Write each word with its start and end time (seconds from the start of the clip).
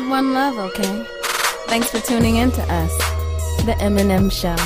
spread 0.00 0.10
one 0.10 0.32
love, 0.32 0.56
okay? 0.58 1.04
Thanks 1.66 1.90
for 1.90 2.00
tuning 2.00 2.36
in 2.36 2.50
to 2.52 2.62
us, 2.72 2.96
the 3.64 3.72
Eminem 3.80 4.30
Show. 4.32 4.56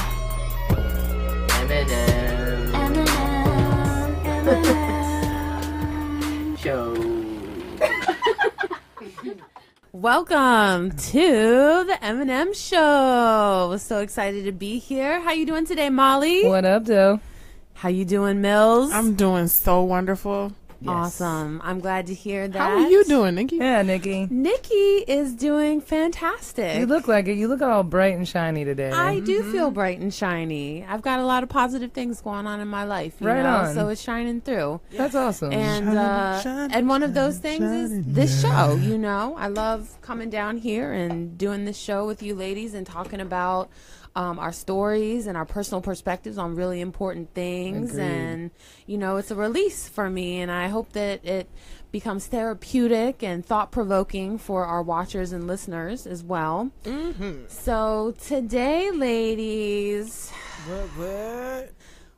Eminem 1.48 2.70
Eminem, 4.44 4.98
show. 6.58 6.94
Welcome 9.92 10.90
to 10.90 11.84
the 11.84 11.98
Eminem 12.02 12.54
Show. 12.54 13.68
We're 13.70 13.78
so 13.78 14.00
excited 14.00 14.44
to 14.44 14.52
be 14.52 14.78
here. 14.78 15.20
How 15.20 15.32
you 15.32 15.46
doing 15.46 15.66
today, 15.66 15.90
Molly? 15.90 16.46
What 16.46 16.64
up, 16.64 16.84
though? 16.84 17.18
How 17.74 17.88
you 17.88 18.04
doing, 18.04 18.40
Mills? 18.40 18.92
I'm 18.92 19.14
doing 19.14 19.48
so 19.48 19.82
wonderful. 19.82 20.52
Awesome. 20.90 21.60
I'm 21.64 21.80
glad 21.80 22.06
to 22.08 22.14
hear 22.14 22.46
that. 22.48 22.58
How 22.58 22.76
are 22.82 22.88
you 22.88 23.04
doing, 23.04 23.34
Nikki? 23.34 23.56
Yeah, 23.56 23.82
Nikki. 23.82 24.26
Nikki 24.30 24.74
is 25.06 25.34
doing 25.34 25.80
fantastic. 25.80 26.78
You 26.78 26.86
look 26.86 27.08
like 27.08 27.26
it. 27.28 27.34
You 27.34 27.48
look 27.48 27.62
all 27.62 27.82
bright 27.82 28.16
and 28.16 28.26
shiny 28.28 28.64
today. 28.64 28.90
I 28.90 29.20
do 29.20 29.42
feel 29.52 29.70
bright 29.70 29.98
and 30.00 30.12
shiny. 30.12 30.84
I've 30.84 31.02
got 31.02 31.18
a 31.20 31.24
lot 31.24 31.42
of 31.42 31.48
positive 31.48 31.92
things 31.92 32.20
going 32.20 32.46
on 32.46 32.60
in 32.60 32.68
my 32.68 32.84
life, 32.84 33.14
you 33.20 33.26
Right 33.28 33.42
know, 33.42 33.56
on. 33.68 33.74
so 33.74 33.88
it's 33.88 34.00
shining 34.02 34.40
through. 34.40 34.80
That's 34.92 35.14
awesome. 35.14 35.52
And 35.52 35.84
Shining, 35.86 35.96
uh, 35.98 36.40
shining, 36.40 36.76
and 36.76 36.88
one 36.88 37.02
of 37.02 37.14
those 37.14 37.38
things 37.38 37.62
is 37.64 37.90
shining, 37.90 38.12
this 38.12 38.40
show. 38.42 38.76
You 38.76 38.98
know, 38.98 39.34
I 39.38 39.48
love 39.48 39.98
coming 40.02 40.30
down 40.30 40.58
here 40.58 40.92
and 40.92 41.36
doing 41.38 41.64
this 41.64 41.78
show 41.78 42.06
with 42.06 42.22
you 42.22 42.34
ladies 42.34 42.74
and 42.74 42.86
talking 42.86 43.20
about 43.20 43.70
um, 44.16 44.38
our 44.38 44.52
stories 44.52 45.26
and 45.26 45.36
our 45.36 45.44
personal 45.44 45.80
perspectives 45.80 46.38
on 46.38 46.54
really 46.54 46.80
important 46.80 47.34
things. 47.34 47.92
Agreed. 47.92 48.04
And 48.04 48.50
you 48.86 48.98
know, 48.98 49.16
it's 49.16 49.30
a 49.30 49.34
release 49.36 49.88
for 49.88 50.08
me, 50.08 50.40
and 50.40 50.50
I 50.50 50.68
hope 50.68 50.92
that 50.92 51.24
it 51.24 51.48
becomes 51.90 52.26
therapeutic 52.26 53.22
and 53.22 53.44
thought 53.46 53.70
provoking 53.70 54.36
for 54.38 54.64
our 54.64 54.82
watchers 54.82 55.32
and 55.32 55.46
listeners 55.46 56.06
as 56.06 56.24
well. 56.24 56.70
Mm-hmm. 56.84 57.44
So 57.48 58.14
today, 58.20 58.90
ladies 58.90 60.30
What, 60.66 60.88
what? 60.96 61.72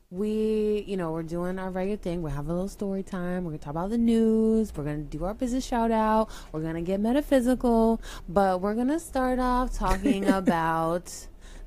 we, 0.09 0.85
you 0.87 0.95
know, 0.97 1.11
we're 1.11 1.21
doing 1.21 1.59
our 1.59 1.69
regular 1.69 1.97
thing. 1.97 2.21
We 2.21 2.31
have 2.31 2.47
a 2.47 2.53
little 2.53 2.69
story 2.69 3.03
time. 3.03 3.43
We're 3.43 3.51
gonna 3.51 3.57
talk 3.59 3.71
about 3.71 3.89
the 3.89 3.97
news. 3.97 4.71
We're 4.75 4.85
gonna 4.85 4.99
do 4.99 5.25
our 5.25 5.33
business 5.33 5.65
shout 5.65 5.91
out. 5.91 6.29
We're 6.51 6.61
gonna 6.61 6.81
get 6.81 6.99
metaphysical, 6.99 8.01
but 8.29 8.61
we're 8.61 8.73
gonna 8.73 8.99
start 8.99 9.37
off 9.39 9.73
talking 9.77 10.25
about 10.29 11.13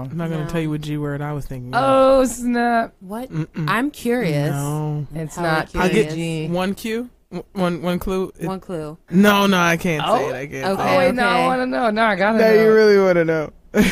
I'm 0.05 0.16
not 0.16 0.30
gonna 0.30 0.44
No. 0.44 0.48
tell 0.50 0.60
you 0.60 0.70
what 0.70 0.80
G 0.80 0.96
word 0.96 1.20
I 1.22 1.33
was 1.33 1.46
thinking. 1.46 1.74
of. 1.74 1.80
oh 1.83 2.24
snap! 2.24 2.94
What? 3.00 3.30
Mm-mm. 3.30 3.66
I'm 3.68 3.90
curious. 3.90 4.50
No. 4.50 5.06
It's 5.14 5.36
Hella 5.36 5.48
not 5.48 5.77
I'll 5.77 5.88
get 5.90 6.10
PG. 6.10 6.48
one 6.48 6.74
cue. 6.74 7.08
W- 7.30 7.44
One 7.52 7.83
one 7.83 7.98
clue. 7.98 8.33
It- 8.38 8.46
One 8.46 8.60
clue. 8.60 8.98
no, 9.10 9.46
no, 9.46 9.58
I 9.58 9.77
can't 9.77 10.02
Oh. 10.06 10.16
say 10.18 10.28
it. 10.28 10.34
I 10.34 10.46
can't. 10.46 10.66
Okay. 10.66 10.83
Say 10.83 10.90
Oh 10.90 10.94
it. 10.94 10.98
wait, 10.98 11.14
no, 11.14 11.27
I 11.27 11.46
want 11.46 11.60
to 11.62 11.66
know. 11.66 11.90
No, 11.90 12.02
I 12.02 12.16
gotta 12.16 12.38
Now 12.38 12.48
know. 12.48 12.55
you 12.62 12.72
really 12.74 12.98
want 12.98 13.16
to 13.16 13.24
know. 13.24 13.52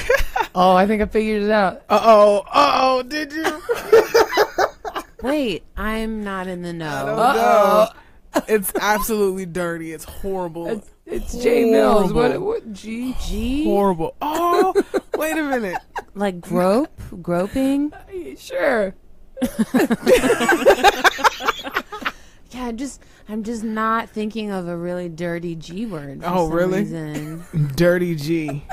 oh, 0.54 0.74
I 0.74 0.86
think 0.86 1.02
I 1.02 1.06
figured 1.06 1.42
it 1.44 1.50
out. 1.50 1.82
Uh 1.88 2.00
oh. 2.02 2.44
Uh 2.52 2.78
oh. 2.82 3.02
Did 3.02 3.32
you? 3.32 3.44
Wait, 5.22 5.64
I'm 5.76 6.22
not 6.24 6.46
in 6.46 6.62
the 6.62 6.68
I 6.68 6.72
don't 6.72 6.78
know. 7.16 7.22
Uh-oh. 7.22 7.88
It's 8.48 8.72
absolutely 8.80 9.44
dirty. 9.46 9.92
It's 9.92 10.04
horrible. 10.04 10.66
It's, 10.68 10.90
it's 11.04 11.42
J 11.42 11.70
Mills. 11.70 12.12
What? 12.12 12.40
What? 12.40 12.72
G? 12.72 13.14
G? 13.26 13.64
horrible. 13.64 14.14
Oh, 14.22 14.72
wait 15.16 15.36
a 15.36 15.42
minute. 15.42 15.78
Like 16.14 16.40
grope? 16.40 17.00
Groping? 17.20 17.92
Sure. 18.38 18.94
Yeah, 22.52 22.64
I'm 22.66 22.76
just 22.76 23.00
I'm 23.28 23.44
just 23.44 23.62
not 23.62 24.10
thinking 24.10 24.50
of 24.50 24.66
a 24.66 24.76
really 24.76 25.08
dirty 25.08 25.54
G 25.54 25.86
word. 25.86 26.20
For 26.20 26.28
Oh, 26.28 26.46
some 26.48 26.52
really? 26.56 26.80
Reason. 26.80 27.44
Dirty 27.76 28.16
G. 28.16 28.64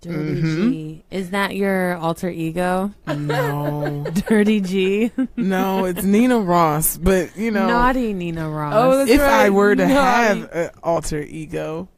Dirty 0.00 0.40
Mhm. 0.42 0.70
G. 0.72 1.04
Is 1.10 1.30
that 1.30 1.56
your 1.56 1.96
alter 1.96 2.28
ego? 2.30 2.92
No, 3.06 4.06
Dirty 4.28 4.60
G. 4.60 5.10
no, 5.36 5.84
it's 5.86 6.04
Nina 6.04 6.38
Ross. 6.38 6.96
But 6.96 7.36
you 7.36 7.50
know, 7.50 7.66
Naughty 7.66 8.12
Nina 8.12 8.48
Ross. 8.48 8.74
Oh, 8.76 8.98
that's 8.98 9.10
if 9.10 9.20
I 9.20 9.50
were 9.50 9.74
to 9.74 9.82
Naughty. 9.86 9.94
have 10.40 10.50
an 10.52 10.70
alter 10.82 11.20
ego. 11.22 11.88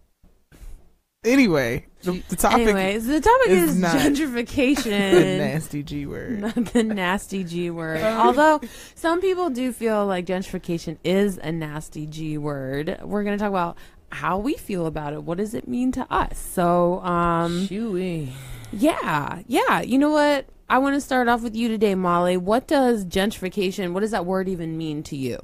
Anyway, 1.22 1.84
the, 2.02 2.12
the 2.30 2.36
topic 2.36 2.60
Anyways, 2.68 3.06
the 3.06 3.20
topic 3.20 3.48
is 3.50 3.72
is, 3.72 3.78
not 3.78 3.92
the 3.92 3.98
gentrification. 3.98 5.38
nasty 5.38 5.82
G 5.82 6.06
word. 6.06 6.40
Not 6.40 6.54
the 6.72 6.82
nasty 6.82 7.44
G 7.44 7.68
word. 7.68 8.00
Although 8.02 8.62
some 8.94 9.20
people 9.20 9.50
do 9.50 9.70
feel 9.70 10.06
like 10.06 10.24
gentrification 10.24 10.96
is 11.04 11.36
a 11.36 11.52
nasty 11.52 12.06
G 12.06 12.38
word. 12.38 12.98
We're 13.04 13.22
going 13.24 13.36
to 13.36 13.42
talk 13.42 13.50
about 13.50 13.76
how 14.10 14.38
we 14.38 14.54
feel 14.54 14.87
about 14.87 15.12
it. 15.12 15.22
What 15.22 15.38
does 15.38 15.54
it 15.54 15.66
mean 15.69 15.93
to 15.93 16.06
us? 16.12 16.38
So, 16.38 17.00
um, 17.00 17.66
Chewy. 17.66 18.31
Yeah, 18.72 19.41
yeah. 19.47 19.81
You 19.81 19.98
know 19.98 20.10
what? 20.10 20.47
I 20.69 20.78
want 20.78 20.94
to 20.94 21.00
start 21.00 21.26
off 21.28 21.43
with 21.43 21.56
you 21.56 21.69
today, 21.69 21.94
Molly. 21.94 22.37
What 22.37 22.69
does 22.69 23.04
gentrification, 23.04 23.93
what 23.93 24.00
does 24.00 24.12
that 24.12 24.25
word 24.26 24.48
even 24.48 24.78
mean 24.78 25.03
to 25.04 25.16
you? 25.16 25.38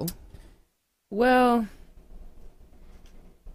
Well, 1.10 1.66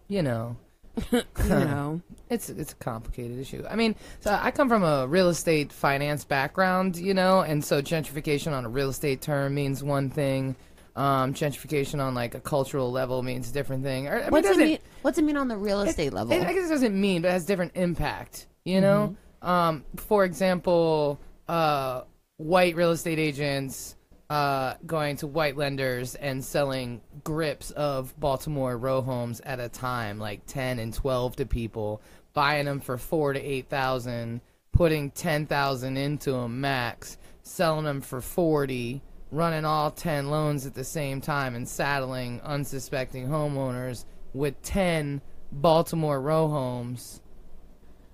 you 0.08 0.22
know, 0.22 0.58
You 1.12 1.24
know. 1.48 2.02
it's 2.30 2.50
it's 2.50 2.74
a 2.74 2.76
complicated 2.76 3.40
issue. 3.40 3.64
I 3.70 3.76
mean, 3.76 3.96
so 4.20 4.38
I 4.40 4.52
come 4.52 4.68
from 4.68 4.84
a 4.84 5.08
real 5.08 5.30
estate 5.30 5.72
finance 5.72 6.26
background, 6.26 6.98
you 6.98 7.14
know, 7.14 7.42
and 7.42 7.64
so 7.64 7.82
gentrification 7.82 8.52
on 8.52 8.66
a 8.66 8.70
real 8.70 8.90
estate 8.90 9.22
term 9.22 9.56
means 9.56 9.84
one 9.84 10.10
thing. 10.10 10.56
Um, 10.94 11.34
gentrification 11.34 12.02
on 12.02 12.14
like 12.16 12.36
a 12.36 12.42
cultural 12.42 12.92
level 12.92 13.24
means 13.24 13.50
a 13.50 13.54
different 13.54 13.84
thing. 13.84 14.10
Or, 14.10 14.18
I 14.18 14.22
mean, 14.24 14.32
What's 14.32 14.50
it 14.50 14.58
mean? 14.58 14.80
What's 15.04 15.18
it 15.18 15.24
mean 15.24 15.38
on 15.38 15.48
the 15.48 15.56
real 15.56 15.82
estate 15.82 16.12
level? 16.12 16.34
It, 16.34 16.46
I 16.46 16.54
guess 16.54 16.66
it 16.66 16.70
doesn't 16.70 17.00
mean, 17.00 17.22
but 17.22 17.30
it 17.30 17.32
has 17.32 17.46
different 17.46 17.72
impact. 17.76 18.48
You 18.66 18.82
know, 18.82 19.16
um, 19.42 19.86
for 19.96 20.26
example, 20.26 21.20
uh, 21.48 22.02
white 22.38 22.76
real 22.76 22.92
estate 22.92 23.20
agents 23.20 23.96
uh, 24.30 24.76
going 24.86 25.18
to 25.18 25.28
white 25.28 25.58
lenders 25.58 26.16
and 26.16 26.44
selling 26.44 27.02
grips 27.24 27.72
of 27.72 28.18
Baltimore 28.20 28.78
row 28.78 29.02
homes 29.02 29.42
at 29.42 29.60
a 29.60 29.70
time, 29.70 30.20
like 30.20 30.46
ten 30.46 30.78
and 30.80 30.94
twelve 30.94 31.36
to 31.38 31.46
people, 31.46 32.02
buying 32.34 32.66
them 32.66 32.80
for 32.80 32.98
four 32.98 33.34
to 33.34 33.40
eight 33.42 33.70
thousand, 33.70 34.42
putting 34.72 35.12
ten 35.12 35.46
thousand 35.46 35.98
into 35.98 36.32
them 36.34 36.62
max, 36.62 37.18
selling 37.44 37.86
them 37.86 38.02
for 38.02 38.22
forty. 38.22 39.02
Running 39.32 39.64
all 39.64 39.92
10 39.92 40.30
loans 40.30 40.66
at 40.66 40.74
the 40.74 40.84
same 40.84 41.22
time 41.22 41.56
and 41.56 41.68
saddling 41.68 42.42
unsuspecting 42.42 43.28
homeowners 43.28 44.06
with 44.34 44.62
10 44.62 45.22
Baltimore 45.52 46.20
row 46.20 46.48
homes 46.48 47.22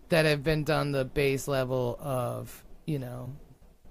that 0.10 0.26
have 0.26 0.44
been 0.44 0.64
done 0.64 0.92
the 0.92 1.06
base 1.06 1.48
level 1.48 1.98
of, 2.00 2.64
you 2.86 3.00
know, 3.00 3.34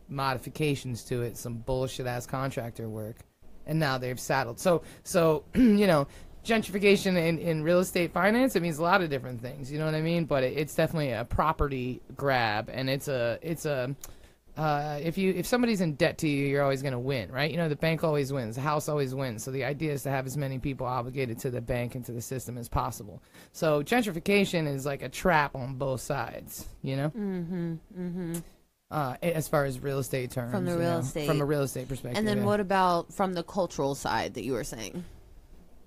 modifications 0.09 1.03
to 1.04 1.22
it, 1.22 1.37
some 1.37 1.54
bullshit 1.59 2.06
ass 2.06 2.26
contractor 2.26 2.88
work, 2.88 3.16
and 3.66 3.78
now 3.78 3.98
they've 3.98 4.20
saddled. 4.20 4.58
So, 4.58 4.82
so 5.03 5.44
you 5.54 5.87
know, 5.87 6.06
gentrification 6.44 7.16
in, 7.16 7.38
in 7.38 7.62
real 7.64 7.81
estate 7.81 8.12
finance 8.12 8.54
it 8.54 8.62
means 8.62 8.78
a 8.78 8.82
lot 8.82 9.03
of 9.03 9.10
different 9.10 9.41
things. 9.41 9.70
You 9.70 9.78
know 9.78 9.84
what 9.84 9.94
I 9.94 10.00
mean? 10.00 10.25
But 10.25 10.44
it, 10.44 10.56
it's 10.56 10.75
definitely 10.75 11.12
a 11.12 11.25
property 11.25 12.00
grab, 12.16 12.70
and 12.72 12.88
it's 12.88 13.08
a 13.08 13.38
it's 13.43 13.66
a 13.66 13.94
uh, 14.56 14.99
if 15.03 15.19
you 15.19 15.33
if 15.33 15.47
somebody's 15.47 15.81
in 15.81 15.94
debt 15.94 16.19
to 16.19 16.28
you, 16.28 16.47
you're 16.47 16.62
always 16.62 16.83
going 16.83 16.93
to 16.93 16.99
win, 16.99 17.31
right? 17.31 17.50
You 17.50 17.56
know, 17.56 17.69
the 17.69 17.77
bank 17.77 18.03
always 18.03 18.33
wins, 18.33 18.56
the 18.56 18.62
house 18.62 18.89
always 18.89 19.15
wins. 19.15 19.44
So 19.44 19.50
the 19.50 19.65
idea 19.65 19.93
is 19.93 20.03
to 20.05 20.11
have 20.11 20.27
as 20.27 20.37
many 20.37 20.59
people 20.59 20.87
obligated 20.87 21.39
to 21.41 21.50
the 21.50 21.61
bank 21.61 21.94
and 21.94 22.05
to 22.06 22.12
the 22.12 22.22
system 22.22 22.56
as 22.56 22.69
possible. 22.69 23.22
So 23.53 23.83
gentrification 23.83 24.67
is 24.67 24.87
like 24.87 25.03
a 25.03 25.09
trap 25.09 25.55
on 25.55 25.75
both 25.75 26.00
sides, 26.00 26.67
you 26.82 26.97
know. 26.97 27.08
mm-hmm, 27.11 27.75
mm-hmm. 27.99 28.35
Uh, 28.88 29.17
as 29.20 29.49
far 29.49 29.64
as 29.64 29.81
real 29.81 29.99
estate 29.99 30.31
terms, 30.31 30.53
From 30.53 30.64
the 30.64 30.79
real 30.79 30.91
know, 30.91 30.99
estate. 30.99 31.26
from 31.26 31.41
a 31.41 31.44
real 31.44 31.62
estate 31.62 31.88
perspective. 31.88 32.17
And 32.17 32.26
then 32.26 32.38
yeah. 32.38 32.44
what 32.44 32.61
about 32.61 33.12
from 33.12 33.35
the 33.35 33.43
cultural 33.43 33.97
side 33.97 34.35
that 34.35 34.44
you 34.44 34.52
were 34.52 34.62
saying? 34.62 35.05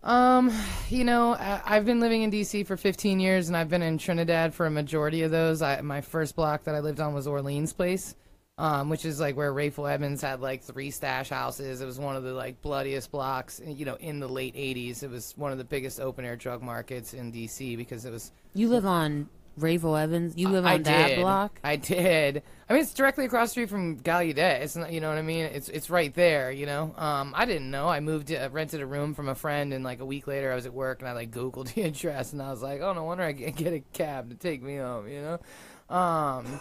Um, 0.04 0.51
you 0.89 1.04
know, 1.04 1.36
I've 1.39 1.86
been 1.86 2.00
living 2.00 2.24
in 2.24 2.31
DC 2.31 2.65
for 2.68 2.77
15 2.77 3.19
years, 3.19 3.48
and 3.48 3.57
I've 3.57 3.69
been 3.69 3.81
in 3.81 3.98
Trinidad 3.98 4.54
for 4.54 4.65
a 4.65 4.72
majority 4.72 5.24
of 5.24 5.31
those. 5.31 5.62
I, 5.62 5.81
my 5.81 6.01
first 6.01 6.36
block 6.36 6.63
that 6.65 6.75
I 6.75 6.80
lived 6.80 7.00
on 7.00 7.13
was 7.13 7.27
Orleans 7.27 7.74
Place, 7.74 8.15
um, 8.59 8.89
which 8.89 9.06
is 9.06 9.21
like 9.21 9.38
where 9.38 9.53
Rayful 9.53 9.89
Evans 9.89 10.21
had 10.21 10.41
like 10.41 10.61
three 10.61 10.91
stash 10.91 11.29
houses. 11.29 11.79
It 11.79 11.85
was 11.85 11.97
one 11.97 12.17
of 12.17 12.23
the 12.23 12.33
like 12.33 12.61
bloodiest 12.61 13.09
blocks, 13.09 13.61
you 13.65 13.85
know, 13.85 13.95
in 13.95 14.19
the 14.19 14.27
late 14.27 14.53
80s. 14.53 15.01
It 15.01 15.09
was 15.09 15.33
one 15.38 15.53
of 15.53 15.57
the 15.57 15.63
biggest 15.63 16.01
open 16.01 16.25
air 16.25 16.35
drug 16.35 16.61
markets 16.61 17.13
in 17.13 17.31
DC 17.31 17.77
because 17.77 18.03
it 18.03 18.11
was 18.11 18.33
You 18.53 18.67
live 18.67 18.85
on 18.85 19.29
Rayful 19.57 19.97
Evans. 20.01 20.33
You 20.35 20.50
live 20.50 20.65
on 20.65 20.71
I 20.71 20.77
that 20.79 21.07
did. 21.07 21.19
block. 21.19 21.57
I 21.63 21.77
did. 21.77 22.44
I 22.69 22.73
mean, 22.73 22.81
it's 22.81 22.94
directly 22.94 23.23
across 23.23 23.47
the 23.47 23.51
street 23.51 23.69
from 23.69 23.97
Gallaudet. 23.97 24.59
It's 24.62 24.75
not, 24.75 24.91
you 24.91 25.00
know 25.00 25.07
what 25.07 25.17
I 25.17 25.21
mean. 25.21 25.45
It's 25.45 25.69
it's 25.69 25.89
right 25.89 26.13
there. 26.13 26.51
You 26.51 26.65
know. 26.65 26.94
Um, 26.97 27.33
I 27.38 27.45
didn't 27.45 27.71
know. 27.71 27.88
I 27.88 28.01
moved, 28.01 28.29
uh, 28.29 28.50
rented 28.51 28.81
a 28.81 28.85
room 28.85 29.13
from 29.13 29.29
a 29.29 29.35
friend, 29.35 29.73
and 29.73 29.85
like 29.85 30.01
a 30.01 30.05
week 30.05 30.27
later, 30.27 30.51
I 30.51 30.55
was 30.55 30.65
at 30.65 30.73
work, 30.73 31.00
and 31.00 31.07
I 31.07 31.13
like 31.13 31.31
Googled 31.31 31.73
the 31.73 31.81
address, 31.83 32.33
and 32.33 32.41
I 32.41 32.51
was 32.51 32.62
like, 32.62 32.81
oh 32.81 32.91
no 32.91 33.05
wonder 33.05 33.23
I 33.23 33.31
can't 33.31 33.55
get 33.55 33.71
a 33.73 33.79
cab 33.94 34.29
to 34.31 34.35
take 34.35 34.62
me 34.62 34.75
home. 34.75 35.07
You 35.07 35.21
know. 35.21 35.95
Um, 35.95 36.59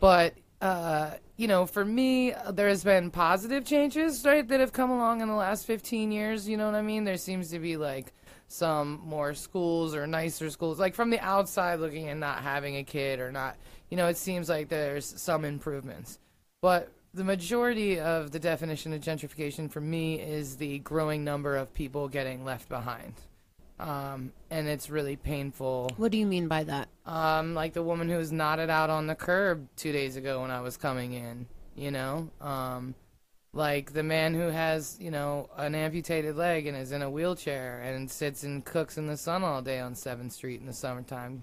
but 0.00 0.34
uh, 0.60 1.14
you 1.36 1.48
know, 1.48 1.66
for 1.66 1.84
me, 1.84 2.34
there 2.52 2.68
has 2.68 2.84
been 2.84 3.10
positive 3.10 3.64
changes, 3.64 4.24
right, 4.24 4.46
that 4.46 4.60
have 4.60 4.72
come 4.72 4.90
along 4.90 5.20
in 5.20 5.28
the 5.28 5.34
last 5.34 5.66
15 5.66 6.12
years. 6.12 6.48
You 6.48 6.56
know 6.56 6.66
what 6.66 6.74
I 6.74 6.82
mean? 6.82 7.04
There 7.04 7.16
seems 7.16 7.50
to 7.50 7.58
be 7.58 7.76
like 7.76 8.12
some 8.50 9.00
more 9.04 9.32
schools 9.32 9.94
or 9.94 10.06
nicer 10.06 10.50
schools, 10.50 10.78
like 10.78 10.94
from 10.94 11.10
the 11.10 11.20
outside 11.20 11.78
looking 11.78 12.08
and 12.08 12.20
not 12.20 12.42
having 12.42 12.76
a 12.76 12.82
kid 12.82 13.20
or 13.20 13.30
not, 13.30 13.56
you 13.90 13.96
know, 13.96 14.08
it 14.08 14.16
seems 14.16 14.48
like 14.48 14.68
there's 14.68 15.06
some 15.06 15.44
improvements. 15.44 16.18
But 16.60 16.92
the 17.14 17.24
majority 17.24 18.00
of 18.00 18.32
the 18.32 18.40
definition 18.40 18.92
of 18.92 19.00
gentrification 19.00 19.70
for 19.70 19.80
me 19.80 20.20
is 20.20 20.56
the 20.56 20.80
growing 20.80 21.24
number 21.24 21.56
of 21.56 21.72
people 21.72 22.08
getting 22.08 22.44
left 22.44 22.68
behind. 22.68 23.14
Um, 23.80 24.32
and 24.50 24.68
it's 24.68 24.90
really 24.90 25.16
painful. 25.16 25.90
What 25.96 26.12
do 26.12 26.18
you 26.18 26.26
mean 26.26 26.48
by 26.48 26.64
that? 26.64 26.88
Um, 27.06 27.54
like 27.54 27.72
the 27.72 27.82
woman 27.82 28.10
who 28.10 28.18
was 28.18 28.30
knotted 28.30 28.68
out 28.68 28.90
on 28.90 29.06
the 29.06 29.14
curb 29.14 29.66
two 29.74 29.90
days 29.90 30.16
ago 30.16 30.42
when 30.42 30.50
I 30.50 30.60
was 30.60 30.76
coming 30.76 31.14
in, 31.14 31.46
you 31.74 31.90
know? 31.90 32.28
Um, 32.42 32.94
like 33.54 33.94
the 33.94 34.02
man 34.02 34.34
who 34.34 34.48
has, 34.48 34.98
you 35.00 35.10
know, 35.10 35.48
an 35.56 35.74
amputated 35.74 36.36
leg 36.36 36.66
and 36.66 36.76
is 36.76 36.92
in 36.92 37.00
a 37.00 37.10
wheelchair 37.10 37.80
and 37.80 38.10
sits 38.10 38.42
and 38.42 38.62
cooks 38.64 38.98
in 38.98 39.06
the 39.06 39.16
sun 39.16 39.42
all 39.42 39.62
day 39.62 39.80
on 39.80 39.94
7th 39.94 40.32
Street 40.32 40.60
in 40.60 40.66
the 40.66 40.74
summertime. 40.74 41.42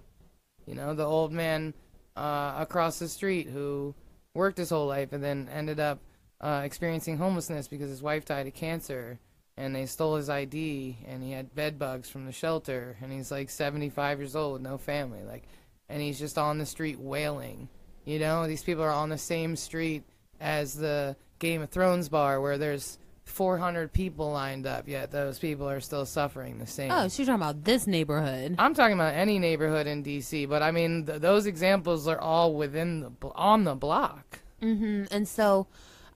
You 0.67 0.75
know, 0.75 0.93
the 0.93 1.05
old 1.05 1.31
man 1.31 1.73
uh, 2.15 2.53
across 2.59 2.99
the 2.99 3.07
street 3.07 3.49
who 3.49 3.95
worked 4.35 4.59
his 4.59 4.69
whole 4.69 4.87
life 4.87 5.11
and 5.11 5.23
then 5.23 5.49
ended 5.51 5.79
up 5.79 5.99
uh, 6.39 6.61
experiencing 6.63 7.17
homelessness 7.17 7.67
because 7.67 7.89
his 7.89 8.03
wife 8.03 8.25
died 8.25 8.45
of 8.45 8.53
cancer 8.53 9.19
and 9.57 9.75
they 9.75 9.85
stole 9.85 10.15
his 10.15 10.29
ID 10.29 10.97
and 11.07 11.23
he 11.23 11.31
had 11.31 11.53
bed 11.55 11.79
bugs 11.79 12.09
from 12.09 12.25
the 12.25 12.31
shelter 12.31 12.95
and 13.01 13.11
he's 13.11 13.31
like 13.31 13.49
75 13.49 14.19
years 14.19 14.35
old, 14.35 14.61
no 14.61 14.77
family, 14.77 15.23
like 15.23 15.43
and 15.89 16.01
he's 16.01 16.19
just 16.19 16.37
on 16.37 16.57
the 16.57 16.65
street 16.65 16.99
wailing. 16.99 17.69
You 18.05 18.19
know, 18.19 18.47
these 18.47 18.63
people 18.63 18.83
are 18.83 18.91
on 18.91 19.09
the 19.09 19.17
same 19.17 19.55
street 19.55 20.03
as 20.39 20.75
the 20.75 21.15
Game 21.39 21.61
of 21.61 21.69
Thrones 21.69 22.09
bar 22.09 22.39
where 22.39 22.57
there's 22.57 22.97
400 23.25 23.91
people 23.91 24.31
lined 24.31 24.65
up, 24.65 24.87
yet 24.87 25.11
those 25.11 25.37
people 25.39 25.69
are 25.69 25.81
still 25.81 26.05
suffering 26.05 26.59
the 26.59 26.65
same. 26.67 26.91
Oh, 26.91 27.01
you're 27.01 27.09
talking 27.09 27.33
about 27.33 27.63
this 27.65 27.85
neighborhood. 27.85 28.55
I'm 28.57 28.73
talking 28.73 28.93
about 28.93 29.13
any 29.15 29.37
neighborhood 29.39 29.85
in 29.87 30.03
DC, 30.03 30.47
but 30.47 30.61
I 30.63 30.71
mean 30.71 31.05
th- 31.05 31.19
those 31.19 31.45
examples 31.45 32.07
are 32.07 32.19
all 32.19 32.53
within 32.53 33.01
the 33.01 33.09
bl- 33.09 33.27
on 33.35 33.65
the 33.65 33.75
block. 33.75 34.39
hmm 34.61 35.03
And 35.11 35.27
so, 35.27 35.67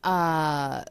uh, 0.05 0.83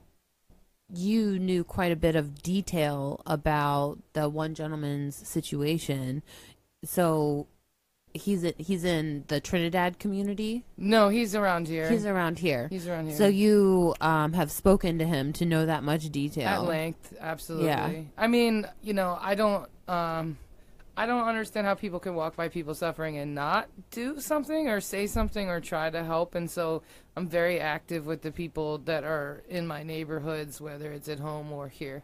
you 0.94 1.38
knew 1.38 1.64
quite 1.64 1.92
a 1.92 1.96
bit 1.96 2.16
of 2.16 2.42
detail 2.42 3.22
about 3.26 3.98
the 4.12 4.28
one 4.28 4.54
gentleman's 4.54 5.16
situation. 5.16 6.22
So, 6.84 7.46
he's 8.12 8.44
in, 8.44 8.54
he's 8.58 8.84
in 8.84 9.24
the 9.28 9.40
Trinidad 9.40 9.98
community. 9.98 10.64
No, 10.76 11.08
he's 11.08 11.34
around 11.34 11.68
here. 11.68 11.88
He's 11.88 12.06
around 12.06 12.38
here. 12.38 12.68
He's 12.70 12.86
around 12.86 13.08
here. 13.08 13.16
So 13.16 13.26
you 13.26 13.94
um, 14.00 14.32
have 14.32 14.50
spoken 14.50 14.98
to 14.98 15.04
him 15.04 15.32
to 15.34 15.44
know 15.44 15.66
that 15.66 15.82
much 15.82 16.08
detail. 16.10 16.48
At 16.48 16.64
length, 16.64 17.14
absolutely. 17.20 17.68
Yeah. 17.68 17.92
I 18.16 18.26
mean, 18.26 18.66
you 18.82 18.94
know, 18.94 19.18
I 19.20 19.34
don't, 19.34 19.68
um, 19.88 20.38
I 21.00 21.06
don't 21.06 21.26
understand 21.26 21.66
how 21.66 21.72
people 21.72 21.98
can 21.98 22.14
walk 22.14 22.36
by 22.36 22.48
people 22.50 22.74
suffering 22.74 23.16
and 23.16 23.34
not 23.34 23.70
do 23.90 24.20
something 24.20 24.68
or 24.68 24.82
say 24.82 25.06
something 25.06 25.48
or 25.48 25.58
try 25.58 25.88
to 25.88 26.04
help. 26.04 26.34
And 26.34 26.50
so 26.50 26.82
I'm 27.16 27.26
very 27.26 27.58
active 27.58 28.04
with 28.04 28.20
the 28.20 28.30
people 28.30 28.76
that 28.84 29.02
are 29.02 29.42
in 29.48 29.66
my 29.66 29.82
neighborhoods, 29.82 30.60
whether 30.60 30.92
it's 30.92 31.08
at 31.08 31.18
home 31.18 31.52
or 31.52 31.68
here. 31.68 32.02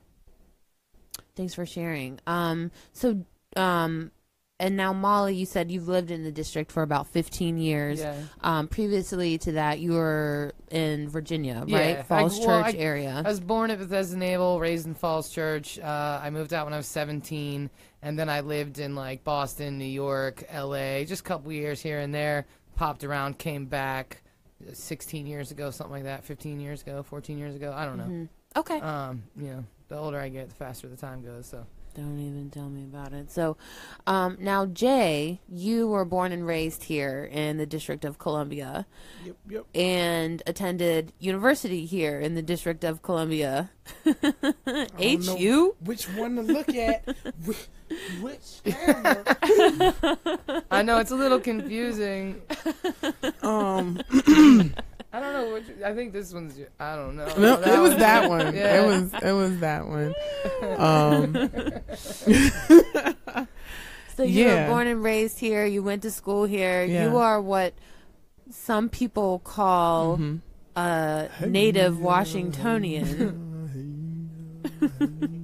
Thanks 1.34 1.52
for 1.52 1.66
sharing. 1.66 2.20
Um, 2.26 2.70
so, 2.94 3.22
um, 3.54 4.12
and 4.58 4.78
now 4.78 4.94
Molly, 4.94 5.34
you 5.36 5.44
said 5.44 5.70
you've 5.70 5.88
lived 5.88 6.10
in 6.10 6.24
the 6.24 6.32
district 6.32 6.72
for 6.72 6.82
about 6.82 7.06
15 7.08 7.58
years. 7.58 8.00
Yeah. 8.00 8.16
Um, 8.40 8.66
previously 8.68 9.36
to 9.36 9.52
that, 9.52 9.78
you 9.78 9.92
were 9.92 10.54
in 10.70 11.10
Virginia, 11.10 11.64
Yeah, 11.66 11.78
right? 11.78 11.98
I- 11.98 12.02
Falls 12.02 12.38
well, 12.38 12.62
Church 12.64 12.74
I- 12.74 12.78
area. 12.78 13.22
I 13.22 13.28
was 13.28 13.40
born 13.40 13.70
at 13.70 13.78
Bethesda 13.78 14.16
Naval, 14.16 14.58
raised 14.58 14.86
in 14.86 14.94
Falls 14.94 15.28
Church. 15.28 15.78
Uh, 15.78 16.20
I 16.22 16.30
moved 16.30 16.54
out 16.54 16.64
when 16.64 16.72
I 16.72 16.78
was 16.78 16.86
17, 16.86 17.68
and 18.06 18.16
then 18.16 18.28
I 18.28 18.40
lived 18.40 18.78
in 18.78 18.94
like 18.94 19.24
Boston, 19.24 19.78
New 19.78 19.84
York, 19.84 20.44
L.A. 20.48 21.04
Just 21.04 21.22
a 21.22 21.24
couple 21.24 21.50
years 21.50 21.80
here 21.82 21.98
and 21.98 22.14
there. 22.14 22.46
Popped 22.76 23.02
around, 23.02 23.36
came 23.38 23.66
back. 23.66 24.22
uh, 24.66 24.72
16 24.72 25.26
years 25.26 25.50
ago, 25.50 25.70
something 25.72 25.92
like 25.92 26.04
that. 26.04 26.24
15 26.24 26.60
years 26.60 26.82
ago, 26.82 27.02
14 27.02 27.36
years 27.36 27.56
ago. 27.56 27.72
I 27.76 27.84
don't 27.84 27.98
know. 27.98 28.04
Mhm. 28.04 28.28
Okay. 28.56 28.80
Um, 28.80 29.24
you 29.36 29.48
know, 29.48 29.64
the 29.88 29.96
older 29.98 30.20
I 30.20 30.28
get, 30.28 30.48
the 30.50 30.54
faster 30.54 30.86
the 30.88 30.96
time 30.96 31.22
goes. 31.24 31.46
So 31.46 31.66
Don't 31.94 32.18
even 32.18 32.50
tell 32.50 32.68
me 32.68 32.84
about 32.84 33.12
it. 33.14 33.30
So, 33.30 33.56
um, 34.06 34.36
now 34.38 34.66
Jay, 34.66 35.40
you 35.48 35.88
were 35.88 36.04
born 36.04 36.30
and 36.30 36.46
raised 36.46 36.84
here 36.84 37.24
in 37.24 37.56
the 37.56 37.64
District 37.66 38.04
of 38.04 38.18
Columbia, 38.18 38.86
Yep, 39.24 39.36
yep. 39.48 39.64
and 39.74 40.42
attended 40.46 41.12
university 41.18 41.86
here 41.86 42.20
in 42.20 42.34
the 42.34 42.42
District 42.42 42.84
of 42.84 43.00
Columbia. 43.00 43.70
HU. 44.98 45.76
Which 45.80 46.04
one 46.10 46.36
to 46.36 46.42
look 46.42 46.68
at? 46.74 47.04
which, 47.88 48.38
which 48.64 48.74
camera? 48.74 49.24
I 50.70 50.82
know 50.82 50.98
it's 50.98 51.10
a 51.10 51.16
little 51.16 51.40
confusing. 51.40 52.42
um, 53.42 54.00
I 55.12 55.20
don't 55.20 55.32
know 55.32 55.52
which. 55.54 55.64
I 55.84 55.94
think 55.94 56.12
this 56.12 56.32
one's. 56.34 56.58
your- 56.58 56.68
I 56.78 56.94
don't 56.96 57.16
know. 57.16 57.26
no, 57.38 57.56
That 57.56 57.74
it 57.78 57.80
was 57.80 57.90
one- 57.92 58.00
that 58.00 58.28
one. 58.28 58.54
Yeah. 58.54 58.82
It 58.82 58.86
was 58.86 59.14
it 59.22 59.32
was 59.32 59.58
that 59.60 59.86
one. 59.86 60.14
Um, 60.78 61.48
So 64.16 64.22
you 64.22 64.44
Yeah. 64.46 64.64
were 64.64 64.70
born 64.72 64.86
and 64.86 65.02
raised 65.04 65.38
here. 65.38 65.66
You 65.66 65.82
went 65.82 66.00
to 66.02 66.10
school 66.10 66.46
here. 66.46 66.82
Yeah. 66.84 67.04
You 67.10 67.18
are 67.18 67.38
what 67.38 67.74
some 68.50 68.88
people 68.88 69.40
call 69.40 70.16
mhm. 70.16 70.40
a 70.74 71.28
native 71.46 72.00
Washingtonian. 72.00 73.42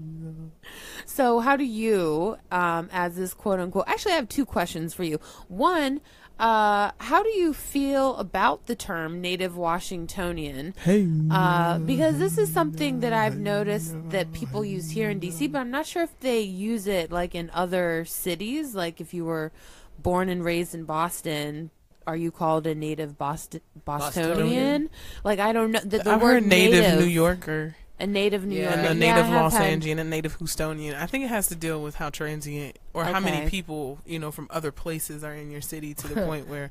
so 1.12 1.41
how 1.41 1.56
do 1.56 1.64
you, 1.64 2.38
um, 2.50 2.88
as 2.91 3.17
this 3.17 3.35
quote 3.35 3.61
unquote, 3.61 3.85
actually, 3.87 4.12
I 4.12 4.17
have 4.17 4.31
two 4.31 4.47
questions 4.47 4.94
for 4.94 5.05
you. 5.05 5.19
One, 5.49 6.00
uh, 6.38 6.93
how 6.99 7.23
do 7.23 7.29
you 7.29 7.53
feel 7.53 8.17
about 8.17 8.67
the 8.67 8.75
term 8.75 9.20
native 9.20 9.55
Washingtonian? 9.55 10.75
Hey. 10.82 11.06
Uh, 11.31 11.79
because 11.79 12.19
this 12.19 12.38
is 12.38 12.50
something 12.50 13.00
that 13.00 13.12
I've 13.12 13.37
noticed 13.37 13.94
that 14.09 14.32
people 14.32 14.64
use 14.64 14.91
here 14.91 15.11
in 15.11 15.20
DC, 15.20 15.53
but 15.53 15.59
I'm 15.59 15.70
not 15.70 15.85
sure 15.85 16.03
if 16.03 16.19
they 16.20 16.41
use 16.41 16.87
it 16.87 17.12
like 17.12 17.35
in 17.35 17.50
other 17.53 18.06
cities. 18.06 18.75
Like 18.75 19.00
if 19.00 19.12
you 19.12 19.26
were 19.26 19.53
born 19.99 20.31
and 20.31 20.43
raised 20.43 20.75
in 20.75 20.85
Boston, 20.85 21.70
are 22.06 22.17
you 22.17 22.31
called 22.31 22.67
a 22.67 22.75
native 22.75 23.19
Boston 23.19 23.61
Bostonian? 23.84 24.31
Bostonian? 24.31 24.91
Like 25.25 25.39
I 25.41 25.53
don't 25.53 25.72
know. 25.72 25.81
The, 25.81 25.98
the 25.98 26.19
word 26.19 26.43
heard 26.43 26.46
native, 26.46 26.98
New 26.98 27.05
Yorker, 27.06 27.77
a 28.03 28.06
native 28.06 28.44
New 28.44 28.56
Yeah. 28.56 28.63
Yorker, 28.65 28.79
and 28.81 28.89
a 28.89 28.94
native 28.94 29.25
I 29.25 29.29
have 29.29 29.43
Los 29.44 29.53
had- 29.55 29.63
Angeles, 29.63 29.91
and 29.93 30.01
a 30.01 30.05
native 30.05 30.39
Houstonian. 30.39 30.94
I 31.01 31.06
think 31.06 31.25
it 31.25 31.29
has 31.29 31.47
to 31.49 31.55
deal 31.55 31.82
with 31.82 31.94
how 31.94 32.11
transient 32.11 32.79
or 32.93 33.05
how 33.05 33.21
many 33.21 33.49
people 33.49 33.99
you 34.05 34.19
know 34.19 34.31
from 34.31 34.49
other 34.51 34.71
places 34.73 35.23
are 35.25 35.32
in 35.35 35.51
your 35.51 35.61
city 35.63 35.94
to 35.94 36.09
the 36.09 36.21
point 36.27 36.49
where 36.49 36.71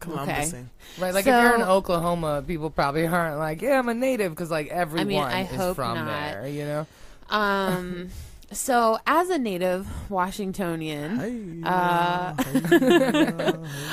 Columbusing. 0.00 0.66
Right, 0.98 1.14
like 1.14 1.26
if 1.26 1.32
you're 1.32 1.54
in 1.54 1.62
Oklahoma, 1.62 2.42
people 2.46 2.68
probably 2.70 3.06
aren't 3.06 3.38
like, 3.38 3.62
"Yeah, 3.62 3.78
I'm 3.78 3.88
a 3.88 3.94
native," 3.94 4.32
because 4.32 4.50
like 4.50 4.68
everyone 4.68 5.14
I 5.30 5.42
is 5.42 5.50
hope 5.56 5.76
from 5.76 5.96
not. 5.96 6.06
there. 6.06 6.46
You 6.46 6.64
know. 6.64 6.86
Um, 7.30 8.08
so 8.52 8.98
as 9.06 9.30
a 9.30 9.38
native 9.38 9.86
Washingtonian, 10.10 11.16
Hey. 11.18 11.62
Uh, 11.64 12.34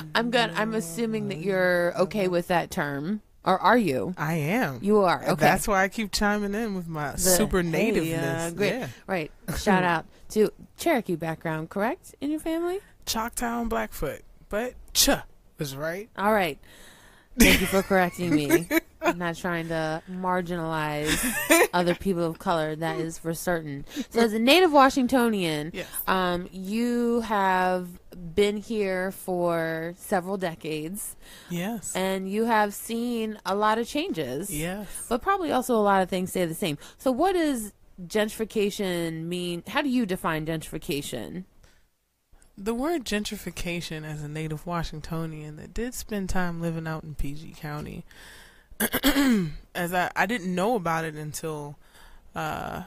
I'm 0.15 0.31
going 0.31 0.49
I'm 0.55 0.73
assuming 0.73 1.29
that 1.29 1.37
you're 1.37 1.93
okay 1.97 2.27
with 2.27 2.47
that 2.49 2.71
term, 2.71 3.21
or 3.45 3.59
are 3.59 3.77
you? 3.77 4.13
I 4.17 4.33
am. 4.35 4.79
You 4.81 4.99
are. 5.01 5.21
Okay. 5.23 5.33
That's 5.35 5.67
why 5.67 5.83
I 5.83 5.87
keep 5.87 6.11
chiming 6.11 6.53
in 6.53 6.75
with 6.75 6.87
my 6.87 7.11
The- 7.13 7.17
super 7.19 7.61
hey, 7.61 7.69
nativeness. 7.69 8.51
uh, 8.51 8.55
great. 8.55 8.69
Yeah. 8.73 8.87
Right. 9.07 9.31
Shout 9.57 9.83
out 9.83 10.05
to 10.29 10.51
Cherokee 10.77 11.15
background, 11.15 11.69
correct? 11.69 12.15
In 12.21 12.29
your 12.31 12.39
family? 12.39 12.79
Choctaw 13.05 13.63
Blackfoot. 13.65 14.21
But 14.49 14.73
ch 14.93 15.09
was 15.57 15.75
right. 15.75 16.09
All 16.17 16.33
right. 16.33 16.59
Thank 17.39 17.61
you 17.61 17.67
for 17.67 17.81
correcting 17.81 18.35
me. 18.35 18.67
I'm 19.01 19.17
not 19.17 19.35
trying 19.35 19.67
to 19.69 20.03
marginalize 20.09 21.67
other 21.73 21.95
people 21.95 22.23
of 22.23 22.37
color. 22.39 22.75
That 22.75 22.99
is 22.99 23.17
for 23.17 23.33
certain. 23.33 23.85
So, 24.11 24.19
as 24.21 24.33
a 24.33 24.39
native 24.39 24.71
Washingtonian, 24.71 25.71
Yes. 25.73 25.87
um, 26.07 26.47
you 26.51 27.21
have 27.21 27.87
been 28.35 28.57
here 28.57 29.11
for 29.11 29.95
several 29.97 30.37
decades, 30.37 31.15
Yes. 31.49 31.95
and 31.95 32.29
you 32.29 32.45
have 32.45 32.73
seen 32.75 33.39
a 33.45 33.55
lot 33.55 33.79
of 33.79 33.87
changes. 33.87 34.53
yes. 34.55 34.87
but 35.09 35.21
probably 35.21 35.51
also 35.51 35.75
a 35.75 35.81
lot 35.81 36.01
of 36.03 36.09
things 36.09 36.29
stay 36.29 36.45
the 36.45 36.53
same. 36.53 36.77
So, 36.99 37.11
what 37.11 37.33
does 37.33 37.73
gentrification 38.05 39.23
mean? 39.25 39.63
How 39.67 39.81
do 39.81 39.89
you 39.89 40.05
define 40.05 40.45
gentrification? 40.45 41.45
The 42.57 42.73
word 42.73 43.05
gentrification 43.05 44.03
as 44.03 44.21
a 44.21 44.27
native 44.27 44.65
Washingtonian 44.65 45.55
that 45.55 45.73
did 45.73 45.93
spend 45.93 46.29
time 46.29 46.61
living 46.61 46.87
out 46.87 47.03
in 47.03 47.15
PG 47.15 47.55
County, 47.57 48.03
as 49.75 49.93
I, 49.93 50.11
I 50.15 50.25
didn't 50.25 50.53
know 50.53 50.75
about 50.75 51.05
it 51.05 51.15
until 51.15 51.77
uh, 52.35 52.83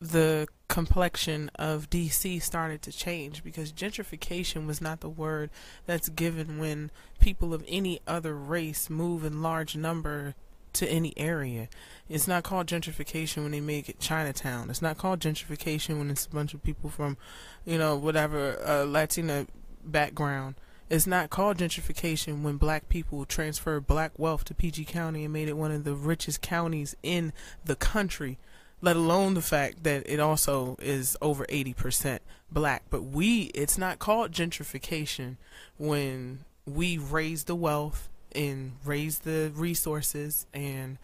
the 0.00 0.46
complexion 0.68 1.50
of 1.56 1.88
DC 1.88 2.42
started 2.42 2.82
to 2.82 2.92
change 2.92 3.42
because 3.42 3.72
gentrification 3.72 4.66
was 4.66 4.80
not 4.80 5.00
the 5.00 5.08
word 5.08 5.50
that's 5.86 6.08
given 6.08 6.58
when 6.58 6.90
people 7.20 7.54
of 7.54 7.64
any 7.68 8.00
other 8.06 8.34
race 8.34 8.90
move 8.90 9.24
in 9.24 9.42
large 9.42 9.76
number 9.76 10.34
to 10.74 10.86
any 10.88 11.14
area. 11.16 11.68
It's 12.08 12.28
not 12.28 12.44
called 12.44 12.68
gentrification 12.68 13.42
when 13.42 13.52
they 13.52 13.60
make 13.60 13.88
it 13.88 13.98
Chinatown. 13.98 14.70
It's 14.70 14.82
not 14.82 14.96
called 14.96 15.20
gentrification 15.20 15.98
when 15.98 16.10
it's 16.10 16.26
a 16.26 16.30
bunch 16.30 16.54
of 16.54 16.62
people 16.62 16.88
from, 16.88 17.16
you 17.64 17.78
know, 17.78 17.96
whatever 17.96 18.58
uh, 18.64 18.84
Latina 18.84 19.46
background. 19.84 20.54
It's 20.88 21.06
not 21.06 21.30
called 21.30 21.58
gentrification 21.58 22.42
when 22.42 22.58
black 22.58 22.88
people 22.88 23.24
transferred 23.24 23.88
black 23.88 24.12
wealth 24.18 24.44
to 24.44 24.54
PG 24.54 24.84
County 24.84 25.24
and 25.24 25.32
made 25.32 25.48
it 25.48 25.56
one 25.56 25.72
of 25.72 25.82
the 25.82 25.94
richest 25.94 26.42
counties 26.42 26.94
in 27.02 27.32
the 27.64 27.74
country, 27.74 28.38
let 28.80 28.94
alone 28.94 29.34
the 29.34 29.42
fact 29.42 29.82
that 29.82 30.04
it 30.06 30.20
also 30.20 30.76
is 30.80 31.16
over 31.20 31.44
80% 31.46 32.20
black. 32.52 32.84
But 32.88 33.02
we, 33.02 33.50
it's 33.52 33.76
not 33.76 33.98
called 33.98 34.30
gentrification 34.30 35.38
when 35.76 36.44
we 36.66 36.98
raise 36.98 37.44
the 37.44 37.56
wealth 37.56 38.08
and 38.30 38.72
raise 38.84 39.20
the 39.20 39.50
resources 39.56 40.46
and 40.54 40.98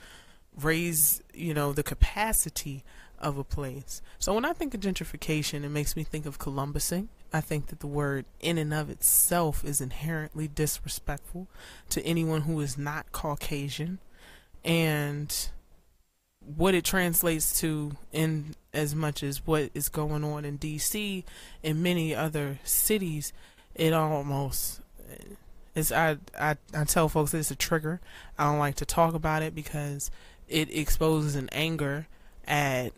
raise, 0.60 1.22
you 1.32 1.54
know, 1.54 1.72
the 1.72 1.82
capacity 1.82 2.84
of 3.18 3.38
a 3.38 3.44
place. 3.44 4.02
So 4.18 4.34
when 4.34 4.44
I 4.44 4.52
think 4.52 4.74
of 4.74 4.80
gentrification, 4.80 5.64
it 5.64 5.68
makes 5.70 5.96
me 5.96 6.04
think 6.04 6.26
of 6.26 6.38
Columbusing. 6.38 7.08
I 7.32 7.40
think 7.40 7.68
that 7.68 7.80
the 7.80 7.86
word 7.86 8.26
in 8.40 8.58
and 8.58 8.74
of 8.74 8.90
itself 8.90 9.64
is 9.64 9.80
inherently 9.80 10.48
disrespectful 10.48 11.46
to 11.90 12.04
anyone 12.04 12.42
who 12.42 12.60
is 12.60 12.76
not 12.76 13.10
Caucasian. 13.12 14.00
And 14.64 15.34
what 16.40 16.74
it 16.74 16.84
translates 16.84 17.58
to 17.60 17.92
in 18.12 18.54
as 18.74 18.94
much 18.94 19.22
as 19.22 19.46
what 19.46 19.70
is 19.74 19.88
going 19.88 20.24
on 20.24 20.44
in 20.44 20.58
DC 20.58 21.24
and 21.62 21.82
many 21.82 22.14
other 22.14 22.58
cities, 22.64 23.32
it 23.74 23.92
almost 23.92 24.80
is 25.74 25.90
I, 25.90 26.18
I 26.38 26.56
I 26.74 26.84
tell 26.84 27.08
folks 27.08 27.32
it's 27.32 27.50
a 27.50 27.56
trigger. 27.56 28.00
I 28.38 28.44
don't 28.44 28.58
like 28.58 28.76
to 28.76 28.84
talk 28.84 29.14
about 29.14 29.42
it 29.42 29.54
because 29.54 30.10
it 30.48 30.74
exposes 30.74 31.36
an 31.36 31.48
anger 31.52 32.06
at 32.46 32.92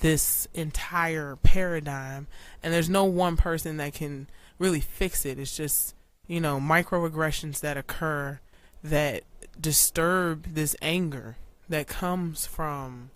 this 0.00 0.48
entire 0.54 1.36
paradigm 1.36 2.26
and 2.62 2.72
there's 2.72 2.88
no 2.88 3.04
one 3.04 3.36
person 3.36 3.76
that 3.76 3.92
can 3.94 4.26
really 4.58 4.80
fix 4.80 5.26
it. 5.26 5.38
It's 5.38 5.56
just 5.56 5.94
you 6.26 6.40
know 6.40 6.58
microaggressions 6.58 7.60
that 7.60 7.76
occur 7.76 8.40
that 8.82 9.22
disturb 9.60 10.54
this 10.54 10.76
anger 10.80 11.36
that 11.68 11.86
comes 11.86 12.46
from 12.46 13.10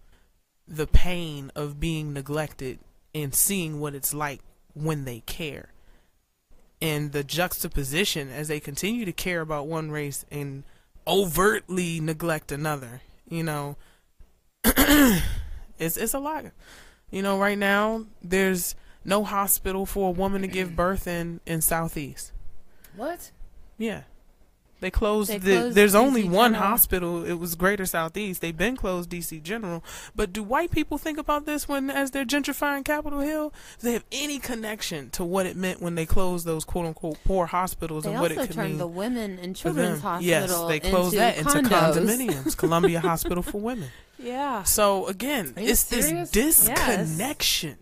the 0.67 0.87
pain 0.87 1.51
of 1.55 1.81
being 1.81 2.13
neglected 2.13 2.79
and 3.15 3.35
seeing 3.35 3.81
what 3.81 3.95
it's 3.95 4.15
like 4.15 4.41
when 4.75 5.05
they 5.05 5.21
care. 5.21 5.71
And 6.81 7.13
the 7.13 7.25
juxtaposition 7.25 8.31
as 8.31 8.49
they 8.49 8.61
continue 8.61 9.05
to 9.05 9.13
care 9.13 9.41
about 9.41 9.67
one 9.67 9.91
race 9.91 10.25
and 10.31 10.65
overtly 11.07 12.01
neglect 12.01 12.53
another 12.53 13.03
you 13.31 13.43
know 13.43 13.77
it's 14.65 15.97
it's 15.97 16.15
a 16.15 16.19
lot. 16.19 16.45
You 17.11 17.23
know, 17.23 17.39
right 17.39 17.59
now 17.59 18.05
there's 18.23 18.75
no 19.05 19.25
hospital 19.25 19.87
for 19.87 20.09
a 20.09 20.13
woman 20.13 20.43
to 20.43 20.49
give 20.49 20.77
birth 20.77 21.07
in 21.07 21.41
in 21.47 21.61
Southeast. 21.61 22.33
What? 22.95 23.31
Yeah. 23.79 24.03
They 24.81 24.91
closed, 24.91 25.31
They 25.31 25.39
the, 25.39 25.71
there's 25.73 25.93
DC 25.95 25.99
only 25.99 26.25
one 26.25 26.53
General. 26.53 26.71
hospital. 26.71 27.25
It 27.25 27.35
was 27.35 27.55
Greater 27.55 27.87
Southeast. 27.87 28.41
They've 28.41 28.57
been 28.57 28.77
closed 28.77 29.11
DC 29.11 29.43
General. 29.43 29.85
But 30.17 30.33
do 30.33 30.43
white 30.43 30.71
people 30.71 30.99
think 30.99 31.19
about 31.19 31.47
this 31.47 31.69
when 31.69 31.91
as 31.91 32.11
they're 32.11 32.25
gentrifying 32.25 32.85
Capitol 32.85 33.21
Hill? 33.21 33.53
Do 33.79 33.87
they 33.87 33.93
have 33.93 34.05
any 34.11 34.39
connection 34.39 35.11
to 35.11 35.25
what 35.25 35.47
it 35.47 35.57
meant 35.57 35.83
when 35.83 35.95
they 35.95 36.07
closed 36.07 36.47
those 36.47 36.65
quote 36.65 36.87
unquote 36.87 37.19
poor 37.25 37.47
hospitals 37.47 38.05
They 38.05 38.11
and 38.11 38.21
what 38.21 38.33
it 38.33 38.39
could 38.39 38.53
turned 38.53 38.71
mean 38.71 38.79
the 38.79 38.87
women 38.87 39.39
and 39.39 39.55
children's 39.55 40.01
hospital 40.01 40.27
Yes, 40.29 40.65
they 40.69 40.81
closed 40.81 41.15
into 41.15 41.19
that 41.19 41.39
into 41.39 41.75
condominiums. 41.75 42.57
Columbia 42.57 43.01
Hospital 43.01 43.43
for 43.43 43.61
Women. 43.61 43.89
Yeah. 44.19 44.63
So 44.65 45.07
again, 45.07 45.55
it's 45.57 45.81
serious? 45.81 46.31
this 46.31 46.67
disconnection. 46.67 47.77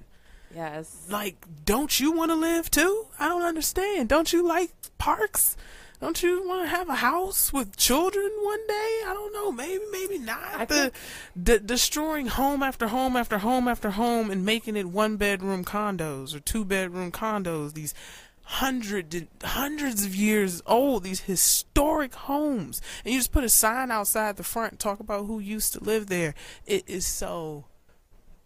Yes. 0.54 1.06
Like, 1.10 1.36
don't 1.64 2.00
you 2.00 2.12
want 2.12 2.30
to 2.30 2.34
live 2.34 2.70
too? 2.70 3.06
I 3.18 3.28
don't 3.28 3.42
understand. 3.42 4.08
Don't 4.08 4.32
you 4.32 4.46
like 4.46 4.70
parks? 4.98 5.56
Don't 6.00 6.22
you 6.22 6.46
want 6.46 6.62
to 6.62 6.68
have 6.68 6.88
a 6.88 6.96
house 6.96 7.52
with 7.52 7.76
children 7.76 8.30
one 8.42 8.64
day? 8.68 9.00
I 9.04 9.12
don't 9.12 9.32
know. 9.32 9.50
Maybe, 9.50 9.82
maybe 9.90 10.18
not. 10.18 10.68
The, 10.68 10.92
de- 11.40 11.58
destroying 11.58 12.28
home 12.28 12.62
after 12.62 12.88
home 12.88 13.16
after 13.16 13.38
home 13.38 13.66
after 13.66 13.90
home 13.90 14.30
and 14.30 14.44
making 14.44 14.76
it 14.76 14.86
one 14.86 15.16
bedroom 15.16 15.64
condos 15.64 16.34
or 16.34 16.40
two 16.40 16.64
bedroom 16.64 17.10
condos. 17.10 17.74
These 17.74 17.94
hundred 18.42 19.28
hundreds 19.42 20.04
of 20.06 20.14
years 20.14 20.62
old. 20.66 21.02
These 21.02 21.20
historic 21.22 22.14
homes, 22.14 22.80
and 23.04 23.12
you 23.12 23.18
just 23.20 23.32
put 23.32 23.44
a 23.44 23.48
sign 23.48 23.90
outside 23.90 24.36
the 24.36 24.44
front 24.44 24.72
and 24.72 24.80
talk 24.80 25.00
about 25.00 25.26
who 25.26 25.38
used 25.38 25.72
to 25.74 25.84
live 25.84 26.06
there. 26.06 26.34
It 26.64 26.84
is 26.86 27.06
so 27.06 27.66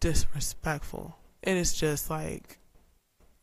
disrespectful. 0.01 1.17
and 1.45 1.59
It 1.59 1.61
is 1.61 1.75
just 1.75 2.11
like 2.11 2.59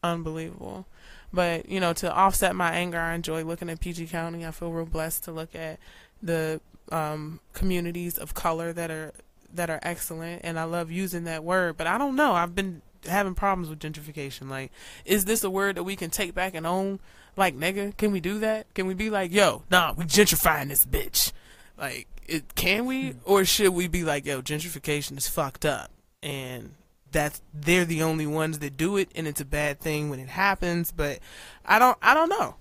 unbelievable. 0.04 0.88
But 1.32 1.70
you 1.70 1.80
know, 1.80 1.94
to 1.94 2.12
offset 2.12 2.56
my 2.56 2.72
anger, 2.72 3.00
I 3.00 3.14
enjoy 3.14 3.44
looking 3.44 3.70
at 3.70 3.80
PG 3.80 4.08
County. 4.08 4.46
I 4.46 4.52
feel 4.52 4.72
real 4.72 4.86
blessed 4.86 5.24
to 5.26 5.32
look 5.32 5.56
at 5.56 5.80
the 6.22 6.60
um, 6.92 7.40
communities 7.54 8.18
of 8.18 8.34
color 8.34 8.74
that 8.74 8.92
are 8.92 9.14
that 9.54 9.70
are 9.70 9.80
excellent, 9.82 10.42
and 10.44 10.60
I 10.60 10.64
love 10.64 10.92
using 10.92 11.24
that 11.26 11.44
word. 11.44 11.78
But 11.78 11.88
I 11.88 11.98
don't 11.98 12.16
know. 12.16 12.34
I've 12.34 12.56
been 12.56 12.82
having 13.06 13.36
problems 13.36 13.70
with 13.70 13.80
gentrification. 13.80 14.50
Like, 14.50 14.72
is 15.06 15.26
this 15.26 15.44
a 15.44 15.50
word 15.50 15.76
that 15.76 15.84
we 15.84 15.96
can 15.96 16.10
take 16.10 16.34
back 16.34 16.56
and 16.56 16.66
own? 16.66 17.00
Like, 17.36 17.56
nigga, 17.56 17.96
can 17.96 18.12
we 18.12 18.20
do 18.20 18.40
that? 18.40 18.74
Can 18.74 18.86
we 18.88 18.94
be 18.94 19.10
like, 19.10 19.32
yo, 19.32 19.64
nah, 19.72 19.94
we 19.94 20.06
gentrifying 20.06 20.70
this 20.70 20.86
bitch? 20.86 21.32
Like, 21.78 22.08
it 22.28 22.56
can 22.56 22.86
we, 22.86 23.16
or 23.24 23.46
should 23.46 23.70
we 23.70 23.88
be 23.88 24.04
like, 24.04 24.26
yo, 24.26 24.42
gentrification 24.42 25.18
is 25.18 25.28
fucked 25.28 25.66
up, 25.66 25.90
and 26.22 26.74
that's 27.12 27.42
they're 27.54 27.86
the 27.86 28.04
only 28.04 28.28
ones 28.28 28.60
that 28.60 28.78
do 28.78 28.98
it, 28.98 29.10
and 29.16 29.28
it's 29.28 29.42
a 29.42 29.46
bad 29.46 29.80
thing 29.80 30.10
when 30.10 30.20
it 30.20 30.30
happens. 30.30 30.92
But 30.92 31.20
I 31.66 31.80
don't, 31.80 31.98
I 32.02 32.14
don't 32.14 32.30
know. 32.30 32.56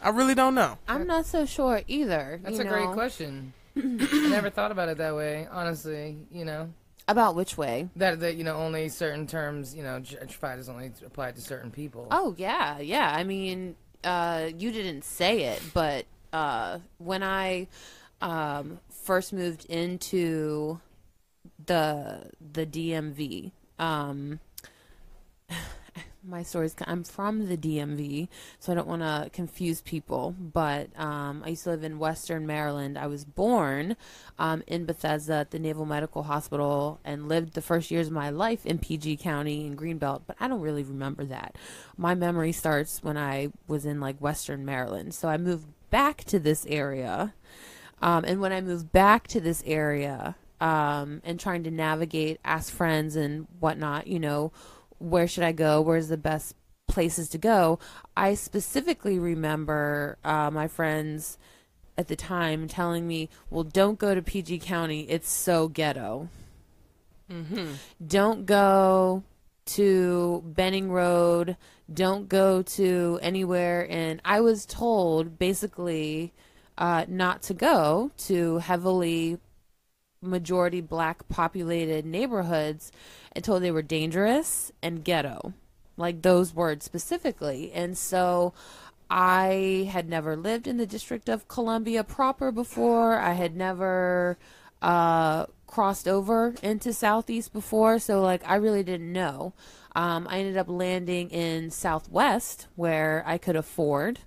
I 0.00 0.08
really 0.08 0.34
don't 0.34 0.54
know. 0.54 0.78
I'm 0.88 1.06
not 1.06 1.26
so 1.26 1.46
sure 1.46 1.82
either. 1.86 2.40
That's 2.42 2.58
you 2.58 2.64
a 2.64 2.66
great 2.66 2.88
question. 2.90 3.52
I 3.76 4.28
never 4.28 4.50
thought 4.50 4.72
about 4.72 4.88
it 4.88 4.98
that 4.98 5.14
way, 5.14 5.46
honestly. 5.50 6.18
You 6.30 6.44
know 6.44 6.70
About 7.08 7.34
which 7.36 7.56
way? 7.56 7.88
that 7.96 8.20
that 8.20 8.34
you 8.36 8.44
know 8.44 8.56
only 8.56 8.88
certain 8.88 9.26
terms, 9.26 9.74
you 9.74 9.82
know, 9.82 10.00
gentrified 10.00 10.58
is 10.58 10.68
only 10.68 10.92
applied 11.06 11.36
to 11.36 11.40
certain 11.40 11.70
people. 11.70 12.08
Oh 12.10 12.34
yeah, 12.36 12.80
yeah. 12.80 13.12
I 13.14 13.24
mean, 13.24 13.76
uh, 14.04 14.50
you 14.58 14.72
didn't 14.72 15.04
say 15.04 15.44
it, 15.44 15.62
but 15.72 16.06
uh, 16.32 16.78
when 16.98 17.22
I 17.22 17.68
um, 18.20 18.80
first 18.90 19.32
moved 19.32 19.64
into 19.66 20.80
the 21.64 22.30
the 22.52 22.66
DMV, 22.66 23.52
um, 23.78 24.40
my 26.24 26.42
story's. 26.42 26.74
I'm 26.86 27.04
from 27.04 27.48
the 27.48 27.56
DMV, 27.56 28.28
so 28.58 28.72
I 28.72 28.74
don't 28.74 28.86
want 28.86 29.02
to 29.02 29.30
confuse 29.32 29.80
people. 29.80 30.34
But 30.38 30.88
um, 30.98 31.42
I 31.44 31.50
used 31.50 31.64
to 31.64 31.70
live 31.70 31.84
in 31.84 31.98
Western 31.98 32.46
Maryland. 32.46 32.98
I 32.98 33.06
was 33.06 33.24
born 33.24 33.96
um, 34.38 34.62
in 34.66 34.84
Bethesda 34.84 35.34
at 35.34 35.50
the 35.50 35.58
Naval 35.58 35.86
Medical 35.86 36.24
Hospital 36.24 37.00
and 37.04 37.28
lived 37.28 37.54
the 37.54 37.62
first 37.62 37.90
years 37.90 38.08
of 38.08 38.12
my 38.12 38.30
life 38.30 38.64
in 38.64 38.78
PG 38.78 39.18
County 39.18 39.66
in 39.66 39.76
Greenbelt. 39.76 40.22
But 40.26 40.36
I 40.40 40.48
don't 40.48 40.60
really 40.60 40.84
remember 40.84 41.24
that. 41.26 41.56
My 41.96 42.14
memory 42.14 42.52
starts 42.52 43.02
when 43.02 43.16
I 43.16 43.48
was 43.66 43.84
in 43.84 44.00
like 44.00 44.18
Western 44.18 44.64
Maryland. 44.64 45.14
So 45.14 45.28
I 45.28 45.36
moved 45.36 45.66
back 45.90 46.24
to 46.24 46.38
this 46.38 46.66
area. 46.66 47.34
Um, 48.00 48.24
and 48.24 48.40
when 48.40 48.52
I 48.52 48.60
moved 48.60 48.90
back 48.90 49.28
to 49.28 49.40
this 49.40 49.62
area 49.64 50.34
um, 50.62 51.20
and 51.24 51.40
trying 51.40 51.64
to 51.64 51.72
navigate, 51.72 52.38
ask 52.44 52.72
friends 52.72 53.16
and 53.16 53.48
whatnot, 53.58 54.06
you 54.06 54.20
know, 54.20 54.52
where 54.98 55.26
should 55.26 55.42
I 55.42 55.50
go? 55.50 55.80
Where's 55.80 56.06
the 56.06 56.16
best 56.16 56.54
places 56.86 57.28
to 57.30 57.38
go? 57.38 57.80
I 58.16 58.34
specifically 58.34 59.18
remember 59.18 60.18
uh, 60.22 60.52
my 60.52 60.68
friends 60.68 61.36
at 61.98 62.06
the 62.06 62.14
time 62.14 62.68
telling 62.68 63.08
me, 63.08 63.28
well, 63.50 63.64
don't 63.64 63.98
go 63.98 64.14
to 64.14 64.22
PG 64.22 64.60
County. 64.60 65.00
It's 65.10 65.28
so 65.28 65.66
ghetto. 65.66 66.28
Don't 68.06 68.46
go 68.46 69.24
to 69.66 70.42
Benning 70.46 70.92
Road. 70.92 71.56
Don't 71.92 72.28
go 72.28 72.62
to 72.62 73.18
anywhere. 73.20 73.84
And 73.90 74.20
I 74.24 74.40
was 74.40 74.64
told 74.64 75.40
basically 75.40 76.32
uh, 76.78 77.04
not 77.08 77.42
to 77.42 77.54
go 77.54 78.12
to 78.18 78.58
heavily 78.58 79.38
majority 80.22 80.80
black 80.80 81.28
populated 81.28 82.06
neighborhoods 82.06 82.92
told 83.42 83.62
they 83.62 83.70
were 83.70 83.82
dangerous 83.82 84.72
and 84.82 85.04
ghetto 85.04 85.52
like 85.96 86.22
those 86.22 86.54
words 86.54 86.84
specifically. 86.84 87.72
And 87.72 87.96
so 87.96 88.52
i 89.10 89.90
had 89.92 90.08
never 90.08 90.36
lived 90.36 90.66
in 90.66 90.78
the 90.78 90.86
district 90.86 91.28
of 91.28 91.46
columbia 91.48 92.02
proper 92.02 92.50
before. 92.50 93.18
I 93.18 93.32
had 93.32 93.54
never 93.54 94.38
uh 94.80 95.46
crossed 95.66 96.06
over 96.06 96.54
into 96.62 96.92
Southeast 96.92 97.52
before, 97.52 97.98
so 97.98 98.20
like 98.20 98.42
I 98.46 98.56
really 98.56 98.82
didn't 98.82 99.12
know. 99.12 99.54
Um, 99.94 100.26
I 100.30 100.38
ended 100.38 100.56
up 100.56 100.68
landing 100.68 101.30
in 101.30 101.70
Southwest 101.70 102.66
where 102.76 103.22
I 103.26 103.36
could 103.38 103.56
afford 103.56 104.20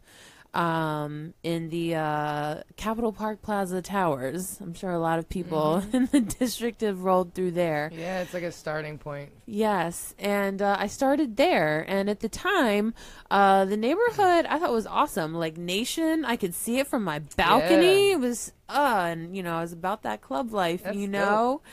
um, 0.56 1.34
in 1.44 1.70
the 1.70 1.96
uh, 1.96 2.64
Capitol 2.78 3.12
Park 3.12 3.42
Plaza 3.42 3.82
Towers. 3.82 4.58
I'm 4.62 4.74
sure 4.74 4.92
a 4.92 5.00
lot 5.00 5.20
of 5.20 5.28
people 5.28 5.84
in 5.94 6.08
the 6.12 6.22
district 6.22 6.82
have 6.82 7.04
rolled 7.04 7.34
through 7.34 7.52
there. 7.52 7.92
Yeah, 7.94 8.22
it's 8.22 8.34
like 8.34 8.44
a 8.44 8.52
starting 8.52 8.98
point. 8.98 9.32
Yes, 9.46 10.16
and 10.18 10.62
uh, 10.62 10.78
I 10.80 10.88
started 10.88 11.36
there, 11.36 11.86
and 11.88 12.10
at 12.10 12.22
the 12.22 12.30
time, 12.30 12.94
uh, 13.30 13.66
the 13.66 13.78
neighborhood 13.78 14.46
I 14.46 14.58
thought 14.58 14.72
was 14.72 14.88
awesome. 14.88 15.36
Like 15.36 15.58
Nation, 15.58 16.24
I 16.26 16.38
could 16.38 16.56
see 16.56 16.80
it 16.80 16.88
from 16.88 17.04
my 17.04 17.20
balcony. 17.20 18.10
Yeah. 18.10 18.16
It 18.16 18.20
was, 18.20 18.54
uh, 18.70 19.08
and 19.10 19.36
you 19.36 19.44
know, 19.44 19.58
I 19.58 19.62
was 19.62 19.74
about 19.74 20.04
that 20.04 20.22
club 20.22 20.54
life, 20.54 20.84
That's 20.84 20.96
you 20.96 21.08
dope. 21.08 21.64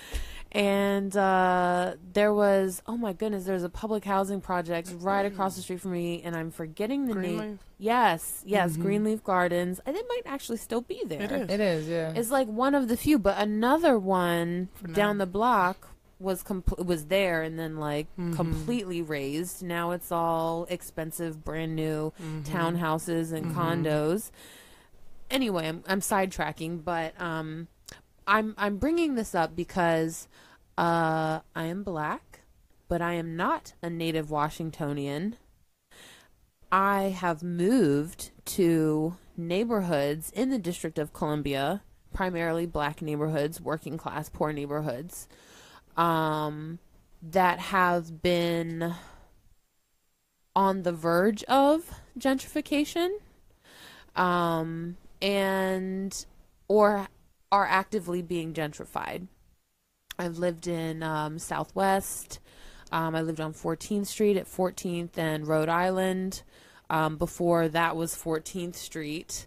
Know. 0.54 0.61
And 0.61 1.16
uh, 1.16 1.94
there 2.12 2.32
was, 2.32 2.82
oh 2.87 2.97
my 2.97 3.12
goodness, 3.12 3.44
there's 3.44 3.64
a 3.64 3.68
public 3.68 4.04
housing 4.04 4.40
project 4.40 4.92
right 4.99 5.25
across 5.25 5.54
the 5.54 5.61
mm-hmm. 5.61 5.64
street 5.64 5.80
from 5.80 5.92
me, 5.92 6.23
and 6.23 6.37
I'm 6.37 6.50
forgetting 6.50 7.06
the 7.06 7.14
name. 7.14 7.37
Greenleaf? 7.37 7.59
Yes, 7.78 8.42
yes, 8.47 8.73
mm-hmm. 8.73 8.82
Greenleaf 8.82 9.25
Gardens. 9.25 9.80
And 9.87 9.97
it 9.97 10.06
might 10.09 10.23
actually 10.26 10.59
still 10.59 10.82
be 10.82 11.02
there. 11.06 11.23
It 11.23 11.32
is. 11.32 11.50
It 11.50 11.61
is, 11.61 11.88
yeah. 11.88 12.12
It's 12.14 12.30
like 12.30 12.49
one 12.49 12.75
of 12.75 12.88
the 12.88 12.97
few, 12.97 13.18
but 13.18 13.38
another 13.38 13.99
one 13.99 14.68
down 14.92 15.18
the 15.18 15.26
block 15.26 15.88
was 16.23 16.42
compl- 16.44 16.87
was 16.87 17.06
there 17.06 17.42
and 17.42 17.59
then 17.59 17.76
like 17.76 18.06
mm-hmm. 18.12 18.35
completely 18.35 19.02
raised. 19.02 19.62
Now 19.62 19.90
it's 19.90 20.12
all 20.12 20.66
expensive, 20.71 21.44
brand 21.44 21.75
new 21.75 22.12
townhouses 22.44 23.32
and 23.32 23.54
condos. 23.54 24.30
Anyway, 25.30 25.66
I'm 25.66 25.82
I'm 25.88 26.00
sidetracking, 26.00 26.85
but 26.85 27.21
um, 27.21 27.66
I'm 28.26 28.55
I'm 28.57 28.76
bringing 28.76 29.14
this 29.14 29.35
up 29.35 29.57
because 29.57 30.29
uh, 30.79 31.41
I 31.55 31.64
am 31.64 31.83
black, 31.83 32.41
but 32.88 33.02
I 33.02 33.14
am 33.14 33.37
not 33.37 33.75
a 33.83 33.91
native 33.91 34.31
Washingtonian. 34.31 35.37
I 36.71 37.11
have 37.11 37.43
moved 37.43 38.31
to 38.47 39.17
neighborhoods 39.37 40.31
in 40.31 40.50
the 40.50 40.59
District 40.59 40.99
of 40.99 41.12
Columbia, 41.12 41.83
primarily 42.14 42.67
black 42.67 43.02
neighborhoods, 43.02 43.61
working 43.61 43.99
class, 43.99 44.29
poor 44.29 44.52
neighborhoods, 44.52 45.29
um, 45.97 46.79
that 47.23 47.59
have 47.59 48.23
been 48.23 48.95
on 50.57 50.83
the 50.83 50.93
verge 50.93 51.45
of 51.45 51.91
gentrification, 52.19 53.11
um, 54.17 54.97
and 55.21 56.25
or 56.69 57.09
are 57.52 57.66
actively 57.66 58.21
being 58.23 58.52
gentrified. 58.52 59.28
I've 60.18 60.38
lived 60.38 60.66
in 60.66 61.02
um, 61.04 61.38
Southwest. 61.38 62.40
Um, 62.90 63.14
I 63.14 63.23
lived 63.23 63.40
on 63.40 63.54
14th 63.54 64.06
Street 64.06 64.37
at 64.37 64.47
14th 64.47 65.16
and 65.16 65.47
Rhode 65.47 65.68
Island. 65.68 66.42
Um, 66.90 67.16
before 67.16 67.68
that 67.68 67.94
was 67.97 68.14
14th 68.16 68.75
Street. 68.75 69.47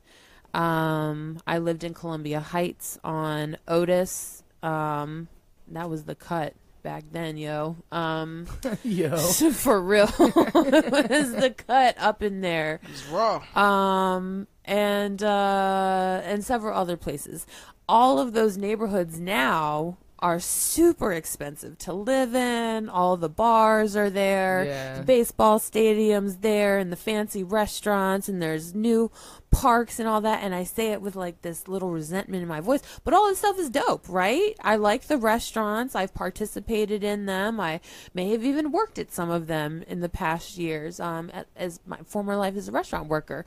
Um, 0.54 1.40
I 1.46 1.58
lived 1.58 1.84
in 1.84 1.94
Columbia 1.94 2.40
Heights 2.40 2.98
on 3.04 3.58
Otis. 3.68 4.42
Um, 4.64 5.28
that 5.68 5.90
was 5.90 6.06
the 6.06 6.16
cut 6.16 6.54
back 6.82 7.04
then, 7.12 7.38
yo. 7.38 7.76
Um, 7.92 8.48
Yo. 8.84 9.18
for 9.18 9.82
real, 9.82 10.08
it 10.20 11.10
was 11.10 11.32
the 11.34 11.54
cut 11.56 11.96
up 12.00 12.24
in 12.24 12.42
there 12.42 12.80
It's 12.90 13.06
raw. 13.08 13.44
um, 13.56 14.48
and 14.66 15.24
uh, 15.24 16.22
and 16.24 16.44
several 16.44 16.78
other 16.78 16.98
places. 16.98 17.46
All 17.88 18.20
of 18.20 18.34
those 18.34 18.58
neighborhoods 18.58 19.20
now 19.20 19.98
are 20.20 20.40
super 20.40 21.12
expensive 21.12 21.78
to 21.78 21.92
live 21.94 22.34
in. 22.34 22.88
All 22.90 23.18
the 23.18 23.30
bars 23.30 23.96
are 23.96 24.10
there, 24.10 24.64
Yeah. 24.66 24.98
the 25.00 25.04
baseball 25.04 25.60
stadiums 25.60 26.42
there, 26.42 26.78
and 26.78 26.92
the 26.92 26.96
fancy 26.96 27.44
restaurants, 27.44 28.30
and 28.30 28.42
there's 28.42 28.74
new 28.74 29.12
parks 29.52 30.00
and 30.00 30.08
all 30.08 30.22
that. 30.22 30.42
And 30.44 30.56
I 30.56 30.64
say 30.64 30.92
it 30.92 31.02
with 31.02 31.16
like 31.16 31.42
this 31.42 31.68
little 31.68 31.90
resentment 31.90 32.42
in 32.42 32.48
my 32.48 32.62
voice, 32.62 32.82
but 33.04 33.14
all 33.14 33.28
this 33.28 33.40
stuff 33.40 33.60
is 33.60 33.70
dope, 33.70 34.08
right? 34.08 34.56
I 34.62 34.78
like 34.78 35.04
the 35.08 35.18
restaurants. 35.18 35.96
I've 35.96 36.14
participated 36.14 37.04
in 37.04 37.26
them. 37.26 37.60
I 37.60 37.82
may 38.14 38.32
have 38.32 38.44
even 38.44 38.72
worked 38.72 38.98
at 38.98 39.12
some 39.12 39.30
of 39.30 39.48
them 39.48 39.84
in 39.88 40.00
the 40.00 40.10
past 40.10 40.58
years, 40.58 41.00
um, 41.00 41.30
as 41.56 41.80
my 41.86 41.98
former 42.06 42.36
life 42.38 42.56
as 42.56 42.68
a 42.70 42.72
restaurant 42.72 43.08
worker, 43.10 43.46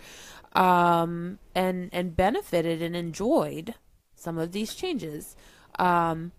um, 0.55 1.39
and 1.55 1.89
and 1.93 2.17
benefited 2.17 2.83
and 2.83 2.95
enjoyed 2.97 3.75
some 4.15 4.39
of 4.39 4.53
these 4.53 4.75
changes. 4.75 5.37
Um, 5.79 6.33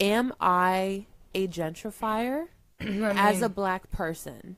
am 0.00 0.32
I 0.40 1.06
a 1.34 1.48
gentrifier 1.48 2.46
as 2.80 3.42
a 3.42 3.48
black 3.48 3.90
person? 3.90 4.56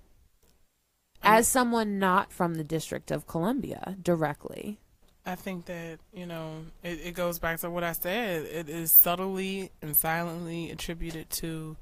As 1.23 1.49
someone 1.49 1.99
not 1.99 2.33
from 2.33 2.55
the 2.55 2.65
District 2.65 3.11
of 3.11 3.27
Columbia 3.27 3.97
directly. 4.01 4.79
I 5.27 5.35
think 5.35 5.67
that, 5.67 5.99
you 6.15 6.25
know, 6.25 6.65
it, 6.83 7.01
it 7.05 7.15
goes 7.15 7.39
back 7.39 7.59
to 7.61 7.71
what 7.71 7.85
I 7.85 7.93
said. 7.93 8.47
It 8.47 8.69
is 8.69 8.93
subtly 8.93 9.71
and 9.83 9.95
silently 9.95 10.71
attributed 10.71 11.29
to 11.31 11.77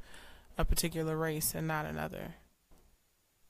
a 0.59 0.65
particular 0.65 1.17
race 1.17 1.55
and 1.55 1.69
not 1.69 1.87
another. 1.87 2.35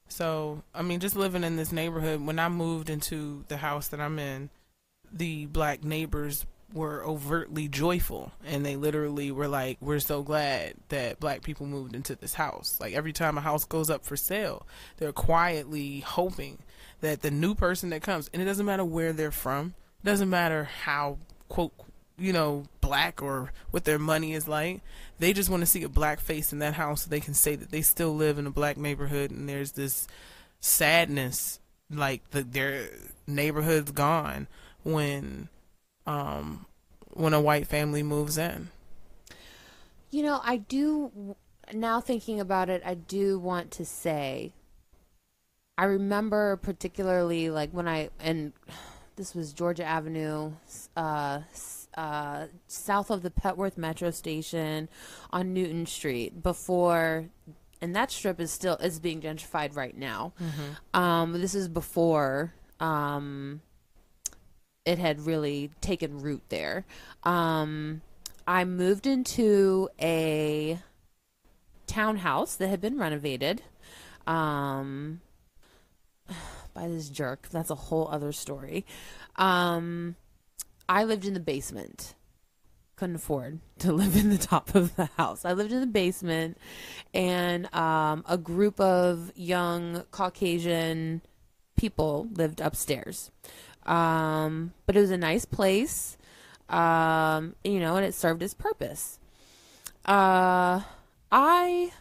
So, 0.09 0.63
I 0.75 0.83
mean, 0.83 1.01
just 1.01 1.17
living 1.17 1.45
in 1.45 1.57
this 1.57 1.73
neighborhood, 1.73 2.27
when 2.27 2.39
I 2.39 2.49
moved 2.49 2.91
into 2.91 3.45
the 3.49 3.57
house 3.57 3.89
that 3.89 4.01
I'm 4.01 4.19
in, 4.19 4.51
the 5.13 5.47
black 5.47 5.83
neighbors 5.83 6.47
were 6.73 7.05
overtly 7.05 7.69
joyful 7.69 8.33
and 8.45 8.65
they 8.67 8.77
literally 8.77 9.31
were 9.31 9.49
like, 9.49 9.79
We're 9.81 10.01
so 10.01 10.23
glad 10.23 10.75
that 10.89 11.21
black 11.21 11.43
people 11.43 11.67
moved 11.67 11.95
into 11.95 12.15
this 12.15 12.35
house. 12.35 12.79
Like 12.81 12.95
every 12.95 13.13
time 13.13 13.39
a 13.39 13.41
house 13.41 13.65
goes 13.65 13.91
up 13.91 14.05
for 14.05 14.17
sale, 14.17 14.67
they're 14.97 15.13
quietly 15.13 16.01
hoping 16.01 16.59
that 17.01 17.23
the 17.23 17.31
new 17.31 17.55
person 17.55 17.91
that 17.91 18.03
comes, 18.03 18.31
and 18.33 18.43
it 18.43 18.47
doesn't 18.47 18.67
matter 18.67 18.85
where 18.85 19.13
they're 19.13 19.31
from, 19.31 19.75
it 20.03 20.07
doesn't 20.07 20.31
matter 20.31 20.65
how 20.65 21.19
quote 21.49 21.73
you 22.19 22.33
know 22.33 22.65
black 22.81 23.23
or 23.23 23.53
what 23.71 23.85
their 23.85 23.99
money 23.99 24.33
is 24.33 24.49
like, 24.49 24.81
they 25.19 25.33
just 25.33 25.51
want 25.51 25.61
to 25.61 25.67
see 25.67 25.83
a 25.83 25.89
black 25.89 26.21
face 26.21 26.53
in 26.53 26.59
that 26.61 26.75
house 26.75 27.03
so 27.03 27.11
they 27.11 27.21
can 27.21 27.35
say 27.35 27.55
that 27.55 27.71
they 27.71 27.83
still 27.83 28.15
live 28.15 28.39
in 28.39 28.47
a 28.47 28.51
black 28.51 28.77
neighborhood, 28.77 29.31
and 29.31 29.49
there's 29.49 29.73
this 29.73 30.07
sadness 30.61 31.61
like 31.91 32.29
the, 32.31 32.43
their 32.43 32.89
neighborhood's 33.27 33.93
gone 33.93 34.49
when 34.83 35.49
um 36.07 36.67
when 37.17 37.33
a 37.33 37.41
white 37.41 37.67
family 37.67 38.03
moves 38.03 38.37
in. 38.37 38.69
You 40.11 40.23
know, 40.23 40.41
I 40.45 40.59
do, 40.59 41.35
now 41.73 42.01
thinking 42.01 42.41
about 42.41 42.69
it, 42.69 42.83
I 42.85 42.95
do 42.95 43.39
want 43.39 43.71
to 43.73 43.85
say, 43.85 44.53
I 45.79 45.85
remember 45.85 46.57
particularly 46.57 47.51
like 47.51 47.71
when 47.71 47.89
I, 47.89 48.11
and 48.21 48.53
this 49.17 49.35
was 49.35 49.53
Georgia 49.53 49.85
Avenue, 49.85 50.53
uh, 50.97 51.41
uh, 51.95 52.47
south 52.67 53.11
of 53.11 53.23
the 53.23 53.31
Petworth 53.31 53.79
Metro 53.79 54.11
Station 54.11 54.89
on 55.31 55.55
Newton 55.55 55.87
Street 55.87 56.43
before, 56.43 57.31
and 57.81 57.97
that 57.97 58.11
strip 58.11 58.41
is 58.41 58.51
still, 58.51 58.77
is 58.77 59.01
being 59.01 59.21
gentrified 59.23 59.75
right 59.75 59.97
now. 59.97 60.35
Um, 60.95 61.33
this 61.41 61.55
is 61.55 61.69
before, 61.69 62.53
um, 62.79 63.63
it 64.87 64.99
had 64.99 65.27
really 65.27 65.71
taken 65.81 66.23
root 66.23 66.43
there. 66.49 66.87
Um, 67.25 68.01
I 68.47 68.65
moved 68.65 69.07
into 69.07 69.89
a 70.01 70.79
townhouse 71.89 72.55
that 72.57 72.69
had 72.69 72.81
been 72.81 72.97
renovated 72.97 73.63
um, 74.27 75.21
by 76.75 76.89
this 76.89 77.09
jerk. 77.09 77.49
That's 77.51 77.71
a 77.71 77.75
whole 77.75 78.09
other 78.11 78.33
story. 78.33 78.87
Um, 79.35 80.15
I 80.89 81.03
lived 81.03 81.25
in 81.25 81.35
the 81.35 81.41
basement. 81.41 82.15
Couldn't 82.95 83.17
afford 83.17 83.59
to 83.81 83.93
live 83.93 84.17
in 84.17 84.31
the 84.31 84.39
top 84.39 84.75
of 84.77 84.95
the 84.95 85.07
house. 85.17 85.45
I 85.45 85.53
lived 85.53 85.73
in 85.73 85.81
the 85.81 85.87
basement, 85.87 86.59
and 87.13 87.73
um, 87.75 88.25
a 88.29 88.39
group 88.39 88.81
of 88.81 89.33
young 89.35 90.05
Caucasian 90.13 91.23
people 91.77 92.29
lived 92.33 92.61
upstairs. 92.61 93.31
Um, 93.87 94.73
but 94.85 94.97
it 94.97 95.01
was 95.01 95.11
a 95.11 95.17
nice 95.17 95.45
place, 95.45 96.19
um, 96.69 97.55
you 97.65 97.79
know, 97.79 97.97
and 97.97 98.05
it 98.05 98.15
served 98.15 98.43
its 98.43 98.55
purpose. 98.55 99.19
Uh, 100.05 100.83
I 101.31 101.93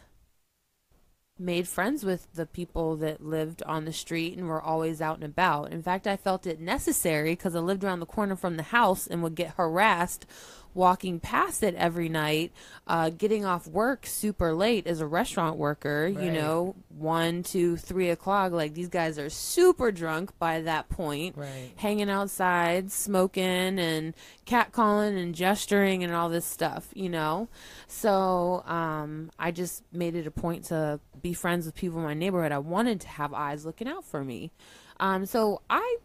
made 1.38 1.68
friends 1.68 2.04
with 2.04 2.32
the 2.34 2.46
people 2.46 2.96
that 2.96 3.24
lived 3.24 3.62
on 3.64 3.84
the 3.84 3.92
street 3.92 4.36
and 4.36 4.48
were 4.48 4.62
always 4.62 5.00
out 5.00 5.16
and 5.16 5.24
about. 5.24 5.70
In 5.70 5.82
fact, 5.82 6.06
I 6.06 6.16
felt 6.16 6.46
it 6.46 6.60
necessary 6.60 7.32
because 7.32 7.54
I 7.54 7.60
lived 7.60 7.84
around 7.84 8.00
the 8.00 8.06
corner 8.06 8.36
from 8.36 8.56
the 8.56 8.62
house 8.64 9.06
and 9.06 9.22
would 9.22 9.34
get 9.34 9.54
harassed 9.56 10.26
walking 10.76 11.18
past 11.18 11.62
it 11.62 11.74
every 11.74 12.08
night, 12.08 12.52
uh, 12.86 13.10
getting 13.10 13.44
off 13.44 13.66
work 13.66 14.06
super 14.06 14.52
late 14.52 14.86
as 14.86 15.00
a 15.00 15.06
restaurant 15.06 15.56
worker, 15.56 16.06
you 16.06 16.30
know, 16.30 16.74
one, 16.90 17.42
two, 17.42 17.76
three 17.76 18.10
o'clock. 18.10 18.52
Like 18.52 18.74
these 18.74 18.88
guys 18.90 19.18
are 19.18 19.30
super 19.30 19.90
drunk 19.90 20.38
by 20.38 20.60
that 20.60 20.88
point, 20.88 21.36
Right. 21.36 21.70
hanging 21.76 22.10
outside, 22.10 22.92
smoking 22.92 23.78
and 23.78 24.14
catcalling 24.46 25.20
and 25.20 25.34
gesturing 25.34 26.04
and 26.04 26.12
all 26.12 26.28
this 26.28 26.44
stuff, 26.44 26.88
you 26.94 27.08
know. 27.08 27.48
So 27.88 28.62
um, 28.66 29.30
I 29.38 29.50
just 29.50 29.82
made 29.92 30.14
it 30.14 30.26
a 30.26 30.30
point 30.30 30.64
to 30.66 31.00
be 31.22 31.32
friends 31.32 31.64
with 31.66 31.74
people 31.74 31.98
in 31.98 32.04
my 32.04 32.14
neighborhood. 32.14 32.52
I 32.52 32.58
wanted 32.58 33.00
to 33.00 33.08
have 33.08 33.32
eyes 33.32 33.64
looking 33.64 33.88
out 33.88 34.04
for 34.04 34.22
me. 34.22 34.52
Um, 35.00 35.24
so 35.26 35.62
I 35.70 35.96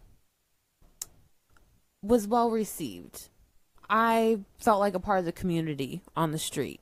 was 2.02 2.26
well 2.26 2.50
received. 2.50 3.28
I 3.94 4.38
felt 4.58 4.80
like 4.80 4.94
a 4.94 5.00
part 5.00 5.18
of 5.18 5.26
the 5.26 5.32
community 5.32 6.00
on 6.16 6.32
the 6.32 6.38
street. 6.38 6.80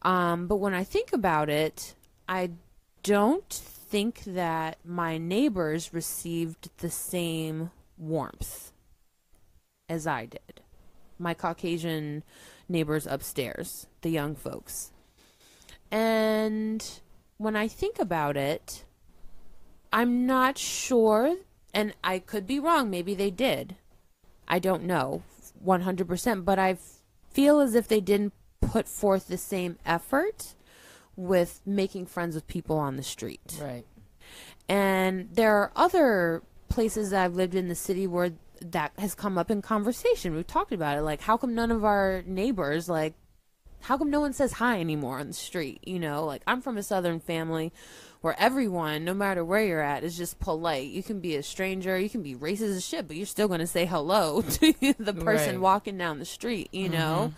Um, 0.00 0.46
but 0.46 0.56
when 0.56 0.72
I 0.72 0.84
think 0.84 1.12
about 1.12 1.50
it, 1.50 1.94
I 2.26 2.52
don't 3.02 3.52
think 3.52 4.22
that 4.24 4.78
my 4.82 5.18
neighbors 5.18 5.92
received 5.92 6.70
the 6.78 6.88
same 6.88 7.70
warmth 7.98 8.72
as 9.86 10.06
I 10.06 10.24
did. 10.24 10.62
My 11.18 11.34
Caucasian 11.34 12.24
neighbors 12.70 13.06
upstairs, 13.06 13.86
the 14.00 14.08
young 14.08 14.34
folks. 14.34 14.92
And 15.90 16.82
when 17.36 17.54
I 17.54 17.68
think 17.68 17.98
about 17.98 18.38
it, 18.38 18.84
I'm 19.92 20.24
not 20.24 20.56
sure, 20.56 21.36
and 21.74 21.92
I 22.02 22.18
could 22.18 22.46
be 22.46 22.58
wrong. 22.58 22.88
Maybe 22.88 23.14
they 23.14 23.30
did. 23.30 23.76
I 24.48 24.58
don't 24.58 24.84
know 24.84 25.22
100%, 25.64 26.44
but 26.44 26.58
I 26.58 26.76
feel 27.30 27.60
as 27.60 27.74
if 27.74 27.88
they 27.88 28.00
didn't 28.00 28.32
put 28.60 28.88
forth 28.88 29.28
the 29.28 29.36
same 29.36 29.78
effort 29.84 30.54
with 31.16 31.60
making 31.66 32.06
friends 32.06 32.34
with 32.34 32.46
people 32.46 32.78
on 32.78 32.96
the 32.96 33.02
street. 33.02 33.58
Right. 33.60 33.84
And 34.68 35.28
there 35.32 35.56
are 35.56 35.72
other 35.74 36.42
places 36.68 37.10
that 37.10 37.24
I've 37.24 37.34
lived 37.34 37.54
in 37.54 37.68
the 37.68 37.74
city 37.74 38.06
where 38.06 38.32
that 38.60 38.92
has 38.98 39.14
come 39.14 39.38
up 39.38 39.50
in 39.50 39.62
conversation. 39.62 40.34
We've 40.34 40.46
talked 40.46 40.72
about 40.72 40.98
it. 40.98 41.02
Like, 41.02 41.22
how 41.22 41.36
come 41.36 41.54
none 41.54 41.70
of 41.70 41.84
our 41.84 42.22
neighbors, 42.26 42.88
like, 42.88 43.14
how 43.82 43.96
come 43.96 44.10
no 44.10 44.20
one 44.20 44.32
says 44.32 44.52
hi 44.52 44.78
anymore 44.78 45.18
on 45.18 45.28
the 45.28 45.32
street? 45.32 45.80
You 45.84 45.98
know, 45.98 46.24
like, 46.24 46.42
I'm 46.46 46.60
from 46.60 46.76
a 46.76 46.82
southern 46.82 47.20
family 47.20 47.72
where 48.20 48.34
everyone, 48.38 49.04
no 49.04 49.14
matter 49.14 49.44
where 49.44 49.64
you're 49.64 49.80
at, 49.80 50.04
is 50.04 50.16
just 50.16 50.38
polite. 50.40 50.90
You 50.90 51.02
can 51.02 51.20
be 51.20 51.36
a 51.36 51.42
stranger, 51.42 51.98
you 51.98 52.10
can 52.10 52.22
be 52.22 52.34
racist 52.34 52.76
as 52.76 52.84
shit, 52.84 53.06
but 53.08 53.16
you're 53.16 53.26
still 53.26 53.48
going 53.48 53.60
to 53.60 53.66
say 53.66 53.86
hello 53.86 54.42
to 54.60 54.74
the 54.98 55.14
person 55.14 55.54
Right. 55.54 55.60
walking 55.60 55.96
down 55.96 56.18
the 56.18 56.24
street, 56.26 56.68
you 56.72 56.88
know? 56.88 57.32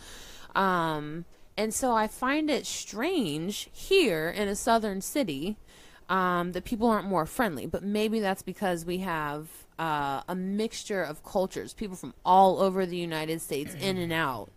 Um, 0.55 1.25
and 1.57 1.73
so 1.73 1.93
I 1.93 2.09
find 2.09 2.51
it 2.51 2.67
strange 2.67 3.69
here 3.73 4.29
in 4.31 4.49
a 4.49 4.57
southern 4.57 5.01
city 5.03 5.57
um, 6.09 6.53
that 6.53 6.65
people 6.65 6.89
aren't 6.89 7.07
more 7.07 7.27
friendly. 7.27 7.67
But 7.67 7.83
maybe 7.85 8.21
that's 8.21 8.43
because 8.43 8.85
we 8.85 8.99
have 8.99 9.49
uh, 9.79 10.23
a 10.29 10.35
mixture 10.35 11.03
of 11.03 11.25
cultures, 11.25 11.73
people 11.75 11.97
from 11.97 12.15
all 12.25 12.61
over 12.61 12.85
the 12.87 12.97
United 12.97 13.41
States, 13.41 13.75
in 13.81 13.97
and 13.99 14.13
out, 14.13 14.51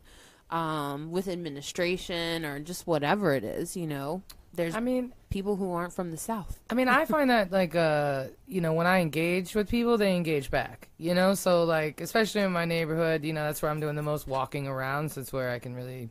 um, 0.49 1.11
with 1.11 1.27
administration 1.27 2.45
or 2.45 2.59
just 2.59 2.88
whatever 2.88 3.33
it 3.33 3.43
is. 3.43 3.77
You 3.77 3.88
know, 3.88 4.23
there's 4.56 4.76
I 4.76 4.80
mean, 4.80 5.13
people 5.30 5.56
who 5.56 5.72
aren't 5.72 5.94
from 5.94 6.12
the 6.12 6.18
South. 6.18 6.60
I 6.70 6.74
mean, 6.74 6.88
I 6.88 7.06
find 7.15 7.30
that 7.30 7.52
like 7.52 7.76
uh, 7.76 8.26
you 8.48 8.62
know, 8.62 8.74
when 8.74 8.88
I 8.88 9.00
engage 9.00 9.56
with 9.56 9.70
people, 9.70 9.98
they 9.98 10.15
engage 10.15 10.52
back. 10.52 10.89
You 10.98 11.13
know, 11.13 11.34
so 11.34 11.63
like 11.63 12.02
especially 12.02 12.41
in 12.41 12.52
my 12.52 12.65
neighborhood, 12.65 13.24
you 13.24 13.34
know, 13.34 13.44
that's 13.44 13.62
where 13.62 13.72
I'm 13.72 13.80
doing 13.80 13.96
the 13.96 14.02
most 14.02 14.28
walking 14.28 14.68
around. 14.68 15.12
So 15.12 15.22
it's 15.22 15.34
where 15.34 15.52
I 15.52 15.60
can 15.60 15.76
really 15.76 16.10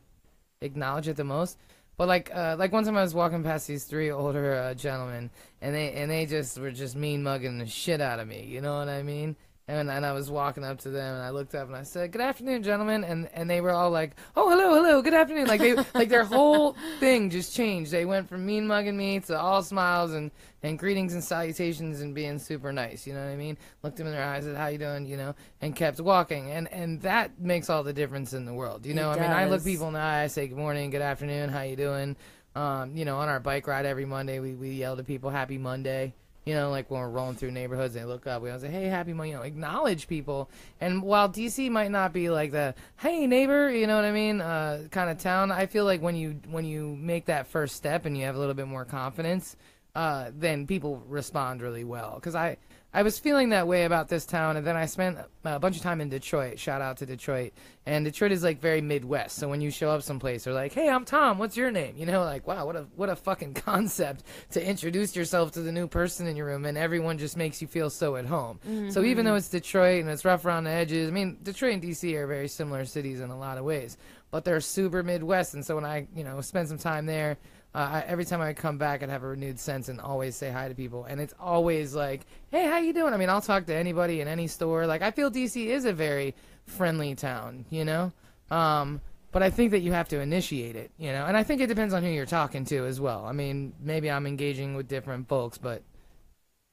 acknowledge 0.61 1.07
it 1.07 1.15
the 1.15 1.23
most. 1.23 1.57
But 1.97 2.07
like, 2.07 2.29
uh, 2.35 2.57
like 2.59 2.73
one 2.73 2.83
time 2.83 2.97
I 2.97 3.01
was 3.01 3.13
walking 3.13 3.43
past 3.43 3.67
these 3.67 3.85
three 3.85 4.11
older 4.11 4.53
uh, 4.53 4.73
gentlemen, 4.73 5.29
and 5.61 5.73
they 5.73 5.93
and 5.93 6.11
they 6.11 6.25
just 6.25 6.59
were 6.59 6.71
just 6.71 6.95
mean 6.95 7.23
mugging 7.23 7.57
the 7.57 7.67
shit 7.67 8.01
out 8.01 8.19
of 8.19 8.27
me. 8.27 8.43
You 8.43 8.61
know 8.61 8.77
what 8.77 8.89
I 8.89 9.01
mean? 9.01 9.37
And 9.67 9.89
and 9.89 10.05
I 10.05 10.11
was 10.11 10.29
walking 10.29 10.63
up 10.63 10.77
to 10.81 10.91
them, 10.91 11.15
and 11.15 11.23
I 11.23 11.31
looked 11.31 11.55
up 11.55 11.65
and 11.67 11.75
I 11.75 11.81
said, 11.81 12.11
"Good 12.11 12.21
afternoon, 12.21 12.61
gentlemen," 12.61 13.03
and 13.03 13.27
and 13.33 13.49
they 13.49 13.61
were 13.61 13.71
all 13.71 13.89
like, 13.89 14.11
"Oh, 14.35 14.47
hello, 14.47 14.75
hello, 14.75 15.01
good 15.01 15.15
afternoon." 15.15 15.47
Like 15.47 15.59
they 15.59 15.73
like 15.95 16.09
their 16.09 16.23
whole 16.23 16.75
thing 16.99 17.31
just 17.31 17.55
changed. 17.55 17.89
They 17.89 18.05
went 18.05 18.29
from 18.29 18.45
mean 18.45 18.67
mugging 18.67 18.95
me 18.95 19.21
to 19.21 19.39
all 19.39 19.63
smiles 19.63 20.13
and 20.13 20.29
and 20.61 20.77
greetings 20.77 21.15
and 21.15 21.23
salutations 21.23 22.01
and 22.01 22.13
being 22.13 22.37
super 22.37 22.71
nice. 22.71 23.07
You 23.07 23.13
know 23.15 23.25
what 23.25 23.31
I 23.31 23.37
mean? 23.37 23.57
Looked 23.81 23.97
them 23.97 24.05
in 24.05 24.13
their 24.13 24.23
eyes, 24.23 24.43
said, 24.43 24.55
"How 24.55 24.67
you 24.67 24.77
doing?" 24.77 25.07
You 25.07 25.17
know, 25.17 25.35
and 25.61 25.75
kept 25.75 25.99
walking. 25.99 26.51
And 26.51 26.71
and 26.71 27.01
that 27.01 27.39
makes 27.39 27.67
all 27.67 27.81
the 27.81 27.93
difference 27.93 28.33
in 28.33 28.45
the 28.45 28.53
world. 28.53 28.85
You 28.85 28.93
know, 28.93 29.09
It 29.11 29.17
I 29.17 29.21
mean, 29.21 29.31
I 29.31 29.45
look 29.47 29.63
people 29.63 29.87
in 29.87 29.93
the 29.95 29.99
eye, 29.99 30.21
I 30.21 30.27
say, 30.27 30.47
"Good 30.47 30.59
morning, 30.59 30.91
good 30.91 31.01
afternoon, 31.01 31.49
how 31.49 31.61
you 31.63 31.75
doing?" 31.75 32.17
Um, 32.55 32.95
you 32.95 33.03
know, 33.03 33.17
on 33.17 33.29
our 33.29 33.39
bike 33.39 33.65
ride 33.65 33.87
every 33.87 34.05
Monday, 34.05 34.39
we 34.39 34.53
we 34.53 34.69
yell 34.73 34.95
to 34.95 35.03
people, 35.03 35.31
"Happy 35.31 35.57
Monday." 35.57 36.13
You 36.45 36.53
know, 36.53 36.69
like 36.69 36.91
when 36.91 37.01
we're 37.01 37.09
rolling 37.09 37.35
through 37.35 37.51
neighborhoods, 37.51 37.95
they 37.95 38.05
look 38.05 38.27
up. 38.27 38.43
We 38.43 38.49
always 38.49 38.61
say, 38.61 38.69
"Hey, 38.69 38.85
happy 38.85 39.13
Monday!" 39.13 39.31
You 39.31 39.37
know, 39.37 39.41
acknowledge 39.41 40.07
people. 40.07 40.49
And 40.79 41.01
while 41.01 41.27
DC 41.27 41.71
might 41.71 41.89
not 41.89 42.13
be 42.13 42.29
like 42.29 42.51
the 42.51 42.75
"Hey, 42.97 43.25
neighbor," 43.25 43.71
you 43.71 43.87
know 43.87 43.95
what 43.95 44.05
I 44.05 44.11
mean, 44.11 44.41
uh, 44.41 44.87
kind 44.91 45.09
of 45.09 45.17
town, 45.17 45.51
I 45.51 45.65
feel 45.65 45.85
like 45.85 46.01
when 46.01 46.15
you 46.15 46.39
when 46.49 46.65
you 46.65 46.95
make 46.99 47.25
that 47.25 47.47
first 47.47 47.75
step 47.75 48.05
and 48.05 48.15
you 48.15 48.25
have 48.25 48.35
a 48.35 48.39
little 48.39 48.53
bit 48.53 48.67
more 48.67 48.85
confidence, 48.85 49.55
uh, 49.95 50.29
then 50.37 50.67
people 50.67 51.01
respond 51.07 51.63
really 51.63 51.83
well. 51.83 52.15
Because 52.15 52.35
I 52.35 52.57
I 52.95 53.03
was 53.03 53.19
feeling 53.19 53.49
that 53.49 53.67
way 53.67 53.83
about 53.83 54.07
this 54.07 54.25
town, 54.25 54.55
and 54.55 54.65
then 54.65 54.77
I 54.77 54.85
spent 54.85 55.17
a 55.43 55.59
bunch 55.59 55.75
of 55.75 55.83
time 55.83 55.99
in 55.99 56.07
Detroit. 56.07 56.57
Shout 56.57 56.81
out 56.81 56.95
to 56.97 57.05
Detroit. 57.05 57.51
And 57.85 58.05
Detroit 58.05 58.31
is 58.31 58.41
like 58.41 58.61
very 58.61 58.79
Midwest. 58.79 59.35
So 59.35 59.49
when 59.49 59.59
you 59.59 59.69
show 59.69 59.89
up 59.89 60.01
someplace, 60.01 60.45
they're 60.45 60.53
like, 60.53 60.71
"Hey, 60.71 60.87
I'm 60.87 61.03
Tom. 61.03 61.37
What's 61.37 61.57
your 61.57 61.71
name?" 61.71 61.95
You 61.97 62.05
know, 62.05 62.23
like, 62.23 62.47
wow, 62.47 62.65
what 62.65 62.77
a 62.77 62.87
what 62.95 63.09
a 63.09 63.17
fucking 63.17 63.53
concept 63.65 64.23
to 64.51 64.65
introduce 64.65 65.13
yourself 65.13 65.51
to 65.51 65.61
the 65.61 65.73
new 65.73 65.87
person 65.87 66.25
in 66.25 66.37
your 66.37 66.45
room, 66.45 66.63
and 66.63 66.77
everyone 66.77 67.17
just 67.17 67.35
makes 67.35 67.61
you 67.61 67.67
feel 67.67 67.89
so 67.89 68.15
at 68.15 68.25
home. 68.25 68.61
Mm-hmm. 68.65 68.91
So 68.91 69.03
even 69.03 69.25
though 69.25 69.35
it's 69.35 69.49
Detroit 69.49 69.99
and 69.99 70.09
it's 70.09 70.23
rough 70.23 70.45
around 70.45 70.63
the 70.63 70.69
edges, 70.69 71.09
I 71.09 71.11
mean, 71.11 71.37
Detroit 71.43 71.73
and 71.73 71.83
DC 71.83 72.13
are 72.15 72.27
very 72.27 72.47
similar 72.47 72.85
cities 72.85 73.19
in 73.19 73.29
a 73.29 73.37
lot 73.37 73.57
of 73.57 73.65
ways, 73.65 73.97
but 74.31 74.45
they're 74.45 74.61
super 74.61 75.03
Midwest. 75.03 75.53
And 75.53 75.65
so 75.65 75.75
when 75.75 75.85
I, 75.85 76.07
you 76.15 76.23
know, 76.23 76.39
spend 76.39 76.69
some 76.69 76.77
time 76.77 77.07
there. 77.07 77.37
Uh, 77.75 77.89
I, 77.95 77.99
every 78.07 78.23
time 78.23 78.39
I 78.39 78.53
come 78.53 78.77
back, 78.77 79.03
I'd 79.03 79.09
have 79.09 79.23
a 79.23 79.27
renewed 79.27 79.59
sense 79.59 79.89
and 79.89 79.99
always 79.99 80.33
say 80.37 80.49
hi 80.49 80.69
to 80.69 80.73
people. 80.73 81.03
And 81.03 81.19
it's 81.19 81.33
always 81.37 81.93
like, 81.93 82.25
"Hey, 82.49 82.65
how 82.67 82.77
you 82.77 82.93
doing?" 82.93 83.13
I 83.13 83.17
mean, 83.17 83.29
I'll 83.29 83.41
talk 83.41 83.65
to 83.65 83.75
anybody 83.75 84.21
in 84.21 84.29
any 84.29 84.47
store. 84.47 84.87
Like, 84.87 85.01
I 85.01 85.11
feel 85.11 85.29
DC 85.29 85.67
is 85.67 85.83
a 85.83 85.91
very 85.91 86.33
friendly 86.65 87.15
town, 87.15 87.65
you 87.69 87.83
know. 87.83 88.13
Um, 88.49 89.01
but 89.33 89.43
I 89.43 89.49
think 89.49 89.71
that 89.71 89.81
you 89.81 89.91
have 89.91 90.07
to 90.09 90.21
initiate 90.21 90.77
it, 90.77 90.89
you 90.97 91.11
know. 91.11 91.25
And 91.25 91.35
I 91.35 91.43
think 91.43 91.59
it 91.59 91.67
depends 91.67 91.93
on 91.93 92.01
who 92.01 92.07
you're 92.09 92.25
talking 92.25 92.63
to 92.65 92.85
as 92.85 93.01
well. 93.01 93.25
I 93.25 93.33
mean, 93.33 93.73
maybe 93.81 94.09
I'm 94.09 94.25
engaging 94.25 94.75
with 94.77 94.87
different 94.87 95.27
folks, 95.27 95.57
but 95.57 95.83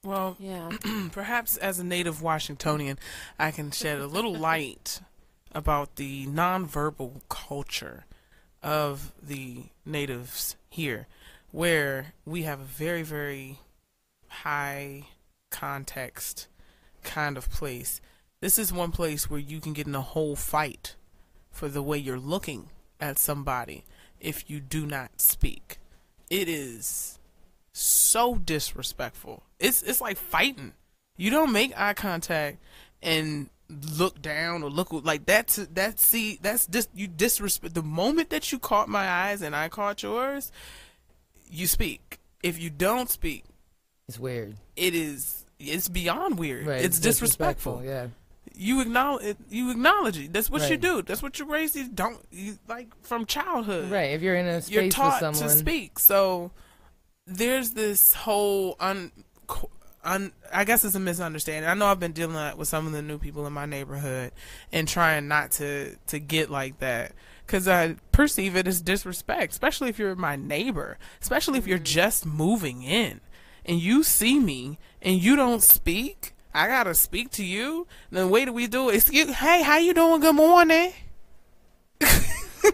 Well, 0.05 0.37
Yeah. 0.38 0.71
perhaps 1.11 1.57
as 1.57 1.81
a 1.81 1.85
native 1.85 2.23
Washingtonian, 2.23 3.01
I 3.41 3.51
can 3.51 3.73
shed 3.73 3.99
a 3.99 4.07
little 4.07 4.35
light 4.51 5.01
about 5.53 5.97
the 5.97 6.27
nonverbal 6.27 7.23
culture 7.29 8.07
of 8.62 9.12
the 9.21 9.65
natives 9.85 10.55
here, 10.73 11.07
where 11.51 12.15
we 12.25 12.43
have 12.43 12.61
a 12.61 12.65
very, 12.65 13.03
very 13.03 13.59
high 14.29 15.05
context 15.51 16.49
kind 17.05 17.37
of 17.37 17.51
place. 17.51 18.01
This 18.41 18.59
is 18.59 18.73
one 18.73 18.91
place 18.91 19.31
where 19.31 19.39
you 19.39 19.61
can 19.61 19.75
get 19.75 19.87
in 19.87 19.95
a 19.95 20.01
whole 20.01 20.35
fight 20.35 20.97
for 21.51 21.69
the 21.69 21.83
way 21.83 21.99
you're 21.99 22.19
looking 22.19 22.71
at 22.99 23.19
somebody 23.19 23.85
if 24.19 24.49
you 24.49 24.61
do 24.61 24.87
not 24.87 25.21
speak. 25.21 25.79
It 26.31 26.49
is 26.49 27.19
so 27.73 28.37
disrespectful. 28.37 29.43
It's 29.61 29.83
it's 29.83 30.01
like 30.01 30.17
fighting. 30.17 30.73
You 31.19 31.31
don't 31.31 31.53
make 31.53 31.79
eye 31.79 31.95
contact 31.95 32.59
and 33.03 33.51
look 33.99 34.21
down 34.23 34.63
or 34.63 34.71
look 34.71 34.89
like 34.93 35.27
that's 35.27 35.57
that's 35.57 36.05
see 36.05 36.39
that's 36.43 36.67
just 36.67 36.89
you 36.95 37.07
disrespect 37.07 37.75
the 37.75 37.83
moment 37.83 38.31
that 38.31 38.53
you 38.53 38.59
caught 38.59 38.89
my 38.89 39.09
eyes 39.09 39.43
and 39.43 39.55
I 39.55 39.69
caught 39.69 40.03
yours, 40.03 40.53
you 41.51 41.67
speak. 41.67 42.19
If 42.43 42.61
you 42.61 42.71
don't 42.71 43.09
speak, 43.09 43.45
it's 44.09 44.19
weird. 44.19 44.57
it 44.77 44.95
is 44.95 45.45
it's 45.59 45.89
beyond 45.89 46.39
weird. 46.39 46.67
Right? 46.67 46.85
it's 46.85 46.99
disrespectful. 46.99 47.83
Yeah. 47.85 48.09
You 48.55 48.81
acknowledge 48.83 49.25
it, 49.25 49.37
you 49.49 49.71
acknowledge 49.71 50.19
it. 50.19 50.33
That's 50.33 50.51
what 50.51 50.69
you 50.69 50.77
do. 50.77 51.03
That's 51.03 51.23
what 51.23 51.39
you 51.39 51.47
raised. 51.47 51.75
You 51.75 51.89
don't 51.89 52.21
you, 52.31 52.59
like 52.69 52.89
from 53.03 53.25
childhood 53.25 53.91
Right. 53.91 54.11
If 54.11 54.23
you're 54.23 54.35
in 54.35 54.47
a 54.47 54.61
space 54.61 54.75
you're 54.75 54.89
taught 54.91 55.23
with 55.23 55.37
someone, 55.37 55.55
to 55.55 55.59
speak. 55.59 55.99
So 55.99 56.51
there's 57.27 57.71
this 57.71 58.13
whole 58.13 58.77
un, 58.81 59.13
un 60.05 60.33
I 60.53 60.65
guess 60.65 60.85
it's 60.85 60.95
a 60.95 61.01
misunderstanding. 61.01 61.69
I 61.69 61.75
know 61.75 61.87
I've 61.87 62.01
been 62.01 62.12
dealing 62.12 62.57
with 62.57 62.69
some 62.69 62.87
of 62.87 62.93
the 62.93 63.03
new 63.03 63.19
people 63.19 63.47
in 63.47 63.53
my 63.53 63.67
neighborhood 63.67 64.33
and 64.73 64.87
trying 64.88 65.29
not 65.29 65.53
to 65.53 65.97
to 66.09 66.19
get 66.19 66.51
like 66.51 66.79
that 66.79 67.12
cuz 67.47 67.69
I 67.69 67.97
perceive 68.12 68.57
it 68.57 68.67
as 68.67 68.81
disrespect, 68.81 69.53
especially 69.53 69.88
if 69.88 69.99
you're 69.99 70.15
my 70.15 70.37
neighbor, 70.37 70.99
especially 71.21 71.59
if 71.59 71.67
you're 71.67 71.79
mm-hmm. 71.79 71.85
just 71.85 72.27
moving 72.27 72.83
in 72.83 73.21
and 73.65 73.81
you 73.81 74.03
see 74.03 74.38
me 74.41 74.79
and 75.01 75.23
you 75.23 75.37
don't 75.37 75.62
speak. 75.62 76.35
I 76.55 76.67
got 76.67 76.85
to 76.85 76.95
speak 76.95 77.31
to 77.33 77.45
you. 77.45 77.87
The 78.11 78.29
way 78.29 78.45
that 78.45 78.53
we 78.53 78.67
do 78.67 78.91
it, 78.91 78.97
excuse, 78.97 79.37
hey, 79.37 79.62
how 79.62 79.79
you 79.79 79.95
doing? 79.95 80.21
Good 80.21 80.35
morning. 80.35 80.93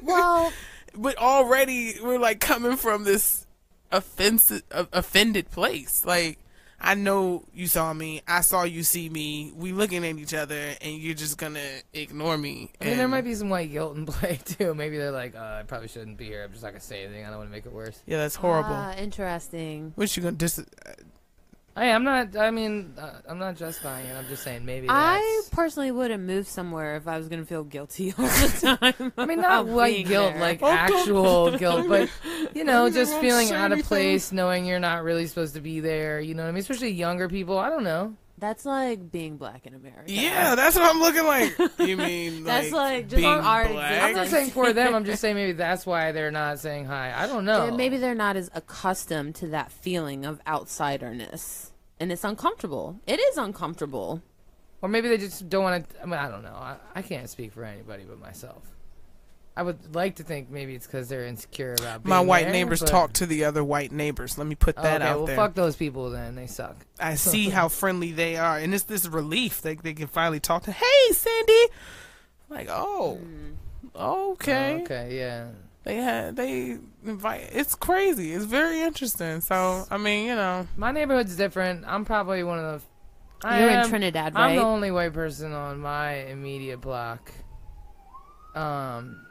Well, 0.03 0.53
but 0.95 1.17
already 1.17 1.95
we're 2.03 2.19
like 2.19 2.41
coming 2.41 2.77
from 2.77 3.05
this 3.05 3.47
offensive, 3.93 4.62
offended 4.71 5.51
place. 5.51 6.05
Like, 6.05 6.38
I 6.81 6.95
know 6.95 7.45
you 7.53 7.67
saw 7.67 7.93
me. 7.93 8.23
I 8.27 8.41
saw 8.43 8.62
you 8.62 8.83
see 8.83 9.09
me. 9.09 9.53
We 9.55 9.73
looking 9.73 10.07
at 10.07 10.17
each 10.17 10.33
other, 10.35 10.75
and 10.81 10.97
you're 10.97 11.14
just 11.14 11.37
gonna 11.37 11.61
ignore 11.93 12.38
me. 12.38 12.71
I 12.81 12.85
mean, 12.85 12.97
there 12.97 13.09
might 13.09 13.25
be 13.25 13.35
some 13.35 13.49
white 13.51 13.71
guilt 13.73 13.97
in 13.97 14.07
play 14.07 14.38
too. 14.45 14.75
Maybe 14.75 14.97
they're 14.97 15.11
like, 15.11 15.35
uh, 15.35 15.59
I 15.61 15.64
probably 15.67 15.88
shouldn't 15.88 16.17
be 16.19 16.27
here. 16.27 16.45
I'm 16.45 16.53
just 16.53 16.62
not 16.62 16.71
gonna 16.71 16.81
say 16.81 17.05
anything. 17.05 17.25
I 17.25 17.29
don't 17.31 17.38
want 17.38 17.51
to 17.51 17.53
make 17.53 17.67
it 17.67 17.73
worse. 17.73 18.01
Yeah, 18.07 18.19
that's 18.19 18.37
horrible. 18.37 18.71
ah, 18.73 18.95
interesting. 18.97 19.93
what 19.97 20.17
you 20.17 20.23
gonna 20.23 20.37
dis? 20.37 20.64
Hey, 21.79 21.93
I'm 21.93 22.05
not. 22.05 22.37
I 22.37 22.51
mean, 22.51 22.95
uh, 22.99 23.11
I'm 23.29 23.38
not 23.38 23.57
justifying 23.57 24.07
it. 24.07 24.14
I'm 24.17 24.27
just 24.29 24.43
saying 24.43 24.64
maybe. 24.64 24.88
I 24.88 25.41
That's, 25.43 25.49
personally 25.55 25.91
wouldn't 25.91 26.23
move 26.25 26.47
somewhere 26.49 26.97
if 26.97 27.07
I 27.09 27.17
was 27.19 27.29
gonna 27.29 27.45
feel 27.45 27.64
guilty 27.64 28.12
all 28.19 28.25
the 28.27 28.79
time. 28.99 29.12
I 29.17 29.27
mean, 29.27 29.38
about 29.38 29.67
not 29.67 29.75
white 29.75 29.95
being 29.95 30.07
guilt, 30.09 30.33
there. 30.35 30.41
like 30.41 30.59
Oh, 30.62 30.67
don't- 30.67 30.77
actual 30.77 31.57
guilt, 31.59 31.88
but 31.88 32.11
you 32.55 32.64
know, 32.64 32.85
Don't 32.85 32.95
just 32.95 33.19
feeling 33.21 33.49
say 33.49 33.55
out 33.55 33.67
of 33.73 33.79
anything. 33.79 33.88
place, 33.88 34.33
knowing 34.33 34.67
you're 34.67 34.79
not 34.81 35.03
really 35.05 35.27
supposed 35.27 35.55
to 35.55 35.61
be 35.61 35.81
there. 35.81 36.21
You 36.21 36.35
know 36.35 36.43
what 36.43 36.49
I 36.49 36.53
mean? 36.53 36.61
Especially 36.61 36.91
younger 36.91 37.29
people. 37.29 37.59
I 37.59 37.71
don't 37.71 37.85
know. 37.85 38.14
That's 38.38 38.64
like 38.64 39.11
being 39.11 39.37
black 39.37 39.66
in 39.66 39.74
America. 39.74 40.05
Yeah, 40.07 40.55
that's 40.55 40.77
what 40.77 40.85
I'm 40.85 41.01
looking 41.01 41.24
like. 41.24 41.87
You 41.87 41.96
mean 41.98 42.44
That's 42.44 42.72
like 42.72 43.09
just 43.09 43.16
being 43.16 43.27
our 43.27 43.68
black? 43.68 44.03
I'm 44.03 44.14
not 44.14 44.29
saying 44.29 44.51
for 44.51 44.72
them. 44.72 44.94
I'm 44.94 45.05
just 45.05 45.20
saying 45.22 45.35
maybe 45.35 45.53
that's 45.53 45.85
why 45.85 46.12
they're 46.12 46.31
not 46.31 46.59
saying 46.59 46.87
hi. 46.87 47.12
I 47.16 47.27
don't 47.27 47.44
know. 47.44 47.66
And 47.66 47.77
maybe 47.77 47.96
they're 47.96 48.14
not 48.14 48.37
as 48.37 48.51
accustomed 48.55 49.35
to 49.37 49.48
that 49.48 49.72
feeling 49.72 50.24
of 50.24 50.42
outsiderness, 50.44 51.70
and 51.98 52.12
it's 52.12 52.24
uncomfortable. 52.24 53.01
It 53.07 53.18
is 53.20 53.37
uncomfortable. 53.37 54.22
Or 54.81 54.88
maybe 54.88 55.09
they 55.09 55.18
just 55.18 55.48
don't 55.48 55.64
want 55.64 55.88
to. 55.88 56.03
I 56.03 56.07
mean, 56.07 56.14
I 56.14 56.29
don't 56.29 56.42
know. 56.42 56.55
I, 56.55 56.77
I 56.94 57.03
can't 57.03 57.29
speak 57.29 57.53
for 57.53 57.64
anybody 57.64 58.05
but 58.09 58.20
myself. 58.20 58.62
I 59.59 59.62
would 59.62 59.92
like 59.92 60.14
to 60.16 60.23
think 60.23 60.51
maybe 60.51 60.77
it's 60.77 60.87
because 60.87 61.09
they're 61.09 61.25
insecure 61.27 61.75
about 61.75 62.05
being 62.05 62.11
My 62.11 62.21
white 62.21 62.44
there, 62.44 62.53
neighbors 62.53 62.79
but- 62.79 62.88
talk 62.90 63.12
to 63.14 63.27
the 63.27 63.44
other 63.44 63.64
white 63.64 63.90
neighbors. 63.90 64.38
Let 64.38 64.47
me 64.47 64.55
put 64.55 64.77
that 64.77 65.03
okay, 65.03 65.11
out 65.11 65.16
well, 65.16 65.27
there. 65.27 65.35
fuck 65.35 65.55
those 65.55 65.75
people 65.75 66.11
then. 66.11 66.37
They 66.37 66.47
suck. 66.47 66.77
I 67.01 67.14
see 67.16 67.49
how 67.49 67.66
friendly 67.66 68.12
they 68.12 68.37
are, 68.37 68.57
and 68.59 68.73
it's 68.73 68.85
this 68.85 69.05
relief 69.09 69.61
they 69.61 69.75
they 69.75 69.94
can 69.94 70.07
finally 70.07 70.38
talk 70.38 70.62
to. 70.62 70.71
Hey, 70.71 71.12
Cindy. 71.12 71.66
Like, 72.49 72.68
oh, 72.71 73.18
okay. 73.97 74.77
Oh, 74.77 74.83
okay, 74.83 75.16
yeah. 75.18 75.49
They 75.83 75.97
had 75.97 76.37
they 76.37 76.79
invite. 77.05 77.49
It's 77.53 77.75
crazy. 77.75 78.33
It's 78.35 78.44
very 78.44 78.83
interesting. 78.83 79.40
So 79.40 79.87
I 79.90 79.97
mean, 79.99 80.29
you 80.29 80.37
know, 80.37 80.68
My 80.77 80.92
neighborhood's 80.92 81.35
different. 81.35 81.85
I'm 81.85 82.05
probably 82.05 82.44
one 82.44 82.61
of 82.61 82.81
the. 83.42 83.49
I 83.49 83.61
You're 83.61 83.71
am- 83.71 83.83
in 83.85 83.88
Trinidad, 83.90 84.35
I'm 84.37 84.51
right? 84.51 84.57
the 84.57 84.62
only 84.62 84.92
white 84.92 85.14
person 85.14 85.53
on 85.53 85.81
my 85.81 86.12
immediate 86.27 86.81
block. 86.81 87.33
Um, 88.55 89.25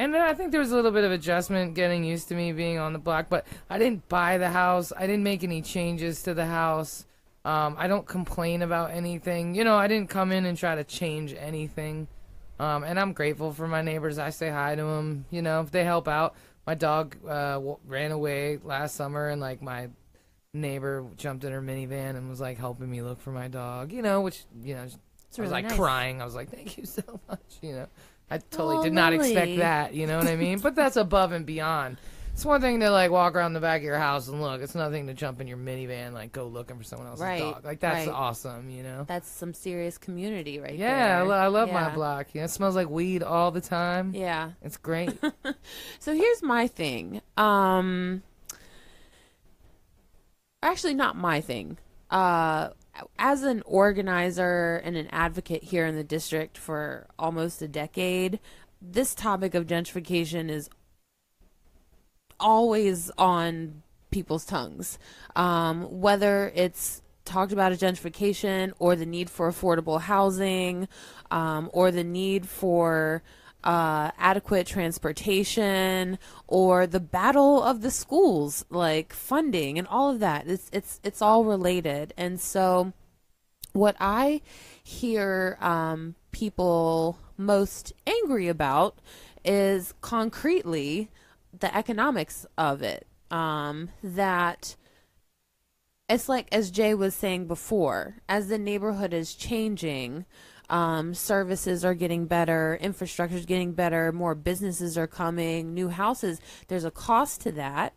and 0.00 0.14
then 0.14 0.22
I 0.22 0.32
think 0.34 0.50
there 0.50 0.60
was 0.60 0.72
a 0.72 0.74
little 0.74 0.90
bit 0.90 1.04
of 1.04 1.12
adjustment 1.12 1.74
getting 1.74 2.02
used 2.04 2.28
to 2.28 2.34
me 2.34 2.52
being 2.52 2.78
on 2.78 2.92
the 2.92 2.98
block, 2.98 3.26
but 3.28 3.46
I 3.68 3.78
didn't 3.78 4.08
buy 4.08 4.38
the 4.38 4.48
house. 4.48 4.92
I 4.96 5.06
didn't 5.06 5.22
make 5.24 5.44
any 5.44 5.60
changes 5.62 6.22
to 6.22 6.34
the 6.34 6.46
house. 6.46 7.04
Um, 7.44 7.76
I 7.78 7.86
don't 7.86 8.06
complain 8.06 8.62
about 8.62 8.90
anything. 8.90 9.54
You 9.54 9.64
know, 9.64 9.76
I 9.76 9.86
didn't 9.88 10.08
come 10.08 10.32
in 10.32 10.46
and 10.46 10.56
try 10.58 10.74
to 10.74 10.84
change 10.84 11.34
anything. 11.38 12.08
Um, 12.58 12.82
and 12.84 12.98
I'm 12.98 13.12
grateful 13.12 13.52
for 13.52 13.68
my 13.68 13.82
neighbors. 13.82 14.18
I 14.18 14.30
say 14.30 14.48
hi 14.50 14.74
to 14.74 14.82
them. 14.82 15.24
You 15.30 15.42
know, 15.42 15.60
if 15.60 15.70
they 15.70 15.84
help 15.84 16.08
out. 16.08 16.34
My 16.66 16.74
dog 16.74 17.16
uh, 17.26 17.54
w- 17.54 17.78
ran 17.86 18.12
away 18.12 18.58
last 18.62 18.94
summer, 18.94 19.28
and 19.28 19.40
like 19.40 19.60
my 19.62 19.88
neighbor 20.52 21.04
jumped 21.16 21.44
in 21.44 21.52
her 21.52 21.62
minivan 21.62 22.16
and 22.16 22.28
was 22.28 22.40
like 22.40 22.58
helping 22.58 22.90
me 22.90 23.02
look 23.02 23.20
for 23.20 23.32
my 23.32 23.48
dog. 23.48 23.92
You 23.92 24.02
know, 24.02 24.20
which 24.20 24.44
you 24.62 24.74
know, 24.74 24.82
It's 24.82 24.94
I 24.96 24.96
was 24.96 25.38
really 25.38 25.50
like 25.50 25.64
nice. 25.64 25.76
crying. 25.76 26.20
I 26.20 26.24
was 26.24 26.34
like, 26.34 26.50
"Thank 26.50 26.76
you 26.76 26.84
so 26.84 27.02
much." 27.28 27.40
You 27.62 27.72
know, 27.72 27.86
I 28.30 28.38
totally 28.38 28.76
Oh, 28.78 28.82
did 28.84 28.92
not 28.92 29.12
expect 29.12 29.56
that. 29.58 29.94
You 29.94 30.06
know 30.06 30.18
what 30.18 30.26
I 30.28 30.36
mean? 30.36 30.58
but 30.60 30.74
that's 30.74 30.96
above 30.96 31.32
and 31.32 31.44
beyond. 31.44 31.96
It's 32.32 32.44
one 32.46 32.60
thing 32.60 32.80
to 32.80 32.90
like 32.90 33.10
walk 33.10 33.34
around 33.34 33.52
the 33.54 33.60
back 33.60 33.78
of 33.80 33.84
your 33.84 33.98
house 33.98 34.28
and 34.28 34.40
look. 34.40 34.62
It's 34.62 34.74
nothing 34.74 35.08
to 35.08 35.14
jump 35.14 35.40
in 35.42 35.46
your 35.48 35.58
minivan 35.58 36.06
and, 36.06 36.14
like 36.14 36.32
go 36.32 36.46
looking 36.46 36.78
for 36.78 36.84
someone 36.84 37.08
else's 37.08 37.22
Right, 37.22 37.40
dog. 37.40 37.64
Like 37.64 37.80
that's 37.80 38.06
right. 38.06 38.14
awesome. 38.14 38.70
You 38.70 38.82
know. 38.84 39.04
That's 39.06 39.28
some 39.28 39.52
serious 39.52 39.98
community 39.98 40.58
right 40.60 40.74
Yeah, 40.74 41.16
I, 41.16 41.18
there. 41.18 41.24
lo- 41.24 41.34
I 41.36 41.46
love 41.48 41.72
my 41.72 41.92
block. 41.92 42.34
Know, 42.34 42.44
it 42.44 42.48
smells 42.48 42.76
like 42.76 42.88
weed 42.88 43.22
all 43.22 43.50
the 43.50 43.60
time. 43.60 44.12
Yeah. 44.14 44.52
It's 44.62 44.76
great. 44.78 45.12
So 45.98 46.14
here's 46.14 46.42
my 46.42 46.66
thing. 46.68 47.20
Um 47.36 48.22
actually 50.62 50.94
not 50.94 51.16
my 51.16 51.40
thing. 51.40 51.78
Uh 52.10 52.70
as 53.18 53.42
an 53.42 53.62
organizer 53.66 54.76
and 54.84 54.96
an 54.96 55.08
advocate 55.10 55.64
here 55.64 55.86
in 55.86 55.96
the 55.96 56.04
district 56.04 56.58
for 56.58 57.06
almost 57.18 57.62
a 57.62 57.68
decade, 57.68 58.40
this 58.80 59.14
topic 59.14 59.54
of 59.54 59.66
gentrification 59.66 60.50
is 60.50 60.68
always 62.38 63.10
on 63.18 63.82
people's 64.10 64.44
tongues. 64.44 64.98
Um, 65.36 66.00
whether 66.00 66.52
it's 66.54 67.02
talked 67.24 67.52
about 67.52 67.72
as 67.72 67.80
gentrification 67.80 68.72
or 68.78 68.96
the 68.96 69.06
need 69.06 69.30
for 69.30 69.50
affordable 69.50 70.00
housing 70.00 70.88
um, 71.30 71.70
or 71.72 71.90
the 71.90 72.04
need 72.04 72.48
for 72.48 73.22
uh, 73.62 74.10
adequate 74.18 74.66
transportation 74.66 76.18
or 76.46 76.86
the 76.86 77.00
battle 77.00 77.62
of 77.62 77.82
the 77.82 77.90
schools 77.90 78.64
like 78.70 79.12
funding 79.12 79.78
and 79.78 79.86
all 79.88 80.10
of 80.10 80.20
that 80.20 80.46
it's 80.46 80.70
it's 80.72 81.00
it's 81.04 81.20
all 81.20 81.44
related 81.44 82.14
and 82.16 82.40
so 82.40 82.92
what 83.72 83.96
I 84.00 84.42
hear 84.82 85.56
um, 85.60 86.14
people 86.32 87.18
most 87.36 87.92
angry 88.06 88.48
about 88.48 88.98
is 89.44 89.94
concretely 90.00 91.10
the 91.58 91.74
economics 91.76 92.46
of 92.58 92.82
it. 92.82 93.06
Um, 93.30 93.90
that 94.02 94.74
it's 96.08 96.28
like, 96.28 96.48
as 96.52 96.72
Jay 96.72 96.94
was 96.94 97.14
saying 97.14 97.46
before, 97.46 98.16
as 98.28 98.48
the 98.48 98.58
neighborhood 98.58 99.14
is 99.14 99.34
changing, 99.34 100.24
um, 100.70 101.14
services 101.14 101.84
are 101.84 101.94
getting 101.94 102.26
better, 102.26 102.78
infrastructure 102.80 103.36
is 103.36 103.44
getting 103.44 103.72
better, 103.72 104.12
more 104.12 104.34
businesses 104.34 104.96
are 104.96 105.08
coming, 105.08 105.74
new 105.74 105.88
houses. 105.88 106.40
There's 106.68 106.84
a 106.84 106.90
cost 106.90 107.40
to 107.42 107.52
that. 107.52 107.92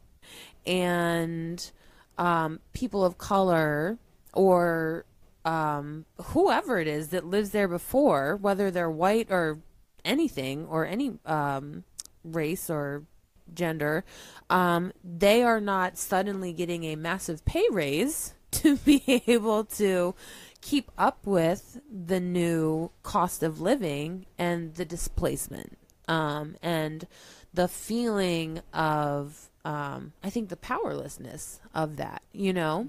And 0.66 1.72
um, 2.18 2.60
people 2.74 3.06
of 3.06 3.18
color 3.18 4.00
or 4.34 5.06
um, 5.46 6.06
whoever 6.22 6.80
it 6.80 6.88
is 6.88 7.10
that 7.10 7.26
lives 7.26 7.52
there 7.52 7.68
before, 7.68 8.38
whether 8.38 8.72
they're 8.72 8.90
white 8.90 9.28
or 9.30 9.60
anything 10.04 10.66
or 10.66 10.86
any 10.86 11.14
um, 11.26 11.84
race 12.24 12.70
or 12.70 13.04
gender, 13.54 14.04
um, 14.50 14.92
they 15.04 15.44
are 15.44 15.62
not 15.62 15.98
suddenly 15.98 16.54
getting 16.54 16.86
a 16.86 16.96
massive 16.96 17.46
pay 17.46 17.66
raise 17.72 18.34
to 18.52 18.78
be 18.78 19.24
able 19.28 19.64
to 19.66 20.16
keep 20.64 20.90
up 20.98 21.20
with 21.26 21.82
the 21.92 22.22
new 22.22 22.90
cost 23.04 23.44
of 23.44 23.60
living 23.60 24.26
and 24.38 24.76
the 24.76 24.86
displacement 24.86 25.78
um, 26.08 26.56
and 26.64 27.06
the 27.54 27.68
feeling 27.68 28.62
of 28.74 29.50
um, 29.66 30.14
I 30.24 30.30
think 30.30 30.50
the 30.50 30.58
powerlessness 30.58 31.60
of 31.74 31.98
that, 31.98 32.22
you 32.34 32.52
know, 32.54 32.88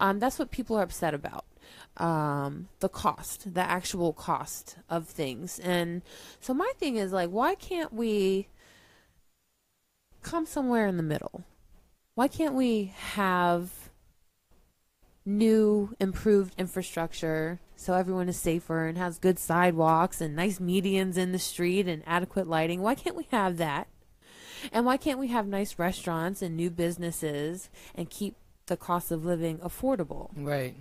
um, 0.00 0.18
that's 0.18 0.38
what 0.38 0.50
people 0.50 0.76
are 0.76 0.82
upset 0.82 1.14
about. 1.14 1.44
Um, 1.96 2.68
the 2.80 2.88
cost, 2.88 3.54
the 3.54 3.60
actual 3.60 4.12
cost 4.12 4.76
of 4.88 5.06
things. 5.06 5.58
And 5.58 6.02
so 6.40 6.54
my 6.54 6.70
thing 6.78 6.96
is 6.96 7.12
like, 7.12 7.30
why 7.30 7.54
can't 7.54 7.92
we 7.92 8.48
come 10.22 10.46
somewhere 10.46 10.86
in 10.86 10.96
the 10.96 11.02
middle? 11.02 11.44
Why 12.14 12.28
can't 12.28 12.54
we 12.54 12.92
have 12.96 13.81
new, 15.24 15.94
improved 16.00 16.54
infrastructure 16.58 17.60
so 17.76 17.94
everyone 17.94 18.28
is 18.28 18.36
safer 18.36 18.86
and 18.86 18.96
has 18.96 19.18
good 19.18 19.38
sidewalks 19.38 20.20
and 20.20 20.36
nice 20.36 20.58
medians 20.58 21.16
in 21.16 21.32
the 21.32 21.38
street 21.38 21.88
and 21.88 22.02
adequate 22.06 22.46
lighting? 22.46 22.80
Why 22.80 22.94
can't 22.94 23.16
we 23.16 23.26
have 23.30 23.56
that? 23.56 23.88
And 24.72 24.86
why 24.86 24.96
can't 24.96 25.18
we 25.18 25.28
have 25.28 25.46
nice 25.46 25.78
restaurants 25.78 26.42
and 26.42 26.56
new 26.56 26.70
businesses 26.70 27.68
and 27.94 28.08
keep 28.08 28.36
the 28.66 28.76
cost 28.76 29.10
of 29.10 29.24
living 29.24 29.58
affordable? 29.58 30.30
right. 30.36 30.76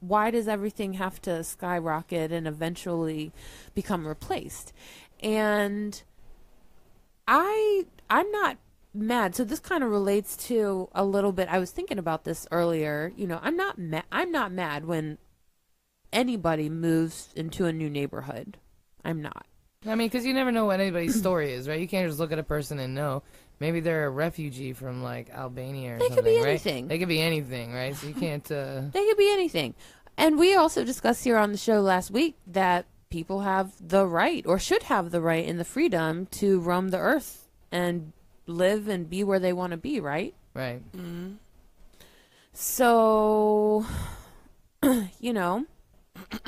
why 0.00 0.30
does 0.30 0.46
everything 0.46 0.92
have 0.92 1.20
to 1.22 1.42
skyrocket 1.42 2.30
and 2.30 2.46
eventually 2.46 3.32
become 3.74 4.06
replaced? 4.06 4.72
And 5.20 6.00
I 7.26 7.84
I'm 8.08 8.30
not 8.30 8.58
mad. 8.94 9.34
So 9.34 9.44
this 9.44 9.60
kind 9.60 9.82
of 9.84 9.90
relates 9.90 10.36
to 10.48 10.88
a 10.94 11.04
little 11.04 11.32
bit. 11.32 11.48
I 11.48 11.58
was 11.58 11.70
thinking 11.70 11.98
about 11.98 12.24
this 12.24 12.46
earlier. 12.50 13.12
You 13.16 13.26
know, 13.26 13.38
I'm 13.42 13.56
not 13.56 13.78
mad. 13.78 14.04
I'm 14.10 14.32
not 14.32 14.52
mad 14.52 14.84
when 14.84 15.18
anybody 16.12 16.68
moves 16.68 17.28
into 17.36 17.66
a 17.66 17.72
new 17.72 17.90
neighborhood. 17.90 18.58
I'm 19.04 19.22
not. 19.22 19.46
I 19.86 19.94
mean, 19.94 20.08
because 20.08 20.26
you 20.26 20.34
never 20.34 20.50
know 20.50 20.64
what 20.64 20.80
anybody's 20.80 21.18
story 21.20 21.52
is, 21.52 21.68
right? 21.68 21.80
You 21.80 21.88
can't 21.88 22.08
just 22.08 22.18
look 22.18 22.32
at 22.32 22.38
a 22.38 22.42
person 22.44 22.78
and 22.78 22.94
know. 22.94 23.22
Maybe 23.60 23.80
they're 23.80 24.06
a 24.06 24.10
refugee 24.10 24.72
from 24.72 25.02
like 25.02 25.30
Albania 25.30 25.94
or 25.96 25.98
They 25.98 26.06
could 26.06 26.14
something, 26.16 26.34
be 26.34 26.38
right? 26.40 26.48
anything. 26.50 26.88
They 26.88 26.98
could 26.98 27.08
be 27.08 27.20
anything, 27.20 27.72
right? 27.72 27.94
So 27.94 28.06
you 28.06 28.14
can't. 28.14 28.50
Uh, 28.50 28.82
They 28.92 29.04
could 29.06 29.16
be 29.16 29.30
anything. 29.32 29.74
And 30.16 30.38
we 30.38 30.54
also 30.54 30.84
discussed 30.84 31.24
here 31.24 31.36
on 31.36 31.52
the 31.52 31.58
show 31.58 31.80
last 31.80 32.10
week 32.10 32.36
that 32.46 32.86
people 33.10 33.40
have 33.40 33.72
the 33.80 34.06
right 34.06 34.44
or 34.46 34.58
should 34.58 34.84
have 34.84 35.10
the 35.10 35.20
right 35.20 35.48
and 35.48 35.58
the 35.58 35.64
freedom 35.64 36.26
to 36.26 36.60
roam 36.60 36.88
the 36.88 36.98
earth 36.98 37.48
and 37.72 38.12
live 38.48 38.88
and 38.88 39.08
be 39.08 39.22
where 39.22 39.38
they 39.38 39.52
want 39.52 39.72
to 39.72 39.76
be, 39.76 40.00
right? 40.00 40.34
Right. 40.54 40.80
Mm-hmm. 40.92 41.34
So, 42.52 43.86
you 45.20 45.32
know, 45.32 45.66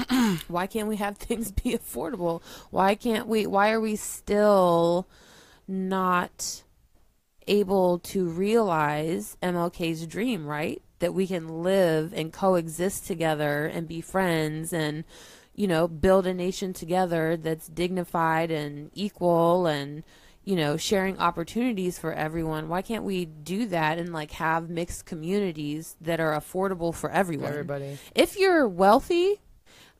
why 0.48 0.66
can't 0.66 0.88
we 0.88 0.96
have 0.96 1.16
things 1.18 1.52
be 1.52 1.72
affordable? 1.72 2.42
Why 2.70 2.94
can't 2.94 3.28
we? 3.28 3.46
Why 3.46 3.70
are 3.70 3.80
we 3.80 3.96
still 3.96 5.06
not 5.68 6.64
able 7.46 7.98
to 7.98 8.28
realize 8.28 9.36
MLK's 9.42 10.06
dream, 10.06 10.46
right? 10.46 10.82
That 10.98 11.14
we 11.14 11.26
can 11.26 11.62
live 11.62 12.12
and 12.12 12.32
coexist 12.32 13.06
together 13.06 13.66
and 13.66 13.88
be 13.88 14.00
friends 14.00 14.72
and, 14.72 15.04
you 15.54 15.66
know, 15.66 15.88
build 15.88 16.26
a 16.26 16.34
nation 16.34 16.72
together 16.72 17.36
that's 17.36 17.68
dignified 17.68 18.50
and 18.50 18.90
equal 18.94 19.66
and, 19.66 20.02
you 20.50 20.56
know, 20.56 20.76
sharing 20.76 21.16
opportunities 21.20 21.96
for 21.96 22.12
everyone. 22.12 22.68
Why 22.68 22.82
can't 22.82 23.04
we 23.04 23.24
do 23.24 23.66
that 23.66 23.98
and 23.98 24.12
like 24.12 24.32
have 24.32 24.68
mixed 24.68 25.06
communities 25.06 25.94
that 26.00 26.18
are 26.18 26.32
affordable 26.32 26.92
for 26.92 27.08
everyone? 27.08 27.50
Everybody. 27.50 27.98
If 28.16 28.36
you're 28.36 28.66
wealthy, 28.66 29.40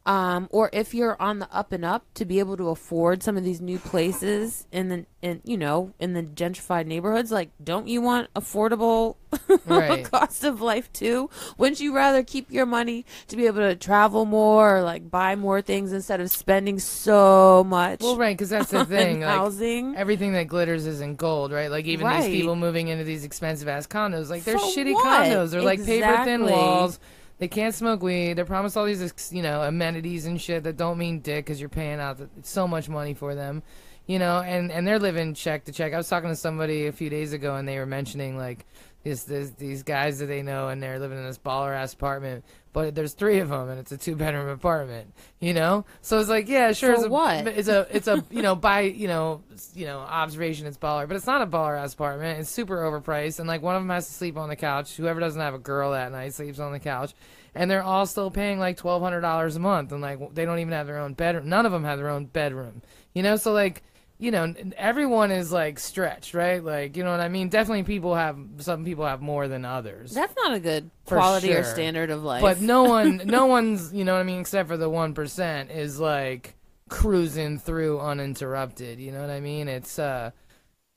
um, 0.06 0.48
or 0.50 0.70
if 0.72 0.94
you're 0.94 1.20
on 1.20 1.40
the 1.40 1.48
up 1.54 1.72
and 1.72 1.84
up 1.84 2.04
to 2.14 2.24
be 2.24 2.38
able 2.38 2.56
to 2.56 2.68
afford 2.68 3.22
some 3.22 3.36
of 3.36 3.44
these 3.44 3.60
new 3.60 3.78
places 3.78 4.66
in 4.72 4.88
the 4.88 5.06
in 5.22 5.42
you 5.44 5.58
know 5.58 5.92
in 6.00 6.14
the 6.14 6.22
gentrified 6.22 6.86
neighborhoods, 6.86 7.30
like 7.30 7.50
don't 7.62 7.86
you 7.86 8.00
want 8.00 8.32
affordable 8.34 9.16
Right. 9.66 10.02
cost 10.10 10.42
of 10.42 10.60
life 10.62 10.90
too? 10.92 11.28
Wouldn't 11.58 11.80
you 11.80 11.94
rather 11.94 12.22
keep 12.22 12.50
your 12.50 12.64
money 12.66 13.04
to 13.28 13.36
be 13.36 13.46
able 13.46 13.58
to 13.60 13.76
travel 13.76 14.24
more 14.24 14.78
or 14.78 14.82
like 14.82 15.10
buy 15.10 15.36
more 15.36 15.60
things 15.60 15.92
instead 15.92 16.20
of 16.20 16.30
spending 16.30 16.78
so 16.78 17.62
much? 17.64 18.00
Well, 18.00 18.16
right, 18.16 18.34
because 18.36 18.48
that's 18.48 18.70
the 18.70 18.84
thing. 18.86 19.20
Like, 19.20 19.28
housing. 19.28 19.94
everything 19.96 20.32
that 20.32 20.44
glitters 20.48 20.86
isn't 20.86 21.16
gold, 21.16 21.52
right? 21.52 21.70
Like 21.70 21.84
even 21.84 22.06
Right. 22.06 22.22
these 22.22 22.30
people 22.40 22.56
moving 22.56 22.88
into 22.88 23.04
these 23.04 23.24
expensive 23.24 23.68
ass 23.68 23.86
condos, 23.86 24.30
like 24.30 24.44
they're 24.44 24.58
For 24.58 24.64
shitty 24.64 24.94
what? 24.94 25.04
condos. 25.26 25.50
They're 25.50 25.62
like 25.62 25.84
paper 25.84 26.24
thin 26.24 26.44
walls. 26.46 26.98
They 27.40 27.48
can't 27.48 27.74
smoke 27.74 28.02
weed. 28.02 28.34
They're 28.34 28.44
promised 28.44 28.76
all 28.76 28.84
these, 28.84 29.32
you 29.32 29.42
know, 29.42 29.62
amenities 29.62 30.26
and 30.26 30.38
shit 30.38 30.62
that 30.64 30.76
don't 30.76 30.98
mean 30.98 31.20
dick 31.20 31.46
because 31.46 31.58
you're 31.58 31.70
paying 31.70 31.98
out 31.98 32.20
so 32.42 32.68
much 32.68 32.90
money 32.90 33.14
for 33.14 33.34
them, 33.34 33.62
you 34.06 34.18
know. 34.18 34.40
And 34.40 34.70
and 34.70 34.86
they're 34.86 34.98
living 34.98 35.32
check 35.32 35.64
to 35.64 35.72
check. 35.72 35.94
I 35.94 35.96
was 35.96 36.06
talking 36.06 36.28
to 36.28 36.36
somebody 36.36 36.86
a 36.86 36.92
few 36.92 37.08
days 37.08 37.32
ago, 37.32 37.56
and 37.56 37.66
they 37.66 37.78
were 37.78 37.86
mentioning 37.86 38.36
like 38.36 38.66
this, 39.04 39.24
this 39.24 39.52
these 39.52 39.82
guys 39.82 40.18
that 40.18 40.26
they 40.26 40.42
know, 40.42 40.68
and 40.68 40.82
they're 40.82 40.98
living 40.98 41.16
in 41.16 41.24
this 41.24 41.38
baller 41.38 41.74
ass 41.74 41.94
apartment. 41.94 42.44
But 42.72 42.94
there's 42.94 43.14
three 43.14 43.40
of 43.40 43.48
them, 43.48 43.68
and 43.68 43.80
it's 43.80 43.90
a 43.90 43.96
two 43.96 44.14
bedroom 44.14 44.48
apartment, 44.48 45.12
you 45.40 45.54
know. 45.54 45.84
So 46.02 46.20
it's 46.20 46.28
like, 46.28 46.48
yeah, 46.48 46.70
sure. 46.72 46.90
For 46.90 46.96
it's 46.96 47.04
a, 47.06 47.10
what? 47.10 47.46
It's 47.48 47.68
a 47.68 47.86
it's 47.90 48.06
a 48.06 48.24
you 48.30 48.42
know 48.42 48.54
by 48.70 48.82
you 48.82 49.08
know 49.08 49.42
you 49.74 49.86
know 49.86 49.98
observation 49.98 50.66
it's 50.66 50.78
baller, 50.78 51.08
but 51.08 51.16
it's 51.16 51.26
not 51.26 51.42
a 51.42 51.46
baller 51.46 51.76
ass 51.76 51.94
apartment. 51.94 52.38
It's 52.38 52.48
super 52.48 52.76
overpriced, 52.78 53.40
and 53.40 53.48
like 53.48 53.62
one 53.62 53.74
of 53.74 53.82
them 53.82 53.90
has 53.90 54.06
to 54.06 54.14
sleep 54.14 54.36
on 54.36 54.48
the 54.48 54.56
couch. 54.56 54.96
Whoever 54.96 55.18
doesn't 55.18 55.40
have 55.40 55.54
a 55.54 55.58
girl 55.58 55.92
that 55.92 56.12
night 56.12 56.32
sleeps 56.34 56.60
on 56.60 56.70
the 56.70 56.78
couch, 56.78 57.12
and 57.56 57.68
they're 57.68 57.82
all 57.82 58.06
still 58.06 58.30
paying 58.30 58.60
like 58.60 58.76
twelve 58.76 59.02
hundred 59.02 59.22
dollars 59.22 59.56
a 59.56 59.60
month, 59.60 59.90
and 59.90 60.00
like 60.00 60.34
they 60.34 60.44
don't 60.44 60.60
even 60.60 60.72
have 60.72 60.86
their 60.86 60.98
own 60.98 61.14
bedroom. 61.14 61.48
None 61.48 61.66
of 61.66 61.72
them 61.72 61.82
have 61.82 61.98
their 61.98 62.10
own 62.10 62.26
bedroom, 62.26 62.82
you 63.14 63.24
know. 63.24 63.34
So 63.34 63.52
like 63.52 63.82
you 64.20 64.30
know 64.30 64.54
everyone 64.76 65.30
is 65.30 65.50
like 65.50 65.78
stretched, 65.78 66.34
right? 66.34 66.62
Like 66.62 66.96
you 66.96 67.02
know 67.02 67.10
what 67.10 67.20
I 67.20 67.28
mean. 67.28 67.48
Definitely 67.48 67.84
people 67.84 68.14
have 68.14 68.38
some 68.58 68.84
people 68.84 69.06
have 69.06 69.22
more 69.22 69.48
than 69.48 69.64
others. 69.64 70.12
That's 70.12 70.34
not 70.36 70.52
a 70.52 70.60
good 70.60 70.90
quality 71.06 71.54
or 71.54 71.64
standard 71.64 72.10
of 72.10 72.22
life. 72.22 72.42
But 72.42 72.60
no 72.60 72.84
one, 72.96 73.22
no 73.24 73.46
one's, 73.46 73.92
you 73.94 74.04
know 74.04 74.12
what 74.12 74.20
I 74.20 74.24
mean, 74.24 74.40
except 74.40 74.68
for 74.68 74.76
the 74.76 74.90
one 74.90 75.14
percent, 75.14 75.70
is 75.70 75.98
like 75.98 76.54
cruising 76.90 77.58
through 77.58 77.98
uninterrupted. 78.00 79.00
You 79.00 79.10
know 79.12 79.22
what 79.22 79.30
I 79.30 79.40
mean? 79.40 79.68
It's, 79.68 79.98
uh, 79.98 80.32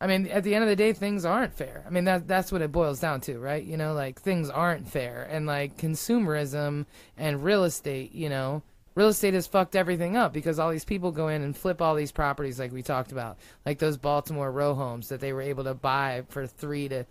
I 0.02 0.08
mean, 0.08 0.28
at 0.28 0.44
the 0.44 0.54
end 0.54 0.66
of 0.66 0.70
the 0.70 0.76
day, 0.76 0.92
things 0.92 1.24
aren't 1.24 1.54
fair. 1.54 1.86
I 1.88 1.90
mean, 1.90 2.04
that 2.04 2.28
that's 2.28 2.52
what 2.52 2.62
it 2.62 2.74
boils 2.74 3.00
down 3.00 3.22
to, 3.22 3.40
right? 3.40 3.64
You 3.64 3.78
know, 3.78 3.94
like 3.94 4.20
things 4.20 4.50
aren't 4.50 4.90
fair, 4.90 5.24
and 5.32 5.46
like 5.46 5.78
consumerism 5.78 6.88
and 7.18 7.44
real 7.44 7.64
estate, 7.64 8.14
you 8.14 8.28
know. 8.28 8.64
Real 8.96 9.08
estate 9.08 9.34
has 9.34 9.48
fucked 9.48 9.76
everything 9.76 10.16
up 10.16 10.34
because 10.34 10.60
all 10.60 10.70
these 10.70 10.86
people 10.86 11.12
go 11.12 11.28
in 11.28 11.42
and 11.42 11.58
flip 11.58 11.82
all 11.82 11.96
these 11.96 12.12
properties, 12.12 12.60
like 12.60 12.72
we 12.72 12.84
talked 12.84 13.12
about, 13.12 13.38
like 13.66 13.80
those 13.80 13.98
Baltimore 13.98 14.52
row 14.52 14.76
homes 14.76 15.10
that 15.10 15.20
they 15.20 15.34
were 15.34 15.42
able 15.42 15.64
to 15.64 15.74
buy 15.74 16.24
for 16.30 16.46
three 16.46 16.88
to 16.90 17.06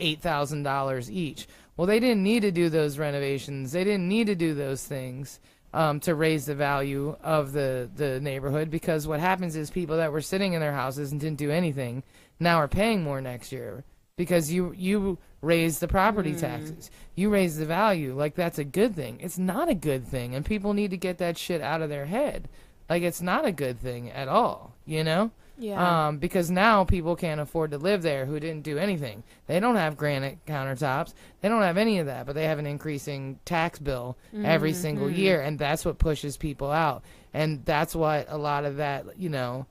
eight 0.00 0.20
thousand 0.20 0.62
dollars 0.62 1.10
each. 1.10 1.46
Well, 1.76 1.86
they 1.86 2.00
didn't 2.00 2.22
need 2.22 2.40
to 2.40 2.50
do 2.50 2.70
those 2.70 2.98
renovations. 2.98 3.72
They 3.72 3.84
didn't 3.84 4.08
need 4.08 4.28
to 4.28 4.34
do 4.34 4.54
those 4.54 4.84
things 4.84 5.40
um, 5.74 6.00
to 6.00 6.14
raise 6.14 6.46
the 6.46 6.54
value 6.54 7.16
of 7.22 7.52
the 7.52 7.90
the 7.96 8.20
neighborhood 8.20 8.70
because 8.70 9.06
what 9.06 9.20
happens 9.20 9.56
is 9.56 9.70
people 9.70 9.96
that 9.96 10.12
were 10.12 10.22
sitting 10.22 10.52
in 10.52 10.60
their 10.60 10.72
houses 10.72 11.12
and 11.12 11.20
didn't 11.20 11.38
do 11.38 11.50
anything 11.50 12.02
now 12.38 12.56
are 12.56 12.68
paying 12.68 13.02
more 13.02 13.20
next 13.20 13.52
year 13.52 13.84
because 14.16 14.52
you 14.52 14.72
you 14.76 15.18
raised 15.40 15.80
the 15.80 15.88
property 15.88 16.32
hmm. 16.32 16.38
taxes. 16.38 16.90
You 17.14 17.30
raise 17.30 17.56
the 17.56 17.66
value. 17.66 18.14
Like 18.14 18.34
that's 18.34 18.58
a 18.58 18.64
good 18.64 18.94
thing. 18.94 19.18
It's 19.20 19.38
not 19.38 19.68
a 19.68 19.74
good 19.74 20.06
thing, 20.06 20.34
and 20.34 20.44
people 20.44 20.72
need 20.72 20.90
to 20.90 20.96
get 20.96 21.18
that 21.18 21.38
shit 21.38 21.60
out 21.60 21.82
of 21.82 21.88
their 21.88 22.06
head. 22.06 22.48
Like 22.88 23.02
it's 23.02 23.22
not 23.22 23.44
a 23.44 23.52
good 23.52 23.80
thing 23.80 24.10
at 24.10 24.28
all. 24.28 24.74
You 24.86 25.04
know. 25.04 25.30
yeah. 25.58 26.08
Um, 26.08 26.18
because 26.18 26.50
now 26.50 26.84
people 26.84 27.16
can't 27.16 27.40
afford 27.40 27.70
to 27.70 27.78
live 27.78 28.02
there 28.02 28.26
who 28.26 28.40
didn't 28.40 28.64
do 28.64 28.76
anything. 28.76 29.22
They 29.46 29.60
don't 29.60 29.76
have 29.76 29.96
granite 29.96 30.44
countertops. 30.46 31.14
They 31.40 31.48
don't 31.48 31.62
have 31.62 31.78
any 31.78 32.00
of 32.00 32.06
that, 32.06 32.26
but 32.26 32.34
they 32.34 32.44
have 32.44 32.58
an 32.58 32.66
increasing 32.66 33.38
tax 33.44 33.78
bill 33.78 34.16
every 34.42 34.72
mm-hmm. 34.72 34.80
single 34.80 35.08
hmm. 35.08 35.14
year, 35.14 35.40
and 35.40 35.58
that's 35.58 35.84
what 35.84 35.98
pushes 35.98 36.36
people 36.36 36.70
out. 36.70 37.02
And 37.32 37.64
that's 37.64 37.96
what 37.96 38.26
a 38.28 38.38
lot 38.38 38.64
of 38.64 38.76
that, 38.76 39.18
you 39.18 39.28
know, 39.28 39.66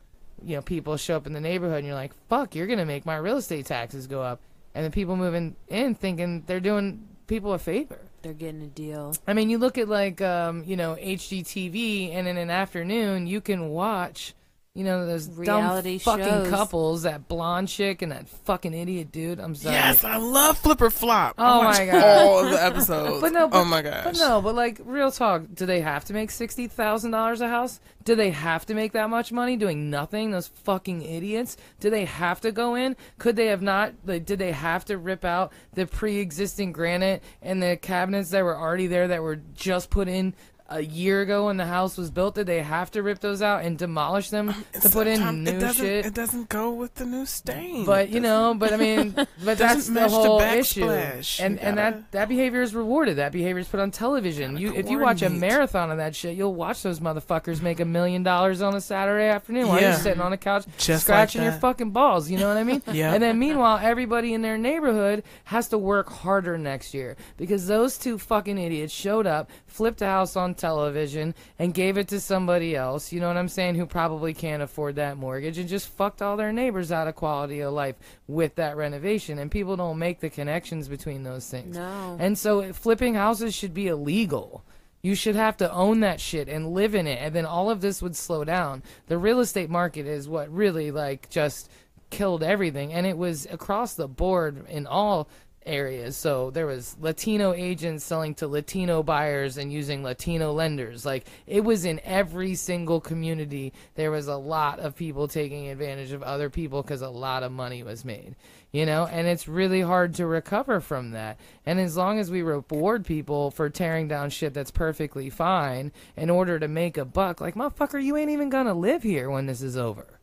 you 0.45 0.55
know, 0.55 0.61
people 0.61 0.97
show 0.97 1.17
up 1.17 1.27
in 1.27 1.33
the 1.33 1.41
neighborhood, 1.41 1.79
and 1.79 1.87
you're 1.87 1.95
like, 1.95 2.13
"Fuck, 2.29 2.55
you're 2.55 2.67
gonna 2.67 2.85
make 2.85 3.05
my 3.05 3.17
real 3.17 3.37
estate 3.37 3.65
taxes 3.65 4.07
go 4.07 4.21
up," 4.21 4.39
and 4.75 4.85
the 4.85 4.91
people 4.91 5.15
moving 5.15 5.55
in 5.67 5.95
thinking 5.95 6.43
they're 6.45 6.59
doing 6.59 7.07
people 7.27 7.53
a 7.53 7.59
favor. 7.59 7.99
They're 8.21 8.33
getting 8.33 8.61
a 8.61 8.67
deal. 8.67 9.13
I 9.27 9.33
mean, 9.33 9.49
you 9.49 9.57
look 9.57 9.77
at 9.77 9.89
like 9.89 10.21
um, 10.21 10.63
you 10.65 10.75
know 10.75 10.95
HGTV, 10.95 12.13
and 12.13 12.27
in 12.27 12.37
an 12.37 12.49
afternoon 12.49 13.27
you 13.27 13.41
can 13.41 13.69
watch, 13.69 14.33
you 14.75 14.83
know, 14.83 15.05
those 15.05 15.29
Reality 15.29 15.99
dumb 15.99 16.17
fucking 16.17 16.25
shows. 16.25 16.49
couples, 16.49 17.03
that 17.03 17.27
blonde 17.27 17.67
chick 17.67 18.01
and 18.01 18.11
that 18.11 18.27
fucking 18.27 18.73
idiot 18.73 19.11
dude. 19.11 19.39
I'm 19.39 19.53
sorry. 19.53 19.75
Yes, 19.75 20.03
I 20.03 20.17
love 20.17 20.57
Flip 20.57 20.81
or 20.81 20.89
Flop. 20.89 21.35
I 21.37 21.59
Oh 21.59 21.63
my 21.63 21.85
God. 21.85 22.03
All 22.03 22.45
of 22.45 22.51
the 22.51 22.63
episodes. 22.63 23.21
But 23.21 23.33
no, 23.33 23.47
but, 23.47 23.61
oh 23.61 23.65
my 23.65 23.83
gosh. 23.83 24.03
But 24.03 24.17
no, 24.17 24.41
but 24.41 24.55
like 24.55 24.81
real 24.83 25.11
talk, 25.11 25.43
do 25.53 25.67
they 25.67 25.81
have 25.81 26.05
to 26.05 26.13
make 26.13 26.31
sixty 26.31 26.67
thousand 26.67 27.11
dollars 27.11 27.39
a 27.41 27.47
house? 27.47 27.79
Do 28.03 28.15
they 28.15 28.31
have 28.31 28.65
to 28.65 28.73
make 28.73 28.93
that 28.93 29.11
much 29.11 29.31
money 29.31 29.57
doing 29.57 29.91
nothing? 29.91 30.31
Those 30.31 30.47
fucking 30.47 31.03
idiots. 31.03 31.55
Do 31.79 31.91
they 31.91 32.05
have 32.05 32.41
to 32.41 32.51
go 32.51 32.73
in? 32.73 32.95
Could 33.19 33.35
they 33.35 33.47
have 33.47 33.61
not? 33.61 33.93
Like, 34.05 34.25
did 34.25 34.39
they 34.39 34.51
have 34.51 34.85
to 34.85 34.97
rip 34.97 35.23
out 35.23 35.53
the 35.73 35.85
pre-existing 35.85 36.71
granite 36.73 37.23
and 37.43 37.61
the 37.61 37.77
cabinets 37.77 38.31
that 38.31 38.43
were 38.43 38.57
already 38.57 38.87
there 38.87 39.07
that 39.07 39.21
were 39.21 39.39
just 39.53 39.91
put 39.91 40.07
in? 40.07 40.33
A 40.69 40.81
year 40.81 41.21
ago, 41.21 41.47
when 41.47 41.57
the 41.57 41.65
house 41.65 41.97
was 41.97 42.09
built, 42.09 42.35
did 42.35 42.47
they 42.47 42.61
have 42.61 42.89
to 42.91 43.03
rip 43.03 43.19
those 43.19 43.41
out 43.41 43.63
and 43.63 43.77
demolish 43.77 44.29
them 44.29 44.49
uh, 44.49 44.79
to 44.79 44.89
put 44.89 45.07
in 45.07 45.43
new 45.43 45.51
it 45.51 45.75
shit? 45.75 46.05
It 46.05 46.13
doesn't 46.13 46.47
go 46.49 46.71
with 46.71 46.95
the 46.95 47.05
new 47.05 47.25
stain. 47.25 47.85
But 47.85 48.09
you 48.09 48.21
know, 48.21 48.55
but 48.57 48.71
I 48.73 48.77
mean, 48.77 49.11
but 49.43 49.57
that's 49.57 49.87
the 49.87 50.07
whole 50.07 50.39
issue, 50.39 50.89
and 50.89 51.25
You 51.35 51.41
and 51.43 51.59
gotta- 51.59 51.75
that 51.75 52.11
that 52.11 52.29
behavior 52.29 52.61
is 52.61 52.73
rewarded. 52.73 53.17
That 53.17 53.33
behavior 53.33 53.59
is 53.59 53.67
put 53.67 53.81
on 53.81 53.91
television. 53.91 54.57
You 54.57 54.73
if 54.73 54.89
you 54.89 54.99
watch 54.99 55.21
a 55.21 55.29
marathon 55.29 55.91
of 55.91 55.97
that 55.97 56.15
shit, 56.15 56.37
you'll 56.37 56.55
watch 56.55 56.81
those 56.81 57.01
motherfuckers 57.01 57.61
make 57.61 57.81
a 57.81 57.85
million 57.85 58.23
dollars 58.23 58.61
on 58.61 58.73
a 58.73 58.81
Saturday 58.81 59.27
afternoon 59.27 59.67
while 59.67 59.81
you're 59.81 59.93
sitting 59.93 60.21
on 60.21 60.31
the 60.31 60.37
couch 60.37 60.65
Just 60.77 61.03
scratching 61.03 61.41
like 61.41 61.51
your 61.51 61.59
fucking 61.59 61.91
balls. 61.91 62.31
You 62.31 62.37
know 62.39 62.47
what 62.47 62.57
I 62.57 62.63
mean? 62.63 62.81
Yeah. 62.93 63.13
And 63.13 63.21
then 63.23 63.37
meanwhile, 63.39 63.79
everybody 63.81 64.33
in 64.33 64.41
their 64.43 64.57
neighborhood 64.57 65.23
has 65.45 65.67
to 65.69 65.77
work 65.77 66.09
harder 66.09 66.57
next 66.57 66.93
year 66.93 67.15
because 67.37 67.67
those 67.67 67.97
two 67.97 68.17
fucking 68.17 68.57
idiots 68.57 68.93
showed 68.93 69.25
up, 69.27 69.49
flipped 69.65 70.01
a 70.01 70.05
house 70.05 70.35
on 70.35 70.53
television, 70.63 71.35
and 71.59 71.73
gave 71.73 71.97
it 71.97 72.07
to 72.07 72.19
somebody 72.19 72.75
else. 72.75 73.11
You 73.11 73.19
know 73.19 73.27
what 73.27 73.37
I'm 73.37 73.49
saying? 73.49 73.75
Who 73.75 73.85
probably 73.85 74.33
can't 74.33 74.63
afford 74.63 74.95
that 74.95 75.17
mortgage 75.17 75.57
and 75.57 75.67
just 75.67 75.89
fucked 75.89 76.21
all 76.21 76.37
their 76.37 76.53
neighbors 76.53 76.91
out 76.91 77.07
of 77.07 77.15
quality 77.15 77.59
of 77.59 77.73
life 77.73 77.95
with 78.27 78.55
that 78.55 78.77
renovation. 78.77 79.39
And 79.39 79.51
people 79.51 79.75
don't 79.75 79.99
make 79.99 80.21
the 80.21 80.29
connections 80.29 80.87
between 80.87 81.23
those 81.23 81.49
things. 81.49 81.75
No. 81.75 82.17
And 82.19 82.37
so 82.37 82.71
flipping 82.71 83.15
houses 83.15 83.53
should 83.53 83.73
be 83.73 83.87
illegal. 83.87 84.63
You 85.01 85.15
should 85.15 85.35
have 85.35 85.57
to 85.57 85.69
own 85.69 85.99
that 85.99 86.21
shit 86.21 86.47
and 86.47 86.73
live 86.73 86.95
in 86.95 87.07
it, 87.07 87.19
and 87.21 87.35
then 87.35 87.45
all 87.45 87.69
of 87.69 87.81
this 87.81 88.01
would 88.01 88.15
slow 88.15 88.45
down. 88.45 88.83
The 89.07 89.17
real 89.17 89.41
estate 89.41 89.69
market 89.69 90.07
is 90.07 90.29
what 90.29 90.49
really 90.49 90.91
like 90.91 91.29
just 91.29 91.69
killed 92.09 92.41
everything, 92.41 92.93
and 92.93 93.05
it 93.05 93.17
was 93.17 93.45
across 93.51 93.95
the 93.95 94.07
board 94.07 94.65
in 94.69 94.87
all 94.87 95.27
areas. 95.65 96.17
So 96.17 96.49
there 96.51 96.65
was 96.65 96.95
Latino 96.99 97.53
agents 97.53 98.03
selling 98.03 98.35
to 98.35 98.47
Latino 98.47 99.03
buyers 99.03 99.57
and 99.57 99.71
using 99.71 100.03
Latino 100.03 100.51
lenders. 100.51 101.05
Like 101.05 101.25
it 101.47 101.63
was 101.63 101.85
in 101.85 101.99
every 102.03 102.55
single 102.55 102.99
community. 102.99 103.73
There 103.95 104.11
was 104.11 104.27
a 104.27 104.35
lot 104.35 104.79
of 104.79 104.95
people 104.95 105.27
taking 105.27 105.67
advantage 105.67 106.11
of 106.11 106.23
other 106.23 106.49
people 106.49 106.81
because 106.81 107.01
a 107.01 107.09
lot 107.09 107.43
of 107.43 107.51
money 107.51 107.83
was 107.83 108.05
made. 108.05 108.35
You 108.71 108.87
know, 108.87 109.05
and 109.05 109.27
it's 109.27 109.47
really 109.47 109.81
hard 109.81 110.15
to 110.15 110.25
recover 110.25 110.79
from 110.79 111.11
that. 111.11 111.39
And 111.63 111.79
as 111.79 111.95
long 111.95 112.17
as 112.17 112.31
we 112.31 112.41
reward 112.41 113.05
people 113.05 113.51
for 113.51 113.69
tearing 113.69 114.07
down 114.07 114.31
shit 114.31 114.55
that's 114.55 114.71
perfectly 114.71 115.29
fine 115.29 115.91
in 116.17 116.31
order 116.31 116.57
to 116.57 116.67
make 116.67 116.97
a 116.97 117.05
buck, 117.05 117.39
like 117.39 117.53
motherfucker, 117.53 118.03
you 118.03 118.17
ain't 118.17 118.31
even 118.31 118.49
gonna 118.49 118.73
live 118.73 119.03
here 119.03 119.29
when 119.29 119.45
this 119.45 119.61
is 119.61 119.77
over. 119.77 120.19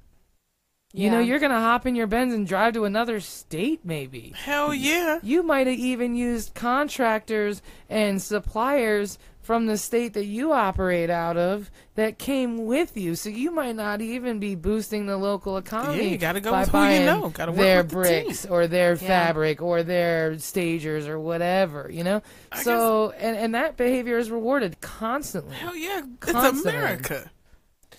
You 0.93 1.09
know, 1.11 1.21
you're 1.21 1.39
gonna 1.39 1.61
hop 1.61 1.87
in 1.87 1.95
your 1.95 2.09
Benz 2.09 2.35
and 2.35 2.47
drive 2.47 2.75
to 2.75 2.85
another 2.85 3.21
state, 3.21 3.81
maybe. 3.85 4.33
Hell 4.37 4.75
yeah. 4.75 5.21
You 5.23 5.43
might 5.45 5.67
have 5.69 5.79
even 5.79 6.17
used 6.17 6.55
contractors 6.55 7.63
and 7.89 8.21
suppliers 8.21 9.17
from 9.41 9.67
the 9.67 9.79
state 9.79 10.13
that 10.15 10.27
you 10.27 10.53
operate 10.53 11.09
out 11.09 11.37
of 11.37 11.71
that 11.95 12.19
came 12.19 12.67
with 12.67 12.97
you. 12.97 13.15
So 13.15 13.31
you 13.31 13.51
might 13.51 13.75
not 13.77 14.01
even 14.01 14.39
be 14.39 14.55
boosting 14.55 15.07
the 15.07 15.17
local 15.17 15.57
economy. 15.57 16.09
you 16.09 16.19
gotta 16.19 16.41
go 16.41 16.51
by 16.51 16.61
with 16.61 16.69
who 16.71 16.79
you 16.79 16.83
buying 16.85 17.07
know. 17.07 17.29
Gotta 17.31 17.53
work 17.53 17.61
their 17.61 17.83
with 17.83 17.91
the 17.91 18.03
team. 18.05 18.25
bricks 18.25 18.47
or 18.47 18.67
their 18.67 18.91
Yeah. 18.93 18.97
fabric 19.09 19.63
or 19.63 19.83
their 19.83 20.39
stagers 20.39 21.07
or 21.07 21.19
whatever, 21.21 21.89
you 21.91 22.03
know? 22.05 22.21
I 22.53 22.63
so 22.63 23.13
and, 23.17 23.37
and 23.37 23.55
that 23.55 23.77
behavior 23.77 24.19
is 24.19 24.31
rewarded 24.31 24.81
constantly. 24.81 25.55
Hell 25.55 25.77
yeah. 25.77 26.03
It's 26.27 26.65
America. 26.67 27.31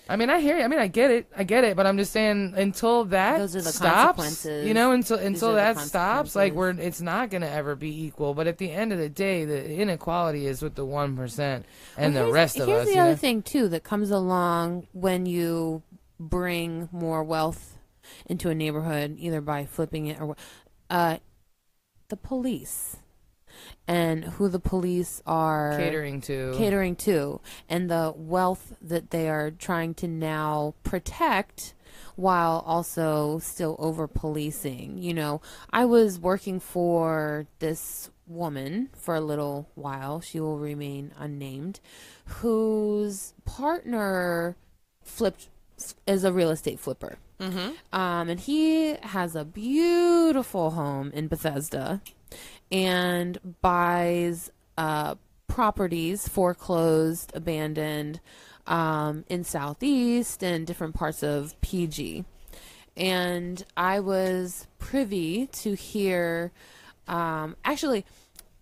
I 0.08 0.16
mean, 0.16 0.30
I 0.30 0.40
hear 0.40 0.58
you. 0.58 0.64
I 0.64 0.68
mean, 0.68 0.80
I 0.80 0.88
get 0.88 1.10
it. 1.10 1.26
I 1.36 1.44
get 1.44 1.62
it. 1.64 1.76
But 1.76 1.86
I'm 1.86 1.96
just 1.96 2.12
saying, 2.12 2.54
until 2.56 3.04
that 3.06 3.38
Those 3.38 3.54
are 3.56 3.62
the 3.62 3.72
stops, 3.72 4.16
consequences. 4.16 4.66
you 4.66 4.74
know, 4.74 4.90
until 4.92 5.18
until 5.18 5.50
are 5.50 5.52
the 5.52 5.56
that 5.58 5.78
stops, 5.78 6.34
like 6.34 6.52
we're 6.54 6.70
it's 6.70 7.00
not 7.00 7.30
gonna 7.30 7.46
ever 7.46 7.76
be 7.76 8.04
equal. 8.04 8.34
But 8.34 8.46
at 8.48 8.58
the 8.58 8.70
end 8.70 8.92
of 8.92 8.98
the 8.98 9.08
day, 9.08 9.44
the 9.44 9.72
inequality 9.72 10.46
is 10.46 10.60
with 10.60 10.74
the 10.74 10.84
one 10.84 11.16
percent 11.16 11.66
and 11.96 12.14
Well, 12.14 12.24
the 12.24 12.26
here's- 12.26 12.34
rest 12.34 12.58
of 12.60 12.66
here's 12.66 12.80
us. 12.82 12.88
the 12.88 12.94
you 12.94 13.00
other 13.00 13.10
know? 13.12 13.16
thing 13.16 13.42
too 13.42 13.68
that 13.68 13.84
comes 13.84 14.10
along 14.10 14.88
when 14.92 15.24
you 15.26 15.82
bring 16.18 16.88
more 16.92 17.22
wealth 17.22 17.78
into 18.26 18.50
a 18.50 18.54
neighborhood, 18.54 19.14
either 19.18 19.40
by 19.40 19.64
flipping 19.64 20.06
it 20.06 20.20
or 20.20 20.34
wh- 20.34 20.38
uh, 20.90 21.18
the 22.08 22.16
police 22.16 22.96
and 23.86 24.24
who 24.24 24.48
the 24.48 24.60
police 24.60 25.22
are 25.26 25.76
Catering 25.78 26.20
to 26.22 26.54
catering 26.56 26.96
to 26.96 27.40
and 27.68 27.90
the 27.90 28.12
wealth 28.16 28.74
that 28.80 29.10
they 29.10 29.28
are 29.28 29.50
trying 29.50 29.94
to 29.94 30.08
now 30.08 30.74
protect 30.82 31.74
while 32.16 32.62
also 32.66 33.38
still 33.38 33.76
over 33.78 34.06
policing. 34.06 34.98
You 34.98 35.14
know, 35.14 35.40
I 35.70 35.84
was 35.84 36.18
working 36.18 36.60
for 36.60 37.46
this 37.58 38.10
woman 38.26 38.90
for 38.94 39.14
a 39.14 39.20
little 39.20 39.68
while. 39.74 40.20
She 40.20 40.40
will 40.40 40.58
remain 40.58 41.12
unnamed, 41.18 41.80
whose 42.26 43.34
partner 43.44 44.56
flipped 45.02 45.48
is 46.06 46.24
a 46.24 46.32
real 46.32 46.50
estate 46.50 46.78
flipper. 46.78 47.18
Mm-hmm. 47.40 47.70
Um, 47.92 48.28
and 48.28 48.38
he 48.38 48.94
has 49.02 49.34
a 49.34 49.44
beautiful 49.44 50.72
home 50.72 51.10
in 51.12 51.26
Bethesda 51.26 52.00
and 52.72 53.38
buys 53.60 54.50
uh, 54.78 55.14
properties 55.46 56.26
foreclosed, 56.26 57.30
abandoned 57.34 58.20
um, 58.66 59.24
in 59.28 59.44
Southeast 59.44 60.42
and 60.42 60.66
different 60.66 60.94
parts 60.94 61.22
of 61.22 61.60
PG. 61.60 62.24
And 62.96 63.64
I 63.76 64.00
was 64.00 64.66
privy 64.78 65.46
to 65.48 65.74
hear, 65.74 66.52
um, 67.06 67.56
actually, 67.64 68.04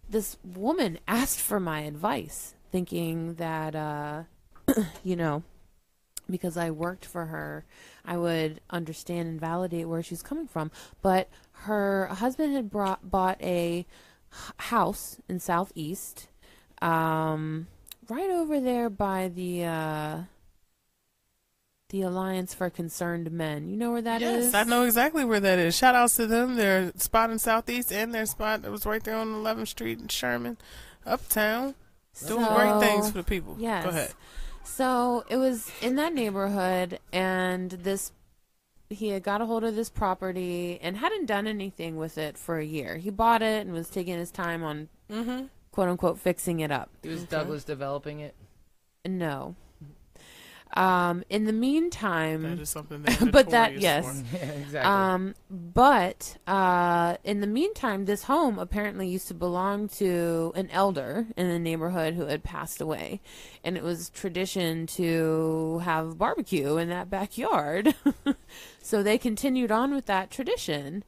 this 0.08 0.36
woman 0.44 0.98
asked 1.06 1.40
for 1.40 1.60
my 1.60 1.80
advice, 1.80 2.54
thinking 2.72 3.34
that, 3.34 3.76
uh, 3.76 4.24
you 5.04 5.14
know, 5.14 5.44
because 6.30 6.56
I 6.56 6.70
worked 6.70 7.04
for 7.04 7.26
her, 7.26 7.64
I 8.04 8.16
would 8.16 8.60
understand 8.70 9.28
and 9.28 9.40
validate 9.40 9.88
where 9.88 10.02
she's 10.02 10.22
coming 10.22 10.46
from. 10.46 10.70
But 11.02 11.28
her 11.52 12.06
husband 12.06 12.54
had 12.54 12.70
brought 12.70 13.10
bought 13.10 13.40
a 13.42 13.86
house 14.56 15.18
in 15.28 15.40
Southeast, 15.40 16.28
um, 16.80 17.66
right 18.08 18.30
over 18.30 18.60
there 18.60 18.88
by 18.88 19.28
the 19.28 19.64
uh, 19.64 20.18
the 21.90 22.02
Alliance 22.02 22.54
for 22.54 22.70
Concerned 22.70 23.30
Men. 23.30 23.68
You 23.68 23.76
know 23.76 23.92
where 23.92 24.02
that 24.02 24.22
is? 24.22 24.46
yes, 24.46 24.54
I 24.54 24.62
know 24.64 24.84
exactly 24.84 25.24
where 25.24 25.40
that 25.40 25.58
is. 25.58 25.76
Shout 25.76 25.94
outs 25.94 26.16
to 26.16 26.26
them. 26.26 26.56
Their 26.56 26.92
spot 26.96 27.30
in 27.30 27.38
Southeast 27.38 27.92
and 27.92 28.14
their 28.14 28.26
spot 28.26 28.62
that 28.62 28.70
was 28.70 28.86
right 28.86 29.02
there 29.02 29.16
on 29.16 29.28
11th 29.28 29.68
Street 29.68 30.00
in 30.00 30.08
Sherman, 30.08 30.56
uptown. 31.04 31.74
Doing 32.26 32.44
great 32.44 32.80
things 32.80 33.10
for 33.10 33.18
the 33.18 33.24
people. 33.24 33.56
Yes. 33.58 33.84
Go 33.84 33.90
ahead. 33.90 34.12
So 34.64 35.24
it 35.28 35.36
was 35.36 35.70
in 35.82 35.96
that 35.96 36.14
neighborhood, 36.14 36.98
and 37.12 37.70
this 37.70 38.12
he 38.88 39.08
had 39.10 39.22
got 39.22 39.40
a 39.40 39.46
hold 39.46 39.62
of 39.62 39.76
this 39.76 39.88
property 39.88 40.78
and 40.82 40.96
hadn't 40.96 41.26
done 41.26 41.46
anything 41.46 41.96
with 41.96 42.18
it 42.18 42.36
for 42.36 42.58
a 42.58 42.64
year. 42.64 42.96
He 42.96 43.10
bought 43.10 43.40
it 43.42 43.64
and 43.64 43.72
was 43.72 43.88
taking 43.88 44.18
his 44.18 44.30
time 44.30 44.62
on 44.64 44.88
Mm-hmm. 45.10 45.46
quote 45.72 45.88
unquote 45.88 46.18
fixing 46.18 46.60
it 46.60 46.70
up. 46.70 46.88
He 47.02 47.08
was 47.08 47.24
Douglas 47.24 47.64
developing 47.64 48.20
it. 48.20 48.34
No. 49.04 49.56
Um, 50.74 51.24
in 51.28 51.44
the 51.46 51.52
meantime, 51.52 52.42
That 52.42 52.60
is 52.60 52.70
something 52.70 53.02
that 53.02 53.32
But 53.32 53.50
that- 53.50 53.78
yes. 53.80 54.22
yeah, 54.32 54.38
exactly. 54.38 54.80
Um, 54.80 55.34
but 55.50 56.36
uh, 56.46 57.16
in 57.24 57.40
the 57.40 57.46
meantime, 57.46 58.04
this 58.04 58.24
home 58.24 58.58
apparently 58.58 59.08
used 59.08 59.26
to 59.28 59.34
belong 59.34 59.88
to 59.88 60.52
an 60.54 60.70
elder 60.70 61.26
in 61.36 61.48
the 61.48 61.58
neighborhood 61.58 62.14
who 62.14 62.26
had 62.26 62.44
passed 62.44 62.80
away, 62.80 63.20
and 63.64 63.76
it 63.76 63.82
was 63.82 64.10
tradition 64.10 64.86
to 64.86 65.80
have 65.84 66.18
barbecue 66.18 66.76
in 66.76 66.88
that 66.88 67.10
backyard. 67.10 67.94
so 68.82 69.02
they 69.02 69.18
continued 69.18 69.72
on 69.72 69.92
with 69.92 70.06
that 70.06 70.30
tradition, 70.30 71.02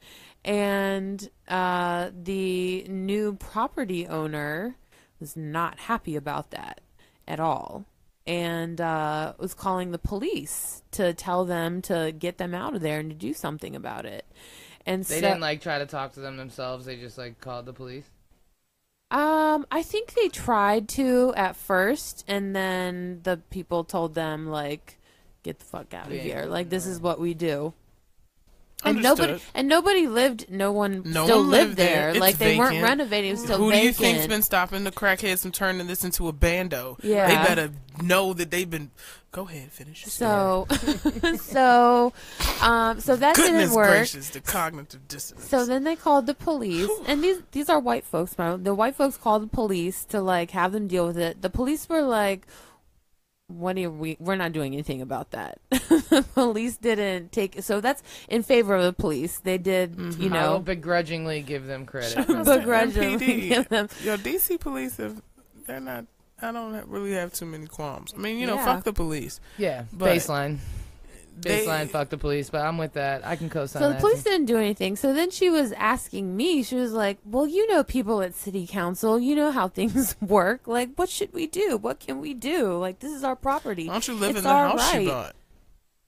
and 0.44 1.30
uh, 1.46 2.10
the 2.20 2.84
new 2.88 3.34
property 3.34 4.08
owner 4.08 4.76
was 5.20 5.36
not 5.36 5.78
happy 5.80 6.16
about 6.16 6.50
that 6.50 6.80
at 7.28 7.38
all 7.38 7.84
and 8.26 8.80
uh, 8.80 9.34
was 9.38 9.54
calling 9.54 9.90
the 9.92 9.98
police 9.98 10.82
to 10.92 11.12
tell 11.14 11.44
them 11.44 11.82
to 11.82 12.12
get 12.18 12.38
them 12.38 12.54
out 12.54 12.74
of 12.74 12.80
there 12.82 13.00
and 13.00 13.10
to 13.10 13.16
do 13.16 13.34
something 13.34 13.74
about 13.76 14.04
it. 14.06 14.24
And 14.86 15.04
they 15.04 15.20
so, 15.20 15.20
didn't 15.20 15.40
like 15.40 15.60
try 15.60 15.78
to 15.78 15.86
talk 15.86 16.12
to 16.14 16.20
them 16.20 16.36
themselves. 16.36 16.86
They 16.86 16.96
just 16.96 17.18
like 17.18 17.40
called 17.40 17.66
the 17.66 17.72
police. 17.72 18.10
um, 19.10 19.66
I 19.70 19.82
think 19.82 20.14
they 20.14 20.28
tried 20.28 20.88
to 20.90 21.34
at 21.36 21.54
first, 21.56 22.24
and 22.26 22.56
then 22.56 23.20
the 23.24 23.38
people 23.50 23.84
told 23.84 24.14
them 24.14 24.46
like, 24.48 24.98
"Get 25.42 25.58
the 25.58 25.64
fuck 25.66 25.92
out 25.92 26.12
of 26.12 26.12
Yeah. 26.12 26.22
here! 26.22 26.44
Like 26.46 26.70
this 26.70 26.86
is 26.86 27.00
what 27.00 27.20
we 27.20 27.34
do." 27.34 27.74
And 28.84 29.02
nobody 29.02 29.40
and 29.54 29.68
nobody 29.68 30.06
lived. 30.08 30.46
No 30.50 30.72
one 30.72 31.02
No 31.04 31.24
still 31.24 31.38
one 31.38 31.50
lived 31.50 31.68
lived 31.68 31.76
there. 31.78 32.12
there. 32.12 32.20
Like 32.20 32.38
they 32.38 32.58
weren't 32.58 32.82
renovating. 32.82 33.36
Still 33.36 33.58
Who 33.58 33.70
do 33.70 33.76
you 33.78 33.82
vacant. 33.92 33.96
think's 33.98 34.26
been 34.26 34.42
stopping 34.42 34.84
the 34.84 34.90
crackheads 34.90 35.42
from 35.42 35.52
turning 35.52 35.86
this 35.86 36.04
into 36.04 36.28
a 36.28 36.32
bando? 36.32 36.96
Yeah. 37.02 37.28
They 37.28 37.34
better 37.34 37.70
know 38.02 38.32
that 38.34 38.50
they've 38.50 38.68
been. 38.68 38.90
Go 39.30 39.48
ahead, 39.48 39.72
finish. 39.72 40.04
So, 40.04 40.66
so, 41.40 42.12
um, 42.60 43.00
so 43.00 43.16
that 43.16 43.34
goodness 43.36 43.62
didn't 43.62 43.74
work. 43.74 43.88
gracious, 43.88 44.28
the 44.30 44.40
cognitive 44.40 45.08
dissonance. 45.08 45.48
So 45.48 45.64
then 45.64 45.84
they 45.84 45.96
called 45.96 46.26
the 46.26 46.34
police, 46.34 46.90
and 47.06 47.22
these 47.24 47.40
these 47.52 47.68
are 47.70 47.80
white 47.80 48.04
folks. 48.04 48.34
The 48.34 48.74
white 48.74 48.94
folks 48.96 49.16
called 49.16 49.42
the 49.44 49.46
police 49.46 50.04
to 50.06 50.20
like 50.20 50.50
have 50.50 50.72
them 50.72 50.86
deal 50.86 51.06
with 51.06 51.16
it. 51.18 51.40
The 51.40 51.48
police 51.50 51.88
were 51.88 52.02
like, 52.02 52.46
"What 53.52 53.78
are 53.78 53.90
we? 53.90 54.16
We're 54.20 54.36
not 54.36 54.52
doing 54.52 54.72
anything 54.72 55.00
about 55.00 55.30
that." 55.32 55.58
the 55.70 56.24
police 56.34 56.76
didn't 56.76 57.32
take. 57.32 57.62
So 57.62 57.80
that's 57.80 58.02
in 58.28 58.42
favor 58.42 58.74
of 58.74 58.82
the 58.84 58.92
police. 58.92 59.38
They 59.38 59.58
did, 59.58 59.96
mm-hmm. 59.96 60.22
you 60.22 60.30
I 60.30 60.44
will 60.48 60.52
know, 60.54 60.58
begrudgingly 60.60 61.42
give 61.42 61.66
them 61.66 61.86
credit. 61.86 62.12
Shout 62.12 62.30
out 62.30 62.44
to 62.44 62.58
begrudgingly 62.58 63.48
give 63.48 63.68
them. 63.68 63.88
Yo, 64.04 64.16
DC 64.16 64.58
police 64.60 64.96
have. 64.96 65.20
They're 65.66 65.80
not. 65.80 66.06
I 66.40 66.50
don't 66.50 66.88
really 66.88 67.12
have 67.12 67.32
too 67.32 67.46
many 67.46 67.66
qualms. 67.66 68.12
I 68.16 68.18
mean, 68.18 68.38
you 68.38 68.48
know, 68.48 68.56
Yeah. 68.56 68.64
fuck 68.64 68.84
the 68.84 68.92
police. 68.92 69.38
yeah, 69.58 69.84
But 69.92 70.08
baseline. 70.16 70.58
They- 71.40 71.66
Baseline, 71.66 71.88
fuck 71.88 72.08
the 72.08 72.18
police, 72.18 72.50
but 72.50 72.60
I'm 72.60 72.78
with 72.78 72.92
that. 72.92 73.26
I 73.26 73.36
can 73.36 73.48
co-sign 73.50 73.82
So 73.82 73.88
the 73.88 73.94
that. 73.94 74.00
police 74.00 74.22
didn't 74.22 74.46
do 74.46 74.56
anything. 74.58 74.96
So 74.96 75.12
then 75.12 75.30
she 75.30 75.50
was 75.50 75.72
asking 75.72 76.36
me. 76.36 76.62
She 76.62 76.76
was 76.76 76.92
like, 76.92 77.18
"Well, 77.24 77.46
you 77.46 77.66
know 77.68 77.82
people 77.82 78.22
at 78.22 78.34
city 78.34 78.66
council. 78.66 79.18
You 79.18 79.34
know 79.34 79.50
how 79.50 79.68
things 79.78 80.14
work. 80.20 80.68
Like, 80.68 80.90
what 80.96 81.08
should 81.08 81.32
we 81.32 81.46
do? 81.46 81.76
What 81.78 82.00
can 82.00 82.20
we 82.20 82.34
do? 82.34 82.76
Like, 82.78 83.00
this 83.00 83.12
is 83.12 83.24
our 83.24 83.34
property, 83.36 83.86
Why 83.88 83.94
don't 83.94 84.08
you 84.08 84.14
live 84.14 84.30
It's 84.30 84.38
in 84.38 84.44
the 84.44 84.50
house 84.50 84.92
right. 84.92 85.02
you 85.02 85.08
bought? 85.08 85.34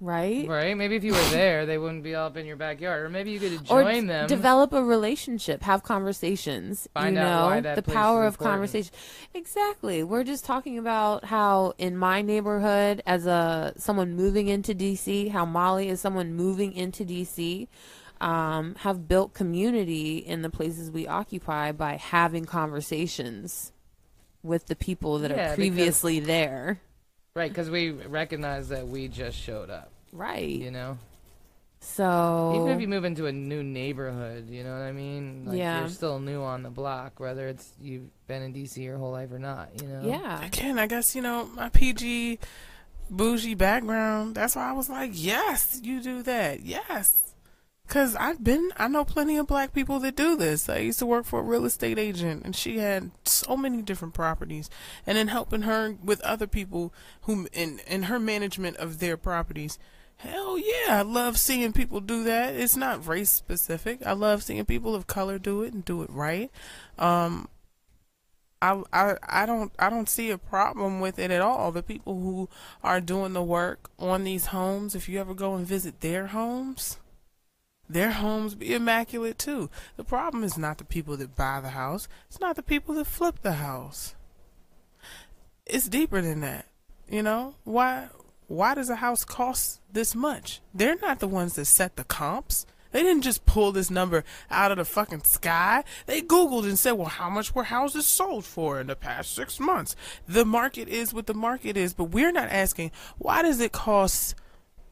Right? 0.05 0.46
Right? 0.48 0.76
Maybe 0.76 0.96
if 0.96 1.05
you 1.05 1.12
were 1.12 1.28
there, 1.30 1.66
they 1.66 1.78
wouldn't 1.78 2.02
be 2.02 2.14
all 2.14 2.26
up 2.26 2.36
in 2.36 2.46
your 2.46 2.57
backyard. 2.57 3.05
Or 3.05 3.09
maybe 3.09 3.30
you 3.32 3.40
could 3.40 3.64
join 3.64 4.07
them. 4.07 4.26
develop 4.26 4.72
a 4.72 4.82
relationship, 4.84 5.62
have 5.62 5.82
conversations. 5.82 6.88
Find 6.94 7.16
you 7.16 7.22
out 7.22 7.40
know, 7.40 7.46
why 7.46 7.61
that 7.61 7.76
the 7.76 7.82
power 7.82 8.24
of 8.26 8.38
conversation. 8.38 8.92
Exactly. 9.32 10.02
We're 10.02 10.24
just 10.24 10.44
talking 10.44 10.78
about 10.78 11.24
how 11.24 11.74
in 11.78 11.96
my 11.96 12.22
neighborhood, 12.22 13.02
as 13.07 13.26
a 13.26 13.72
someone 13.76 14.14
moving 14.14 14.48
into 14.48 14.74
DC, 14.74 15.30
how 15.30 15.44
Molly 15.44 15.88
is 15.88 16.00
someone 16.00 16.34
moving 16.34 16.72
into 16.72 17.05
DC. 17.05 17.68
um, 18.20 18.76
have 18.78 19.07
built 19.09 19.34
community 19.34 20.16
in 20.18 20.42
the 20.42 20.48
places 20.48 20.90
we 20.90 21.07
occupy 21.07 21.72
by 21.72 21.96
having 21.96 22.44
conversations 22.44 23.72
with 24.42 24.66
the 24.66 24.76
people 24.76 25.18
that 25.18 25.30
Yeah, 25.30 25.36
are 25.36 25.38
because- 25.42 25.57
previously 25.57 26.20
there. 26.20 26.80
Right, 27.34 27.50
because 27.50 27.68
we 27.68 27.90
recognize 27.90 28.68
that 28.68 28.86
we 28.86 29.09
just 29.09 29.36
showed 29.36 29.68
up. 29.68 29.90
Right. 30.14 30.48
You 30.48 30.70
know, 30.70 30.96
So 31.80 32.52
even 32.56 32.68
if 32.68 32.80
you 32.80 32.88
move 32.88 33.04
into 33.04 33.26
a 33.26 33.32
new 33.32 33.62
neighborhood, 33.62 34.48
you 34.48 34.64
know 34.64 34.70
what 34.72 34.82
I 34.82 34.92
mean. 34.92 35.44
Like, 35.46 35.58
Yeah. 35.58 35.80
you're 35.80 35.88
still 35.90 36.18
new 36.18 36.40
on 36.42 36.62
the 36.62 36.70
block, 36.70 37.20
whether 37.20 37.46
it's 37.48 37.68
you've 37.80 38.08
been 38.26 38.42
in 38.42 38.54
DC 38.54 38.82
your 38.82 38.96
whole 38.96 39.12
life 39.12 39.30
or 39.32 39.38
not. 39.38 39.68
You 39.82 39.88
know. 39.88 40.02
yeah. 40.04 40.42
Again, 40.44 40.78
I 40.78 40.86
guess 40.86 41.14
you 41.14 41.20
know 41.20 41.44
my 41.54 41.68
PG 41.68 42.38
bougie 43.10 43.54
background. 43.54 44.34
That's 44.34 44.56
why 44.56 44.70
I 44.70 44.72
was 44.72 44.88
like, 44.88 45.10
yes, 45.12 45.80
you 45.82 46.00
do 46.00 46.22
that, 46.22 46.64
yes. 46.64 47.20
Cause 47.86 48.16
I've 48.16 48.42
been, 48.42 48.70
I 48.78 48.88
know 48.88 49.04
plenty 49.04 49.36
of 49.36 49.46
black 49.46 49.74
people 49.74 50.00
that 50.00 50.16
do 50.16 50.36
this. 50.36 50.70
I 50.70 50.78
used 50.78 51.00
to 51.00 51.06
work 51.06 51.26
for 51.26 51.40
a 51.40 51.42
real 51.42 51.66
estate 51.66 51.98
agent, 51.98 52.42
and 52.42 52.56
she 52.56 52.78
had 52.78 53.10
so 53.26 53.58
many 53.58 53.82
different 53.82 54.14
properties, 54.14 54.70
and 55.06 55.18
then 55.18 55.28
helping 55.28 55.62
her 55.62 55.94
with 56.02 56.22
other 56.22 56.46
people 56.46 56.94
who 57.22 57.46
in 57.52 57.80
in 57.86 58.04
her 58.04 58.18
management 58.18 58.78
of 58.78 59.00
their 59.00 59.18
properties. 59.18 59.78
Hell 60.25 60.59
yeah, 60.59 60.99
I 60.99 61.03
love 61.03 61.39
seeing 61.39 61.72
people 61.72 62.01
do 62.01 62.25
that. 62.25 62.55
It's 62.55 62.77
not 62.77 63.07
race 63.07 63.31
specific. 63.31 64.05
I 64.07 64.12
love 64.12 64.43
seeing 64.43 64.64
people 64.64 64.95
of 64.95 65.07
color 65.07 65.39
do 65.39 65.62
it 65.62 65.75
and 65.75 65.85
do 65.85 66.03
it 66.03 66.11
right. 66.11 66.51
Um, 66.99 67.49
I, 68.62 68.83
I 68.93 69.16
I 69.22 69.47
don't 69.47 69.72
I 69.79 69.91
don't 69.91 70.09
see 70.09 70.31
a 70.31 70.39
problem 70.39 71.01
with 71.01 71.18
it 71.18 71.31
at 71.31 71.43
all. 71.43 71.70
The 71.72 71.83
people 71.83 72.20
who 72.20 72.49
are 72.83 73.03
doing 73.03 73.35
the 73.35 73.43
work 73.43 73.91
on 73.99 74.25
these 74.25 74.47
homes, 74.47 74.95
if 74.95 75.09
you 75.09 75.20
ever 75.20 75.35
go 75.35 75.55
and 75.57 75.66
visit 75.66 76.01
their 76.01 76.29
homes, 76.29 76.97
their 77.87 78.12
homes 78.12 78.55
be 78.55 78.75
immaculate 78.75 79.39
too. 79.39 79.68
The 79.97 80.05
problem 80.05 80.43
is 80.43 80.57
not 80.57 80.79
the 80.79 80.85
people 80.85 81.18
that 81.18 81.37
buy 81.37 81.61
the 81.61 81.70
house. 81.70 82.09
It's 82.29 82.41
not 82.41 82.57
the 82.57 82.62
people 82.62 82.95
that 82.95 83.07
flip 83.07 83.43
the 83.43 83.55
house. 83.55 84.14
It's 85.66 85.89
deeper 85.89 86.22
than 86.22 86.41
that. 86.41 86.66
You 87.11 87.22
know? 87.22 87.57
Why 87.64 88.09
why 88.47 88.74
does 88.74 88.90
a 88.90 88.97
house 88.97 89.24
cost 89.24 89.80
this 89.92 90.14
much? 90.14 90.61
They're 90.72 90.97
not 90.97 91.20
the 91.20 91.28
ones 91.28 91.55
that 91.55 91.64
set 91.66 91.97
the 91.97 92.05
comps. 92.05 92.66
They 92.92 93.03
didn't 93.03 93.22
just 93.22 93.45
pull 93.45 93.72
this 93.72 93.90
number 93.90 94.22
out 94.51 94.70
of 94.70 94.78
the 94.78 94.84
fucking 94.84 95.24
sky. 95.24 95.82
They 96.07 96.22
Googled 96.22 96.62
and 96.64 96.78
said, 96.78 96.92
well, 96.92 97.09
how 97.09 97.28
much 97.28 97.53
were 97.53 97.64
houses 97.64 98.07
sold 98.07 98.45
for 98.45 98.80
in 98.80 98.86
the 98.86 98.95
past 98.95 99.34
six 99.34 99.59
months? 99.59 99.97
The 100.28 100.45
market 100.45 100.88
is 100.88 101.12
what 101.12 101.26
the 101.26 101.34
market 101.34 101.76
is, 101.76 101.92
but 101.92 102.05
we're 102.05 102.30
not 102.30 102.51
asking, 102.51 102.92
why 103.18 103.42
does 103.42 103.61
it 103.61 103.72
cost 103.72 104.36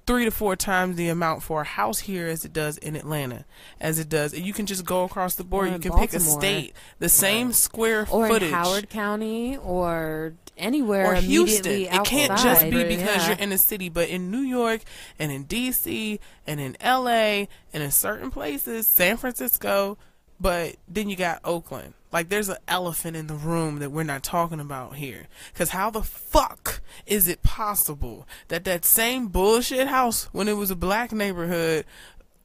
three 0.07 0.25
to 0.25 0.31
four 0.31 0.57
times 0.57 0.97
the 0.97 1.09
amount 1.09 1.43
for 1.43 1.61
a 1.63 1.65
house 1.65 2.01
here 2.01 2.27
as 2.27 2.45
it 2.45 2.53
does 2.53 2.77
in 2.79 2.97
Atlanta, 2.97 3.45
as 3.81 3.99
it 3.99 4.09
does? 4.09 4.35
You 4.37 4.53
can 4.53 4.67
just 4.67 4.85
go 4.85 5.05
across 5.05 5.35
the 5.37 5.45
board. 5.45 5.69
Or 5.69 5.73
You 5.73 5.79
can 5.79 5.93
pick 5.93 6.13
a 6.13 6.21
state, 6.21 6.75
the 6.99 7.09
same 7.09 7.53
square 7.53 8.07
Or 8.11 8.29
footage. 8.29 8.49
in 8.49 8.55
Howard 8.55 8.91
County 8.91 9.57
or 9.59 10.35
anywhere 10.59 11.13
or 11.13 11.15
Houston. 11.17 11.73
It 11.73 12.05
can't 12.05 12.37
just 12.39 12.65
be 12.65 12.85
because 12.85 13.01
Yeah. 13.17 13.29
you're 13.29 13.39
in 13.39 13.51
the 13.51 13.59
city, 13.59 13.89
but 13.89 14.09
in 14.09 14.31
New 14.31 14.41
York 14.43 14.83
and 15.19 15.31
in 15.33 15.45
DC 15.45 16.19
and 16.47 16.61
in 16.61 16.77
LA 16.81 17.47
and 17.73 17.83
in 17.83 17.91
certain 17.91 18.31
places, 18.31 18.87
San 18.87 19.17
Francisco, 19.17 19.97
but 20.41 20.77
then 20.89 21.09
you 21.09 21.17
got 21.17 21.41
Oakland. 21.45 21.95
Like 22.13 22.29
there's 22.29 22.49
an 22.49 22.59
elephant 22.69 23.17
in 23.17 23.27
the 23.27 23.35
room 23.35 23.79
that 23.79 23.91
we're 23.91 24.03
not 24.03 24.23
talking 24.23 24.61
about 24.61 24.97
here. 24.97 25.27
Cuz 25.55 25.71
how 25.71 25.91
the 25.91 26.03
fuck 26.03 26.81
is 27.07 27.27
it 27.27 27.43
possible 27.43 28.27
that 28.49 28.65
that 28.65 28.85
same 28.85 29.29
bullshit 29.29 29.89
house 29.89 30.29
when 30.33 30.49
it 30.49 30.57
was 30.57 30.71
a 30.71 30.77
black 30.77 31.13
neighborhood 31.13 31.85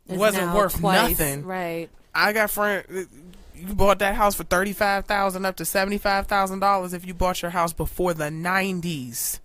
It's 0.07 0.17
wasn't 0.17 0.53
worth 0.53 0.79
twice, 0.79 1.11
nothing? 1.19 1.45
Right. 1.45 1.89
I 2.15 2.33
got 2.33 2.49
friend. 2.49 3.07
You 3.55 3.73
bought 3.73 3.99
that 3.99 4.15
house 4.15 4.35
for 4.35 4.43
thirty 4.43 4.73
five 4.73 5.05
thousand 5.05 5.45
up 5.45 5.55
to 5.57 5.65
seventy 5.65 5.97
five 5.97 6.27
thousand 6.27 6.59
dollars 6.59 6.93
if 6.93 7.05
you 7.05 7.13
bought 7.13 7.41
your 7.41 7.51
house 7.51 7.73
before 7.73 8.13
the 8.13 8.31
nineties 8.31 9.39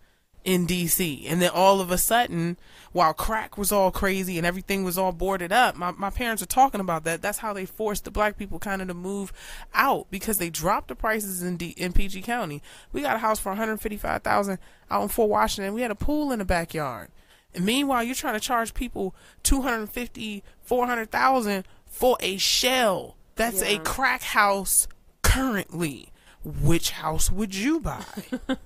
in 0.45 0.67
DC, 0.67 1.25
and 1.31 1.41
then 1.41 1.51
all 1.51 1.81
of 1.81 1.91
a 1.91 1.99
sudden, 1.99 2.57
while 2.93 3.15
crack 3.15 3.57
was 3.57 3.73
all 3.73 3.91
crazy 3.91 4.37
and 4.39 4.47
everything 4.47 4.85
was 4.85 4.99
all 4.99 5.13
boarded 5.13 5.53
up, 5.53 5.77
my 5.77 5.91
my 5.93 6.11
parents 6.11 6.43
are 6.43 6.47
talking 6.47 6.81
about 6.81 7.05
that. 7.05 7.23
That's 7.23 7.39
how 7.39 7.53
they 7.53 7.65
forced 7.67 8.05
the 8.05 8.11
black 8.11 8.37
people 8.37 8.59
kind 8.59 8.83
of 8.83 8.89
to 8.89 8.95
move 8.95 9.33
out 9.75 10.07
because 10.11 10.39
they 10.39 10.51
dropped 10.51 10.89
the 10.89 10.95
prices 10.95 11.43
in 11.43 11.57
D, 11.57 11.71
in 11.77 11.93
PG 11.93 12.23
County. 12.23 12.63
We 12.93 13.03
got 13.03 13.17
a 13.17 13.21
house 13.21 13.41
for 13.41 13.51
one 13.51 13.59
hundred 13.59 13.81
fifty 13.81 13.97
five 13.97 14.23
thousand 14.23 14.59
out 14.91 15.03
in 15.03 15.09
Fort 15.09 15.31
Washington. 15.31 15.75
We 15.75 15.83
had 15.83 15.91
a 15.91 15.97
pool 15.97 16.33
in 16.33 16.39
the 16.39 16.45
backyard. 16.45 17.09
And 17.55 17.65
meanwhile, 17.67 18.03
you're 18.03 18.15
trying 18.15 18.33
to 18.35 18.41
charge 18.41 18.73
people 18.73 19.15
250, 19.43 20.43
400,000 20.63 21.65
for 21.87 22.17
a 22.21 22.39
shell. 22.39 23.17
That's 23.37 23.63
a 23.63 23.79
crack 23.81 24.23
house 24.23 24.89
currently. 25.21 26.09
Which 26.45 26.91
house 26.93 27.31
would 27.31 27.55
you 27.55 27.81
buy? 27.81 28.05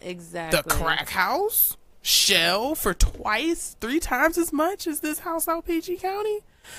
Exactly. 0.00 0.60
the 0.60 0.68
crack 0.68 1.08
house? 1.10 1.76
Shell 2.06 2.76
for 2.76 2.94
twice, 2.94 3.74
three 3.80 3.98
times 3.98 4.38
as 4.38 4.52
much 4.52 4.86
as 4.86 5.00
this 5.00 5.18
house 5.18 5.48
out 5.48 5.66
PG 5.66 5.96
County? 5.96 6.38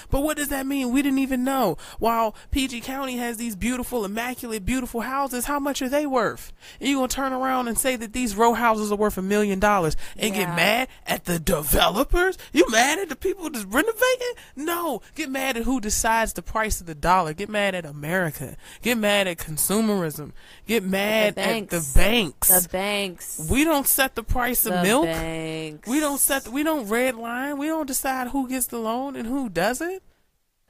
But 0.10 0.22
what 0.24 0.38
does 0.38 0.50
that 0.50 0.66
mean? 0.66 0.92
We 0.92 1.02
didn't 1.02 1.20
even 1.20 1.44
know. 1.44 1.78
While 2.00 2.36
PG 2.52 2.82
County 2.82 3.18
has 3.18 3.38
these 3.38 3.56
beautiful, 3.56 4.06
immaculate, 4.06 4.66
beautiful 4.66 5.02
houses, 5.02 5.46
how 5.46 5.60
much 5.60 5.82
are 5.82 5.90
they 5.90 6.06
worth? 6.06 6.54
And 6.80 6.90
you 6.90 6.98
gonna 6.98 7.08
turn 7.08 7.34
around 7.34 7.68
and 7.68 7.78
say 7.78 7.96
that 7.96 8.14
these 8.14 8.36
row 8.36 8.54
houses 8.54 8.92
are 8.92 8.96
worth 8.98 9.18
a 9.18 9.22
million 9.22 9.60
dollars 9.60 9.96
and 10.18 10.36
Yeah. 10.36 10.46
get 10.46 10.56
mad 10.56 10.88
at 11.06 11.26
the 11.26 11.40
developers? 11.40 12.38
You 12.54 12.66
mad 12.70 13.00
at 13.00 13.10
the 13.10 13.16
people 13.16 13.50
that's 13.50 13.66
renovating? 13.66 14.34
No. 14.56 15.02
Get 15.16 15.30
mad 15.30 15.58
at 15.58 15.64
who 15.64 15.80
decides 15.80 16.34
the 16.34 16.42
price 16.42 16.80
of 16.82 16.88
the 16.88 16.96
dollar. 16.96 17.34
Get 17.34 17.50
mad 17.50 17.76
at 17.76 17.86
America. 17.86 18.56
Get 18.82 18.98
mad 18.98 19.28
at 19.28 19.38
consumerism. 19.38 20.32
Get 20.68 20.84
mad 20.84 21.38
at 21.38 21.70
the 21.70 21.86
banks. 21.96 22.48
The 22.64 22.70
banks. 22.70 23.48
we 23.50 23.64
don't 23.64 23.88
set 23.88 24.16
the 24.16 24.24
price 24.24 24.66
of 24.66 24.74
the 24.74 24.84
milk. 24.84 25.06
Banks. 25.06 25.88
We 25.88 26.00
don't 26.00 26.20
set. 26.20 26.44
the, 26.46 26.52
We 26.52 26.64
don't 26.64 26.88
red 26.88 27.16
line. 27.16 27.58
We 27.58 27.68
don't 27.68 27.86
decide 27.88 28.30
who 28.30 28.48
gets 28.48 28.68
the 28.68 28.80
loan 28.80 29.16
and 29.16 29.28
who 29.28 29.50
doesn't. 29.50 29.77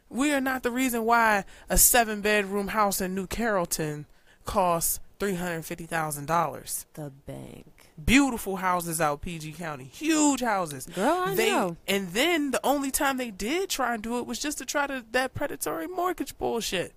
We 0.09 0.31
are 0.33 0.41
not 0.41 0.63
the 0.63 0.71
reason 0.71 1.03
why 1.05 1.43
a 1.69 1.77
seven 1.77 2.21
bedroom 2.21 2.69
house 2.69 3.01
in 3.01 3.13
New 3.13 3.27
Carrollton 3.27 4.05
costs 4.45 4.99
three 5.19 5.35
hundred 5.35 5.65
fifty 5.65 5.85
thousand 5.85 6.25
dollars. 6.27 6.85
the 6.93 7.11
bank. 7.25 7.65
Beautiful 8.03 8.57
houses 8.57 9.01
out 9.01 9.21
PG 9.21 9.53
County, 9.53 9.85
huge 9.85 10.41
houses. 10.41 10.85
Girl, 10.85 11.23
I 11.25 11.35
they 11.35 11.49
know. 11.49 11.77
and 11.87 12.09
then 12.09 12.51
the 12.51 12.63
only 12.63 12.91
time 12.91 13.17
they 13.17 13.31
did 13.31 13.69
try 13.71 13.95
and 13.95 14.03
do 14.03 14.19
it 14.19 14.27
was 14.27 14.37
just 14.39 14.59
to 14.59 14.65
try 14.65 14.85
to 14.87 15.03
that 15.13 15.33
predatory 15.33 15.87
mortgage 15.87 16.37
bullshit. 16.37 16.93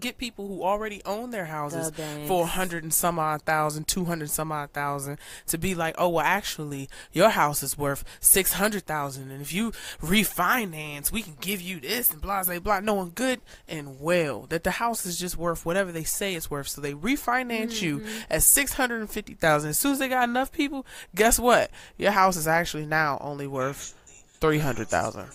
Get 0.00 0.18
people 0.18 0.48
who 0.48 0.64
already 0.64 1.00
own 1.06 1.30
their 1.30 1.44
houses 1.44 1.90
for 2.26 2.42
a 2.42 2.46
hundred 2.46 2.82
and 2.82 2.92
some 2.92 3.20
odd 3.20 3.42
thousand, 3.42 3.86
two 3.86 4.04
hundred 4.06 4.30
some 4.30 4.50
odd 4.50 4.70
thousand 4.72 5.18
to 5.46 5.58
be 5.58 5.76
like, 5.76 5.94
oh 5.96 6.08
well, 6.08 6.24
actually, 6.24 6.88
your 7.12 7.28
house 7.30 7.62
is 7.62 7.78
worth 7.78 8.02
six 8.18 8.54
hundred 8.54 8.84
thousand, 8.84 9.30
and 9.30 9.40
if 9.40 9.52
you 9.52 9.70
refinance, 10.02 11.12
we 11.12 11.22
can 11.22 11.36
give 11.40 11.60
you 11.60 11.78
this 11.78 12.10
and 12.10 12.20
blah 12.20 12.42
blah 12.42 12.58
blah. 12.58 12.80
Knowing 12.80 13.12
good 13.14 13.40
and 13.68 14.00
well 14.00 14.46
that 14.48 14.64
the 14.64 14.72
house 14.72 15.06
is 15.06 15.18
just 15.18 15.36
worth 15.36 15.64
whatever 15.64 15.92
they 15.92 16.04
say 16.04 16.34
it's 16.34 16.50
worth, 16.50 16.66
so 16.68 16.80
they 16.80 16.92
refinance 16.92 17.80
you 17.80 18.00
Mm-hmm. 18.00 18.18
at 18.32 18.42
six 18.42 18.72
hundred 18.72 19.00
and 19.00 19.10
fifty 19.10 19.34
thousand. 19.34 19.70
As 19.70 19.78
soon 19.78 19.92
as 19.92 19.98
they 20.00 20.08
got 20.08 20.28
enough 20.28 20.50
people, 20.50 20.84
guess 21.14 21.38
what? 21.38 21.70
Your 21.96 22.10
house 22.10 22.36
is 22.36 22.48
actually 22.48 22.86
now 22.86 23.18
only 23.20 23.46
worth 23.46 23.94
three 24.40 24.58
hundred 24.58 24.88
thousand. 24.88 25.28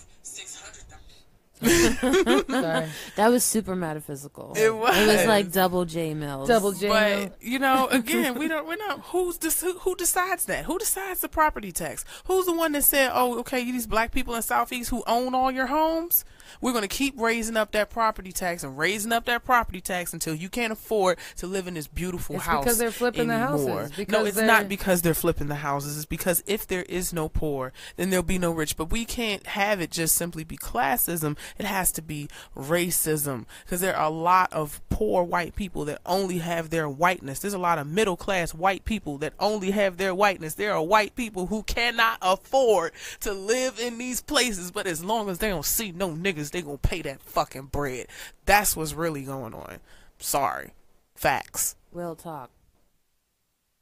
Sorry. 2.50 2.88
That 3.16 3.28
was 3.30 3.44
super 3.44 3.76
metaphysical. 3.76 4.52
It 4.56 4.64
It 4.66 4.74
was 4.74 4.96
was. 4.96 5.26
like 5.26 5.52
double 5.52 5.84
J 5.84 6.14
Mills. 6.14 6.48
Double 6.48 6.72
J. 6.72 6.88
But 6.88 7.42
you 7.42 7.58
know, 7.58 7.86
again, 7.90 8.38
we 8.38 8.48
don't. 8.48 8.66
We're 8.66 8.76
not. 8.76 9.00
Who's 9.06 9.38
this? 9.38 9.60
Who, 9.60 9.78
who 9.78 9.94
decides 9.96 10.44
that? 10.46 10.64
Who 10.66 10.78
decides 10.78 11.20
the 11.20 11.28
property 11.28 11.72
tax? 11.72 12.04
Who's 12.26 12.46
the 12.46 12.52
one 12.52 12.72
that 12.72 12.84
said, 12.84 13.10
"Oh, 13.14 13.38
okay, 13.40 13.60
you 13.60 13.72
these 13.72 13.86
black 13.86 14.12
people 14.12 14.34
in 14.34 14.42
Southeast 14.42 14.90
who 14.90 15.02
own 15.06 15.34
all 15.34 15.50
your 15.50 15.66
homes, 15.66 16.24
we're 16.60 16.72
going 16.72 16.82
to 16.82 16.88
keep 16.88 17.18
raising 17.20 17.56
up 17.56 17.72
that 17.72 17.90
property 17.90 18.32
tax 18.32 18.62
and 18.62 18.76
raising 18.78 19.12
up 19.12 19.24
that 19.26 19.44
property 19.44 19.80
tax 19.80 20.12
until 20.12 20.34
you 20.34 20.48
can't 20.48 20.72
afford 20.72 21.18
to 21.36 21.46
live 21.46 21.66
in 21.66 21.74
this 21.74 21.86
beautiful 21.86 22.36
It's 22.36 22.44
house." 22.44 22.64
because 22.64 22.78
they're 22.78 22.90
flipping 22.90 23.28
the 23.28 23.38
houses, 23.38 23.66
anymore." 23.66 23.82
no, 23.84 23.96
because 23.96 24.26
it's 24.28 24.36
they're- 24.36 24.46
not 24.46 24.68
because 24.68 25.02
they're 25.02 25.14
flipping 25.14 25.48
the 25.48 25.56
houses. 25.56 25.96
It's 25.96 26.06
because 26.06 26.42
if 26.46 26.66
there 26.66 26.82
is 26.84 27.12
no 27.12 27.28
poor, 27.28 27.72
then 27.96 28.10
there'll 28.10 28.22
be 28.22 28.38
no 28.38 28.50
rich. 28.52 28.76
But 28.76 28.90
we 28.90 29.04
can't 29.04 29.46
have 29.48 29.80
it 29.80 29.90
just 29.90 30.14
simply 30.16 30.44
be 30.44 30.56
classism. 30.56 31.36
It 31.58 31.66
has 31.66 31.92
to 31.92 32.02
be 32.02 32.28
racism 32.56 33.44
because 33.64 33.80
there 33.80 33.96
are 33.96 34.06
a 34.06 34.10
lot 34.10 34.52
of 34.52 34.80
poor 34.88 35.22
white 35.22 35.54
people 35.56 35.84
that 35.84 36.00
only 36.06 36.38
have 36.38 36.70
their 36.70 36.88
whiteness. 36.88 37.38
There's 37.40 37.54
a 37.54 37.58
lot 37.58 37.78
of 37.78 37.86
middle 37.86 38.16
class 38.16 38.54
white 38.54 38.84
people 38.84 39.18
that 39.18 39.34
only 39.38 39.70
have 39.72 39.96
their 39.96 40.14
whiteness. 40.14 40.54
There 40.54 40.72
are 40.72 40.82
white 40.82 41.14
people 41.14 41.46
who 41.46 41.62
cannot 41.62 42.18
afford 42.22 42.92
to 43.20 43.32
live 43.32 43.78
in 43.78 43.98
these 43.98 44.20
places, 44.20 44.70
but 44.70 44.86
as 44.86 45.04
long 45.04 45.28
as 45.28 45.38
they 45.38 45.48
don't 45.48 45.64
see 45.64 45.92
no 45.92 46.10
niggas, 46.32 46.50
they 46.50 46.62
gonna 46.62 46.78
pay 46.78 47.02
that 47.02 47.22
fucking 47.22 47.66
bread. 47.66 48.06
That's 48.46 48.76
what's 48.76 48.94
really 48.94 49.22
going 49.22 49.54
on. 49.54 49.78
Sorry. 50.18 50.70
Facts. 51.14 51.76
Real 51.92 52.14
talk. 52.14 52.50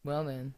Well 0.04 0.24
then. 0.24 0.54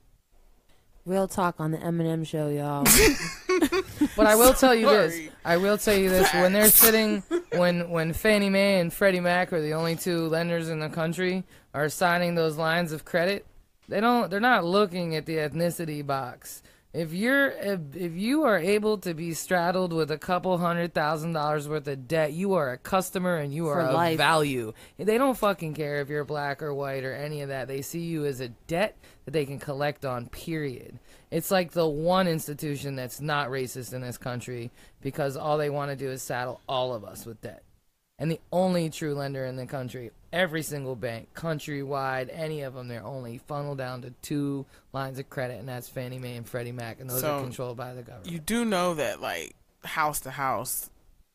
Real 1.04 1.26
talk 1.26 1.56
on 1.58 1.72
the 1.72 1.78
Eminem 1.78 2.26
show, 2.26 2.48
y'all. 2.48 2.86
But 4.16 4.26
I 4.26 4.34
will 4.34 4.52
tell 4.52 4.74
you 4.74 4.86
this. 4.86 5.30
I 5.44 5.56
will 5.56 5.78
tell 5.78 5.96
you 5.96 6.10
this. 6.10 6.32
When 6.34 6.52
they're 6.52 6.70
sitting, 6.70 7.22
when 7.52 7.90
when 7.90 8.12
Fannie 8.12 8.50
Mae 8.50 8.80
and 8.80 8.92
Freddie 8.92 9.20
Mac 9.20 9.52
are 9.52 9.60
the 9.60 9.74
only 9.74 9.96
two 9.96 10.26
lenders 10.28 10.68
in 10.68 10.80
the 10.80 10.88
country 10.88 11.44
are 11.72 11.88
signing 11.88 12.34
those 12.34 12.56
lines 12.56 12.92
of 12.92 13.04
credit, 13.04 13.46
they 13.88 14.00
don't. 14.00 14.30
They're 14.30 14.40
not 14.40 14.64
looking 14.64 15.14
at 15.16 15.26
the 15.26 15.36
ethnicity 15.36 16.06
box. 16.06 16.62
If 16.92 17.14
you're 17.14 17.48
if, 17.48 17.80
if 17.94 18.12
you 18.12 18.42
are 18.44 18.58
able 18.58 18.98
to 18.98 19.14
be 19.14 19.32
straddled 19.32 19.94
with 19.94 20.10
a 20.10 20.18
couple 20.18 20.58
hundred 20.58 20.92
thousand 20.92 21.32
dollars 21.32 21.66
worth 21.66 21.88
of 21.88 22.06
debt, 22.06 22.32
you 22.34 22.52
are 22.52 22.72
a 22.72 22.76
customer 22.78 23.36
and 23.36 23.52
you 23.52 23.64
For 23.64 23.80
are 23.80 23.88
of 23.88 23.94
life. 23.94 24.18
value. 24.18 24.74
They 24.98 25.16
don't 25.16 25.36
fucking 25.36 25.72
care 25.72 26.02
if 26.02 26.10
you're 26.10 26.24
black 26.24 26.62
or 26.62 26.74
white 26.74 27.04
or 27.04 27.14
any 27.14 27.40
of 27.40 27.48
that. 27.48 27.66
They 27.66 27.80
see 27.80 28.00
you 28.00 28.26
as 28.26 28.40
a 28.40 28.48
debt 28.48 28.98
that 29.24 29.30
they 29.30 29.46
can 29.46 29.58
collect 29.58 30.04
on. 30.04 30.26
Period. 30.26 30.98
It's 31.30 31.50
like 31.50 31.70
the 31.70 31.88
one 31.88 32.28
institution 32.28 32.94
that's 32.94 33.22
not 33.22 33.48
racist 33.48 33.94
in 33.94 34.02
this 34.02 34.18
country 34.18 34.70
because 35.00 35.34
all 35.34 35.56
they 35.56 35.70
want 35.70 35.90
to 35.90 35.96
do 35.96 36.10
is 36.10 36.20
saddle 36.20 36.60
all 36.68 36.92
of 36.94 37.04
us 37.06 37.24
with 37.24 37.40
debt. 37.40 37.62
And 38.22 38.30
the 38.30 38.40
only 38.52 38.88
true 38.88 39.16
lender 39.16 39.44
in 39.44 39.56
the 39.56 39.66
country, 39.66 40.12
every 40.32 40.62
single 40.62 40.94
bank, 40.94 41.30
countrywide, 41.34 42.30
any 42.32 42.62
of 42.62 42.72
them, 42.72 42.86
they're 42.86 43.02
only 43.04 43.38
funneled 43.38 43.78
down 43.78 44.02
to 44.02 44.14
two 44.22 44.64
lines 44.92 45.18
of 45.18 45.28
credit, 45.28 45.58
and 45.58 45.68
that's 45.68 45.88
Fannie 45.88 46.20
Mae 46.20 46.36
and 46.36 46.48
Freddie 46.48 46.70
Mac, 46.70 47.00
and 47.00 47.10
those 47.10 47.20
So, 47.20 47.38
are 47.38 47.42
controlled 47.42 47.76
by 47.76 47.94
the 47.94 48.02
government. 48.02 48.30
You 48.30 48.38
do 48.38 48.64
know 48.64 48.94
that, 48.94 49.20
like, 49.20 49.56
house 49.82 50.20
to 50.20 50.30
house, 50.30 50.88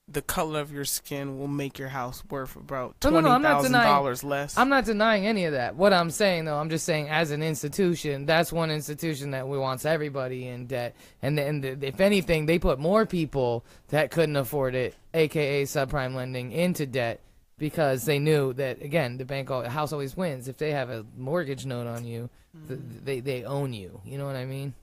the 0.09 0.21
color 0.21 0.61
of 0.61 0.71
your 0.71 0.85
skin 0.85 1.37
will 1.37 1.49
make 1.49 1.77
your 1.77 1.89
house 1.89 2.23
worth 2.29 2.55
about 2.55 2.95
no, 3.03 3.09
no, 3.09 3.37
no, 3.37 3.69
dollars 3.69 4.23
less. 4.23 4.57
I'm 4.57 4.69
not 4.69 4.85
denying 4.85 5.27
any 5.27 5.45
of 5.45 5.51
that. 5.51 5.75
What 5.75 5.91
I'm 5.91 6.11
saying, 6.11 6.45
though, 6.45 6.55
I'm 6.57 6.69
just 6.69 6.85
saying 6.85 7.09
as 7.09 7.31
an 7.31 7.43
institution, 7.43 8.25
that's 8.25 8.53
one 8.53 8.71
institution 8.71 9.31
that 9.31 9.47
we 9.49 9.57
wants 9.57 9.85
everybody 9.85 10.47
in 10.47 10.67
debt. 10.67 10.95
And, 11.21 11.37
and 11.37 11.83
if 11.83 11.99
anything, 11.99 12.45
they 12.45 12.57
put 12.57 12.79
more 12.79 13.05
people 13.05 13.65
that 13.89 14.11
couldn't 14.11 14.37
afford 14.37 14.75
it, 14.75 14.95
aka 15.13 15.63
subprime 15.63 16.15
lending, 16.15 16.53
into 16.53 16.85
debt 16.85 17.19
because 17.57 18.05
they 18.05 18.19
knew 18.19 18.53
that 18.53 18.81
again, 18.81 19.17
the 19.17 19.25
bank, 19.25 19.49
al- 19.49 19.67
house 19.67 19.91
always 19.91 20.15
wins. 20.15 20.47
If 20.47 20.57
they 20.57 20.71
have 20.71 20.89
a 20.89 21.05
mortgage 21.17 21.65
note 21.65 21.87
on 21.87 22.05
you, 22.05 22.29
th- 22.67 22.79
they 23.03 23.19
they 23.19 23.43
own 23.43 23.73
you. 23.73 23.99
You 24.05 24.17
know 24.17 24.25
what 24.25 24.35
I 24.35 24.45
mean? 24.45 24.73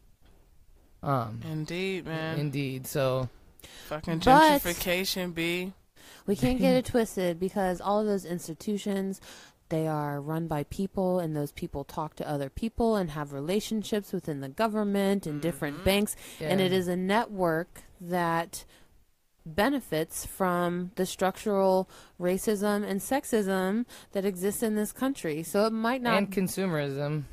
Um, 1.03 1.41
Indeed, 1.51 2.07
man. 2.07 2.39
indeed. 2.39 2.87
So 2.87 3.29
Fucking 3.89 4.19
But- 4.21 4.63
gentrification, 4.63 5.35
b. 5.35 5.73
We 6.27 6.37
can't 6.37 6.59
get 6.59 6.75
it 6.75 6.85
twisted 6.87 7.39
because 7.39 7.81
all 7.81 8.01
of 8.01 8.07
those 8.07 8.25
institutions, 8.25 9.21
they 9.69 9.87
are 9.87 10.21
run 10.21 10.47
by 10.47 10.65
people, 10.65 11.19
and 11.19 11.37
those 11.37 11.53
people 11.53 11.85
talk 11.85 12.17
to 12.17 12.29
other 12.29 12.49
people 12.49 12.97
and 12.97 13.11
have 13.11 13.33
relationships 13.33 14.13
within 14.13 14.41
the 14.41 14.49
government 14.49 15.27
and 15.27 15.41
different 15.41 15.77
mm-hmm. 15.77 15.85
banks. 15.85 16.17
And 16.41 16.61
it 16.61 16.73
is 16.73 16.89
a 16.89 16.97
network 16.97 17.83
that 18.01 18.65
benefits 19.47 20.25
from 20.25 20.91
the 20.97 21.05
structural 21.05 21.89
racism 22.21 22.83
and 22.89 23.01
sexism 23.01 23.85
that 24.13 24.25
exists 24.25 24.63
in 24.63 24.75
this 24.75 24.93
country. 24.93 25.43
So 25.43 25.67
it 25.67 25.73
might 25.73 26.03
not 26.03 26.17
and 26.17 26.31
consumerism. 26.31 27.25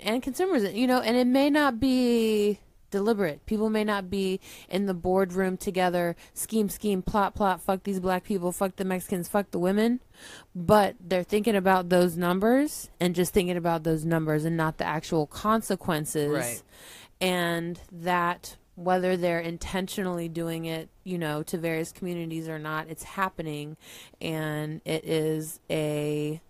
and 0.00 0.22
consumerism, 0.22 0.74
you 0.74 0.86
know, 0.86 1.00
and 1.00 1.16
it 1.16 1.26
may 1.26 1.48
not 1.48 1.80
be 1.80 2.60
deliberate. 2.94 3.44
People 3.44 3.70
may 3.70 3.82
not 3.82 4.08
be 4.08 4.38
in 4.68 4.86
the 4.86 4.94
boardroom 4.94 5.56
together, 5.56 6.14
scheme, 6.32 6.68
scheme, 6.68 7.02
plot, 7.02 7.34
plot, 7.34 7.60
fuck 7.60 7.82
these 7.82 7.98
black 7.98 8.22
people, 8.22 8.52
fuck 8.52 8.76
the 8.76 8.84
Mexicans, 8.84 9.26
fuck 9.26 9.50
the 9.50 9.58
women, 9.58 9.98
but 10.54 10.94
they're 11.00 11.24
thinking 11.24 11.56
about 11.56 11.88
those 11.88 12.16
numbers 12.16 12.88
and 13.00 13.16
just 13.16 13.34
thinking 13.34 13.56
about 13.56 13.82
those 13.82 14.04
numbers 14.04 14.44
and 14.44 14.56
not 14.56 14.78
the 14.78 14.84
actual 14.84 15.26
consequences. 15.26 16.30
Right. 16.30 16.62
And 17.20 17.80
that 17.90 18.56
whether 18.76 19.16
they're 19.16 19.40
intentionally 19.40 20.28
doing 20.28 20.64
it, 20.64 20.88
you 21.02 21.18
know, 21.18 21.42
to 21.42 21.58
various 21.58 21.90
communities 21.90 22.48
or 22.48 22.60
not, 22.60 22.88
it's 22.88 23.02
happening 23.02 23.76
and 24.20 24.80
it 24.84 25.04
is 25.04 25.58
a 25.68 26.40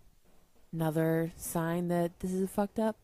another 0.74 1.32
sign 1.36 1.88
that 1.88 2.18
this 2.20 2.32
is 2.32 2.51
fucked 2.51 2.78
up 2.78 2.97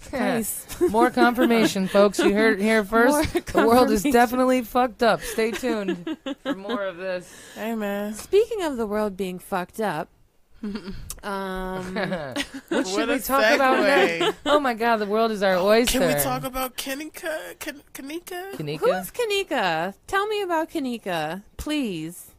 place. 0.00 0.66
More 0.90 1.10
confirmation, 1.10 1.88
folks. 1.88 2.18
You 2.18 2.32
heard 2.32 2.60
it 2.60 2.62
here 2.62 2.84
first. 2.84 3.34
More 3.34 3.42
the 3.44 3.66
world 3.66 3.90
is 3.90 4.02
confirmation. 4.02 4.12
definitely 4.12 4.62
fucked 4.62 5.02
up. 5.02 5.20
Stay 5.22 5.50
tuned 5.50 6.16
for 6.42 6.54
more 6.54 6.84
of 6.84 6.96
this. 6.96 7.32
Hey, 7.54 7.74
man. 7.74 8.14
Speaking 8.14 8.62
of 8.62 8.76
the 8.76 8.86
world 8.86 9.16
being 9.16 9.38
fucked 9.38 9.80
up, 9.80 10.08
um, 10.62 10.84
what 11.22 12.86
should 12.86 12.96
What 12.96 13.08
we 13.08 13.14
a 13.14 13.18
talk 13.18 13.54
about 13.54 13.78
segue. 13.78 14.18
next? 14.20 14.38
Oh 14.46 14.58
my 14.60 14.74
god, 14.74 14.96
the 14.96 15.06
world 15.06 15.30
is 15.30 15.42
our 15.42 15.56
oyster. 15.56 15.98
Can 15.98 16.08
we 16.16 16.20
talk 16.22 16.44
about 16.44 16.76
Kenneka? 16.76 17.56
Kenneka? 17.58 18.52
Kenneka? 18.54 18.78
who's 18.78 19.10
Kenneka? 19.10 19.94
Tell 20.06 20.26
me 20.26 20.42
about 20.42 20.70
Kenneka, 20.70 21.42
please. 21.56 22.32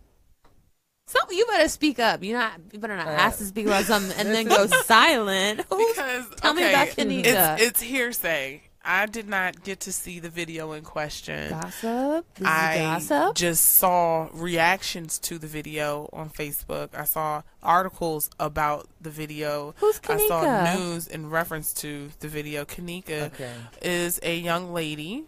So 1.07 1.19
you 1.31 1.45
better 1.45 1.69
speak 1.69 1.99
up. 1.99 2.21
You 2.23 2.33
not 2.33 2.59
you 2.71 2.79
better 2.79 2.97
not 2.97 3.07
Uh, 3.07 3.11
ask 3.11 3.37
to 3.39 3.45
speak 3.45 3.65
about 3.65 3.85
something 3.85 4.15
and 4.19 4.29
then 4.35 4.47
go 4.49 4.67
silent. 4.67 5.61
Who's 5.69 5.95
Because 5.95 6.25
Tell 6.37 6.53
me 6.53 6.67
about 6.69 6.89
Kenneka. 6.89 7.25
It's, 7.25 7.63
it's 7.63 7.81
hearsay. 7.81 8.61
I 8.89 9.05
did 9.05 9.27
not 9.27 9.63
get 9.65 9.81
to 9.81 9.91
see 9.91 10.19
the 10.19 10.29
video 10.29 10.71
in 10.71 10.83
question. 10.83 11.49
gossip? 11.49 12.25
I 12.45 12.77
gossip. 12.77 13.35
just 13.35 13.65
saw 13.65 14.29
reactions 14.33 15.19
to 15.19 15.37
the 15.37 15.47
video 15.47 16.09
on 16.13 16.29
Facebook. 16.29 16.89
I 16.93 17.03
saw 17.03 17.41
articles 17.61 18.29
about 18.39 18.87
the 19.01 19.09
video. 19.09 19.75
Who's 19.79 19.99
Kenneka? 19.99 20.21
I 20.21 20.27
saw 20.27 20.75
news 20.77 21.07
in 21.07 21.29
reference 21.29 21.73
to 21.75 22.11
the 22.21 22.29
video. 22.29 22.63
Kenneka 22.63 23.23
Okay. 23.33 23.51
is 23.81 24.21
a 24.23 24.37
young 24.37 24.73
lady 24.73 25.25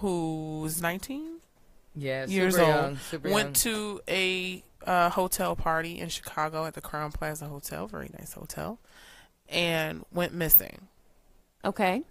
who's 0.00 0.82
19 0.82 1.38
Yeah, 1.94 2.24
super 2.26 2.32
years 2.32 2.58
old. 2.58 2.68
young. 2.68 2.96
Super 3.10 3.28
young. 3.28 3.34
went 3.34 3.56
to 3.56 4.00
a 4.06 4.62
uh, 4.86 5.10
hotel 5.10 5.56
party 5.56 5.98
in 5.98 6.08
Chicago 6.08 6.64
at 6.64 6.74
the 6.74 6.80
Crowne 6.80 7.12
Plaza 7.12 7.46
Hotel, 7.46 7.86
very 7.86 8.10
nice 8.18 8.32
hotel, 8.32 8.78
and 9.48 10.04
went 10.12 10.32
missing. 10.32 10.88
Okay. 11.64 12.02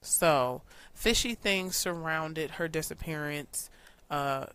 So, 0.00 0.62
fishy 0.94 1.34
things 1.34 1.76
surrounded 1.76 2.52
her 2.52 2.68
disappearance. 2.68 3.70
Uh, 4.10 4.46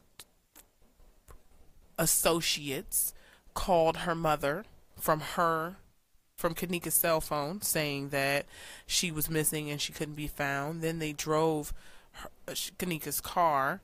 associates 1.97 3.13
called 3.53 3.97
her 3.97 4.13
mother 4.13 4.65
from 4.95 5.19
her 5.19 5.77
from 6.35 6.53
Kenneka's 6.53 6.93
cell 6.93 7.19
phone 7.19 7.61
saying 7.63 8.09
that 8.09 8.45
she 8.85 9.09
was 9.11 9.29
missing 9.29 9.71
and 9.71 9.81
she 9.81 9.91
couldn't 9.91 10.13
be 10.13 10.27
found. 10.27 10.81
Then 10.81 10.99
they 10.99 11.11
drove 11.11 11.73
her, 12.11 12.29
Kenneka's 12.45 13.19
car 13.19 13.81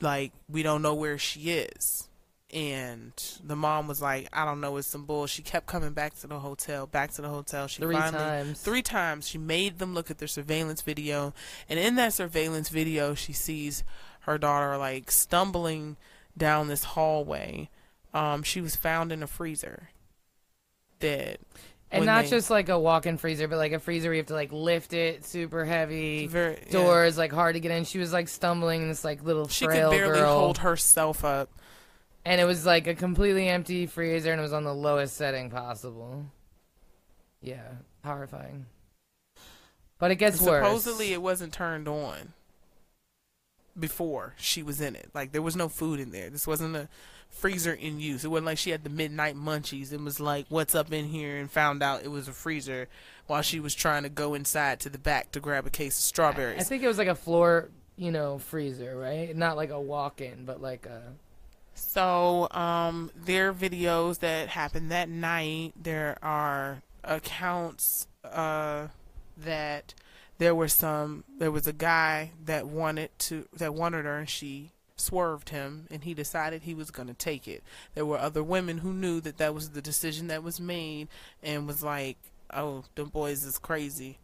like 0.00 0.32
we 0.48 0.62
don't 0.62 0.82
know 0.82 0.94
where 0.94 1.18
she 1.18 1.50
is. 1.50 2.08
And 2.54 3.12
the 3.44 3.56
mom 3.56 3.88
was 3.88 4.00
like, 4.00 4.28
I 4.32 4.44
don't 4.44 4.60
know, 4.60 4.76
it's 4.76 4.86
some 4.86 5.04
bull. 5.04 5.26
She 5.26 5.42
kept 5.42 5.66
coming 5.66 5.92
back 5.92 6.14
to 6.20 6.26
the 6.28 6.38
hotel, 6.38 6.86
back 6.86 7.10
to 7.14 7.22
the 7.22 7.28
hotel. 7.28 7.66
She 7.66 7.82
Three 7.82 7.96
finally 7.96 8.22
times. 8.22 8.60
three 8.60 8.82
times 8.82 9.26
she 9.28 9.36
made 9.36 9.78
them 9.78 9.94
look 9.94 10.10
at 10.12 10.18
their 10.18 10.28
surveillance 10.28 10.80
video 10.80 11.34
and 11.68 11.78
in 11.78 11.96
that 11.96 12.12
surveillance 12.12 12.68
video 12.68 13.14
she 13.14 13.32
sees 13.32 13.82
her 14.20 14.38
daughter 14.38 14.76
like 14.76 15.10
stumbling 15.10 15.96
down 16.38 16.68
this 16.68 16.84
hallway 16.84 17.68
um 18.14 18.42
she 18.42 18.60
was 18.60 18.76
found 18.76 19.10
in 19.10 19.22
a 19.22 19.26
freezer 19.26 19.90
dead 21.00 21.38
And 21.90 22.06
not 22.06 22.24
they- 22.24 22.30
just 22.30 22.48
like 22.50 22.68
a 22.68 22.78
walk-in 22.78 23.16
freezer, 23.18 23.48
but 23.48 23.56
like 23.56 23.72
a 23.72 23.78
freezer 23.80 24.08
where 24.08 24.14
you 24.14 24.20
have 24.20 24.26
to 24.26 24.34
like 24.34 24.52
lift 24.52 24.92
it, 24.92 25.24
super 25.24 25.64
heavy. 25.64 26.26
very 26.26 26.58
yeah. 26.66 26.72
Doors 26.72 27.18
like 27.18 27.32
hard 27.32 27.54
to 27.54 27.60
get 27.60 27.70
in. 27.72 27.84
She 27.84 27.98
was 27.98 28.12
like 28.12 28.28
stumbling 28.28 28.82
in 28.82 28.88
this 28.88 29.04
like 29.04 29.22
little 29.24 29.48
she 29.48 29.64
frail 29.66 29.90
could 29.90 29.96
barely 29.98 30.18
girl, 30.20 30.38
hold 30.38 30.58
herself 30.58 31.24
up 31.24 31.50
and 32.26 32.40
it 32.40 32.44
was 32.44 32.66
like 32.66 32.86
a 32.88 32.94
completely 32.94 33.48
empty 33.48 33.86
freezer, 33.86 34.32
and 34.32 34.40
it 34.40 34.42
was 34.42 34.52
on 34.52 34.64
the 34.64 34.74
lowest 34.74 35.16
setting 35.16 35.48
possible. 35.48 36.26
Yeah, 37.40 37.68
horrifying. 38.04 38.66
But 39.98 40.10
it 40.10 40.16
gets 40.16 40.40
worse. 40.40 40.62
supposedly 40.62 41.12
it 41.12 41.22
wasn't 41.22 41.52
turned 41.52 41.88
on 41.88 42.34
before 43.78 44.34
she 44.38 44.62
was 44.62 44.80
in 44.80 44.96
it 44.96 45.10
like 45.12 45.32
there 45.32 45.42
was 45.42 45.54
no 45.54 45.68
food 45.68 46.00
in 46.00 46.10
there 46.10 46.30
this 46.30 46.46
wasn't 46.46 46.74
a 46.74 46.88
freezer 47.28 47.74
in 47.74 48.00
use 48.00 48.24
it 48.24 48.28
wasn't 48.28 48.46
like 48.46 48.56
she 48.56 48.70
had 48.70 48.82
the 48.84 48.90
midnight 48.90 49.36
munchies 49.36 49.92
and 49.92 50.02
was 50.02 50.18
like 50.18 50.46
what's 50.48 50.74
up 50.74 50.90
in 50.90 51.04
here 51.04 51.36
and 51.36 51.50
found 51.50 51.82
out 51.82 52.02
it 52.02 52.10
was 52.10 52.26
a 52.26 52.32
freezer 52.32 52.88
while 53.26 53.42
she 53.42 53.60
was 53.60 53.74
trying 53.74 54.02
to 54.02 54.08
go 54.08 54.32
inside 54.32 54.80
to 54.80 54.88
the 54.88 54.96
back 54.96 55.30
to 55.30 55.40
grab 55.40 55.66
a 55.66 55.70
case 55.70 55.98
of 55.98 56.04
strawberries 56.04 56.58
I 56.60 56.64
think 56.64 56.82
it 56.82 56.88
was 56.88 56.96
like 56.96 57.08
a 57.08 57.14
floor, 57.14 57.68
you 57.96 58.10
know, 58.10 58.38
freezer, 58.38 58.96
right? 58.96 59.36
Not 59.36 59.56
like 59.56 59.70
a 59.70 59.80
walk-in, 59.80 60.44
but 60.46 60.60
like 60.62 60.86
a. 60.86 61.02
So, 61.76 62.48
um, 62.52 63.10
there 63.14 63.50
are 63.50 63.54
videos 63.54 64.20
that 64.20 64.48
happened 64.48 64.90
that 64.90 65.08
night. 65.08 65.74
There 65.80 66.18
are 66.22 66.82
accounts 67.04 68.08
uh, 68.24 68.88
that 69.36 69.94
there 70.38 70.54
were 70.54 70.68
some. 70.68 71.24
There 71.38 71.50
was 71.50 71.66
a 71.66 71.72
guy 71.72 72.32
that 72.44 72.66
wanted 72.66 73.10
to 73.20 73.46
that 73.52 73.74
wanted 73.74 74.06
her, 74.06 74.18
and 74.18 74.28
she 74.28 74.72
swerved 74.96 75.50
him, 75.50 75.86
and 75.90 76.02
he 76.04 76.14
decided 76.14 76.62
he 76.62 76.74
was 76.74 76.90
going 76.90 77.08
to 77.08 77.14
take 77.14 77.46
it. 77.46 77.62
There 77.94 78.06
were 78.06 78.18
other 78.18 78.42
women 78.42 78.78
who 78.78 78.92
knew 78.92 79.20
that 79.20 79.36
that 79.36 79.54
was 79.54 79.70
the 79.70 79.82
decision 79.82 80.28
that 80.28 80.42
was 80.42 80.58
made, 80.58 81.08
and 81.42 81.66
was 81.66 81.82
like, 81.82 82.16
"Oh, 82.52 82.84
the 82.94 83.04
boys 83.04 83.44
is 83.44 83.58
crazy," 83.58 84.18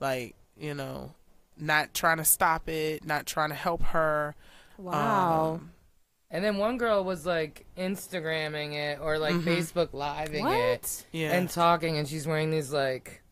like 0.00 0.34
you 0.58 0.74
know, 0.74 1.14
not 1.56 1.94
trying 1.94 2.18
to 2.18 2.24
stop 2.24 2.68
it, 2.68 3.04
not 3.04 3.26
trying 3.26 3.50
to 3.50 3.54
help 3.54 3.82
her 3.82 4.34
Wow. 4.78 5.54
Um, 5.54 5.70
And 6.30 6.44
then 6.44 6.56
one 6.56 6.76
girl 6.76 7.04
was 7.04 7.24
like 7.24 7.66
Instagramming 7.76 8.74
it 8.74 8.98
or 9.00 9.18
like 9.18 9.34
mm-hmm. 9.34 9.48
Facebook 9.48 9.92
living 9.92 10.46
it 10.46 11.06
yeah. 11.12 11.32
and 11.32 11.48
talking, 11.48 11.98
and 11.98 12.08
she's 12.08 12.26
wearing 12.26 12.50
these 12.50 12.72
like 12.72 13.22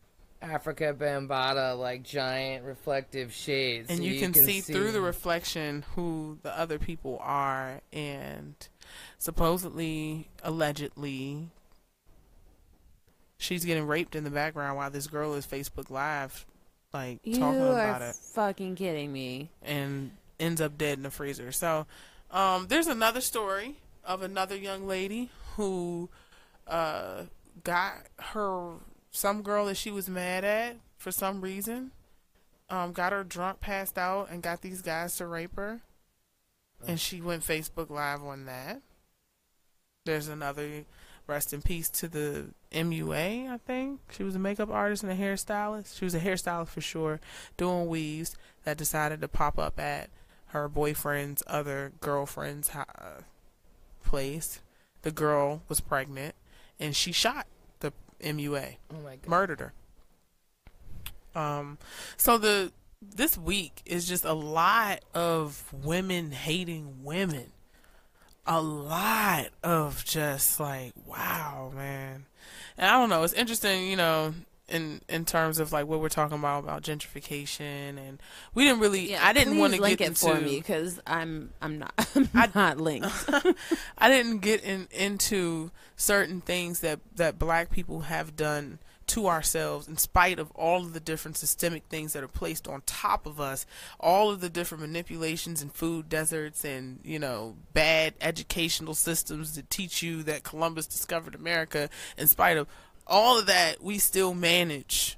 Afrika 0.42 0.94
Bambaataa 0.94 1.78
like 1.78 2.04
giant 2.04 2.64
reflective 2.64 3.32
shades, 3.32 3.90
and 3.90 3.98
so 3.98 4.04
you, 4.04 4.20
can, 4.20 4.32
see, 4.32 4.60
through 4.60 4.92
the 4.92 5.00
reflection 5.00 5.84
who 5.94 6.38
the 6.42 6.56
other 6.56 6.78
people 6.78 7.18
are 7.22 7.80
and 7.92 8.54
supposedly 9.18 10.28
allegedly 10.42 11.48
she's 13.38 13.64
getting 13.64 13.86
raped 13.86 14.14
in 14.14 14.22
the 14.22 14.30
background 14.30 14.76
while 14.76 14.90
this 14.90 15.06
girl 15.06 15.34
is 15.34 15.46
facebook 15.46 15.90
live 15.90 16.44
like 16.94 17.18
You 17.24 17.38
talking 17.38 17.60
about 17.60 18.02
it. 18.02 18.14
fucking 18.14 18.76
kidding 18.76 19.12
me. 19.12 19.50
and 19.62 20.12
ends 20.38 20.60
up 20.60 20.78
dead 20.78 20.96
in 20.96 21.02
the 21.02 21.10
freezer. 21.10 21.50
So 21.52 21.86
um, 22.34 22.66
there's 22.68 22.86
another 22.86 23.22
story 23.22 23.76
of 24.04 24.20
another 24.20 24.56
young 24.56 24.86
lady 24.86 25.30
who 25.56 26.10
uh, 26.66 27.22
got 27.62 27.94
her 28.18 28.74
some 29.10 29.42
girl 29.42 29.66
that 29.66 29.76
she 29.76 29.90
was 29.90 30.08
mad 30.08 30.44
at 30.44 30.76
for 30.98 31.10
some 31.10 31.40
reason 31.40 31.92
um, 32.70 32.92
got 32.92 33.12
her 33.12 33.24
drunk 33.24 33.60
passed 33.60 33.98
out 33.98 34.30
and 34.30 34.42
got 34.42 34.62
these 34.62 34.82
guys 34.82 35.16
to 35.16 35.26
rape 35.26 35.56
her. 35.56 35.80
And 36.86 37.00
she 37.00 37.20
went 37.20 37.42
facebook 37.42 37.90
live 37.90 38.22
on 38.22 38.46
that. 38.46 38.82
There's 40.04 40.28
another 40.28 40.84
rest 41.26 41.54
in 41.54 41.62
peace 41.62 41.88
to 41.88 42.08
the 42.08 42.48
mua 42.72 43.48
i 43.48 43.58
think. 43.66 44.00
She 44.10 44.22
was 44.22 44.34
a 44.34 44.38
makeup 44.38 44.70
artist 44.70 45.02
and 45.02 45.12
a 45.12 45.16
hairstylist. 45.16 45.96
She 45.96 46.04
was 46.04 46.14
a 46.14 46.20
hairstylist 46.20 46.68
for 46.68 46.80
sure 46.80 47.20
doing 47.56 47.86
weaves 47.86 48.36
that 48.64 48.76
decided 48.76 49.20
to 49.20 49.28
pop 49.28 49.58
up 49.58 49.78
at 49.78 50.10
her 50.54 50.68
boyfriend's 50.68 51.42
other 51.48 51.92
girlfriend's 52.00 52.70
uh, 52.70 53.22
place 54.04 54.60
the 55.02 55.10
girl 55.10 55.62
was 55.68 55.80
pregnant 55.80 56.34
and 56.78 56.94
she 56.94 57.10
shot 57.10 57.46
the 57.80 57.92
mua 58.22 58.76
Oh 58.92 59.00
my 59.02 59.16
god. 59.16 59.28
murdered 59.28 59.60
her. 59.60 59.72
Um, 61.34 61.78
so 62.16 62.38
the 62.38 62.72
this 63.02 63.36
week 63.36 63.82
is 63.84 64.08
just 64.08 64.24
a 64.24 64.32
lot 64.32 65.00
of 65.12 65.72
women 65.72 66.30
hating 66.30 67.02
women. 67.02 67.50
A 68.46 68.60
lot 68.60 69.48
of 69.62 70.04
just 70.04 70.60
like, 70.60 70.92
wow, 71.04 71.72
man. 71.74 72.26
And 72.78 72.86
I 72.86 72.92
don't 72.92 73.08
know. 73.08 73.22
It's 73.24 73.32
interesting, 73.32 73.88
you 73.88 73.96
know, 73.96 74.34
in 74.68 75.02
in 75.08 75.24
terms 75.24 75.58
of 75.58 75.72
like 75.72 75.86
what 75.86 76.00
we're 76.00 76.08
talking 76.08 76.38
about 76.38 76.64
about 76.64 76.82
gentrification, 76.82 77.98
and 77.98 78.22
we 78.54 78.64
didn't 78.64 78.80
really. 78.80 79.16
I 79.16 79.32
didn't 79.32 79.58
want 79.58 79.74
to 79.74 79.80
link 79.80 79.98
get 79.98 80.04
it 80.04 80.08
into 80.08 80.20
for 80.20 80.40
me 80.40 80.56
because 80.56 81.00
I'm 81.06 81.50
I'm 81.60 81.78
not 81.78 81.92
I'm 82.14 82.28
I- 82.34 82.50
not 82.54 82.78
linked. 82.78 83.08
I 83.98 84.08
didn't 84.08 84.38
get 84.38 84.62
in, 84.62 84.88
into 84.90 85.70
certain 85.96 86.40
things 86.40 86.80
that, 86.80 87.00
that 87.16 87.38
black 87.38 87.70
people 87.70 88.00
have 88.02 88.36
done 88.36 88.78
to 89.06 89.26
ourselves 89.26 89.86
in 89.86 89.98
spite 89.98 90.38
of 90.38 90.50
all 90.52 90.78
of 90.80 90.94
the 90.94 91.00
different 91.00 91.36
systemic 91.36 91.82
things 91.90 92.14
that 92.14 92.24
are 92.24 92.28
placed 92.28 92.66
on 92.66 92.82
top 92.86 93.26
of 93.26 93.38
us, 93.38 93.66
all 94.00 94.30
of 94.30 94.40
the 94.40 94.48
different 94.48 94.80
manipulations 94.80 95.60
and 95.60 95.72
food 95.74 96.08
deserts 96.08 96.64
and, 96.64 97.00
you 97.04 97.18
know, 97.18 97.54
bad 97.74 98.14
educational 98.22 98.94
systems 98.94 99.56
that 99.56 99.68
teach 99.68 100.02
you 100.02 100.22
that 100.22 100.42
Columbus 100.42 100.86
discovered 100.86 101.34
America. 101.34 101.90
In 102.16 102.26
spite 102.26 102.56
of 102.56 102.66
all 103.06 103.38
of 103.38 103.46
that, 103.46 103.82
we 103.82 103.98
still 103.98 104.34
manage 104.34 105.16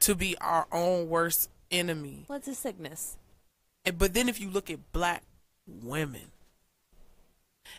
to 0.00 0.14
be 0.14 0.36
our 0.38 0.66
own 0.72 1.08
worst 1.08 1.48
enemy. 1.70 2.24
What's 2.26 2.48
a 2.48 2.54
sickness? 2.54 3.16
And- 3.84 3.98
But 3.98 4.14
then 4.14 4.28
if 4.28 4.40
you 4.40 4.50
look 4.50 4.70
at 4.70 4.92
black 4.92 5.22
women, 5.66 6.30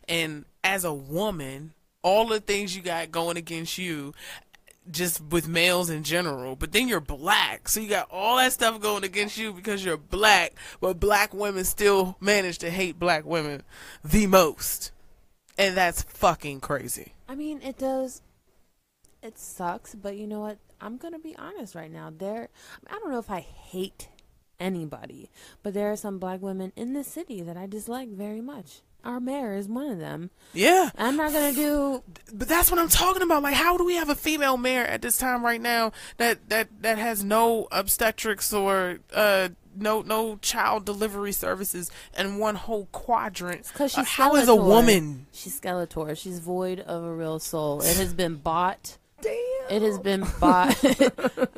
and 0.08 0.46
as 0.64 0.84
a 0.84 0.94
woman, 0.94 1.74
all 2.02 2.28
the 2.28 2.40
things 2.40 2.76
you 2.76 2.82
got 2.82 3.12
going 3.12 3.38
against 3.38 3.78
you, 3.78 4.14
just 4.92 5.22
with 5.22 5.48
males 5.48 5.90
in 5.90 6.04
general, 6.04 6.56
but 6.58 6.74
then 6.74 6.90
you're 6.90 7.00
black, 7.00 7.70
so 7.70 7.80
you 7.80 7.88
got 7.88 8.10
all 8.12 8.36
that 8.38 8.52
stuff 8.52 8.82
going 8.82 9.04
against 9.06 9.38
you 9.38 9.54
because 9.54 9.84
you're 9.84 9.96
black, 9.98 10.54
but 10.82 11.00
black 11.00 11.34
women 11.34 11.64
still 11.64 12.18
manage 12.20 12.58
to 12.58 12.70
hate 12.70 13.00
black 13.00 13.24
women 13.26 13.64
the 14.04 14.28
most. 14.28 14.92
And 15.58 15.78
that's 15.78 16.02
fucking 16.04 16.60
crazy. 16.62 17.14
I 17.30 17.36
mean, 17.36 17.62
it 17.62 17.78
does. 17.78 18.22
It 19.24 19.40
sucks, 19.40 19.96
but 19.96 20.18
you 20.18 20.28
know 20.28 20.42
what? 20.42 20.58
I'm 20.82 20.98
gonna 20.98 21.20
be 21.20 21.36
honest 21.38 21.76
right 21.76 21.92
now. 21.92 22.12
There, 22.16 22.50
I 22.88 23.00
don't 23.00 23.10
know 23.12 23.20
if 23.20 23.32
I 23.32 23.40
hate 23.40 24.10
anybody, 24.60 25.30
but 25.62 25.74
there 25.74 25.92
are 25.92 25.96
some 25.96 26.20
black 26.20 26.42
women 26.42 26.74
in 26.76 26.94
this 26.94 27.08
city 27.08 27.42
that 27.42 27.56
I 27.58 27.66
dislike 27.66 28.10
very 28.10 28.42
much. 28.42 28.82
Our 29.06 29.20
mayor 29.20 29.54
is 29.56 29.68
one 29.68 29.88
of 29.92 30.00
them. 30.00 30.30
Yeah. 30.54 30.90
I'm 30.98 31.18
not 31.18 31.34
gonna 31.34 31.54
do. 31.54 32.04
but 32.34 32.48
that's 32.48 32.72
what 32.72 32.80
I'm 32.80 32.88
talking 32.90 33.22
about. 33.22 33.44
Like, 33.44 33.56
how 33.56 33.78
do 33.78 33.84
we 33.86 33.96
have 33.96 34.10
a 34.10 34.16
female 34.16 34.56
mayor 34.58 34.84
at 34.84 35.02
this 35.02 35.18
time 35.18 35.44
right 35.44 35.60
now 35.62 35.92
that 36.18 36.50
that 36.50 36.70
that 36.82 36.98
has 36.98 37.24
no 37.24 37.68
obstetrics 37.72 38.54
or 38.54 39.00
uh 39.14 39.50
no 39.76 40.02
no 40.04 40.38
child 40.38 40.86
delivery 40.86 41.32
services 41.34 41.92
and 42.14 42.40
one 42.40 42.56
whole 42.56 42.88
quadrant? 42.94 43.68
Because 43.68 43.98
Uh, 43.98 44.04
she's 44.04 44.10
how 44.14 44.36
is 44.36 44.48
a 44.48 44.56
woman? 44.56 45.28
She's 45.34 45.60
Skeletor. 45.60 46.18
She's 46.18 46.40
void 46.40 46.80
of 46.80 47.04
a 47.04 47.14
real 47.14 47.40
soul. 47.40 47.82
It 47.82 47.98
has 47.98 48.14
been 48.14 48.36
bought. 48.36 48.98
Damn. 49.24 49.76
It 49.78 49.82
has 49.82 49.98
been 50.00 50.26
bought. 50.40 50.78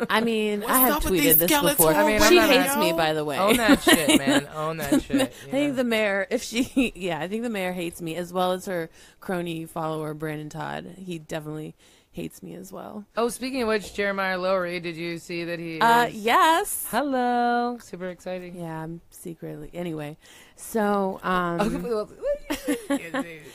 I 0.10 0.22
mean, 0.22 0.62
What's 0.62 0.72
I 0.72 0.78
have 0.80 0.92
up 0.98 1.04
with 1.06 1.14
these 1.14 1.36
tweeted 1.38 1.48
this 1.48 1.62
before. 1.62 1.94
I 1.94 2.06
mean, 2.06 2.22
I'm 2.22 2.30
she 2.30 2.36
not- 2.36 2.50
hates 2.50 2.78
me, 2.78 2.94
by 2.94 3.14
the 3.14 3.26
way. 3.26 3.38
Own 3.38 3.58
that 3.58 3.82
shit, 3.84 4.20
man. 4.20 4.48
Own 4.56 4.78
that 4.78 5.02
shit. 5.04 5.16
I 5.22 5.46
you 5.46 5.52
think 5.52 5.76
the 5.76 5.84
mayor, 5.84 6.28
if 6.30 6.44
she, 6.44 6.94
yeah, 6.96 7.20
I 7.20 7.28
think 7.28 7.44
the 7.44 7.50
mayor 7.50 7.72
hates 7.74 8.02
me 8.02 8.16
as 8.16 8.32
well 8.32 8.52
as 8.52 8.66
her 8.68 8.90
crony 9.20 9.66
follower 9.66 10.14
Brandon 10.14 10.50
Todd. 10.50 10.86
He 10.98 11.18
definitely 11.20 11.76
hates 12.12 12.42
me 12.44 12.54
as 12.56 12.72
well. 12.72 13.06
Oh, 13.18 13.28
speaking 13.28 13.62
of 13.64 13.68
which, 13.68 13.94
Jeremiah 13.94 14.38
Lowery, 14.38 14.80
did 14.80 14.96
you 14.96 15.18
see 15.18 15.44
that 15.46 15.60
he? 15.60 15.82
Uh, 15.82 16.06
yes. 16.06 16.88
Hello. 16.92 17.78
Super 17.82 18.10
exciting. 18.10 18.56
Yeah, 18.60 18.84
I'm 18.84 19.02
secretly. 19.10 19.70
Anyway, 19.74 20.18
so 20.56 21.20
um, 21.24 21.58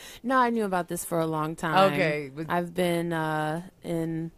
no, 0.23 0.37
I 0.37 0.49
knew 0.49 0.65
about 0.65 0.87
this 0.87 1.03
for 1.05 1.19
a 1.19 1.27
long 1.27 1.55
time. 1.55 2.31
but 2.35 2.45
I've 2.49 2.73
been 2.73 3.13
uh 3.13 3.63
in 3.83 4.31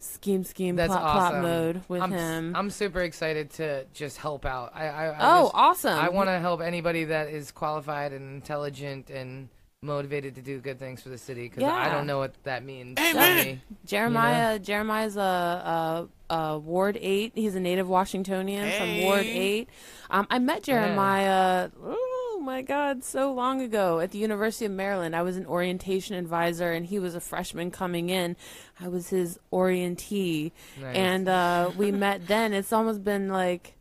scheme, 0.00 0.44
scheme, 0.44 0.76
That's 0.76 0.92
plot, 0.92 1.02
plot 1.02 1.42
mode 1.42 1.82
with 1.88 2.02
I'm, 2.02 2.12
him. 2.12 2.56
I'm 2.56 2.70
super 2.70 3.00
excited 3.00 3.50
to 3.54 3.84
just 3.92 4.18
help 4.18 4.46
out. 4.46 4.72
I, 4.74 4.86
I, 4.88 5.04
I 5.06 5.16
oh, 5.20 5.44
just- 5.44 5.54
awesome! 5.54 5.98
I 5.98 6.08
want 6.08 6.28
to 6.28 6.38
help 6.38 6.60
anybody 6.60 7.04
that 7.04 7.28
is 7.28 7.50
qualified 7.50 8.12
and 8.12 8.34
intelligent 8.34 9.10
and 9.10 9.48
motivated 9.88 10.34
to 10.34 10.42
do 10.42 10.58
good 10.58 10.78
things 10.78 11.00
for 11.02 11.08
the 11.08 11.18
city 11.18 11.44
because 11.48 11.62
I 11.62 11.88
don't 11.88 12.06
know 12.06 12.18
what 12.18 12.34
that 12.44 12.64
means. 12.64 12.98
Amen. 12.98 13.38
to 13.38 13.52
me. 13.52 13.60
Jeremiah. 13.86 14.58
Jeremiah's 14.58 15.16
a, 15.16 16.08
a, 16.30 16.34
a 16.34 16.58
Ward 16.58 16.98
Eight. 17.00 17.32
He's 17.36 17.54
a 17.54 17.60
native 17.60 17.88
Washingtonian 17.88 18.72
from 18.72 19.02
Ward 19.02 19.22
Hey. 19.22 19.38
Eight. 19.38 19.68
Um, 20.10 20.26
I 20.30 20.40
met 20.40 20.64
Jeremiah. 20.64 21.70
Oh 21.80 22.40
my 22.42 22.62
God, 22.62 23.04
so 23.04 23.32
long 23.32 23.60
ago 23.60 24.00
at 24.00 24.10
the 24.10 24.18
University 24.18 24.64
of 24.64 24.72
Maryland. 24.72 25.14
I 25.14 25.22
was 25.22 25.36
an 25.36 25.46
orientation 25.46 26.16
advisor, 26.16 26.72
and 26.72 26.84
he 26.86 26.98
was 26.98 27.14
a 27.14 27.20
freshman 27.20 27.70
coming 27.70 28.10
in. 28.10 28.36
I 28.80 28.88
was 28.88 29.08
his 29.08 29.38
orientee, 29.52 30.52
Nice. 30.80 30.96
and 30.96 31.28
uh, 31.28 31.70
we 31.76 31.92
met 31.92 32.26
then. 32.26 32.52
It's 32.52 32.72
almost 32.72 33.04
been 33.04 33.28
like. 33.28 33.74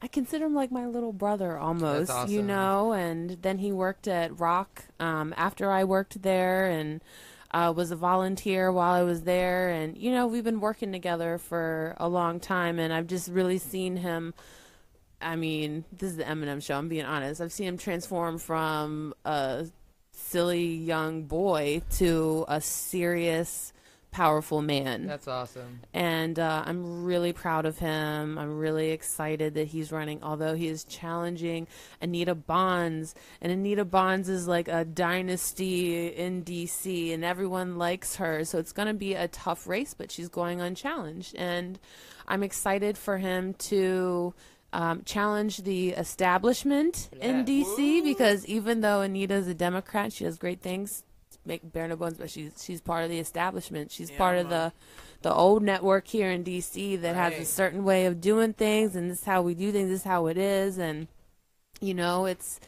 I 0.00 0.06
consider 0.06 0.46
him 0.46 0.54
like 0.54 0.70
my 0.70 0.86
little 0.86 1.12
brother 1.12 1.58
almost, 1.58 2.28
you 2.28 2.42
know. 2.42 2.92
And 2.92 3.30
then 3.42 3.58
he 3.58 3.72
worked 3.72 4.06
at 4.08 4.38
Rock 4.38 4.84
um, 5.00 5.34
after 5.36 5.70
I 5.70 5.84
worked 5.84 6.22
there, 6.22 6.66
and 6.66 7.02
uh, 7.50 7.72
was 7.74 7.90
a 7.90 7.96
volunteer 7.96 8.70
while 8.70 8.92
I 8.92 9.02
was 9.02 9.22
there. 9.22 9.70
And 9.70 9.96
you 9.98 10.12
know, 10.12 10.26
we've 10.26 10.44
been 10.44 10.60
working 10.60 10.92
together 10.92 11.38
for 11.38 11.96
a 11.98 12.08
long 12.08 12.38
time, 12.40 12.78
and 12.78 12.92
I've 12.92 13.06
just 13.06 13.28
really 13.28 13.58
seen 13.58 13.96
him. 13.96 14.34
I 15.20 15.34
mean, 15.34 15.84
this 15.90 16.12
is 16.12 16.16
the 16.16 16.24
Eminem 16.24 16.62
show. 16.62 16.78
I'm 16.78 16.88
being 16.88 17.04
honest. 17.04 17.40
I've 17.40 17.52
seen 17.52 17.66
him 17.66 17.78
transform 17.78 18.38
from 18.38 19.14
a 19.24 19.66
silly 20.12 20.74
young 20.74 21.24
boy 21.24 21.82
to 21.96 22.44
a 22.48 22.60
serious, 22.60 23.72
powerful 24.10 24.62
man 24.62 25.06
That's 25.06 25.28
awesome. 25.28 25.80
and 25.94 26.38
uh, 26.38 26.62
I'm 26.66 27.04
really 27.04 27.32
proud 27.32 27.66
of 27.66 27.78
him. 27.78 28.38
I'm 28.38 28.58
really 28.58 28.90
excited 28.90 29.54
that 29.54 29.68
he's 29.68 29.92
running, 29.92 30.22
although 30.22 30.54
he 30.54 30.68
is 30.68 30.84
challenging 30.84 31.68
Anita 32.00 32.34
Bonds, 32.34 33.14
and 33.40 33.52
Anita 33.52 33.84
Bonds 33.84 34.28
is 34.28 34.48
like 34.48 34.66
a 34.68 34.84
dynasty 34.84 36.06
in 36.08 36.42
DC, 36.42 37.12
and 37.12 37.24
everyone 37.24 37.76
likes 37.78 38.16
her, 38.16 38.44
so 38.44 38.58
it's 38.58 38.72
going 38.72 38.88
to 38.88 38.94
be 38.94 39.14
a 39.14 39.28
tough 39.28 39.66
race, 39.66 39.94
but 39.94 40.10
she's 40.10 40.28
going 40.28 40.60
unchallenged, 40.60 41.34
and 41.36 41.78
I'm 42.26 42.42
excited 42.42 42.96
for 42.98 43.18
him 43.18 43.54
to. 43.54 44.34
Um, 44.70 45.00
challenge 45.06 45.62
the 45.62 45.92
establishment 45.92 47.08
in 47.22 47.36
Yeah. 47.38 47.42
DC 47.44 48.02
because 48.04 48.44
even 48.44 48.82
though 48.82 49.00
Anita's 49.00 49.48
a 49.48 49.54
Democrat, 49.54 50.12
she 50.12 50.24
does 50.24 50.36
great 50.36 50.60
things. 50.60 51.04
Make 51.48 51.72
bear 51.72 51.88
no 51.88 51.96
bones, 51.96 52.18
but 52.18 52.30
she's 52.30 52.52
she's 52.62 52.82
part 52.82 53.04
of 53.04 53.10
the 53.10 53.18
establishment. 53.18 53.90
She's 53.90 54.10
Yeah, 54.10 54.18
part 54.18 54.36
of 54.38 54.50
the 54.50 54.72
the 55.22 55.32
old 55.32 55.62
network 55.62 56.06
here 56.06 56.30
in 56.30 56.44
DC 56.44 57.00
that 57.00 57.16
has 57.16 57.32
a 57.32 57.44
certain 57.46 57.84
way 57.84 58.04
of 58.04 58.20
doing 58.20 58.52
things, 58.52 58.94
and 58.94 59.10
this 59.10 59.20
is 59.20 59.24
how 59.24 59.40
we 59.40 59.54
do 59.54 59.72
things. 59.72 59.88
This 59.88 60.00
is 60.00 60.04
how 60.04 60.26
it 60.26 60.36
is, 60.36 60.76
and 60.78 61.08
you 61.80 61.94
know, 61.94 62.26
it's 62.26 62.60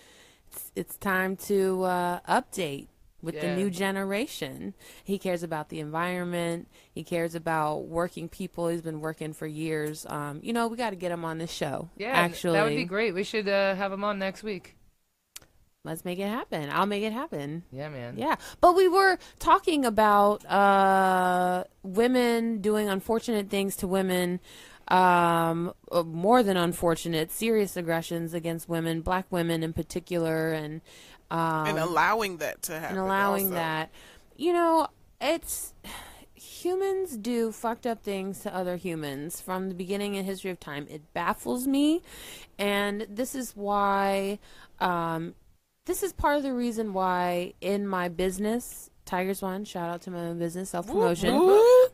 it's, 0.50 0.72
it's 0.74 0.96
time 0.96 1.36
to 1.36 1.82
uh, 1.84 2.20
update 2.20 2.88
with 3.22 3.38
the 3.40 3.54
new 3.54 3.70
generation. 3.70 4.74
He 5.04 5.18
cares 5.18 5.42
about 5.42 5.68
the 5.68 5.78
environment. 5.80 6.68
He 6.90 7.04
cares 7.04 7.34
about 7.34 7.86
working 7.86 8.28
people. 8.28 8.68
He's 8.68 8.82
been 8.82 9.00
working 9.00 9.34
for 9.34 9.46
years. 9.46 10.06
Um, 10.08 10.40
you 10.42 10.52
know, 10.54 10.68
we 10.68 10.78
got 10.78 10.90
to 10.90 10.96
get 10.96 11.12
him 11.12 11.24
on 11.24 11.38
this 11.38 11.52
show. 11.52 11.90
Yeah, 11.96 12.12
actually, 12.12 12.54
that 12.54 12.64
would 12.64 12.76
be 12.76 12.84
great. 12.84 13.14
We 13.14 13.24
should 13.24 13.46
uh, 13.46 13.74
have 13.74 13.92
him 13.92 14.04
on 14.04 14.18
next 14.18 14.42
week. 14.42 14.76
Let's 15.82 16.04
make 16.04 16.18
it 16.18 16.28
happen. 16.28 16.68
I'll 16.70 16.84
make 16.84 17.02
it 17.02 17.12
happen. 17.12 17.62
Yeah, 17.72 17.88
man. 17.88 18.18
Yeah, 18.18 18.36
but 18.60 18.76
we 18.76 18.86
were 18.86 19.18
talking 19.38 19.86
about 19.86 20.44
uh, 20.44 21.64
women 21.82 22.60
doing 22.60 22.90
unfortunate 22.90 23.48
things 23.48 23.76
to 23.76 23.88
women, 23.88 24.40
um, 24.88 25.72
uh, 25.90 26.02
more 26.02 26.42
than 26.42 26.58
unfortunate, 26.58 27.30
serious 27.30 27.78
aggressions 27.78 28.34
against 28.34 28.68
women, 28.68 29.00
black 29.00 29.24
women 29.30 29.62
in 29.62 29.72
particular, 29.72 30.52
and 30.52 30.82
um, 31.30 31.66
and 31.66 31.78
allowing 31.78 32.36
that 32.38 32.60
to 32.64 32.78
happen. 32.78 32.98
and 32.98 33.06
allowing 33.06 33.46
also. 33.46 33.54
that. 33.54 33.90
You 34.36 34.52
know, 34.52 34.88
it's 35.18 35.72
humans 36.34 37.16
do 37.16 37.52
fucked 37.52 37.86
up 37.86 38.02
things 38.02 38.40
to 38.40 38.54
other 38.54 38.76
humans 38.76 39.40
from 39.40 39.70
the 39.70 39.74
beginning 39.74 40.14
in 40.16 40.26
history 40.26 40.50
of 40.50 40.60
time. 40.60 40.86
It 40.90 41.14
baffles 41.14 41.66
me, 41.66 42.02
and 42.58 43.06
this 43.08 43.34
is 43.34 43.56
why. 43.56 44.40
Um, 44.78 45.34
this 45.86 46.02
is 46.02 46.12
part 46.12 46.36
of 46.36 46.42
the 46.42 46.52
reason 46.52 46.92
why 46.92 47.54
in 47.60 47.86
my 47.86 48.08
business, 48.08 48.90
Tigers 49.04 49.42
One, 49.42 49.64
shout 49.64 49.90
out 49.90 50.02
to 50.02 50.10
my 50.12 50.20
own 50.20 50.38
business, 50.38 50.70
self 50.70 50.86
promotion. 50.86 51.34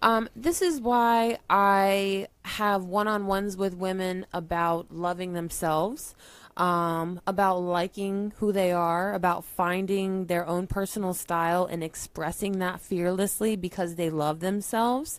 Um, 0.03 0.29
this 0.37 0.61
is 0.61 0.81
why 0.83 1.39
I 1.49 2.29
have 2.45 2.85
one 2.85 3.09
on 3.09 3.27
ones 3.27 3.57
with 3.57 3.75
women 3.75 4.27
about 4.35 4.93
loving 4.93 5.33
themselves, 5.33 6.15
um, 6.59 7.23
about 7.27 7.61
liking 7.61 8.35
who 8.37 8.53
they 8.53 8.71
are, 8.71 9.15
about 9.15 9.45
finding 9.47 10.27
their 10.27 10.47
own 10.47 10.67
personal 10.67 11.15
style 11.15 11.65
and 11.65 11.83
expressing 11.83 12.59
that 12.59 12.83
fearlessly 12.83 13.57
because 13.57 13.95
they 13.95 14.11
love 14.11 14.41
themselves. 14.41 15.19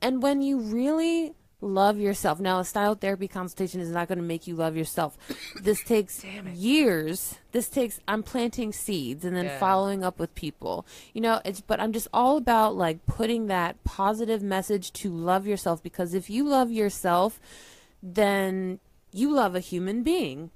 And 0.00 0.22
when 0.22 0.40
you 0.40 0.60
really 0.60 1.34
love 1.64 1.98
yourself, 1.98 2.38
now 2.40 2.58
a 2.60 2.64
style 2.64 2.94
therapy 2.94 3.26
consultation 3.26 3.80
is 3.80 3.90
not 3.90 4.06
going 4.08 4.18
to 4.18 4.24
make 4.24 4.46
you 4.46 4.54
love 4.54 4.76
yourself. 4.76 5.16
This 5.60 5.82
takes 5.84 6.22
years. 6.54 7.36
This 7.52 7.68
takes, 7.68 8.00
I'm 8.06 8.22
planting 8.22 8.72
seeds 8.72 9.24
and 9.24 9.36
then 9.36 9.46
Yeah. 9.46 9.58
following 9.58 10.04
up 10.04 10.18
with 10.18 10.34
people. 10.34 10.84
You 11.12 11.20
know, 11.22 11.40
it's, 11.44 11.60
but 11.60 11.80
I'm 11.80 11.92
just 11.92 12.08
all 12.12 12.36
about 12.36 12.76
like 12.76 13.04
putting 13.06 13.46
that 13.46 13.82
positive 13.84 14.42
message 14.42 14.92
to 14.94 15.10
love 15.10 15.46
yourself 15.46 15.82
because 15.82 16.14
if 16.14 16.28
you 16.28 16.44
love 16.46 16.70
yourself, 16.70 17.40
then 18.02 18.78
you 19.12 19.32
love 19.32 19.54
a 19.54 19.60
human 19.60 20.02
being. 20.02 20.50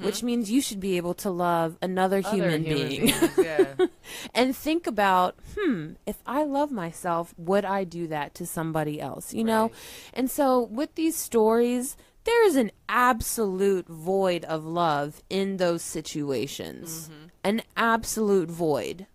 Which 0.00 0.22
means 0.22 0.50
you 0.50 0.60
should 0.60 0.78
be 0.80 0.96
able 0.96 1.14
to 1.14 1.30
love 1.30 1.76
another 1.82 2.18
Other 2.24 2.30
human, 2.36 2.62
being. 2.62 3.06
beings, 3.06 3.30
yeah. 3.38 3.74
and 4.34 4.56
think 4.56 4.86
about, 4.86 5.34
hmm, 5.58 5.94
if 6.06 6.18
I 6.26 6.44
love 6.44 6.70
myself, 6.70 7.34
would 7.36 7.64
I 7.64 7.82
do 7.84 8.06
that 8.06 8.34
to 8.36 8.46
somebody 8.46 9.00
else? 9.00 9.34
You 9.34 9.42
know? 9.44 9.72
And 10.12 10.30
so 10.30 10.62
with 10.62 10.94
these 10.94 11.16
stories, 11.16 11.96
there 12.22 12.46
is 12.46 12.54
an 12.56 12.70
absolute 12.88 13.88
void 13.88 14.44
of 14.44 14.64
love 14.64 15.22
in 15.28 15.56
those 15.56 15.82
situations. 15.82 17.10
An 17.42 17.62
absolute 17.76 18.50
void. 18.50 19.06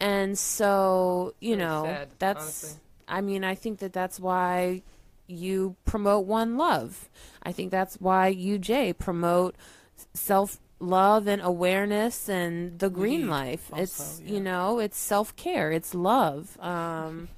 And 0.00 0.38
so, 0.38 1.34
you 1.40 1.56
Really 1.56 1.64
know, 1.64 1.82
sad, 1.84 2.08
that's 2.18 2.42
honestly. 2.64 2.80
I 3.08 3.20
mean, 3.22 3.42
I 3.44 3.54
think 3.56 3.80
that 3.80 3.92
that's 3.92 4.20
why 4.20 4.82
you 5.28 5.76
promote 5.84 6.26
one 6.26 6.56
love. 6.56 7.08
I 7.42 7.52
think 7.52 7.70
that's 7.70 7.96
why 7.96 8.28
you, 8.28 8.58
Jay, 8.58 8.92
promote 8.92 9.54
self 10.14 10.58
love 10.80 11.26
and 11.26 11.42
awareness 11.42 12.28
and 12.28 12.78
the 12.78 12.88
green 12.90 13.22
Weed 13.22 13.28
life. 13.28 13.70
also, 13.72 13.82
it's 13.82 14.22
yeah. 14.24 14.32
you 14.32 14.40
know, 14.40 14.78
it's 14.78 14.98
self 14.98 15.36
care, 15.36 15.70
it's 15.70 15.94
love. 15.94 16.58
Um, 16.60 17.28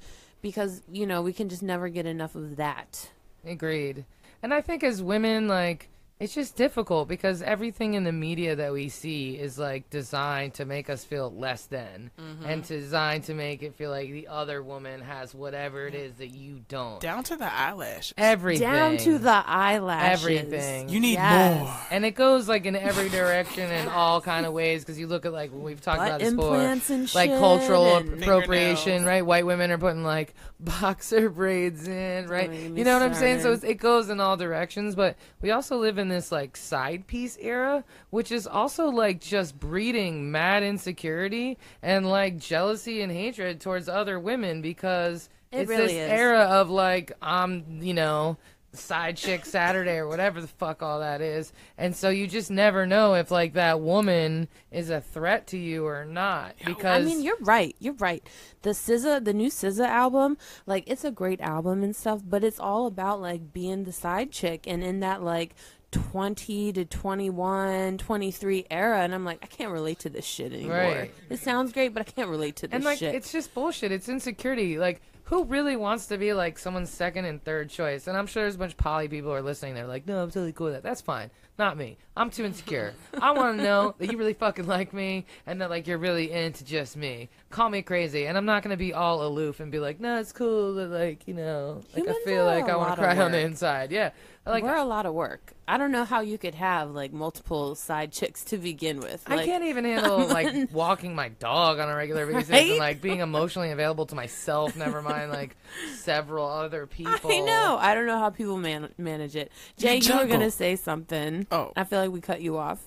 because 0.43 0.83
you 0.91 1.07
know 1.07 1.21
we 1.21 1.33
can 1.33 1.49
just 1.49 1.63
never 1.63 1.89
get 1.89 2.07
enough 2.07 2.35
of 2.35 2.57
that. 2.57 3.11
Agreed. 3.45 4.05
And 4.43 4.55
I 4.55 4.61
think 4.61 4.83
as 4.83 5.03
women, 5.03 5.49
like, 5.49 5.89
it's 6.21 6.35
just 6.35 6.55
difficult 6.55 7.09
because 7.09 7.41
everything 7.43 7.95
in 7.95 8.05
the 8.05 8.13
media 8.13 8.55
that 8.57 8.73
we 8.73 8.89
see 8.91 9.37
is 9.39 9.59
like 9.59 9.89
designed 9.91 10.55
to 10.55 10.65
make 10.67 10.89
us 10.91 11.03
feel 11.05 11.33
less 11.35 11.65
than 11.67 12.11
Mm-hmm. 12.21 12.45
and 12.45 12.67
designed 12.67 13.25
to 13.25 13.35
make 13.35 13.63
it 13.63 13.75
feel 13.75 13.91
like 13.91 14.11
the 14.13 14.29
other 14.29 14.63
woman 14.63 15.01
has 15.01 15.35
whatever 15.35 15.87
it 15.87 15.95
is 15.95 16.15
that 16.17 16.29
you 16.29 16.61
don't. 16.69 17.01
down 17.01 17.25
to 17.25 17.37
the 17.37 17.51
eyelash. 17.53 18.13
Everything. 18.19 18.69
Down 18.69 18.97
to 18.99 19.19
the 19.19 19.43
eyelashes. 19.47 20.25
Everything. 20.27 20.89
You 20.91 21.01
need 21.01 21.15
Yes. 21.15 21.61
more. 21.61 21.75
and 21.91 22.05
it 22.05 22.13
goes 22.15 22.49
like 22.49 22.67
in 22.67 22.77
every 22.77 23.09
direction 23.09 23.71
in 23.71 23.89
all 23.89 24.21
kind 24.21 24.45
of 24.47 24.53
ways 24.53 24.83
because 24.85 24.99
you 24.99 25.07
look 25.07 25.25
at 25.25 25.33
like 25.33 25.51
we've 25.53 25.81
talked 25.81 25.99
Butt 25.99 26.09
about 26.09 26.21
this 26.21 26.35
before 26.35 26.57
and 26.57 27.15
like 27.15 27.31
shit 27.31 27.39
cultural 27.39 27.97
and- 27.97 28.23
appropriation 28.23 28.85
Fingernails. 28.85 29.07
right 29.07 29.27
white 29.27 29.47
women 29.47 29.71
are 29.71 29.79
putting 29.79 30.05
like 30.05 30.35
boxer 30.61 31.31
braids 31.31 31.89
in 31.89 32.27
right 32.29 32.51
Don't 32.51 32.61
get 32.61 32.71
me 32.73 32.79
you 32.81 32.85
know 32.85 32.93
what 32.99 33.03
i'm 33.03 33.15
saying 33.15 33.41
so 33.41 33.53
it 33.53 33.79
goes 33.79 34.11
in 34.11 34.21
all 34.21 34.37
directions 34.37 34.95
but 34.95 35.17
we 35.41 35.51
also 35.53 35.79
live 35.79 35.97
in 35.97 36.10
this 36.11 36.31
like 36.31 36.57
side 36.57 37.07
piece 37.07 37.39
era 37.41 37.85
which 38.11 38.31
is 38.31 38.47
also 38.47 38.89
like 38.89 39.21
just 39.21 39.59
breeding 39.59 40.31
mad 40.31 40.63
insecurity 40.63 41.57
and 41.83 42.09
like 42.09 42.39
jealousy 42.39 43.01
and 43.03 43.11
hatred 43.13 43.61
towards 43.61 43.89
other 43.89 44.19
women 44.21 44.61
because 44.63 45.29
It 45.53 45.61
it's 45.61 45.69
really 45.71 45.83
this 45.85 45.93
is. 45.93 46.11
era 46.11 46.41
of 46.43 46.71
like 46.71 47.13
i'm 47.23 47.81
you 47.81 47.95
know 47.95 48.37
side 48.73 49.17
chick 49.17 49.45
Saturday 49.45 49.97
or 49.97 50.07
whatever 50.07 50.41
the 50.41 50.47
fuck 50.47 50.81
all 50.81 51.01
that 51.01 51.21
is. 51.21 51.53
And 51.77 51.93
so 51.97 52.09
you 52.09 52.29
just 52.29 52.53
never 52.53 52.87
know 52.87 53.15
if 53.15 53.33
like 53.33 53.55
that 53.55 53.81
woman 53.81 54.47
is 54.71 54.91
a 54.91 55.01
threat 55.01 55.49
to 55.49 55.59
you 55.59 55.87
or 55.87 56.05
not 56.05 56.55
because 56.65 57.03
I 57.03 57.05
mean, 57.05 57.21
you're 57.21 57.37
right. 57.41 57.75
You're 57.81 57.95
right. 57.95 58.25
The 58.63 58.71
SZA, 58.71 59.25
the 59.25 59.33
new 59.33 59.49
SZA 59.49 59.87
album, 59.89 60.39
like 60.67 60.85
it's 60.87 61.03
a 61.05 61.11
great 61.11 61.41
album 61.41 61.83
and 61.83 61.97
stuff, 61.97 62.23
but 62.25 62.45
it's 62.45 62.61
all 62.61 62.87
about 62.87 63.21
like 63.21 63.53
being 63.53 63.83
the 63.83 63.93
side 63.93 64.31
chick 64.31 64.69
and 64.69 64.85
in 64.85 65.01
that 65.01 65.21
like 65.21 65.57
20 65.91 66.73
to 66.75 66.85
21, 66.85 67.99
23 67.99 68.67
era 68.71 69.01
and 69.01 69.15
I'm 69.15 69.25
like 69.25 69.39
I 69.43 69.47
can't 69.47 69.73
relate 69.73 70.01
to 70.01 70.09
this 70.09 70.25
shit 70.25 70.53
anymore. 70.53 70.77
Right. 70.77 71.15
It 71.29 71.39
sounds 71.39 71.73
great, 71.73 71.95
but 71.95 72.01
I 72.01 72.11
can't 72.11 72.29
relate 72.29 72.57
to 72.57 72.69
this 72.69 72.75
and 72.75 72.85
like 72.85 72.99
shit. 72.99 73.15
it's 73.15 73.33
just 73.33 73.55
bullshit. 73.55 73.93
It's 73.93 74.09
insecurity. 74.09 74.79
Like 74.79 75.03
who 75.31 75.45
really 75.45 75.77
wants 75.77 76.07
to 76.07 76.19
be 76.19 76.33
like 76.33 76.59
someone's 76.59 76.91
second 76.91 77.25
and 77.25 77.43
third 77.45 77.71
choice? 77.71 78.09
And 78.09 78.17
I'm 78.17 78.27
sure 78.27 78.43
there's 78.43 78.57
a 78.57 78.59
bunch 78.59 78.73
of 78.73 78.79
poly 78.79 79.07
people 79.07 79.31
who 79.31 79.37
are 79.37 79.43
listening. 79.43 79.75
They're 79.75 79.87
like, 79.87 80.05
no, 80.05 80.21
I'm 80.21 80.29
totally 80.29 80.53
cool 80.53 80.67
with 80.67 80.75
that. 80.75 80.83
That's 80.83 81.01
fine. 81.01 81.31
Not 81.57 81.77
me. 81.77 81.99
I'm 82.17 82.31
too 82.31 82.45
insecure. 82.45 82.95
I 83.21 83.31
want 83.31 83.59
to 83.59 83.63
know 83.71 83.95
that 83.99 84.11
you 84.11 84.19
really 84.19 84.35
fucking 84.35 84.67
like 84.67 84.93
me 84.93 85.27
and 85.47 85.61
that 85.61 85.71
like 85.71 85.87
you're 85.87 85.99
really 85.99 86.33
into 86.33 86.65
just 86.65 86.97
me. 86.97 87.29
Call 87.51 87.69
me 87.69 87.83
crazy, 87.83 88.27
and 88.27 88.37
I'm 88.37 88.45
not 88.45 88.63
gonna 88.65 88.77
be 88.77 88.93
all 88.93 89.25
aloof 89.25 89.61
and 89.61 89.71
be 89.71 89.79
like, 89.79 90.01
no, 90.01 90.19
it's 90.19 90.33
cool. 90.33 90.75
But 90.75 90.89
like 90.89 91.29
you 91.29 91.35
know, 91.35 91.83
like 91.95 92.07
Humans 92.07 92.17
I 92.23 92.29
feel 92.29 92.45
like 92.45 92.69
I 92.69 92.77
want 92.77 92.97
to 92.97 93.03
cry 93.03 93.17
on 93.19 93.31
the 93.31 93.41
inside. 93.41 93.93
Yeah, 93.93 94.11
like 94.47 94.65
We're 94.65 94.75
a 94.77 94.85
lot 94.85 95.07
of 95.07 95.15
work. 95.15 95.53
I 95.69 95.77
don't 95.79 95.93
know 95.93 96.05
how 96.05 96.21
you 96.21 96.39
could 96.39 96.55
have 96.57 96.91
like 96.91 97.13
multiple 97.13 97.75
side 97.75 98.11
chicks 98.13 98.43
to 98.45 98.59
begin 98.59 98.99
with. 99.01 99.23
I 99.27 99.45
can't 99.45 99.65
even 99.65 99.85
handle 99.87 100.27
like 100.27 100.73
walking 100.73 101.15
my 101.15 101.29
dog 101.29 101.79
on 101.79 101.89
a 101.89 101.95
regular 101.95 102.27
basis 102.27 102.51
Right? 102.51 102.71
and 102.71 102.79
like 102.79 103.01
being 103.01 103.21
emotionally 103.21 103.71
available 103.71 104.07
to 104.07 104.15
myself. 104.15 104.75
Never 104.77 105.03
mind 105.03 105.31
like 105.31 105.57
several 105.97 106.49
other 106.49 106.87
people. 106.87 107.31
I 107.31 107.41
know. 107.41 107.77
I 107.81 107.95
don't 107.95 108.07
know 108.07 108.19
how 108.19 108.31
people 108.31 108.57
man- 108.57 108.93
manage 108.99 109.37
it. 109.37 109.53
Jay, 109.77 109.97
you, 109.99 110.17
were 110.17 110.27
gonna 110.27 110.51
say 110.51 110.77
something. 110.77 111.47
Oh. 111.53 111.73
I 111.77 111.85
feel 111.85 112.01
like 112.01 112.11
we 112.11 112.21
cut 112.21 112.41
you 112.41 112.57
off. 112.57 112.83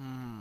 Hmm. 0.00 0.40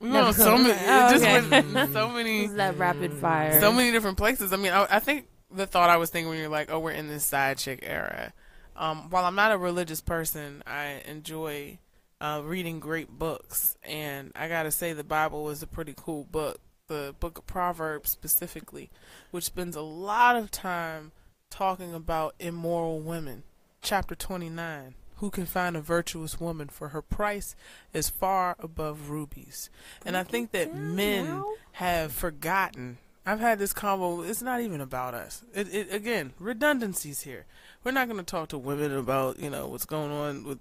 No, 0.00 0.32
so 0.32 0.58
many, 0.58 0.74
Oh, 0.86 1.10
just 1.12 1.24
okay. 1.24 1.62
went 1.62 1.92
so 1.92 2.08
many, 2.08 2.44
is 2.46 2.54
that 2.54 2.76
rapid 2.76 3.12
fire. 3.14 3.60
so 3.60 3.72
many 3.72 3.92
different 3.92 4.16
places. 4.18 4.52
I 4.52 4.56
mean, 4.56 4.72
I, 4.72 4.86
I 4.90 4.98
think 4.98 5.26
the 5.54 5.64
thought 5.66 5.90
I 5.90 5.96
was 5.96 6.10
thinking 6.10 6.28
when 6.28 6.38
you're 6.38 6.48
like, 6.48 6.72
oh, 6.72 6.80
we're 6.80 6.90
in 6.90 7.06
this 7.08 7.24
side 7.24 7.58
chick 7.58 7.80
era. 7.84 8.32
Um, 8.76 9.10
while 9.10 9.24
I'm 9.24 9.34
not 9.34 9.52
a 9.52 9.58
religious 9.58 10.00
person, 10.00 10.62
I 10.66 11.02
enjoy 11.06 11.78
uh, 12.20 12.40
reading 12.44 12.80
great 12.80 13.10
books, 13.10 13.76
and 13.82 14.32
I 14.34 14.48
gotta 14.48 14.70
say, 14.70 14.92
the 14.92 15.04
Bible 15.04 15.50
is 15.50 15.62
a 15.62 15.66
pretty 15.66 15.94
cool 15.96 16.24
book. 16.24 16.60
The 16.88 17.14
Book 17.20 17.38
of 17.38 17.46
Proverbs 17.46 18.10
specifically, 18.10 18.90
which 19.30 19.44
spends 19.44 19.76
a 19.76 19.82
lot 19.82 20.36
of 20.36 20.50
time 20.50 21.12
talking 21.48 21.94
about 21.94 22.34
immoral 22.38 23.00
women. 23.00 23.44
Chapter 23.82 24.14
29. 24.14 24.94
Who 25.16 25.30
can 25.30 25.46
find 25.46 25.76
a 25.76 25.80
virtuous 25.80 26.40
woman 26.40 26.68
for 26.68 26.88
her 26.88 27.02
price 27.02 27.54
is 27.92 28.10
far 28.10 28.56
above 28.58 29.10
rubies. 29.10 29.70
And 30.04 30.16
I 30.16 30.24
think 30.24 30.50
that 30.50 30.74
men 30.74 31.44
have 31.72 32.10
forgotten. 32.10 32.98
I've 33.24 33.38
had 33.38 33.60
this 33.60 33.72
convo. 33.72 34.28
It's 34.28 34.42
not 34.42 34.60
even 34.60 34.80
about 34.80 35.14
us. 35.14 35.44
It, 35.54 35.72
it 35.72 35.94
again 35.94 36.32
redundancies 36.40 37.20
here. 37.20 37.46
We're 37.84 37.92
not 37.92 38.08
going 38.08 38.18
to 38.18 38.24
talk 38.24 38.48
to 38.48 38.58
women 38.58 38.92
about 38.92 39.38
you 39.38 39.50
know 39.50 39.66
what's 39.68 39.86
going 39.86 40.10
on 40.10 40.44
with. 40.44 40.58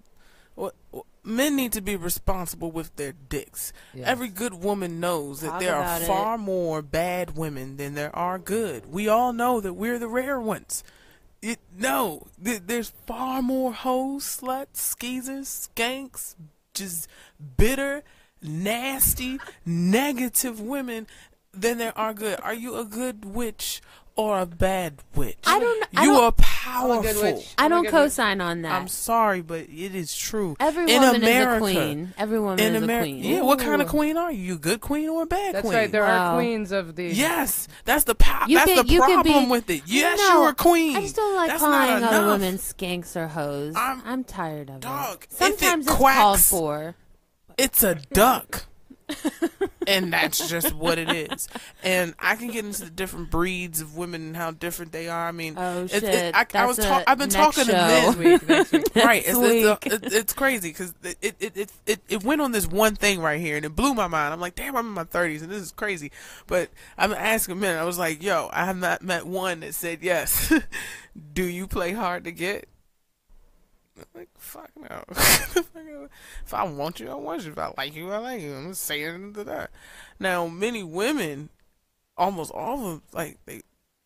What, 0.56 0.76
what 0.92 1.06
men 1.24 1.56
need 1.56 1.72
to 1.74 1.82
be 1.82 1.96
responsible 1.96 2.72
with 2.72 2.96
their 2.98 3.14
dicks. 3.14 3.72
Yes. 3.94 4.08
Every 4.08 4.28
good 4.28 4.54
woman 4.56 5.00
knows 5.00 5.40
that 5.42 5.60
there 5.60 5.76
are 5.76 5.82
about 5.82 6.02
it. 6.02 6.08
far 6.08 6.38
more 6.38 6.82
bad 6.82 7.38
women 7.38 7.78
than 7.78 7.94
there 7.94 8.14
are 8.16 8.38
good. 8.38 8.92
We 8.92 9.08
all 9.08 9.32
know 9.32 9.62
that 9.62 9.74
we're 9.74 9.98
the 9.98 10.10
rare 10.10 10.40
ones. 10.40 10.84
It 11.42 11.60
no, 11.76 12.28
th- 12.44 12.64
there's 12.66 12.92
far 13.08 13.42
more 13.42 13.72
hoes, 13.74 14.24
sluts, 14.26 14.76
skeezers, 14.76 15.70
skanks, 15.74 16.36
just 16.74 17.08
bitter 17.58 18.04
nasty, 18.42 19.40
negative 19.66 20.60
women 20.60 21.08
than 21.54 21.78
there 21.78 21.98
are 21.98 22.14
good. 22.14 22.40
Are 22.42 22.54
you 22.54 22.78
a 22.78 22.86
good 22.86 23.26
witch 23.26 23.82
or 24.16 24.39
a 24.39 24.45
bad 24.45 24.95
witch? 25.16 25.38
I 25.45 25.59
don't- 25.59 25.84
I 25.95 26.03
You 26.03 26.14
don't- 26.14 26.24
are 26.24 26.32
powerful. 26.34 27.43
I 27.57 27.68
don't 27.68 27.84
goodness. 27.84 27.91
co-sign 27.91 28.41
on 28.41 28.62
that. 28.64 28.72
I'm 28.74 28.88
sorry, 28.88 29.41
but 29.41 29.62
it 29.62 29.95
is 29.95 30.16
true. 30.16 30.55
Every 30.59 30.91
in 30.91 31.01
woman 31.01 31.16
America, 31.24 31.66
is 31.66 31.72
a 31.72 31.76
queen. 31.80 32.14
Every 32.18 32.39
woman 32.39 32.59
In 32.59 32.76
is 32.76 32.84
America, 32.84 33.09
a 33.09 33.12
queen. 33.14 33.24
yeah. 33.24 33.41
What 33.41 33.59
kind 33.59 33.82
of 33.82 33.88
queen 33.88 34.18
are 34.18 34.32
you? 34.32 34.41
You 34.41 34.57
good 34.57 34.82
queen 34.82 35.09
or 35.09 35.24
a 35.24 35.26
bad 35.26 35.55
That's 35.55 35.62
queen? 35.62 35.74
That's 35.74 35.84
right. 35.86 35.91
There 35.91 36.03
Wow. 36.03 36.34
are 36.34 36.36
queens 36.38 36.72
of 36.72 36.95
the. 36.95 37.05
Yes, 37.05 37.68
that's 37.86 38.03
the 38.03 38.16
pow- 38.16 38.45
You 38.47 38.57
That's 38.57 38.72
can- 38.74 38.86
the 38.86 38.91
you 38.93 38.99
problem 38.99 39.45
be- 39.45 39.51
with 39.51 39.70
it. 39.70 39.84
Yes, 39.86 40.20
No, 40.20 40.41
you're 40.41 40.49
a 40.49 40.55
queen. 40.55 40.97
I 40.97 41.01
just 41.01 41.16
don't 41.16 41.36
like 41.36 41.49
that's 41.49 41.62
calling 41.62 42.01
not 42.01 42.14
other 42.14 42.28
women 42.28 42.57
skanks 42.57 43.16
or 43.16 43.28
hoes. 43.28 43.76
I'm- 43.76 44.01
I'm, 44.05 44.24
tired 44.24 44.70
of 44.70 44.82
Dog, 44.82 45.24
it. 45.24 45.28
if 45.32 45.41
it 45.41 45.59
Sometimes 45.59 45.88
it's 45.88 45.95
quacks- 45.95 46.18
called 46.20 46.39
for. 46.39 46.95
It's 47.57 47.84
a 47.84 47.95
duck. 48.14 48.66
And 49.88 50.12
that's 50.14 50.47
just 50.49 50.74
what 50.74 50.97
it 50.97 51.09
is. 51.12 51.47
And 51.84 52.14
I 52.20 52.36
can 52.36 52.47
get 52.49 52.66
into 52.66 52.84
the 52.86 52.89
different 52.91 53.30
breeds 53.32 53.82
of 53.82 53.95
women 53.97 54.22
and 54.22 54.36
how 54.38 54.51
different 54.51 54.91
they 54.91 55.07
are. 55.09 55.28
I 55.28 55.32
mean, 55.32 55.55
Oh 55.57 55.88
shit! 55.88 56.03
it- 56.03 56.36
I, 56.36 56.45
I 56.53 56.66
was 56.66 56.78
ta- 56.78 57.03
I've 57.07 57.18
been 57.18 57.30
talking 57.30 57.66
to 57.66 57.72
show. 57.72 57.78
men. 57.78 58.18
Week, 58.18 58.47
week. 58.47 58.95
right. 58.95 59.24
It's, 59.26 59.38
it's, 59.38 60.14
a- 60.14 60.18
it's 60.18 60.34
crazy 60.34 60.70
because 60.70 60.93
it, 61.03 61.18
it, 61.22 61.36
it, 61.39 61.57
it, 61.57 61.72
it, 61.86 61.99
it 62.09 62.24
went 62.24 62.41
on 62.41 62.51
this 62.51 62.68
one 62.68 62.95
thing 62.95 63.20
right 63.22 63.39
here 63.39 63.55
and 63.57 63.66
it 63.66 63.76
blew 63.76 63.93
my 63.93 64.07
mind. 64.07 64.34
I'm 64.34 64.39
like, 64.39 64.55
damn, 64.55 64.76
I'm 64.76 64.88
in 64.88 64.93
my 64.93 65.03
30s 65.03 65.41
and 65.41 65.49
this 65.51 65.62
is 65.62 65.72
crazy. 65.72 66.12
But 66.47 66.70
I'm 66.97 67.12
asking 67.14 67.59
men, 67.59 67.78
I 67.78 67.84
was 67.84 67.97
like, 67.97 68.22
yo, 68.24 68.49
I 68.53 68.66
have 68.66 68.78
not 68.78 69.01
met 69.01 69.26
one 69.26 69.62
that 69.62 69.74
said 69.76 69.99
yes. 70.01 70.53
Do 71.34 71.43
you 71.43 71.68
play 71.68 71.91
hard 71.91 72.24
to 72.26 72.32
get? 72.32 72.68
Like, 74.14 74.30
fuck 74.38 74.70
no. 74.78 75.04
if 75.10 76.54
I 76.54 76.64
want 76.64 76.99
you, 76.99 77.10
I 77.10 77.16
want 77.16 77.43
you. 77.45 77.52
If 77.52 77.58
I 77.58 77.74
like 77.78 77.95
you, 77.95 78.12
I 78.12 78.18
like 78.18 78.41
you. 78.41 78.54
I'm 78.54 78.70
just 78.70 78.84
saying 78.84 79.34
to 79.34 79.43
that. 79.45 79.72
Now, 80.20 80.47
many 80.47 80.84
women, 80.84 81.49
almost 82.18 82.52
all 82.52 82.76
of 82.76 82.84
them, 82.84 83.02
like, 83.14 83.38
they 83.45 83.62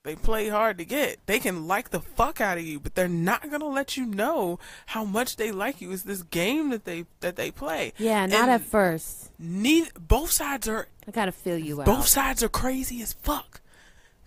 they 0.06 0.16
play 0.16 0.50
hard 0.50 0.78
to 0.78 0.86
get. 0.86 1.18
They 1.26 1.40
can 1.40 1.68
like 1.68 1.90
the 1.90 2.00
fuck 2.00 2.40
out 2.40 2.60
of 2.60 2.64
you, 2.64 2.80
but 2.80 2.94
they're 2.94 3.08
not 3.08 3.50
gonna 3.50 3.68
let 3.68 3.98
you 3.98 4.06
know 4.06 4.60
how 4.86 5.04
much 5.04 5.36
they 5.36 5.52
like 5.52 5.82
you. 5.82 5.92
It's 5.92 6.04
this 6.04 6.22
game 6.22 6.70
that 6.70 6.86
they 6.86 7.06
that 7.22 7.36
they 7.36 7.50
play. 7.50 7.92
Yeah, 7.98 8.28
not 8.28 8.42
And 8.42 8.52
at 8.52 8.62
first. 8.62 9.32
Neither 9.40 9.90
both 10.00 10.30
sides 10.30 10.70
are 10.70 10.88
I 11.08 11.12
gotta 11.12 11.32
feel 11.32 11.58
you 11.58 11.82
out. 11.82 11.88
both 11.88 12.08
sides 12.08 12.44
are 12.44 12.50
crazy 12.50 13.02
as 13.02 13.14
fuck. 13.14 13.62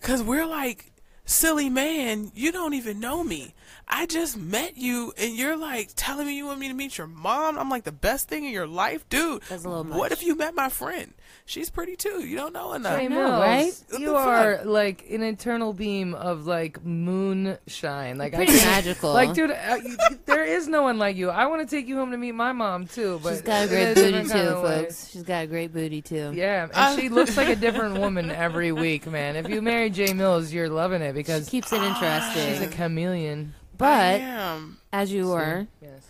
Cause 0.00 0.20
we're 0.20 0.46
like, 0.46 0.90
silly 1.24 1.68
man, 1.68 2.32
you 2.34 2.50
don't 2.50 2.74
even 2.74 2.98
know 2.98 3.22
me. 3.22 3.54
I 3.91 4.05
just 4.07 4.36
met 4.36 4.76
you 4.76 5.12
and 5.16 5.34
you're 5.34 5.57
like 5.57 5.91
telling 5.97 6.26
me 6.26 6.36
you 6.36 6.45
want 6.47 6.61
me 6.61 6.68
to 6.68 6.74
meet 6.74 6.99
your 6.99 7.07
mom. 7.07 7.59
I'm 7.59 7.70
like 7.70 7.84
the 7.84 7.93
best 7.93 8.28
thing 8.28 8.45
in 8.45 8.53
your 8.53 8.66
life, 8.66 9.09
dude. 9.09 9.43
That's 9.49 9.64
a 9.64 9.68
little 9.68 9.84
What 9.84 10.12
if 10.12 10.22
you 10.22 10.36
met 10.36 10.55
my 10.55 10.68
friend? 10.68 11.14
She's 11.47 11.70
pretty 11.70 11.97
too. 11.97 12.22
You 12.22 12.36
don't 12.36 12.53
know 12.53 12.74
enough. 12.74 12.99
Jay 12.99 13.09
know, 13.09 13.41
right? 13.41 13.72
What 13.89 14.01
You 14.01 14.14
are 14.16 14.57
fuck? 14.59 14.66
like 14.66 15.07
an 15.11 15.22
eternal 15.22 15.72
beam 15.72 16.12
of 16.14 16.47
like 16.47 16.84
moonshine. 16.84 18.18
Like 18.18 18.34
I 18.34 18.36
Pretty 18.36 18.53
can't- 18.53 18.64
magical. 18.66 19.12
Like, 19.14 19.32
dude, 19.32 19.51
uh, 19.51 19.78
you- 19.82 19.97
there 20.26 20.45
is 20.45 20.68
no 20.68 20.82
one 20.82 20.99
like 20.99 21.16
you. 21.16 21.30
I 21.30 21.47
want 21.47 21.66
to 21.68 21.76
take 21.76 21.86
you 21.89 21.97
home 21.97 22.11
to 22.11 22.16
meet 22.18 22.32
my 22.32 22.53
mom 22.53 22.86
too. 22.86 23.20
But 23.22 23.30
She's 23.34 23.43
got 23.43 23.64
a 23.64 23.68
great 23.68 23.95
booty 23.95 24.22
too, 24.22 24.28
kinda 24.28 24.61
way. 24.61 24.82
folks. 24.84 25.09
She's 25.11 25.22
got 25.22 25.45
a 25.45 25.47
great 25.47 25.72
booty 25.72 26.03
too. 26.03 26.32
Yeah, 26.34 26.64
and 26.64 26.72
I- 26.72 26.97
she 26.97 27.09
looks 27.09 27.36
like 27.36 27.49
a 27.49 27.57
different 27.57 27.99
woman 27.99 28.30
every 28.30 28.72
week, 28.72 29.07
man. 29.07 29.36
If 29.36 29.49
you 29.49 29.62
marry 29.62 29.89
Jay 29.91 30.12
Mills, 30.12 30.53
you're 30.53 30.68
loving 30.68 31.01
it 31.03 31.09
She 31.09 31.12
because 31.14 31.49
keeps 31.49 31.72
it 31.72 31.80
interesting. 31.82 32.53
she's 32.53 32.61
a 32.61 32.68
chameleon. 32.68 33.55
I 33.80 34.18
But 34.18 34.20
am. 34.20 34.78
as 34.92 35.12
you 35.12 35.28
were, 35.28 35.66
Yes. 35.80 36.06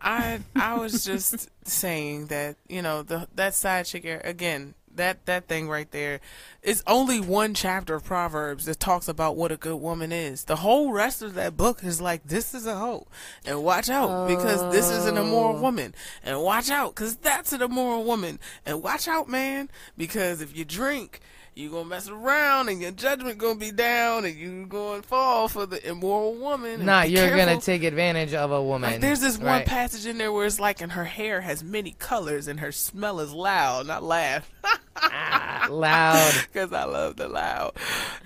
I 0.00 0.40
I 0.54 0.74
was 0.78 1.04
just 1.04 1.48
saying 1.66 2.26
that 2.26 2.56
you 2.68 2.82
know 2.82 3.02
the 3.02 3.26
that 3.34 3.54
side 3.54 3.86
chick 3.86 4.04
again 4.04 4.74
that 4.94 5.24
that 5.26 5.48
thing 5.48 5.68
right 5.68 5.90
there 5.90 6.20
is 6.62 6.82
only 6.86 7.18
one 7.18 7.52
chapter 7.54 7.96
of 7.96 8.04
Proverbs 8.04 8.66
that 8.66 8.78
talks 8.78 9.08
about 9.08 9.34
what 9.34 9.50
a 9.50 9.56
good 9.56 9.76
woman 9.80 10.12
is. 10.12 10.44
The 10.44 10.56
whole 10.56 10.92
rest 10.92 11.20
of 11.22 11.34
that 11.34 11.56
book 11.56 11.82
is 11.82 12.00
like 12.00 12.24
this 12.26 12.54
is 12.54 12.64
a 12.66 12.76
hoe 12.76 13.06
and 13.46 13.64
watch 13.64 13.88
out 13.90 14.28
because 14.28 14.60
this 14.72 14.88
is 14.90 15.06
an 15.06 15.16
immoral 15.16 15.56
Oh. 15.56 15.60
woman 15.62 15.94
and 16.22 16.40
watch 16.42 16.70
out 16.70 16.94
because 16.94 17.16
that's 17.16 17.52
an 17.52 17.62
immoral 17.62 18.04
woman 18.04 18.38
and 18.66 18.82
watch 18.82 19.08
out 19.08 19.28
man 19.28 19.68
because 19.96 20.40
if 20.40 20.56
you 20.56 20.64
drink 20.64 21.20
you 21.56 21.70
gonna 21.70 21.84
mess 21.88 22.08
around 22.08 22.68
and 22.68 22.80
your 22.80 22.90
judgment 22.90 23.38
gonna 23.38 23.54
be 23.58 23.70
down 23.70 24.24
and 24.24 24.34
you 24.34 24.66
gonna 24.66 25.02
fall 25.02 25.48
for 25.48 25.66
the 25.66 25.86
immoral 25.88 26.34
woman. 26.34 26.84
Nah, 26.84 27.02
you're 27.02 27.28
careful. 27.28 27.46
gonna 27.46 27.60
take 27.60 27.84
advantage 27.84 28.34
of 28.34 28.50
a 28.50 28.62
woman. 28.62 28.90
Like 28.92 29.00
there's 29.00 29.20
this 29.20 29.38
one 29.38 29.46
Right. 29.46 29.66
passage 29.66 30.06
in 30.06 30.18
there 30.18 30.32
where 30.32 30.46
it's 30.46 30.58
like, 30.58 30.80
and 30.80 30.92
her 30.92 31.04
hair 31.04 31.40
has 31.42 31.62
many 31.62 31.92
colors, 31.92 32.48
and 32.48 32.58
her 32.60 32.72
smell 32.72 33.20
is 33.20 33.32
loud. 33.32 33.86
Not 33.86 34.02
laugh, 34.02 34.50
Ah, 34.96 35.66
loud. 35.70 36.32
because 36.52 36.72
I 36.72 36.84
love 36.84 37.16
the 37.16 37.28
loud. 37.28 37.72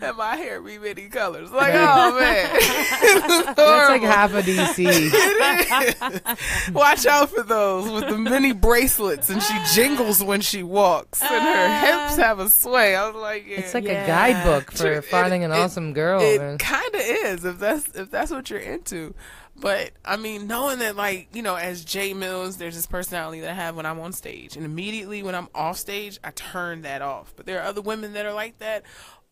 And 0.00 0.16
my 0.16 0.36
hair 0.36 0.60
be 0.60 0.78
many 0.78 1.08
colors. 1.08 1.50
Like, 1.50 1.72
oh 1.74 2.18
man, 2.18 2.50
It's 2.56 3.46
That's 3.56 3.90
like 3.90 4.02
half 4.02 4.32
a 4.34 4.42
DC. 4.42 4.86
Watch 6.74 7.06
out 7.06 7.30
for 7.30 7.42
those 7.42 7.90
with 7.90 8.08
the 8.08 8.18
many 8.18 8.52
bracelets, 8.52 9.28
and 9.30 9.42
she 9.42 9.54
jingles 9.74 10.22
when 10.22 10.40
she 10.40 10.62
walks, 10.62 11.22
and 11.22 11.30
her 11.44 11.80
hips 11.86 12.16
have 12.16 12.38
a 12.38 12.48
sway. 12.48 12.94
I 12.96 13.06
was 13.08 13.16
like, 13.20 13.46
yeah, 13.46 13.58
It's 13.60 13.74
like 13.74 13.84
Yeah. 13.84 14.04
a 14.04 14.06
guidebook 14.06 14.72
for 14.72 14.92
It- 14.92 15.04
finding 15.04 15.44
an 15.44 15.52
it- 15.52 15.58
awesome 15.58 15.92
girl. 15.92 16.20
It 16.20 16.58
kind 16.58 16.94
of 16.94 17.00
is 17.00 17.44
if 17.44 17.58
that's 17.58 17.88
if 17.94 18.10
that's 18.10 18.30
what 18.30 18.50
you're 18.50 18.58
into. 18.60 19.14
But 19.60 19.90
I 20.04 20.16
mean, 20.16 20.46
knowing 20.46 20.78
that, 20.80 20.96
like 20.96 21.28
you 21.32 21.42
know, 21.42 21.56
as 21.56 21.84
Jay 21.84 22.14
Mills, 22.14 22.56
there's 22.58 22.76
this 22.76 22.86
personality 22.86 23.40
that 23.40 23.50
I 23.50 23.54
have 23.54 23.76
when 23.76 23.86
I'm 23.86 23.98
on 24.00 24.12
stage, 24.12 24.56
and 24.56 24.64
immediately 24.64 25.22
when 25.22 25.34
I'm 25.34 25.48
off 25.54 25.76
stage, 25.78 26.18
I 26.22 26.30
turn 26.30 26.82
that 26.82 27.02
off. 27.02 27.32
But 27.36 27.46
there 27.46 27.60
are 27.60 27.66
other 27.66 27.80
women 27.80 28.12
that 28.12 28.26
are 28.26 28.32
like 28.32 28.58
that 28.58 28.84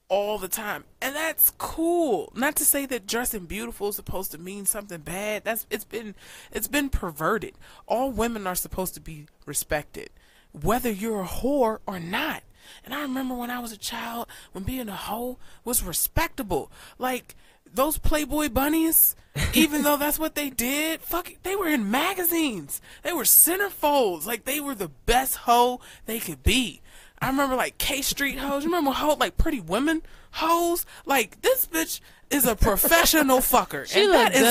all 0.08 0.38
the 0.38 0.48
time, 0.48 0.84
and 1.00 1.14
that's 1.14 1.52
cool. 1.58 2.32
Not 2.34 2.56
to 2.56 2.64
say 2.64 2.86
that 2.86 3.06
dressing 3.06 3.46
beautiful 3.46 3.88
is 3.88 3.96
supposed 3.96 4.32
to 4.32 4.38
mean 4.38 4.66
something 4.66 5.00
bad. 5.00 5.44
That's 5.44 5.66
it's 5.70 5.84
been 5.84 6.14
it's 6.50 6.68
been 6.68 6.88
perverted. 6.88 7.54
All 7.86 8.10
women 8.10 8.46
are 8.46 8.56
supposed 8.56 8.94
to 8.94 9.00
be 9.00 9.26
respected, 9.44 10.10
whether 10.52 10.90
you're 10.90 11.22
a 11.22 11.26
whore 11.26 11.78
or 11.86 12.00
not. 12.00 12.42
And 12.84 12.92
I 12.92 13.02
remember 13.02 13.34
when 13.34 13.50
I 13.50 13.60
was 13.60 13.70
a 13.70 13.76
child, 13.76 14.26
when 14.50 14.64
being 14.64 14.88
a 14.88 14.96
hoe 14.96 15.38
was 15.64 15.84
respectable. 15.84 16.70
Like 16.98 17.36
those 17.76 17.98
Playboy 17.98 18.48
bunnies, 18.48 19.14
even 19.54 19.82
though 19.82 19.96
that's 19.96 20.18
what 20.18 20.34
they 20.34 20.50
did, 20.50 21.00
fuck, 21.02 21.30
they 21.42 21.54
were 21.54 21.68
in 21.68 21.90
magazines. 21.90 22.80
They 23.02 23.12
were 23.12 23.22
centerfolds. 23.22 24.26
Like 24.26 24.44
they 24.44 24.60
were 24.60 24.74
the 24.74 24.90
best 25.06 25.36
hoe 25.36 25.80
they 26.06 26.18
could 26.18 26.42
be. 26.42 26.80
I 27.20 27.28
remember 27.28 27.54
like 27.56 27.78
K 27.78 28.02
Street 28.02 28.38
hoes. 28.38 28.64
You 28.64 28.70
remember 28.70 28.90
hoe 28.90 29.14
like 29.14 29.36
Pretty 29.38 29.60
Women 29.60 30.02
hoes? 30.32 30.84
Like 31.06 31.40
this 31.42 31.66
bitch 31.66 32.00
is 32.28 32.44
a 32.46 32.56
professional 32.56 33.38
fucker, 33.38 33.86
She 33.90 34.02
and 34.04 34.12
that 34.12 34.34
looked 34.34 34.36
is 34.36 34.42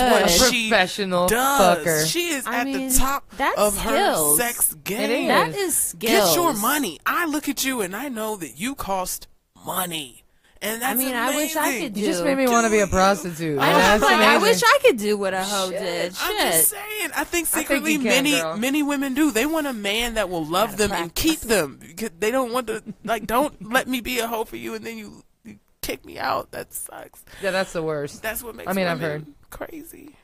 what 0.42 0.50
she 0.50 0.70
Professional 0.70 1.28
does. 1.28 1.78
fucker. 1.86 2.08
She 2.08 2.30
is 2.30 2.48
I 2.48 2.60
at 2.62 2.66
mean, 2.68 2.88
the 2.90 2.96
top 2.98 3.30
that's 3.38 3.58
of 3.60 3.78
her 3.82 4.36
sex 4.38 4.74
game. 4.84 5.00
It 5.02 5.10
is. 5.12 5.28
that 5.28 5.56
is 5.56 5.76
skills. 5.76 6.00
Get 6.30 6.36
your 6.36 6.54
money. 6.54 7.00
I 7.06 7.26
look 7.26 7.50
at 7.50 7.66
you 7.66 7.82
and 7.82 7.96
I 7.96 8.08
know 8.10 8.36
that 8.38 8.60
you 8.60 8.76
cost 8.76 9.28
money. 9.66 10.24
And 10.66 10.84
I 10.84 10.88
that's 10.88 11.00
mean, 11.00 11.16
I 11.16 11.36
wish 11.36 11.56
I 11.56 11.80
could 11.80 11.94
do. 11.94 12.00
You 12.00 12.08
just 12.08 12.24
made 12.24 12.38
me 12.38 12.48
want 12.48 12.66
to 12.66 12.72
be 12.72 12.80
a 12.80 12.88
prostitute. 12.88 13.60
I, 13.60 13.62
man. 13.62 13.72
know, 13.74 13.78
That's 13.78 14.04
I'm 14.04 14.20
like, 14.20 14.28
I 14.28 14.38
wish 14.40 14.64
I 14.64 14.80
could 14.82 14.98
do 14.98 15.16
what 15.16 15.34
a 15.36 15.44
hoe 15.44 15.70
did. 15.70 16.16
Shit. 16.16 16.24
I'm 16.24 16.38
just 16.52 16.70
saying. 16.70 17.12
I 17.16 17.24
think 17.24 17.48
think 17.48 17.68
secretly 17.68 17.94
you 17.94 18.00
can, 18.00 18.08
many 18.08 18.32
girl. 18.32 18.58
many 18.58 18.82
women 18.82 19.14
do. 19.14 19.30
They 19.32 19.46
want 19.46 19.68
a 19.68 19.74
man 19.74 20.16
that 20.16 20.30
will 20.30 20.44
love 20.44 20.72
Gotta 20.72 20.88
them 20.88 20.92
and 20.94 21.14
keep 21.14 21.42
them. 21.42 21.80
They 22.20 22.32
don't 22.32 22.52
want 22.52 22.68
to 22.68 22.82
like. 23.04 23.28
Don't 23.28 23.72
let 23.72 23.88
me 23.88 24.02
be 24.02 24.20
a 24.20 24.28
hoe 24.28 24.46
for 24.46 24.58
you 24.58 24.74
and 24.74 24.84
then 24.84 24.98
you, 24.98 25.24
you 25.44 25.60
kick 25.82 26.04
me 26.04 26.18
out. 26.18 26.50
That 26.52 26.74
sucks. 26.74 27.24
Yeah, 27.44 27.52
that's 27.52 27.74
the 27.74 27.84
worst. 27.84 28.24
That's 28.24 28.44
what 28.44 28.56
makes 28.56 28.70
I 28.70 28.74
mean, 28.74 28.88
I've 28.88 29.00
heard 29.00 29.26
crazy. 29.52 30.16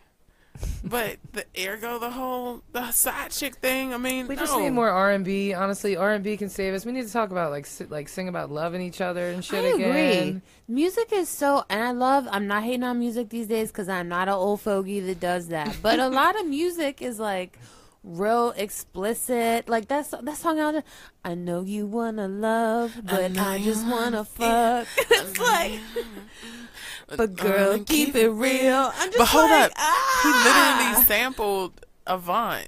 But 0.84 1.18
the 1.34 1.46
ergo, 1.68 2.00
the 2.00 2.10
whole 2.10 2.64
the 2.72 2.92
side 2.92 3.32
chick 3.32 3.56
thing. 3.58 3.94
I 3.94 3.98
mean, 3.98 4.28
We 4.28 4.36
just 4.36 4.58
need 4.58 4.72
more 4.72 4.90
R 4.90 5.12
and 5.12 5.24
B. 5.24 5.54
Honestly, 5.54 5.96
R 5.96 6.12
and 6.14 6.24
B 6.24 6.38
can 6.38 6.50
save 6.50 6.74
us. 6.74 6.86
We 6.86 6.92
need 6.92 7.06
to 7.06 7.14
talk 7.14 7.32
about 7.32 7.52
like 7.52 7.66
si- 7.66 7.86
like 7.86 8.10
sing 8.10 8.28
about 8.28 8.52
loving 8.52 8.82
each 8.82 9.00
other 9.02 9.30
and 9.30 9.44
shit 9.46 9.64
I 9.64 9.68
agree. 9.70 9.84
again. 9.84 10.42
Music 10.68 11.12
is 11.14 11.30
so, 11.30 11.64
and 11.70 11.82
I 11.82 11.92
love. 11.92 12.28
I'm 12.32 12.48
not 12.48 12.64
hating 12.64 12.84
on 12.84 13.00
music 13.00 13.30
these 13.30 13.48
days 13.48 13.72
because 13.72 13.90
I'm 13.90 14.08
not 14.10 14.28
an 14.28 14.34
old 14.34 14.62
fogey 14.62 15.00
that 15.02 15.20
does 15.20 15.48
that. 15.50 15.78
But 15.82 16.00
a 16.00 16.08
lot 16.10 16.40
of 16.40 16.48
music 16.48 17.02
is 17.02 17.20
like 17.20 17.58
real 18.04 18.52
explicit. 18.58 19.70
Like 19.70 19.88
that's 19.88 20.10
that 20.10 20.38
song 20.38 20.60
out 20.60 20.72
there. 20.74 20.84
I 21.24 21.36
know 21.36 21.62
you 21.62 21.86
wanna 21.86 22.28
love, 22.28 22.94
but 23.04 23.32
know 23.32 23.44
I, 23.44 23.60
just 23.62 23.86
wanna 23.86 24.26
wanna 24.26 24.26
fuck. 24.26 24.88
it's 24.98 25.40
like, 25.40 25.80
but 27.18 27.36
girl, 27.36 27.74
Uh, 27.74 27.84
keep 27.86 28.16
it 28.16 28.30
real. 28.30 28.92
I'm 28.96 29.08
just 29.10 29.18
But 29.18 29.28
hold 29.28 29.50
like, 29.50 29.66
up, 29.66 29.72
ah. 29.78 30.20
he 30.24 30.90
literally 30.90 31.06
sampled 31.08 31.86
Avant. 32.08 32.68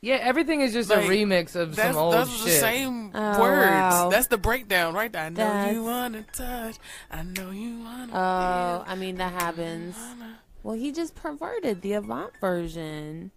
Yeah, 0.00 0.16
everything 0.16 0.60
is 0.60 0.74
just 0.74 0.90
Like, 0.90 1.06
a 1.06 1.08
remix 1.08 1.56
of 1.56 1.74
That's 1.76 1.94
some 1.94 2.04
old 2.04 2.12
those 2.14 2.30
shit. 2.30 2.44
the 2.44 2.50
same 2.50 3.10
Oh, 3.14 3.40
words. 3.40 3.70
wow. 3.70 4.08
That's 4.10 4.26
the 4.26 4.36
breakdown 4.36 4.92
right 4.94 5.10
there. 5.10 5.22
I 5.24 5.28
know 5.30 5.36
That's- 5.36 5.74
you 5.74 5.82
wanna 5.84 6.24
touch. 6.32 6.76
I 7.10 7.22
know 7.22 7.50
you 7.50 7.78
wanna. 7.80 8.12
Oh, 8.12 8.84
feel, 8.84 8.92
I 8.92 8.94
mean 8.96 9.16
that 9.16 9.32
happens. 9.32 9.96
wanna- 9.96 10.38
Well, 10.62 10.76
he 10.76 10.92
just 10.92 11.14
perverted 11.14 11.80
the 11.80 11.94
Avant 11.94 12.32
version. 12.40 13.30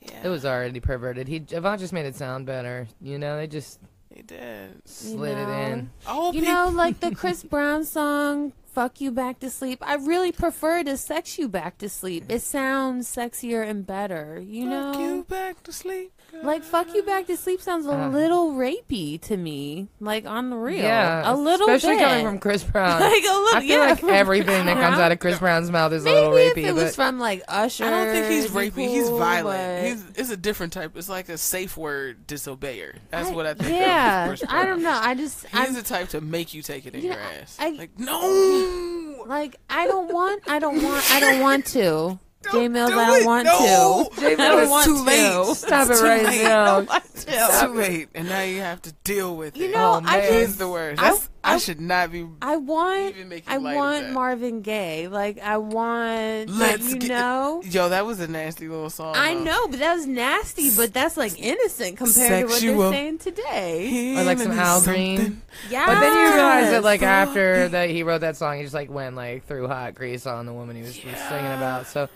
Yeah, 0.00 0.20
It 0.24 0.28
was 0.28 0.44
already 0.44 0.78
perverted. 0.80 1.26
He 1.28 1.44
Avant 1.52 1.80
just 1.80 1.92
made 1.92 2.06
it 2.06 2.14
sound 2.16 2.46
better. 2.46 2.86
You 3.00 3.18
know, 3.18 3.36
they 3.36 3.46
just 3.48 3.80
He 4.14 4.22
did. 4.22 4.86
slid 4.88 5.36
it 5.38 5.46
know. 5.48 5.52
in. 5.52 5.90
Oh, 6.06 6.32
You 6.32 6.40
people. 6.42 6.54
know, 6.54 6.68
like 6.68 7.00
the 7.00 7.12
Chris 7.14 7.42
Brown 7.42 7.84
song 7.84 8.52
"Fuck 8.72 9.00
You 9.00 9.10
Back 9.10 9.38
to 9.40 9.50
Sleep." 9.50 9.78
I 9.82 9.94
really 9.94 10.32
prefer 10.32 10.82
to 10.84 10.96
"Sex 10.96 11.38
You 11.38 11.48
Back 11.48 11.78
to 11.78 11.88
Sleep." 11.88 12.24
It 12.28 12.42
sounds 12.42 13.08
sexier 13.14 13.68
and 13.68 13.86
better. 13.86 14.40
You 14.44 14.64
Fuck 14.70 14.94
know, 14.94 15.00
you 15.00 15.24
back 15.28 15.62
to 15.64 15.72
sleep. 15.72 16.12
girl. 16.30 16.42
like 16.44 16.62
"Fuck 16.64 16.94
You 16.94 17.02
Back 17.02 17.26
to 17.26 17.36
Sleep" 17.36 17.60
sounds 17.60 17.86
a 17.86 17.92
Uh. 17.92 18.08
little 18.08 18.52
rapey 18.52 19.20
to 19.22 19.36
me. 19.36 19.88
Like 20.00 20.26
on 20.26 20.50
the 20.50 20.56
real, 20.56 20.82
Yeah, 20.82 21.30
a 21.30 21.34
little 21.36 21.68
especially 21.68 21.98
bit. 21.98 22.08
coming 22.08 22.24
from 22.26 22.38
Chris 22.38 22.64
Brown. 22.64 23.00
like 23.00 23.22
a 23.22 23.26
little. 23.26 23.56
I 23.56 23.60
feel 23.60 23.78
yeah, 23.78 23.84
like 23.90 24.00
from 24.00 24.10
everything 24.10 24.66
that 24.66 24.74
comes 24.74 24.96
Brown. 24.96 25.00
out 25.00 25.12
of 25.12 25.18
Chris 25.18 25.38
Brown's 25.38 25.70
mouth 25.70 25.92
is 25.92 26.02
a 26.02 26.06
Maybe 26.06 26.16
little 26.20 26.36
if 26.36 26.54
rapey. 26.56 26.64
it 26.66 26.74
was 26.74 26.94
from 26.96 27.18
like 27.18 27.42
Usher. 27.48 27.84
I 27.84 27.90
don't 27.90 28.12
think 28.12 28.26
he's 28.30 28.44
it'd 28.46 28.54
be 28.74 28.82
rapey. 28.82 28.88
He's 28.88 29.08
violent. 29.08 29.44
but- 29.44 29.86
He's 29.88 30.04
it's 30.16 30.30
a 30.30 30.36
different 30.36 30.72
type. 30.72 30.96
It's 30.96 31.08
like 31.08 31.28
a 31.28 31.36
safe 31.38 31.76
word 31.76 32.26
disobeyer. 32.26 32.94
That's 33.10 33.28
I- 33.28 33.34
what 33.34 33.46
I 33.46 33.54
think. 33.54 33.70
Yeah, 33.70 34.22
of 34.24 34.28
Chris 34.28 34.44
I 34.48 34.64
don't 34.64 34.82
know. 34.82 34.98
I 35.02 35.14
just 35.14 35.46
He's 35.46 35.60
I'm 35.60 35.74
the 35.74 35.82
type 35.82 36.08
to 36.10 36.20
make 36.20 36.54
you 36.54 36.62
take 36.62 36.86
it 36.86 36.94
in 36.94 37.02
You 37.02 37.08
your 37.08 37.16
know, 37.16 37.22
ass. 37.42 37.56
I- 37.60 37.70
like 37.70 37.98
no. 37.98 38.20
like 39.26 39.56
I 39.70 39.86
don't 39.86 40.12
want. 40.12 40.42
I 40.48 40.58
don't 40.58 40.82
want. 40.82 41.10
I 41.10 41.20
don't 41.20 41.40
want 41.40 41.66
to. 41.68 42.18
J 42.52 42.66
Mills, 42.66 42.90
do 42.90 42.98
I 42.98 43.06
don't 43.06 43.22
it. 43.22 43.26
want 43.26 43.44
No. 43.46 44.08
to. 44.14 44.20
J 44.20 44.32
I 44.32 44.36
don't 44.36 44.62
It's 44.62 44.70
want 44.70 44.84
too 44.84 44.96
to. 44.96 45.02
late. 45.02 45.56
stop 45.56 45.86
it 45.86 45.90
It's 45.92 46.00
too 46.00 46.06
right 46.06 46.24
late. 46.24 46.42
now. 46.42 46.78
It's 46.80 47.60
too 47.60 47.68
late, 47.74 48.08
and 48.16 48.28
now 48.28 48.42
you 48.42 48.60
have 48.60 48.82
to 48.82 48.92
deal 49.04 49.36
with 49.36 49.56
You 49.56 49.66
it. 49.66 49.70
know, 49.72 49.92
Oh, 49.94 50.02
I 50.04 50.16
man. 50.18 50.32
He's 50.32 50.46
just 50.48 50.58
the 50.58 50.68
worst. 50.68 51.00
I- 51.00 51.10
That's, 51.10 51.28
I, 51.44 51.54
I- 51.54 51.58
should 51.58 51.80
not 51.80 52.12
be. 52.12 52.26
I 52.40 52.56
want. 52.56 53.16
Even 53.16 53.28
making 53.28 53.52
I 53.52 53.56
light 53.56 53.72
of 53.72 53.76
want 53.76 54.04
that. 54.06 54.12
Marvin 54.12 54.60
Gaye. 54.62 55.08
Like 55.08 55.40
I 55.40 55.56
want. 55.58 56.50
Let's 56.50 56.88
you 56.90 56.98
get- 56.98 57.08
know. 57.08 57.62
Yo, 57.64 57.88
that 57.88 58.06
was 58.06 58.20
a 58.20 58.28
nasty 58.28 58.68
little 58.68 58.90
song. 58.90 59.16
I 59.16 59.34
though. 59.34 59.42
know, 59.44 59.68
but 59.68 59.80
that 59.80 59.94
was 59.94 60.06
nasty. 60.06 60.70
But 60.76 60.94
that's 60.94 61.16
like 61.16 61.38
innocent 61.40 61.96
compared 61.96 62.48
to 62.48 62.74
what 62.76 62.90
they're 62.90 62.92
saying 62.92 63.18
today. 63.18 64.16
Or 64.18 64.24
like 64.24 64.38
some 64.38 64.52
Him 64.52 64.58
Al 64.58 64.82
Green. 64.82 65.42
Yeah. 65.68 65.86
But 65.86 66.00
then 66.00 66.12
you 66.16 66.32
realize 66.34 66.70
that, 66.70 66.82
like, 66.84 67.02
after 67.02 67.68
that 67.68 67.90
he 67.90 68.02
wrote 68.04 68.20
that 68.20 68.36
song, 68.36 68.56
he 68.56 68.62
just 68.62 68.74
like 68.74 68.90
went 68.90 69.16
like 69.16 69.44
threw 69.46 69.66
hot 69.66 69.94
grease 69.96 70.26
on 70.26 70.46
the 70.46 70.52
woman 70.52 70.76
he 70.76 70.82
was 70.82 70.94
was 71.04 71.16
singing 71.28 71.52
about. 71.52 71.86
So 71.88 72.08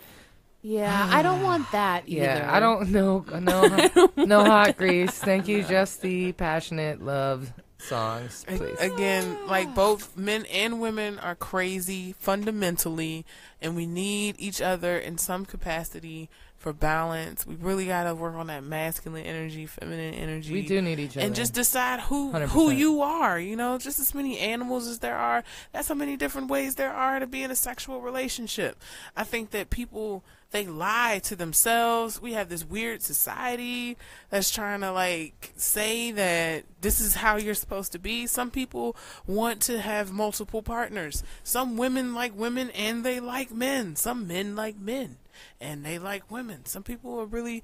Yeah, 0.61 1.09
I 1.11 1.21
don't 1.21 1.43
want 1.43 1.69
that 1.73 2.03
either. 2.07 2.23
yeah, 2.23 2.49
I 2.51 2.59
don't 2.61 2.89
know, 2.91 3.25
no, 3.39 4.13
no 4.15 4.43
hot 4.45 4.77
grease. 4.77 5.11
Thank 5.11 5.47
you, 5.47 5.63
just 5.63 6.01
the 6.01 6.31
passionate 6.31 7.01
love 7.03 7.51
songs, 7.79 8.45
please. 8.47 8.79
Again, 8.79 9.47
like 9.47 9.73
both 9.75 10.15
men 10.17 10.45
and 10.47 10.79
women 10.79 11.19
are 11.19 11.35
crazy 11.35 12.15
fundamentally, 12.19 13.25
and 13.61 13.75
we 13.75 13.85
need 13.85 14.35
each 14.39 14.61
other 14.61 14.97
in 14.97 15.17
some 15.17 15.45
capacity 15.45 16.29
for 16.57 16.73
balance. 16.73 17.45
We 17.45 17.55
really 17.55 17.85
got 17.85 18.05
to 18.05 18.15
work 18.15 18.35
on 18.35 18.47
that 18.47 18.63
masculine 18.63 19.25
energy, 19.25 19.65
feminine 19.65 20.13
energy. 20.15 20.53
We 20.53 20.65
do 20.65 20.81
need 20.81 20.99
each 20.99 21.15
other. 21.15 21.25
and 21.25 21.35
just 21.35 21.53
decide 21.53 22.01
who 22.01 22.31
who 22.31 22.69
100%. 22.71 22.77
you 22.77 23.01
are. 23.01 23.39
You 23.39 23.55
know, 23.55 23.77
just 23.77 23.99
as 23.99 24.13
many 24.13 24.39
animals 24.39 24.87
as 24.87 24.99
there 24.99 25.15
are. 25.15 25.43
That's 25.71 25.87
how 25.87 25.95
many 25.95 26.17
different 26.17 26.49
ways 26.49 26.75
there 26.75 26.93
are 26.93 27.19
to 27.19 27.27
be 27.27 27.43
in 27.43 27.51
a 27.51 27.55
sexual 27.55 28.01
relationship. 28.01 28.81
I 29.15 29.23
think 29.23 29.51
that 29.51 29.69
people 29.69 30.23
they 30.51 30.65
lie 30.65 31.19
to 31.25 31.35
themselves. 31.35 32.21
We 32.21 32.33
have 32.33 32.49
this 32.49 32.63
weird 32.63 33.01
society 33.01 33.97
that's 34.29 34.49
trying 34.49 34.81
to 34.81 34.91
like 34.91 35.51
say 35.57 36.11
that 36.11 36.63
this 36.81 36.99
is 36.99 37.15
how 37.15 37.35
you're 37.35 37.53
supposed 37.53 37.91
to 37.91 37.99
be. 37.99 38.27
Some 38.27 38.49
people 38.51 38.95
want 39.25 39.61
to 39.63 39.79
have 39.79 40.11
multiple 40.11 40.61
partners. 40.61 41.23
Some 41.43 41.75
women 41.77 42.13
like 42.13 42.35
women 42.35 42.69
and 42.71 43.03
they 43.03 43.19
like 43.19 43.51
men. 43.51 43.95
Some 43.95 44.27
men 44.27 44.55
like 44.55 44.79
men 44.79 45.17
and 45.59 45.85
they 45.85 45.99
like 45.99 46.29
women. 46.31 46.65
Some 46.65 46.83
people 46.83 47.19
are 47.19 47.25
really 47.25 47.63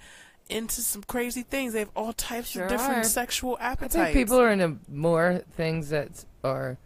into 0.49 0.81
some 0.81 1.03
crazy 1.03 1.43
things. 1.43 1.73
They 1.73 1.79
have 1.79 1.91
all 1.95 2.13
types 2.13 2.49
Sure 2.49 2.63
of 2.63 2.69
different 2.69 2.99
are. 2.99 3.03
sexual 3.03 3.57
appetites. 3.59 3.95
I 3.95 4.05
think 4.05 4.17
people 4.17 4.39
are 4.39 4.51
into 4.51 4.77
more 4.89 5.41
things 5.55 5.89
that 5.89 6.25
are 6.43 6.77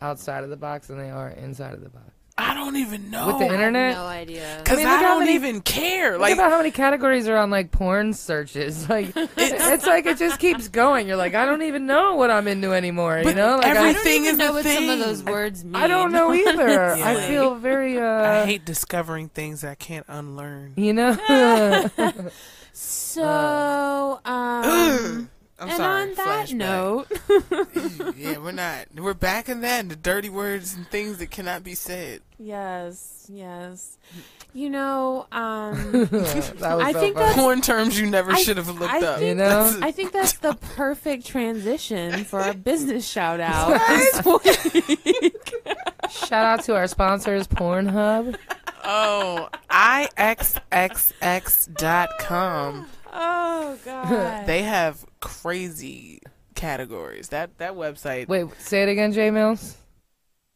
outside 0.00 0.44
of 0.44 0.50
the 0.50 0.56
box 0.56 0.88
than 0.88 0.98
they 0.98 1.10
are 1.10 1.30
inside 1.30 1.74
of 1.74 1.82
the 1.82 1.90
box. 1.90 2.10
I 2.36 2.52
don't 2.54 2.74
even 2.76 3.10
know. 3.12 3.28
With 3.28 3.38
the 3.38 3.44
I 3.44 3.48
have 3.48 3.54
internet? 3.54 3.94
no 3.96 4.06
idea. 4.06 4.56
Because 4.58 4.78
I 4.78 4.82
mean, 4.82 4.88
I, 4.88 5.00
don't 5.02 5.20
many- 5.20 5.34
even 5.34 5.60
care. 5.60 6.10
Think 6.12 6.20
Like, 6.20 6.34
about 6.34 6.50
how 6.50 6.56
many 6.56 6.72
categories 6.72 7.28
are 7.28 7.36
on 7.36 7.50
like 7.50 7.70
porn 7.70 8.12
searches. 8.12 8.88
Like 8.94 9.12
it's 9.14 9.86
like 9.86 10.06
it 10.06 10.18
just 10.18 10.40
keeps 10.40 10.66
going. 10.68 11.06
You're 11.06 11.16
like, 11.16 11.34
I 11.34 11.46
don't 11.46 11.62
even 11.62 11.86
know 11.86 12.16
what 12.16 12.30
I'm 12.32 12.48
into 12.48 12.72
anymore. 12.72 13.18
You 13.24 13.34
know, 13.34 13.56
like 13.58 13.66
I 13.66 13.68
every- 13.70 13.80
I, 13.80 13.92
don't 13.92 13.96
Everything 13.96 14.22
even 14.24 14.32
is 14.34 14.38
know 14.38 14.50
a 14.50 14.52
what 14.54 14.64
some 14.64 14.88
of 14.88 14.98
those 14.98 15.22
words 15.22 15.64
mean. 15.64 15.76
I 15.76 15.86
don't 15.86 16.10
know 16.10 16.32
either. 16.34 16.92
I 16.94 17.26
feel 17.28 17.54
very 17.54 17.98
uh, 17.98 18.42
I 18.42 18.44
hate 18.46 18.64
discovering 18.64 19.28
things 19.28 19.62
I 19.64 19.76
can't 19.76 20.06
unlearn. 20.08 20.74
you 20.76 20.92
know. 20.92 21.90
So, 22.76 24.20
um, 24.24 24.64
Ugh. 24.64 25.26
I'm 25.58 25.68
and 25.68 25.76
sorry. 25.76 26.02
on 26.02 26.14
that 26.14 26.48
flashback. 26.48 26.54
note, 26.54 27.06
yeah, 28.16 28.38
we're 28.38 28.50
not. 28.52 28.86
We're 28.96 29.14
back 29.14 29.48
in 29.48 29.60
that. 29.60 29.88
The 29.88 29.94
dirty 29.96 30.28
words 30.28 30.74
and 30.74 30.86
things 30.88 31.18
that 31.18 31.30
cannot 31.30 31.62
be 31.62 31.74
said. 31.76 32.22
yes, 32.38 33.26
yes. 33.32 33.96
You 34.52 34.70
know, 34.70 35.26
um, 35.32 35.74
that 35.92 36.10
was 36.12 36.62
I 36.62 36.92
so 36.92 37.00
think 37.00 37.14
funny. 37.14 37.26
that's- 37.26 37.34
Porn 37.36 37.60
terms 37.60 37.98
you 37.98 38.06
never 38.08 38.32
I- 38.32 38.40
should 38.42 38.56
have 38.56 38.68
looked 38.68 38.92
I 38.92 38.98
up. 39.04 39.18
think 39.18 39.28
You 39.28 39.34
know? 39.36 39.78
I 39.82 39.90
think 39.90 40.12
that's 40.12 40.34
the 40.34 40.54
perfect 40.76 41.26
transition 41.26 42.24
for 42.24 42.40
our 42.40 42.52
business 42.54 43.06
shout 43.08 43.40
out. 43.40 43.80
Shout 46.10 46.32
out 46.44 46.62
to 46.64 46.74
our 46.76 46.86
sponsors, 46.86 47.46
Pornhub. 47.48 48.36
oh, 48.84 49.48
ixxx.com. 51.54 52.86
oh 53.14 53.78
God! 53.84 54.46
They 54.46 54.62
have 54.62 55.04
crazy 55.20 56.20
categories. 56.54 57.28
That 57.28 57.56
that 57.58 57.74
website. 57.74 58.28
Wait, 58.28 58.46
say 58.58 58.82
it 58.82 58.88
again, 58.88 59.12
J 59.12 59.30
Mills. 59.30 59.76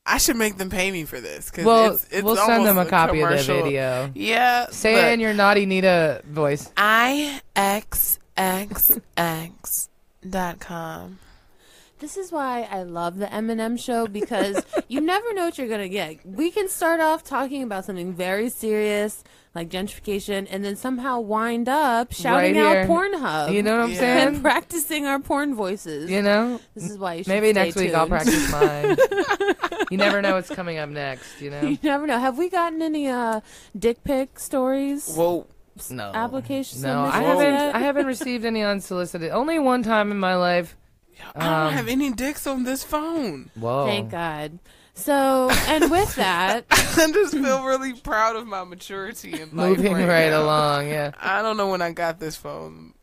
I 0.09 0.16
should 0.16 0.36
make 0.36 0.56
them 0.56 0.70
pay 0.70 0.90
me 0.90 1.04
for 1.04 1.20
this. 1.20 1.50
Cause 1.50 1.66
Well, 1.66 1.92
it's, 1.92 2.04
it's 2.11 2.22
we'll 2.22 2.36
send 2.36 2.64
them 2.64 2.78
a 2.78 2.80
almost 2.80 2.90
copy 2.90 3.20
of 3.20 3.28
the 3.28 3.42
video. 3.42 4.11
Yeah. 4.14 4.66
Say 4.70 4.94
but 4.94 5.04
it 5.04 5.12
in 5.12 5.20
your 5.20 5.34
naughty 5.34 5.66
Nita 5.66 6.22
voice. 6.24 6.72
I 6.78 7.42
x 7.54 8.18
x 8.34 8.98
x 9.18 9.90
dot 10.28 10.61
com. 10.61 11.18
This 11.98 12.16
is 12.16 12.32
why 12.32 12.66
I 12.70 12.84
love 12.84 13.18
the 13.18 13.26
Eminem 13.26 13.78
show 13.78 14.06
because 14.06 14.64
you 14.88 15.00
never 15.02 15.34
know 15.34 15.44
what 15.44 15.59
you're 15.59 15.68
gonna 15.68 15.88
get. 15.88 16.24
We 16.24 16.50
can 16.52 16.68
start 16.70 17.00
off 17.00 17.22
talking 17.22 17.62
about 17.62 17.84
something 17.84 18.14
very 18.14 18.48
serious 18.48 19.22
like 19.55 19.68
gentrification, 19.70 20.46
and 20.51 20.64
then 20.64 20.76
somehow 20.76 21.20
wind 21.20 21.68
up 21.68 22.12
shouting 22.12 22.57
Right 22.57 22.84
out. 22.84 22.88
Pornhub. 22.88 23.53
You 23.53 23.62
know 23.62 23.76
what 23.78 23.84
I'm 23.84 23.90
Yeah. 23.92 23.96
and 24.26 24.30
saying? 24.34 24.42
practicing 24.42 25.07
our 25.07 25.18
porn 25.18 25.55
voices. 25.55 26.11
You 26.11 26.22
know. 26.22 26.61
This 26.74 26.90
is 26.90 26.99
why 26.99 27.14
you 27.14 27.24
should 27.24 27.28
Maybe 27.30 27.51
stay 27.51 27.64
next 27.64 27.76
week 27.76 27.94
I'll 27.94 28.07
practice 28.07 28.51
mine. 28.53 28.96
you 29.90 29.96
never 29.96 30.20
know 30.22 30.34
what's 30.34 30.51
coming 30.51 30.78
up 30.78 30.88
next. 30.90 31.40
You 31.40 31.51
know. 31.51 31.61
You 31.62 31.78
never 31.82 32.07
know. 32.07 32.18
Have 32.18 32.38
we 32.38 32.49
gotten 32.51 32.82
any 32.82 33.09
uh, 33.09 33.40
dick 33.78 34.05
pic 34.05 34.38
stories? 34.38 35.12
Whoa. 35.14 35.46
No. 35.90 36.11
Application 36.12 36.82
No, 36.82 37.05
I 37.05 37.22
haven't. 37.22 37.44
yet? 37.55 37.74
I 37.74 37.78
haven't 37.78 38.07
received 38.07 38.44
any 38.44 38.62
unsolicited. 38.64 39.30
Only 39.30 39.59
one 39.61 39.82
time 39.84 40.11
in 40.11 40.18
my 40.18 40.34
life. 40.34 40.76
I 41.36 41.40
don't 41.44 41.53
Um, 41.68 41.72
have 41.72 41.88
any 41.88 42.12
dicks 42.12 42.46
on 42.49 42.64
this 42.64 42.82
phone. 42.82 43.51
Whoa. 43.55 43.86
Thank 43.86 44.11
God. 44.11 44.59
So, 44.99 45.49
and 45.68 45.90
with 45.90 46.14
that, 46.16 46.64
I 46.70 47.11
just 47.12 47.32
feel 47.32 47.64
really 47.64 47.94
proud 47.94 48.36
of 48.36 48.46
my 48.46 48.64
maturity 48.64 49.32
in 49.40 49.57
life 49.57 49.76
Moving 49.78 49.92
right, 49.94 50.09
right 50.09 50.30
now. 50.30 50.42
along. 50.42 50.88
Yeah. 50.88 51.12
I 51.20 51.40
don't 51.40 51.57
know 51.57 51.70
when 51.70 51.80
I 51.80 51.92
got 51.92 52.18
this 52.18 52.36
phone, 52.36 52.94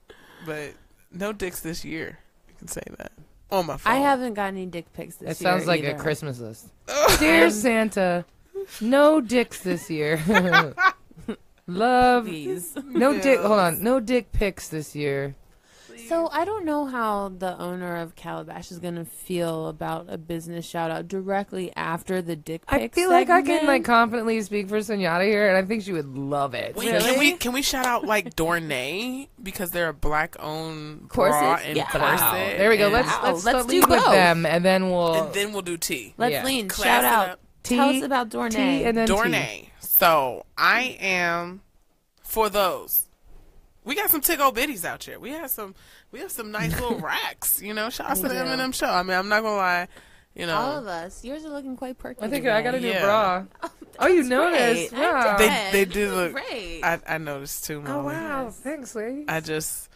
but 0.46 0.74
no 1.12 1.32
dicks 1.34 1.62
this 1.62 1.86
year. 1.86 2.20
You 2.50 2.54
can 2.60 2.68
say 2.68 2.82
that 2.98 3.12
on 3.50 3.66
my 3.68 3.78
phone. 3.78 3.93
I 3.93 3.98
haven't 3.98 4.34
got 4.34 4.48
any 4.48 4.66
dick 4.66 4.91
pics 4.93 5.16
this 5.16 5.22
It 5.39 5.43
year. 5.43 5.52
It 5.52 5.54
sounds 5.54 5.68
like 5.68 5.84
a. 5.84 5.93
Christmas 5.96 6.39
list. 6.39 6.68
Dear 7.20 7.50
Santa, 7.50 8.26
no 8.82 9.22
dicks 9.22 9.62
this 9.62 9.89
year. 9.89 10.22
Love. 11.68 12.26
Please. 12.26 12.78
No 12.86 13.20
dick. 13.20 13.39
Hold 13.39 13.60
on. 13.60 13.82
No 13.84 14.00
dick 14.00 14.32
pics 14.32 14.68
this 14.70 14.96
year. 14.96 15.36
So 16.08 16.30
I 16.32 16.45
don't 16.45 16.66
know 16.66 16.86
how 16.86 17.30
the 17.30 17.58
owner 17.60 17.97
of 17.97 18.16
Calabash 18.16 18.71
is 18.71 18.80
gonna 18.80 19.05
feel 19.05 19.67
about 19.67 20.05
a 20.09 20.17
business 20.17 20.66
shout 20.66 20.92
out 20.92 21.08
directly 21.08 21.71
after 21.75 22.21
the 22.21 22.36
dick 22.36 22.66
pic. 22.67 22.82
I 22.82 22.88
feel 22.89 23.09
like 23.09 23.30
I 23.30 23.42
can 23.42 23.66
like 23.66 23.84
confidently 23.84 24.42
speak 24.42 24.70
for 24.70 24.82
Senora 24.82 25.24
here, 25.25 25.47
and 25.47 25.58
I 25.58 25.67
think 25.67 25.84
she 25.84 25.93
would 25.93 26.17
love 26.17 26.54
it. 26.54 26.75
Wait, 26.75 26.92
Really? 26.92 27.04
can 27.12 27.20
we 27.20 27.32
can 27.34 27.54
we 27.54 27.62
shout 27.62 27.86
out 27.86 28.05
like 28.05 28.36
Dornay 28.36 29.28
because 29.42 29.71
they're 29.71 29.89
a 29.89 29.93
black 29.93 30.36
owned 30.39 31.09
bra 31.09 31.55
and 31.63 31.78
Yeah. 31.78 31.86
corset. 31.89 32.01
Wow. 32.20 32.34
There 32.58 32.70
we 32.70 32.78
go. 32.78 32.88
Let's 32.89 33.08
Wow, 33.08 33.20
let's, 33.24 33.46
let's 33.46 33.55
let's 33.55 33.66
do 33.67 33.71
lead 33.82 33.89
with 33.89 34.00
both. 34.00 34.12
them, 34.12 34.46
and 34.46 34.63
then 34.63 34.89
we'll 34.92 35.25
and 35.25 35.34
then 35.34 35.54
we'll 35.54 35.62
do 35.62 35.78
tea. 35.78 36.13
Let's 36.17 36.34
Yeah. 36.34 36.43
lean. 36.46 36.67
Class 36.70 36.86
Shout 36.86 37.04
out. 37.05 37.30
up. 37.30 37.39
Tell 37.63 37.89
us 37.89 38.04
about 38.04 38.30
Dornay. 38.30 38.51
tea, 38.51 38.84
and 38.86 38.96
then 38.97 39.08
tea. 39.08 39.13
Dornay. 39.13 39.67
So 39.80 40.46
I 40.58 40.97
am 41.00 41.62
for 42.21 42.50
those. 42.50 43.05
We 43.86 43.95
got 43.95 44.09
some 44.09 44.21
tickle 44.21 44.51
bitties 44.51 44.83
out 44.83 45.03
here. 45.03 45.20
We 45.20 45.29
have 45.32 45.49
some 45.51 45.75
we 46.12 46.20
have 46.20 46.32
some 46.32 46.51
nice 46.51 46.74
little 46.79 46.99
racks, 47.12 47.62
you 47.62 47.74
know. 47.74 47.89
Shout 47.89 48.09
out 48.09 48.17
to 48.17 48.24
We 48.24 48.29
the 48.29 48.33
do. 48.36 48.39
Eminem 48.41 48.74
show. 48.74 48.87
I 48.89 49.03
mean, 49.03 49.16
I'm 49.17 49.29
not 49.29 49.43
gonna 49.43 49.55
lie. 49.55 49.87
You 50.36 50.47
know. 50.47 50.57
All 50.57 50.78
of 50.79 50.87
us. 50.87 51.24
Yours 51.24 51.45
are 51.45 51.49
looking 51.49 51.78
quite 51.78 51.97
perky. 51.97 52.20
I 52.21 52.28
think 52.28 52.43
today. 52.43 52.55
I 52.55 52.62
got 52.62 52.75
a 52.75 52.79
new 52.82 52.89
Yeah. 52.89 53.05
bra. 53.05 53.43
Oh, 53.97 54.03
oh, 54.03 54.07
you 54.07 54.24
noticed? 54.24 54.91
great. 54.93 55.01
I 55.01 55.13
Wow. 55.13 55.37
They- 55.37 55.70
they 55.71 55.86
do 55.86 56.13
look- 56.13 56.33
great. 56.33 56.82
I 56.83 56.99
I 57.07 57.17
noticed 57.17 57.63
too. 57.63 57.82
Man. 57.82 57.91
Oh 57.91 58.01
Molly. 58.01 58.16
wow! 58.16 58.49
Thanks, 58.51 58.93
lady. 58.93 59.24
I 59.29 59.39
just 59.39 59.89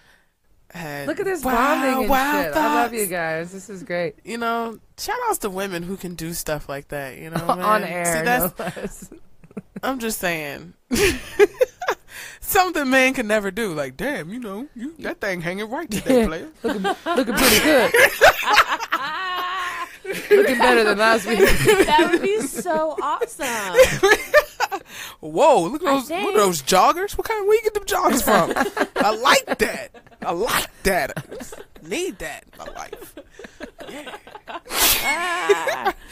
had 0.72 1.06
Look 1.08 1.20
at 1.20 1.26
this 1.26 1.44
wow, 1.44 1.52
bonding 1.82 2.02
and 2.04 2.10
wow 2.10 2.44
shit. 2.44 2.56
I 2.56 2.76
love 2.84 2.94
you 2.94 3.08
guys. 3.08 3.52
This 3.52 3.70
is 3.70 3.84
great. 3.84 4.16
You 4.24 4.38
know, 4.38 4.80
shout 4.98 5.18
outs 5.28 5.40
to 5.40 5.50
women 5.50 5.84
who 5.84 5.98
can 5.98 6.16
do 6.16 6.32
stuff 6.34 6.70
like 6.70 6.90
that. 6.90 7.18
You 7.18 7.32
know, 7.32 7.44
On 7.50 7.84
air, 7.84 8.06
See, 8.20 8.22
that's, 8.24 8.58
less. 8.60 9.10
I'm 9.84 10.00
just 10.00 10.20
saying. 10.20 10.76
Something 12.50 12.90
man 12.90 13.14
can 13.14 13.28
never 13.28 13.52
do. 13.52 13.74
Like, 13.76 13.96
damn, 13.96 14.32
you 14.32 14.40
know, 14.40 14.68
you 14.76 14.96
that 15.00 15.22
thing 15.22 15.40
hanging 15.42 15.70
right 15.70 15.90
today, 15.90 16.26
player. 16.26 16.48
looking, 16.64 16.82
looking 16.82 17.36
pretty 17.36 17.60
good. 17.60 17.94
looking 20.32 20.58
better 20.58 20.84
than 20.84 20.98
last 20.98 21.28
week. 21.28 21.38
that 21.40 22.10
would 22.12 22.22
be 22.24 22.42
so 22.42 22.96
awesome. 23.02 23.76
Whoa, 25.20 25.66
look 25.68 25.84
at 25.84 25.88
I 25.90 25.94
those 25.94 26.10
look 26.10 26.20
think- 26.20 26.30
at 26.30 26.36
those 26.38 26.62
joggers. 26.64 27.16
What 27.18 27.28
kind 27.28 27.40
of 27.42 27.46
where 27.48 27.56
you 27.58 27.62
get 27.64 27.76
them 27.76 27.86
joggers 27.86 28.24
from? 28.24 28.52
I 28.96 29.12
like 29.16 29.58
that. 29.60 29.92
I 30.26 30.32
like 30.32 30.70
that. 30.84 31.14
I 31.18 31.22
need 31.88 32.18
that 32.18 32.46
in 32.52 32.58
my 32.58 32.66
life. 32.74 33.14
Yeah. 33.90 35.94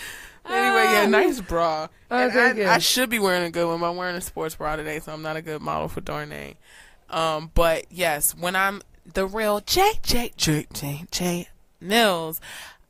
anyway, 0.49 0.91
yeah, 0.91 1.05
nice 1.07 1.41
bra. 1.41 1.87
And 2.09 2.31
I, 2.31 2.51
you. 2.53 2.67
I 2.67 2.77
should 2.77 3.09
be 3.09 3.19
wearing 3.19 3.43
a 3.43 3.51
good 3.51 3.67
one. 3.67 3.79
but 3.79 3.89
I'm 3.89 3.97
wearing 3.97 4.15
a 4.15 4.21
sports 4.21 4.55
bra 4.55 4.75
today, 4.75 4.99
so 4.99 5.13
I'm 5.13 5.21
not 5.21 5.35
a 5.35 5.41
good 5.41 5.61
model 5.61 5.87
for 5.87 6.01
Dornay. 6.01 6.55
Um, 7.09 7.51
but 7.53 7.85
yes, 7.89 8.35
when 8.35 8.55
I'm 8.55 8.81
the 9.13 9.25
real 9.25 9.61
J 9.61 9.93
J 10.03 10.31
J 10.35 10.67
J 10.73 11.05
J 11.11 11.49
Mills, 11.79 12.41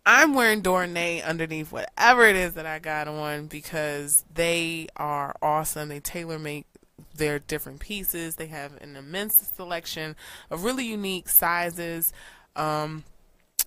I'm 0.06 0.34
wearing 0.34 0.62
Dornay 0.62 1.24
underneath 1.24 1.72
whatever 1.72 2.26
it 2.26 2.36
is 2.36 2.54
that 2.54 2.66
I 2.66 2.80
got 2.80 3.08
on 3.08 3.48
because 3.48 4.24
they 4.34 4.88
are 4.96 5.36
awesome. 5.42 5.90
They 5.90 6.00
tailor 6.00 6.40
make 6.40 6.66
their 7.14 7.40
different 7.40 7.80
pieces. 7.80 8.36
They 8.36 8.48
have 8.48 8.78
an 8.82 8.96
immense 8.96 9.52
selection 9.56 10.16
of 10.50 10.64
really 10.64 10.86
unique 10.86 11.30
sizes. 11.30 12.14
Um, 12.56 13.04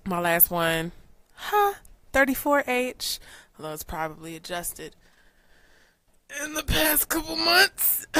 my 0.05 0.19
last 0.19 0.49
one, 0.49 0.91
huh, 1.35 1.73
34H, 2.13 3.19
although 3.61 3.73
it's 3.75 3.83
probably 3.83 4.35
adjusted 4.35 4.95
in 6.43 6.55
the 6.55 6.63
past 6.63 7.09
couple 7.09 7.35
months. 7.35 8.07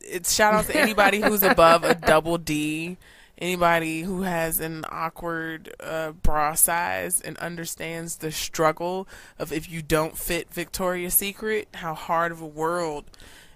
it's 0.00 0.34
shout 0.34 0.54
out 0.54 0.66
to 0.66 0.76
anybody 0.76 1.20
who's 1.20 1.44
above 1.44 1.84
a 1.84 1.94
double 1.94 2.36
D. 2.36 2.96
Anybody 3.38 4.00
who 4.00 4.22
has 4.22 4.58
an 4.58 4.84
awkward 4.88 5.72
uh, 5.78 6.12
bra 6.12 6.54
size 6.54 7.20
and 7.20 7.36
understands 7.36 8.16
the 8.16 8.32
struggle 8.32 9.06
of 9.38 9.52
if 9.52 9.70
you 9.70 9.82
don't 9.82 10.18
fit 10.18 10.52
Victoria's 10.52 11.14
Secret, 11.14 11.68
how 11.74 11.94
hard 11.94 12.32
of 12.32 12.40
a 12.40 12.46
world 12.46 13.04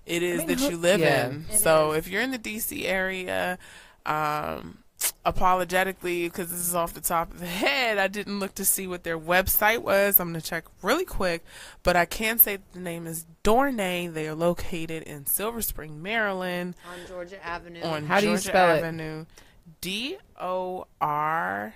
it 0.07 0.23
is 0.23 0.41
mean, 0.41 0.49
that 0.49 0.71
you 0.71 0.77
live 0.77 1.01
yeah. 1.01 1.29
in. 1.29 1.47
So 1.51 1.93
is. 1.93 1.99
if 1.99 2.13
you're 2.13 2.23
in 2.23 2.31
the 2.31 2.39
DC 2.39 2.85
area, 2.85 3.59
um, 4.07 4.80
apologetically, 5.25 6.25
because 6.25 6.51
this 6.51 6.61
is 6.61 6.75
off 6.75 6.95
the 6.95 7.01
top 7.01 7.33
of 7.33 7.41
the 7.41 7.47
head, 7.47 7.99
I 7.99 8.09
didn't 8.09 8.39
look 8.39 8.55
to 8.57 8.65
see 8.65 8.87
what 8.87 9.05
their 9.05 9.19
website 9.19 9.83
was. 9.83 10.19
I'm 10.21 10.31
going 10.31 10.41
to 10.41 10.47
check 10.47 10.65
really 10.83 11.05
quick, 11.05 11.45
but 11.83 11.97
I 11.97 12.05
can 12.05 12.39
say 12.39 12.57
that 12.57 12.73
the 12.73 12.81
name 12.81 13.07
is 13.07 13.27
Dornay. 13.45 14.13
They 14.13 14.29
are 14.29 14.35
located 14.35 15.03
in 15.05 15.27
Silver 15.27 15.63
Spring, 15.63 16.03
Maryland 16.03 16.75
on 16.89 17.07
Georgia 17.07 17.45
Avenue. 17.45 17.83
on 17.83 18.07
How 18.07 18.21
do 18.21 18.27
you 18.27 18.33
Georgia 18.33 18.49
spell 18.49 18.85
it? 18.85 19.27
D 19.81 20.17
O 20.41 20.87
R 21.01 21.75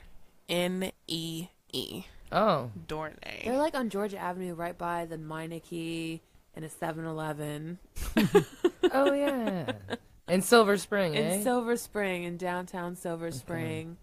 N 0.48 0.92
E 1.06 1.48
E. 1.72 2.04
Oh, 2.32 2.70
Dornay. 2.88 3.44
They're 3.44 3.58
like 3.58 3.74
on 3.74 3.90
Georgia 3.90 4.18
Avenue, 4.18 4.54
right 4.54 4.76
by 4.76 5.06
the 5.06 5.16
Meineke 5.16 6.20
and 6.56 6.64
a 6.64 6.68
7-Eleven 6.68 7.78
oh 8.92 9.12
yeah. 9.12 9.72
In 10.28 10.40
Silver 10.40 10.78
Spring, 10.78 11.14
in 11.14 11.24
eh? 11.24 11.42
Silver 11.42 11.76
Spring, 11.76 12.22
in 12.24 12.36
downtown 12.36 12.96
Silver 12.96 13.30
Spring. 13.30 13.98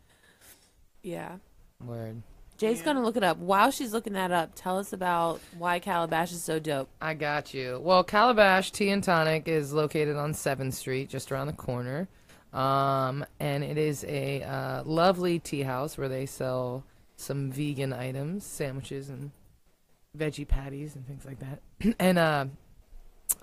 Yeah. 1.02 1.38
Word. 1.84 2.22
Jay's 2.58 2.80
Yeah. 2.80 2.86
gonna 2.86 3.02
look 3.02 3.18
it 3.18 3.24
up. 3.24 3.38
While 3.38 3.72
she's 3.72 3.92
looking 3.92 4.14
that 4.14 4.32
up, 4.32 4.52
tell 4.54 4.78
us 4.78 4.94
about 4.94 5.40
why 5.58 5.80
Calabash 5.80 6.32
is 6.32 6.44
so 6.44 6.60
dope. 6.60 6.90
I 7.02 7.16
got 7.16 7.56
you. 7.56 7.80
Well, 7.84 8.04
Calabash 8.04 8.72
Tea 8.72 8.90
and 8.92 9.04
Tonic 9.04 9.48
is 9.48 9.74
located 9.74 10.16
on 10.16 10.36
Seventh 10.36 10.76
Street, 10.76 11.10
just 11.10 11.32
around 11.32 11.48
the 11.48 11.54
corner, 11.54 12.08
um, 12.54 13.26
and 13.40 13.64
it 13.64 13.80
is 13.80 14.04
a 14.04 14.44
uh, 14.44 14.84
lovely 14.84 15.40
tea 15.40 15.64
house 15.64 15.98
where 15.98 16.10
they 16.10 16.28
sell 16.28 16.84
some 17.16 17.52
vegan 17.52 17.94
items, 17.94 18.46
sandwiches, 18.46 19.10
and 19.10 19.32
veggie 20.16 20.48
patties 20.48 20.96
and 20.96 21.08
things 21.08 21.26
like 21.26 21.40
that, 21.40 21.96
and 22.00 22.20
uh, 22.20 22.46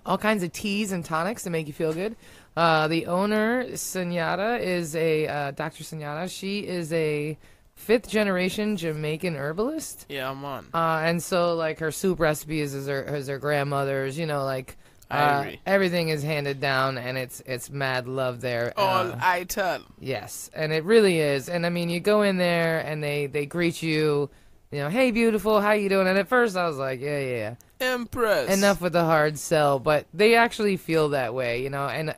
all 0.07 0.19
kinds 0.19 0.43
of 0.43 0.53
teas 0.53 0.93
and 0.93 1.05
tonics 1.05 1.43
to 1.45 1.51
make 1.51 1.67
you 1.67 1.73
feel 1.73 1.93
good. 1.93 2.17
Uh, 2.57 2.89
the 2.89 3.07
owner, 3.07 3.65
Sunyatta, 3.73 4.61
is 4.61 4.97
a 4.97 5.27
uh, 5.29 5.51
Dr. 5.53 5.85
Sunyatta. 5.85 6.31
She 6.31 6.67
is 6.67 6.93
a 6.93 7.39
fifth 7.77 8.09
generation 8.09 8.77
Jamaican 8.77 9.37
herbalist. 9.37 10.07
Yeah, 10.09 10.31
I'm 10.31 10.45
on. 10.45 10.67
Uh, 10.75 11.01
and 11.05 11.23
so 11.23 11.55
like 11.55 11.79
her 11.79 11.93
soup 11.93 12.19
recipes 12.21 12.75
is 12.75 12.89
her 12.89 13.03
is 13.03 13.29
her 13.29 13.39
grandmother's. 13.39 14.19
You 14.19 14.27
know, 14.27 14.45
like 14.45 14.77
uh, 15.11 15.51
everything 15.67 16.09
is 16.09 16.23
handed 16.25 16.61
down, 16.61 16.99
and 16.99 17.17
it's 17.17 17.41
it's 17.47 17.71
mad 17.71 18.09
love 18.09 18.41
there. 18.41 18.73
All 18.77 19.07
Uh, 19.13 19.19
I 19.21 19.45
tell. 19.45 19.81
yes, 20.01 20.51
and 20.53 20.73
it 20.73 20.83
really 20.85 21.21
is. 21.21 21.49
And 21.49 21.65
I 21.65 21.71
mean, 21.71 21.89
you 21.91 22.01
go 22.01 22.23
in 22.23 22.39
there, 22.39 22.81
and 22.81 23.03
they 23.03 23.27
they 23.27 23.47
greet 23.47 23.83
you. 23.83 24.31
You 24.71 24.81
know, 24.81 24.91
hey, 24.91 25.13
beautiful, 25.13 25.63
how 25.63 25.73
you 25.73 25.89
doing? 25.89 26.07
And 26.07 26.19
at 26.19 26.29
first, 26.29 26.55
I 26.55 26.69
was 26.69 26.77
like, 26.77 27.01
yeah, 27.01 27.19
yeah, 27.21 27.37
yeah 27.37 27.55
Empress. 27.81 28.55
enough 28.55 28.83
with 28.83 28.93
the 28.93 29.05
hard 29.05 29.39
sell, 29.39 29.79
but 29.79 30.07
they 30.13 30.35
actually 30.35 30.77
feel 30.77 31.11
that 31.11 31.33
way, 31.33 31.63
you 31.63 31.71
know. 31.71 31.87
And 31.87 32.15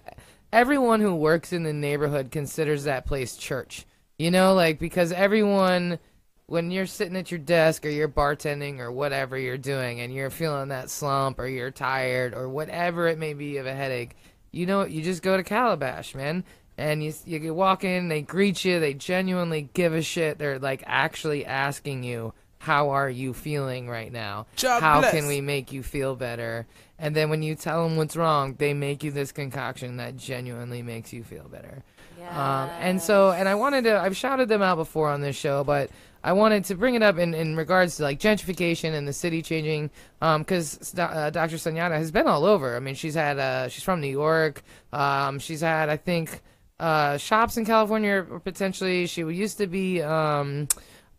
everyone 0.52 1.01
who 1.01 1.14
works 1.14 1.52
in 1.52 1.62
the 1.62 1.72
neighborhood 1.72 2.32
considers 2.32 2.85
that 2.85 3.06
place 3.06 3.36
church, 3.36 3.86
you 4.18 4.32
know, 4.32 4.55
like 4.55 4.81
because 4.81 5.12
everyone, 5.12 6.01
when 6.47 6.72
you're 6.72 6.86
sitting 6.86 7.16
at 7.16 7.31
your 7.31 7.39
desk 7.39 7.86
or 7.86 7.90
you're 7.90 8.09
bartending 8.09 8.81
or 8.81 8.90
whatever 8.90 9.39
you're 9.39 9.56
doing, 9.56 10.01
and 10.01 10.12
you're 10.12 10.31
feeling 10.31 10.70
that 10.70 10.90
slump 10.90 11.39
or 11.39 11.47
you're 11.47 11.70
tired 11.70 12.35
or 12.35 12.48
whatever 12.48 13.06
it 13.06 13.18
may 13.18 13.32
be 13.32 13.59
of 13.59 13.66
a 13.66 13.74
headache, 13.74 14.16
you 14.51 14.66
know, 14.66 14.85
you 14.85 15.02
just 15.02 15.22
go 15.22 15.36
to 15.36 15.44
Calabash, 15.44 16.16
man. 16.16 16.43
And 16.77 17.05
you 17.05 17.12
you 17.27 17.55
walk 17.55 17.85
in, 17.85 18.09
they 18.09 18.22
greet 18.22 18.64
you, 18.64 18.81
they 18.81 18.94
genuinely 18.94 19.68
give 19.74 19.93
a 19.93 20.02
shit. 20.02 20.39
They're 20.39 20.59
like 20.59 20.82
actually 20.86 21.44
asking 21.44 22.05
you, 22.05 22.32
"How 22.61 22.91
are 22.91 23.11
you 23.11 23.35
feeling 23.35 23.89
right 23.89 24.12
now? 24.12 24.47
God 24.62 24.81
How 24.81 25.01
bless. 25.01 25.12
can 25.12 25.27
we 25.27 25.41
make 25.41 25.73
you 25.73 25.82
feel 25.82 26.15
better?" 26.15 26.66
And 26.99 27.16
then 27.16 27.31
when 27.31 27.43
you 27.43 27.55
tell 27.55 27.82
them 27.82 27.97
what's 27.97 28.15
wrong, 28.15 28.55
they 28.59 28.74
make 28.74 29.03
you 29.03 29.11
this 29.11 29.32
concoction 29.32 29.97
that 29.97 30.16
genuinely 30.16 30.82
makes 30.82 31.12
you 31.12 31.24
feel 31.24 31.49
better. 31.49 31.82
Um, 32.28 32.69
and 32.81 33.01
so, 33.01 33.32
and 33.32 33.49
I 33.49 33.55
wanted 33.55 33.85
to, 33.85 33.99
I've 33.99 34.16
shouted 34.16 34.49
them 34.49 34.61
out 34.62 34.77
before 34.77 35.09
on 35.09 35.23
this 35.23 35.37
show, 35.37 35.65
but 35.65 35.91
I 36.23 36.35
wanted 36.35 36.66
to 36.66 36.74
bring 36.74 36.95
it 36.95 37.03
up 37.03 37.16
in, 37.16 37.32
in 37.32 37.57
regards 37.57 37.97
to 37.97 38.03
like 38.03 38.20
gentrification 38.20 38.93
and 38.93 39.09
the 39.09 39.12
city 39.15 39.41
changing, 39.41 39.91
because 40.20 40.95
uh, 40.99 41.31
Dr. 41.31 41.57
Sunyatta 41.57 41.97
has 41.97 42.11
been 42.11 42.27
all 42.27 42.45
over. 42.45 42.77
I 42.77 42.81
mean, 42.81 42.95
she's 42.95 43.15
had, 43.15 43.39
uh, 43.39 43.69
she's 43.69 43.82
from 43.82 44.03
New 44.03 44.09
York. 44.09 44.62
Um, 44.93 45.39
she's 45.39 45.62
had, 45.62 45.89
I 45.89 45.97
think, 45.97 46.43
uh, 46.78 47.16
shops 47.16 47.57
in 47.57 47.65
California 47.65 48.27
or 48.31 48.39
potentially. 48.41 49.07
She 49.07 49.23
used 49.23 49.57
to 49.59 49.66
be 49.66 50.03
um, 50.03 50.69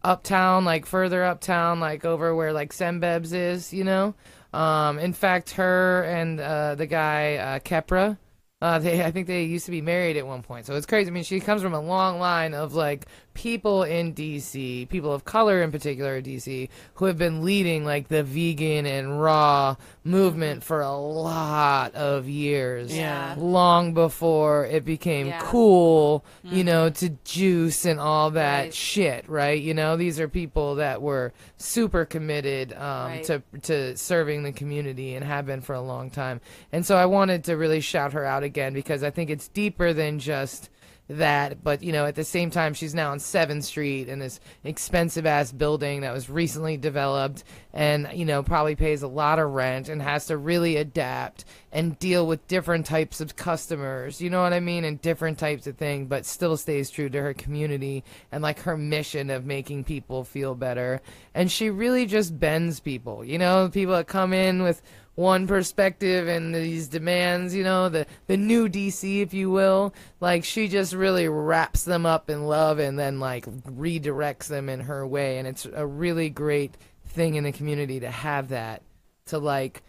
uptown, 0.03 0.65
like 0.65 0.85
further 0.85 1.23
uptown, 1.23 1.79
like 1.79 2.05
over 2.05 2.35
where 2.35 2.53
like 2.53 2.73
Sembebs 2.73 3.33
is, 3.33 3.73
you 3.73 3.83
know. 3.83 4.15
Um, 4.53 4.99
in 4.99 5.13
fact, 5.13 5.51
her 5.51 6.03
and 6.03 6.39
uh, 6.39 6.75
the 6.75 6.85
guy 6.85 7.35
uh, 7.35 7.59
Khepra, 7.59 8.17
uh, 8.61 8.79
they 8.79 9.03
I 9.03 9.11
think 9.11 9.27
they 9.27 9.43
used 9.43 9.65
to 9.65 9.71
be 9.71 9.81
married 9.81 10.17
at 10.17 10.27
one 10.27 10.43
point. 10.43 10.65
So 10.65 10.75
it's 10.75 10.85
crazy. 10.85 11.09
I 11.09 11.13
mean, 11.13 11.23
she 11.23 11.39
comes 11.39 11.61
from 11.61 11.73
a 11.73 11.79
long 11.81 12.19
line 12.19 12.53
of 12.53 12.73
like 12.73 13.07
people 13.33 13.83
in 13.83 14.13
DC, 14.13 14.87
people 14.89 15.13
of 15.13 15.23
color 15.23 15.61
in 15.61 15.71
particular 15.71 16.17
in 16.17 16.23
DC, 16.23 16.69
who 16.95 17.05
have 17.05 17.17
been 17.17 17.43
leading 17.43 17.85
like 17.85 18.07
the 18.09 18.23
vegan 18.23 18.85
and 18.85 19.21
raw 19.21 19.75
movement 20.03 20.63
for 20.63 20.81
a 20.81 20.95
lot 20.95 21.93
of 21.95 22.27
years. 22.27 22.95
Yeah. 22.95 23.35
Long 23.37 23.93
before 23.93 24.65
it 24.65 24.83
became 24.83 25.27
Yeah. 25.27 25.39
cool, 25.43 26.25
you 26.43 26.63
know, 26.63 26.89
to 26.89 27.09
juice 27.23 27.85
and 27.85 27.99
all 27.99 28.31
that 28.31 28.61
Right. 28.63 28.73
shit, 28.73 29.29
right? 29.29 29.61
You 29.61 29.73
know, 29.73 29.95
these 29.95 30.19
are 30.19 30.27
people 30.27 30.75
that 30.75 31.01
were 31.01 31.31
super 31.57 32.03
committed 32.03 32.73
um, 32.73 33.11
Right. 33.11 33.23
to 33.25 33.41
to 33.61 33.95
serving 33.95 34.43
the 34.43 34.51
community 34.51 35.13
and 35.15 35.23
have 35.23 35.45
been 35.45 35.61
for 35.61 35.75
a 35.75 35.81
long 35.81 36.09
time. 36.09 36.41
And 36.73 36.85
so 36.85 36.97
I 36.97 37.05
wanted 37.05 37.43
to 37.45 37.55
really 37.55 37.79
shout 37.81 38.13
her 38.13 38.25
out 38.25 38.43
again 38.43 38.73
because 38.73 39.03
I 39.03 39.09
think 39.11 39.29
it's 39.29 39.47
deeper 39.47 39.93
than 39.93 40.19
just 40.19 40.69
that. 41.17 41.63
But 41.63 41.83
you 41.83 41.91
know, 41.91 42.05
at 42.05 42.15
the 42.15 42.23
same 42.23 42.51
time, 42.51 42.73
she's 42.73 42.95
now 42.95 43.11
on 43.11 43.19
Seventh 43.19 43.65
Street 43.65 44.07
in 44.09 44.19
this 44.19 44.39
expensive 44.63 45.25
ass 45.25 45.51
building 45.51 46.01
that 46.01 46.13
was 46.13 46.29
recently 46.29 46.77
developed, 46.77 47.43
and 47.73 48.09
you 48.13 48.25
know, 48.25 48.43
probably 48.43 48.75
pays 48.75 49.03
a 49.03 49.07
lot 49.07 49.39
of 49.39 49.51
rent 49.51 49.89
and 49.89 50.01
has 50.01 50.27
to 50.27 50.38
really 50.38 50.77
adapt 50.77 51.45
and 51.71 51.97
deal 51.99 52.27
with 52.27 52.47
different 52.47 52.85
types 52.85 53.21
of 53.21 53.35
customers. 53.35 54.21
You 54.21 54.29
know 54.29 54.41
what 54.41 54.53
I 54.53 54.59
mean? 54.59 54.83
And 54.83 55.01
different 55.01 55.38
types 55.38 55.67
of 55.67 55.77
things, 55.77 56.07
but 56.07 56.25
still 56.25 56.57
stays 56.57 56.89
true 56.89 57.09
to 57.09 57.21
her 57.21 57.33
community 57.33 58.03
and 58.31 58.43
like 58.43 58.59
her 58.61 58.77
mission 58.77 59.29
of 59.29 59.45
making 59.45 59.85
people 59.85 60.23
feel 60.23 60.53
better. 60.53 61.01
And 61.33 61.51
she 61.51 61.69
really 61.69 62.05
just 62.05 62.38
bends 62.38 62.79
people. 62.79 63.23
You 63.23 63.38
know, 63.38 63.69
people 63.69 63.93
that 63.93 64.07
come 64.07 64.33
in 64.33 64.63
with 64.63 64.81
one 65.15 65.45
perspective 65.45 66.27
and 66.27 66.55
these 66.55 66.88
demands, 66.88 67.53
you 67.53 67.63
know, 67.63 67.89
the 67.89 68.05
the 68.27 68.38
new 68.38 68.69
DC, 68.69 69.21
if 69.21 69.33
you 69.33 69.49
will. 69.49 69.93
Like 70.19 70.43
she 70.43 70.67
just 70.67 70.93
really 70.93 71.27
wraps 71.27 71.83
them 71.83 72.05
up 72.05 72.29
in 72.29 72.45
love 72.45 72.79
and 72.79 72.97
then 72.97 73.19
like 73.19 73.45
redirects 73.45 74.47
them 74.47 74.69
in 74.69 74.81
her 74.81 75.05
way, 75.05 75.38
and 75.38 75.47
it's 75.47 75.65
a 75.65 75.85
really 75.85 76.29
great 76.29 76.75
thing 77.07 77.35
in 77.35 77.43
the 77.43 77.51
community 77.51 77.99
to 77.99 78.09
have 78.09 78.49
that 78.49 78.81
to 79.25 79.38
like 79.38 79.83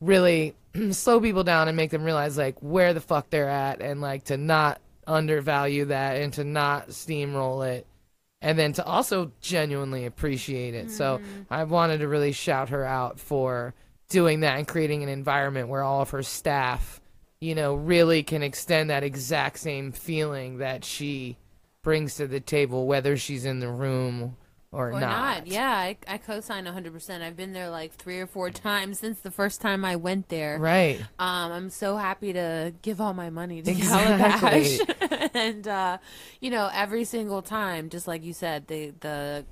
really 0.00 0.54
slow 0.90 1.20
people 1.20 1.44
down 1.44 1.68
and 1.68 1.76
make 1.76 1.90
them 1.90 2.04
realize 2.04 2.38
like 2.38 2.56
where 2.60 2.94
the 2.94 3.00
fuck 3.00 3.30
they're 3.30 3.48
at 3.48 3.80
and 3.80 4.00
like 4.00 4.24
to 4.24 4.36
not 4.36 4.80
undervalue 5.06 5.86
that 5.86 6.16
and 6.16 6.32
to 6.32 6.44
not 6.44 6.88
steamroll 6.88 7.66
it 7.66 7.86
and 8.40 8.58
then 8.58 8.72
to 8.74 8.84
also 8.84 9.32
genuinely 9.40 10.04
appreciate 10.04 10.74
it. 10.74 10.90
So 10.90 11.18
mm-hmm. 11.18 11.42
I 11.50 11.64
wanted 11.64 11.98
to 11.98 12.08
really 12.08 12.32
shout 12.32 12.68
her 12.68 12.84
out 12.84 13.18
for 13.18 13.74
doing 14.08 14.40
that 14.40 14.58
and 14.58 14.66
creating 14.68 15.02
an 15.02 15.08
environment 15.08 15.68
where 15.68 15.82
all 15.82 16.00
of 16.02 16.10
her 16.10 16.22
staff, 16.22 17.00
you 17.40 17.54
know, 17.54 17.74
really 17.74 18.22
can 18.22 18.42
extend 18.42 18.90
that 18.90 19.02
exact 19.02 19.58
same 19.58 19.92
feeling 19.92 20.58
that 20.58 20.84
she 20.84 21.36
brings 21.82 22.16
to 22.16 22.26
the 22.26 22.40
table, 22.40 22.86
whether 22.86 23.16
she's 23.16 23.44
in 23.44 23.60
the 23.60 23.68
room 23.68 24.36
or, 24.72 24.90
Or 24.90 25.00
not. 25.00 25.46
Yeah, 25.46 25.70
I, 25.70 25.96
I 26.08 26.18
co-sign 26.18 26.64
100%. 26.64 27.22
I've 27.22 27.36
been 27.36 27.52
there 27.52 27.70
like 27.70 27.92
three 27.94 28.18
or 28.18 28.26
four 28.26 28.50
times 28.50 28.98
since 28.98 29.20
the 29.20 29.30
first 29.30 29.60
time 29.60 29.84
I 29.84 29.94
went 29.96 30.28
there. 30.30 30.58
Right. 30.58 31.00
Um, 31.18 31.52
I'm 31.52 31.70
so 31.70 31.96
happy 31.96 32.32
to 32.32 32.72
give 32.82 33.00
all 33.00 33.14
my 33.14 33.30
money 33.30 33.62
to 33.62 33.70
Exactly. 33.70 34.78
Calabash, 34.78 35.30
and 35.34 35.68
uh, 35.68 35.98
you 36.40 36.50
know, 36.50 36.68
every 36.72 37.04
single 37.04 37.40
time, 37.40 37.88
just 37.88 38.08
like 38.08 38.24
you 38.24 38.32
said, 38.32 38.66
the 38.66 38.92
the 39.00 39.44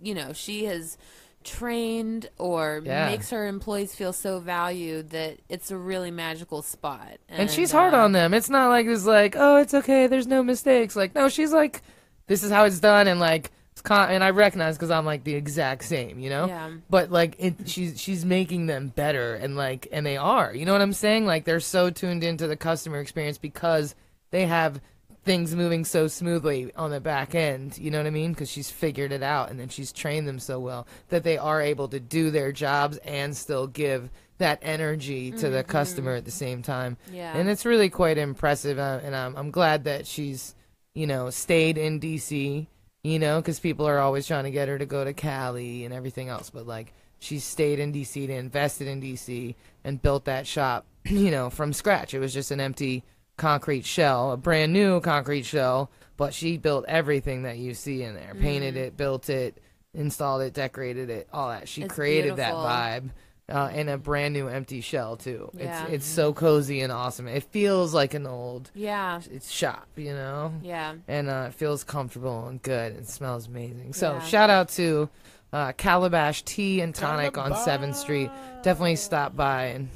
you 0.00 0.14
know 0.14 0.32
she 0.34 0.64
has 0.66 0.98
trained 1.46 2.28
or 2.38 2.82
Yeah. 2.84 3.06
makes 3.06 3.30
her 3.30 3.46
employees 3.46 3.94
feel 3.94 4.12
so 4.12 4.38
valued 4.38 5.10
that 5.10 5.38
it's 5.48 5.70
a 5.70 5.76
really 5.78 6.10
magical 6.10 6.60
spot. 6.62 7.18
And 7.28 7.50
she's 7.50 7.72
hard 7.72 7.94
uh, 7.94 7.98
on 8.04 8.12
them. 8.12 8.34
It's 8.34 8.50
not 8.50 8.68
like 8.68 8.86
it's 8.86 9.06
like, 9.06 9.34
oh, 9.38 9.56
it's 9.56 9.72
okay. 9.72 10.06
There's 10.06 10.26
no 10.26 10.42
mistakes. 10.42 10.94
Like, 10.96 11.14
no, 11.14 11.28
she's 11.28 11.52
like, 11.52 11.82
this 12.26 12.42
is 12.42 12.50
how 12.50 12.64
it's 12.64 12.80
done, 12.80 13.06
and 13.06 13.20
like, 13.20 13.52
it's 13.72 13.80
con- 13.82 14.10
and 14.10 14.24
I 14.24 14.30
recognize 14.30 14.76
because 14.76 14.90
I'm 14.90 15.06
like 15.06 15.22
the 15.24 15.34
exact 15.34 15.84
same, 15.84 16.18
you 16.18 16.28
know. 16.28 16.46
Yeah. 16.48 16.70
But 16.90 17.10
like, 17.12 17.36
it, 17.38 17.54
she's 17.68 18.00
she's 18.00 18.24
making 18.24 18.66
them 18.66 18.88
better, 18.88 19.34
and 19.36 19.54
like, 19.56 19.86
and 19.92 20.04
they 20.04 20.16
are. 20.16 20.52
You 20.54 20.66
know 20.66 20.72
what 20.72 20.82
I'm 20.82 20.92
saying? 20.92 21.24
Like, 21.26 21.44
they're 21.44 21.60
so 21.60 21.90
tuned 21.90 22.24
into 22.24 22.46
the 22.48 22.56
customer 22.56 22.98
experience 23.00 23.38
because 23.38 23.94
they 24.32 24.46
have 24.46 24.80
things 25.26 25.54
moving 25.54 25.84
so 25.84 26.06
smoothly 26.06 26.72
on 26.76 26.90
the 26.90 27.00
back 27.00 27.34
end. 27.34 27.76
You 27.76 27.90
know 27.90 27.98
what 27.98 28.06
I 28.06 28.10
mean? 28.10 28.32
Because 28.32 28.48
she's 28.48 28.70
figured 28.70 29.12
it 29.12 29.22
out, 29.22 29.50
and 29.50 29.60
then 29.60 29.68
she's 29.68 29.92
trained 29.92 30.26
them 30.26 30.38
so 30.38 30.58
well 30.60 30.86
that 31.08 31.24
they 31.24 31.36
are 31.36 31.60
able 31.60 31.88
to 31.88 32.00
do 32.00 32.30
their 32.30 32.52
jobs 32.52 32.96
and 32.98 33.36
still 33.36 33.66
give 33.66 34.08
that 34.38 34.60
energy 34.62 35.32
to 35.32 35.50
the 35.50 35.64
customer 35.64 36.14
at 36.14 36.24
the 36.24 36.30
same 36.30 36.62
time. 36.62 36.96
Yeah. 37.12 37.36
And 37.36 37.48
it's 37.48 37.66
really 37.66 37.90
quite 37.90 38.16
impressive, 38.16 38.78
uh, 38.78 39.00
and 39.02 39.14
I'm 39.14 39.36
I'm 39.36 39.50
glad 39.50 39.84
that 39.84 40.06
she's, 40.06 40.54
you 40.94 41.06
know, 41.06 41.28
stayed 41.28 41.76
in 41.76 42.00
DC. 42.00 42.66
You 43.02 43.20
know, 43.20 43.40
because 43.40 43.60
people 43.60 43.86
are 43.86 44.00
always 44.00 44.26
trying 44.26 44.44
to 44.44 44.50
get 44.50 44.66
her 44.66 44.78
to 44.78 44.86
go 44.86 45.04
to 45.04 45.12
Cali 45.12 45.84
and 45.84 45.94
everything 45.94 46.28
else, 46.28 46.50
but 46.50 46.66
like 46.66 46.92
she 47.20 47.38
stayed 47.38 47.78
in 47.78 47.92
DC, 47.92 48.26
to 48.26 48.32
invested 48.32 48.88
in 48.88 49.00
DC, 49.00 49.54
and 49.84 50.00
built 50.00 50.24
that 50.24 50.46
shop. 50.46 50.86
You 51.06 51.30
know, 51.30 51.50
from 51.50 51.72
scratch. 51.72 52.14
It 52.14 52.18
was 52.18 52.34
just 52.34 52.50
an 52.50 52.58
empty 52.58 53.04
concrete 53.36 53.84
shell, 53.84 54.32
a 54.32 54.36
brand 54.36 54.72
new 54.72 55.00
concrete 55.00 55.44
shell, 55.44 55.90
but 56.16 56.32
she 56.34 56.56
built 56.56 56.84
everything 56.88 57.42
that 57.42 57.58
you 57.58 57.74
see 57.74 58.02
in 58.02 58.14
there. 58.14 58.34
Painted 58.34 58.76
it, 58.76 58.96
built 58.96 59.28
it, 59.28 59.60
installed 59.94 60.42
it, 60.42 60.54
decorated 60.54 61.10
it, 61.10 61.28
all 61.32 61.50
that. 61.50 61.68
She 61.68 61.82
It's 61.82 61.94
created 61.94 62.36
beautiful. 62.36 62.62
that 62.62 63.02
vibe. 63.02 63.10
Uh, 63.48 63.70
in 63.72 63.88
a 63.88 63.96
brand 63.96 64.34
new 64.34 64.48
empty 64.48 64.80
shell 64.80 65.16
too. 65.16 65.48
Yeah. 65.54 65.84
It's 65.84 65.92
it's 65.92 66.04
so 66.06 66.32
cozy 66.32 66.80
and 66.80 66.90
awesome. 66.90 67.28
It 67.28 67.44
feels 67.44 67.94
like 67.94 68.12
an 68.14 68.26
old 68.26 68.72
Yeah. 68.74 69.20
it's 69.30 69.48
shop, 69.48 69.86
you 69.94 70.12
know, 70.14 70.52
Yeah. 70.64 70.94
and 71.06 71.30
uh, 71.30 71.44
it 71.46 71.54
feels 71.54 71.84
comfortable 71.84 72.48
and 72.48 72.60
good. 72.60 72.96
and 72.96 73.06
smells 73.06 73.46
amazing. 73.46 73.92
So 73.92 74.14
Yeah. 74.14 74.20
shout 74.22 74.50
out 74.50 74.70
to 74.70 75.08
uh, 75.52 75.70
Calabash 75.76 76.42
Tea 76.42 76.80
and 76.80 76.92
Tonic 76.92 77.38
on 77.38 77.54
Seventh 77.58 77.94
Street. 77.96 78.32
Definitely 78.64 78.96
stop 78.96 79.36
by 79.36 79.66
and 79.66 79.90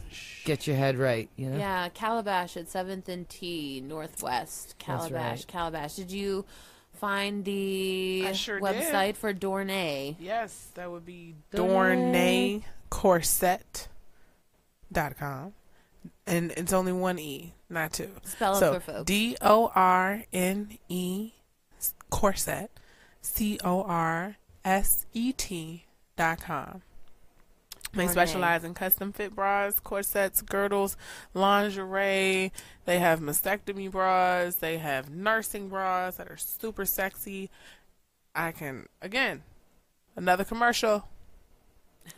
get 0.44 0.66
your 0.66 0.76
head 0.76 0.98
right. 0.98 1.28
You 1.36 1.50
know. 1.50 1.58
Yeah, 1.58 1.88
Calabash 1.90 2.56
at 2.56 2.68
Seventh 2.68 3.08
and 3.08 3.28
T 3.28 3.80
Northwest. 3.80 4.74
Calabash, 4.78 5.40
right. 5.40 5.46
Calabash. 5.46 5.94
Did 5.94 6.10
you 6.10 6.44
find 6.94 7.44
the 7.44 8.24
I 8.28 8.32
sure 8.32 8.58
did. 8.60 8.64
website 8.64 9.16
for 9.16 9.32
Dornay? 9.32 10.16
Yes, 10.20 10.68
that 10.74 10.90
would 10.90 11.06
be 11.06 11.34
Dornay. 11.52 12.62
dornaycorset.com. 12.90 15.52
And 16.26 16.52
it's 16.52 16.72
only 16.72 16.92
one 16.92 17.18
E, 17.18 17.52
not 17.68 17.92
two. 17.92 18.08
Spell 18.24 18.56
it 18.56 18.60
for 18.74 18.80
folks. 18.80 19.04
D 19.04 19.36
O 19.42 19.70
R 19.74 20.22
N 20.32 20.78
E 20.88 21.32
corset, 22.08 22.70
C 23.20 23.58
O 23.64 23.82
R 23.82 24.36
S 24.64 25.04
E 25.12 25.32
T 25.32 25.84
dot 26.16 26.40
com. 26.40 26.82
They 27.92 28.06
Dornay. 28.06 28.10
specialize 28.10 28.64
in 28.64 28.74
custom 28.74 29.12
fit 29.12 29.34
bras, 29.34 29.80
corsets, 29.80 30.42
girdles, 30.42 30.96
lingerie. 31.34 32.52
They 32.84 32.98
have 32.98 33.20
mastectomy 33.20 33.90
bras. 33.90 34.56
They 34.56 34.78
have 34.78 35.10
nursing 35.10 35.68
bras 35.68 36.16
that 36.16 36.30
are 36.30 36.36
super 36.36 36.84
sexy. 36.84 37.50
I 38.34 38.52
can 38.52 38.86
again 39.02 39.42
another 40.14 40.44
commercial. 40.44 41.08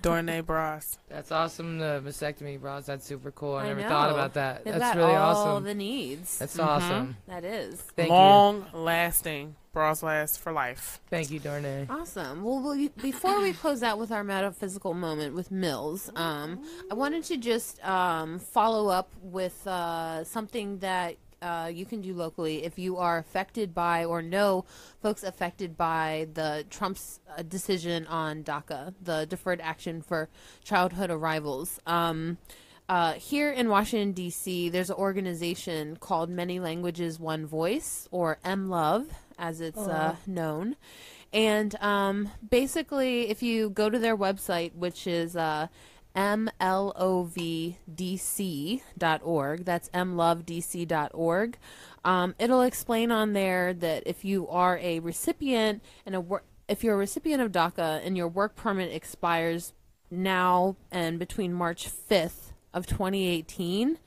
Dornay 0.03 0.45
bras. 0.45 0.99
That's 1.09 1.31
awesome. 1.31 1.79
The 1.79 2.03
vasectomy 2.05 2.61
bras. 2.61 2.87
That's 2.87 3.07
super 3.07 3.31
cool. 3.31 3.57
I, 3.57 3.65
I 3.65 3.69
never 3.69 3.83
thought 3.83 4.11
about 4.11 4.35
that. 4.35 4.65
They've 4.65 4.75
That's 4.75 4.95
got 4.95 4.97
really 4.97 5.15
all 5.15 5.37
awesome. 5.37 5.65
the 5.65 5.75
needs. 5.75 6.39
That's 6.39 6.59
awesome. 6.59 7.17
that 7.29 7.45
is. 7.45 7.81
Thank 7.81 8.09
you. 8.09 8.15
Long 8.15 8.67
lasting 8.73 9.57
bras 9.73 10.03
last 10.03 10.39
for 10.41 10.53
life. 10.53 11.01
Thank 11.09 11.31
you, 11.31 11.39
Darnay. 11.39 11.87
Awesome. 11.89 12.43
Well, 12.43 12.61
we, 12.61 12.89
before 12.89 13.41
we 13.41 13.53
close 13.53 13.83
out 13.83 13.99
with 13.99 14.13
our 14.13 14.23
metaphysical 14.23 14.95
moment 14.95 15.35
with 15.35 15.51
Mills, 15.51 16.11
um, 16.15 16.63
I 16.91 16.95
wanted 16.95 17.25
to 17.25 17.37
just 17.39 17.83
um, 17.85 18.39
follow 18.39 18.89
up 18.89 19.11
with 19.23 19.67
uh, 19.67 20.25
something 20.25 20.79
that 20.79 21.17
uh, 21.43 21.67
you 21.67 21.85
can 21.85 22.01
do 22.01 22.15
locally 22.15 22.65
if 22.65 22.79
you 22.79 22.97
are 22.97 23.19
affected 23.19 23.75
by 23.75 24.05
or 24.05 24.23
know 24.23 24.65
folks 25.03 25.23
affected 25.23 25.77
by 25.77 26.29
the 26.35 26.65
Trump's 26.71 27.21
uh, 27.37 27.43
decision 27.43 28.07
on 28.07 28.45
DACA, 28.45 28.95
the 29.03 29.27
Deferred 29.27 29.61
Action 29.61 30.01
for 30.03 30.29
Childhood 30.65 31.11
Arrivals. 31.11 31.81
Um, 31.87 32.39
uh, 32.89 33.15
here 33.15 33.51
in 33.51 33.69
Washington, 33.69 34.13
D.C., 34.13 34.69
there's 34.69 34.91
an 34.91 34.97
organization 34.97 35.97
called 35.97 36.29
Many 36.29 36.61
Languages, 36.61 37.19
One 37.19 37.47
Voice, 37.47 38.09
or 38.11 38.39
MLove, 38.45 39.07
as 39.39 39.61
it's 39.61 39.79
uh, 39.79 40.17
known. 40.27 40.77
And 41.33 41.75
um, 41.81 42.29
basically, 42.47 43.31
if 43.31 43.43
you 43.43 43.71
go 43.71 43.89
to 43.89 43.99
their 43.99 44.17
website, 44.17 44.75
which 44.75 45.07
is 45.07 45.37
mlovdc.org, 46.15 47.25
that's 49.65 49.89
mlovdc.org, 49.91 51.59
um, 52.05 52.35
it'll 52.39 52.63
explain 52.63 53.11
on 53.11 53.33
there 53.33 53.73
that 53.75 54.03
if 54.07 54.25
you 54.25 54.49
are 54.49 54.79
a 54.79 55.01
recipient 55.01 55.83
and 56.05 56.15
a 56.15 56.21
wor- 56.21 56.45
if 56.69 56.83
you're 56.85 56.95
a 56.95 56.99
recipient 56.99 57.43
of 57.43 57.53
DACA 57.53 58.01
and 58.05 58.17
your 58.17 58.29
work 58.29 58.57
permit 58.57 58.93
expires 58.93 59.73
now 60.11 60.77
and 60.91 61.19
between 61.19 61.53
March 61.53 61.89
5th 61.89 62.53
of 62.73 62.87
2018, 62.87 63.99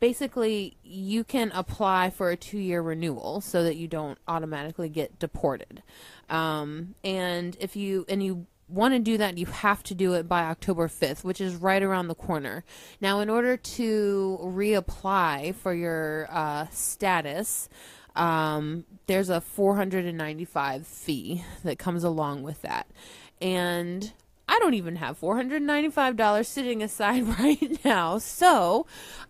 basically 0.00 0.76
you 0.82 1.22
can 1.24 1.50
apply 1.52 2.10
for 2.10 2.30
a 2.30 2.36
two-year 2.36 2.82
renewal 2.82 3.40
so 3.40 3.62
that 3.62 3.76
you 3.76 3.86
don't 3.86 4.18
automatically 4.26 4.88
get 4.88 5.18
deported. 5.18 5.82
Um, 6.28 6.94
and 7.04 7.56
if 7.60 7.76
you 7.76 8.04
and 8.08 8.22
you 8.22 8.46
want 8.72 8.94
to 8.94 9.00
do 9.00 9.18
that, 9.18 9.38
you 9.38 9.46
have 9.46 9.82
to 9.84 9.94
do 9.94 10.14
it 10.14 10.28
by 10.28 10.42
October 10.42 10.88
5th, 10.88 11.24
which 11.24 11.40
is 11.40 11.56
right 11.56 11.82
around 11.82 12.08
the 12.08 12.14
corner. 12.14 12.64
Now, 13.00 13.20
in 13.20 13.28
order 13.28 13.56
to 13.56 14.38
reapply 14.42 15.54
for 15.54 15.74
your 15.74 16.28
uh, 16.30 16.66
status, 16.70 17.68
um, 18.16 18.84
there's 19.06 19.30
a 19.30 19.40
495 19.40 20.86
fee 20.86 21.44
that 21.64 21.78
comes 21.78 22.04
along 22.04 22.42
with 22.42 22.62
that. 22.62 22.86
And 23.40 24.12
I 24.48 24.58
don't 24.58 24.74
even 24.74 24.96
have 24.96 25.20
$495 25.20 26.46
sitting 26.46 26.82
aside 26.82 27.22
right 27.38 27.84
now. 27.84 28.18
So, 28.18 28.86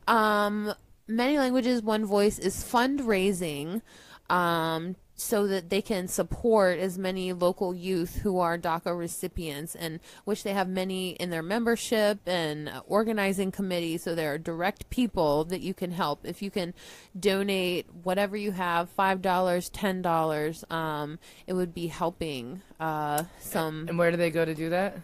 um, 0.07 0.75
Many 1.09 1.39
Languages, 1.39 1.83
One 1.83 2.07
Voice 2.07 2.39
is 2.39 2.65
fundraising 2.65 3.83
um, 4.31 4.97
so 5.15 5.47
that 5.47 5.71
they 5.71 5.83
can 5.83 6.09
support 6.09 6.79
as 6.79 6.99
many 6.99 7.33
local 7.33 7.75
youth 7.75 8.17
who 8.23 8.39
are 8.39 8.59
DACA 8.59 8.97
recipients, 8.99 9.75
and 9.75 10.01
which 10.25 10.43
they 10.43 10.53
have 10.53 10.69
many 10.69 11.11
in 11.11 11.31
their 11.31 11.43
membership 11.43 12.21
and 12.27 12.71
organizing 12.87 13.53
committee. 13.53 13.99
So 13.99 14.15
there 14.15 14.33
are 14.33 14.39
direct 14.39 14.89
people 14.91 15.45
that 15.45 15.61
you 15.61 15.75
can 15.75 15.93
help. 15.93 16.25
If 16.25 16.43
you 16.43 16.51
can 16.51 16.75
donate 17.19 17.87
whatever 18.03 18.37
you 18.37 18.53
have 18.53 18.89
five 18.91 19.23
dollars, 19.23 19.69
ten 19.69 20.03
dollars 20.03 20.65
um, 20.71 21.19
it 21.47 21.53
would 21.53 21.75
be 21.75 21.87
helping 21.89 22.63
uh, 22.81 23.25
some 23.39 23.87
And 23.89 23.99
where 23.99 24.11
do 24.11 24.17
they 24.17 24.31
go 24.31 24.45
to 24.45 24.55
do 24.55 24.71
that? 24.71 24.99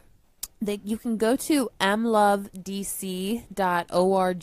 They, 0.61 0.81
you 0.83 0.99
can 0.99 1.17
go 1.17 1.37
to 1.37 1.71
mlovdc.org. 1.81 2.49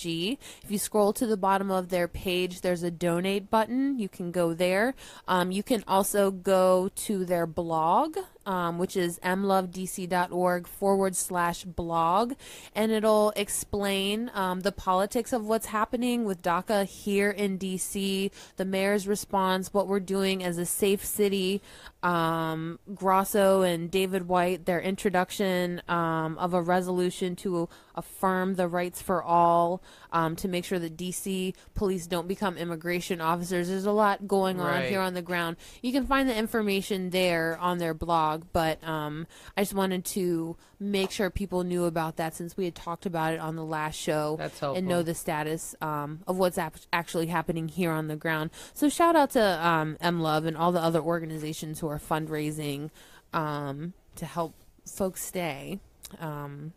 If 0.05 0.71
you 0.71 0.77
scroll 0.77 1.11
to 1.13 1.27
the 1.27 1.37
bottom 1.37 1.69
of 1.69 1.89
their 1.89 2.07
page, 2.07 2.61
there's 2.61 2.83
a 2.83 2.91
donate 2.91 3.49
button. 3.49 3.99
You 3.99 4.07
can 4.07 4.31
go 4.31 4.53
there. 4.53 4.95
Um, 5.27 5.51
you 5.51 5.61
can 5.61 5.83
also 5.87 6.31
go 6.31 6.89
to 6.95 7.25
their 7.25 7.45
blog, 7.45 8.17
um, 8.45 8.77
which 8.77 8.95
is 8.95 9.19
mlovdc.org 9.19 10.67
forward 10.67 11.15
slash 11.15 11.63
blog, 11.63 12.33
and 12.73 12.91
it'll 12.91 13.31
explain 13.35 14.31
um, 14.33 14.61
the 14.61 14.71
politics 14.71 15.33
of 15.33 15.45
what's 15.45 15.67
happening 15.67 16.25
with 16.25 16.41
DACA 16.41 16.85
here 16.85 17.29
in 17.29 17.57
DC, 17.57 18.31
the 18.57 18.65
mayor's 18.65 19.07
response, 19.07 19.73
what 19.73 19.87
we're 19.87 19.99
doing 19.99 20.43
as 20.43 20.57
a 20.57 20.65
safe 20.65 21.03
city. 21.03 21.61
Um, 22.03 22.79
Grosso 22.93 23.63
and 23.63 23.89
David 23.89 24.27
White, 24.27 24.65
their 24.65 24.79
introduction 24.79 25.81
um, 25.87 26.37
of 26.37 26.53
a 26.53 26.61
resolution 26.61 27.35
to 27.37 27.67
affirm 27.95 28.55
the 28.55 28.67
rights 28.67 29.01
for 29.01 29.23
all, 29.23 29.81
um, 30.11 30.35
to 30.37 30.47
make 30.47 30.65
sure 30.65 30.79
that 30.79 30.95
DC 30.97 31.53
police 31.73 32.07
don't 32.07 32.27
become 32.27 32.57
immigration 32.57 33.21
officers. 33.21 33.67
There's 33.69 33.85
a 33.85 33.91
lot 33.91 34.27
going 34.27 34.59
on 34.59 34.65
Right. 34.67 34.89
here 34.89 34.99
on 35.01 35.13
the 35.13 35.21
ground. 35.21 35.57
You 35.81 35.91
can 35.91 36.05
find 36.05 36.29
the 36.29 36.35
information 36.35 37.09
there 37.09 37.57
on 37.59 37.77
their 37.77 37.93
blog, 37.93 38.43
but 38.53 38.83
um, 38.87 39.27
I 39.57 39.61
just 39.61 39.73
wanted 39.73 40.05
to 40.05 40.55
make 40.79 41.09
sure 41.09 41.29
people 41.29 41.63
knew 41.63 41.85
about 41.85 42.17
that 42.17 42.35
since 42.35 42.57
we 42.57 42.65
had 42.65 42.75
talked 42.75 43.05
about 43.05 43.33
it 43.33 43.39
on 43.39 43.55
the 43.55 43.63
last 43.63 43.95
show 43.95 44.35
and 44.75 44.87
know 44.87 45.01
the 45.03 45.15
status 45.15 45.73
um, 45.81 46.19
of 46.27 46.37
what's 46.37 46.57
ap- 46.57 46.75
actually 46.91 47.27
happening 47.27 47.67
here 47.69 47.91
on 47.91 48.07
the 48.07 48.15
ground. 48.17 48.51
So 48.73 48.89
shout 48.89 49.15
out 49.15 49.31
to 49.31 49.65
um, 49.67 49.97
M 50.01 50.19
Love 50.19 50.45
and 50.45 50.57
all 50.57 50.71
the 50.73 50.81
other 50.81 50.99
organizations 51.01 51.79
who 51.79 51.87
are 51.87 51.99
fundraising 51.99 52.89
um, 53.33 53.93
to 54.17 54.25
help 54.25 54.53
folks 54.85 55.23
stay. 55.23 55.79
Um, 56.19 56.73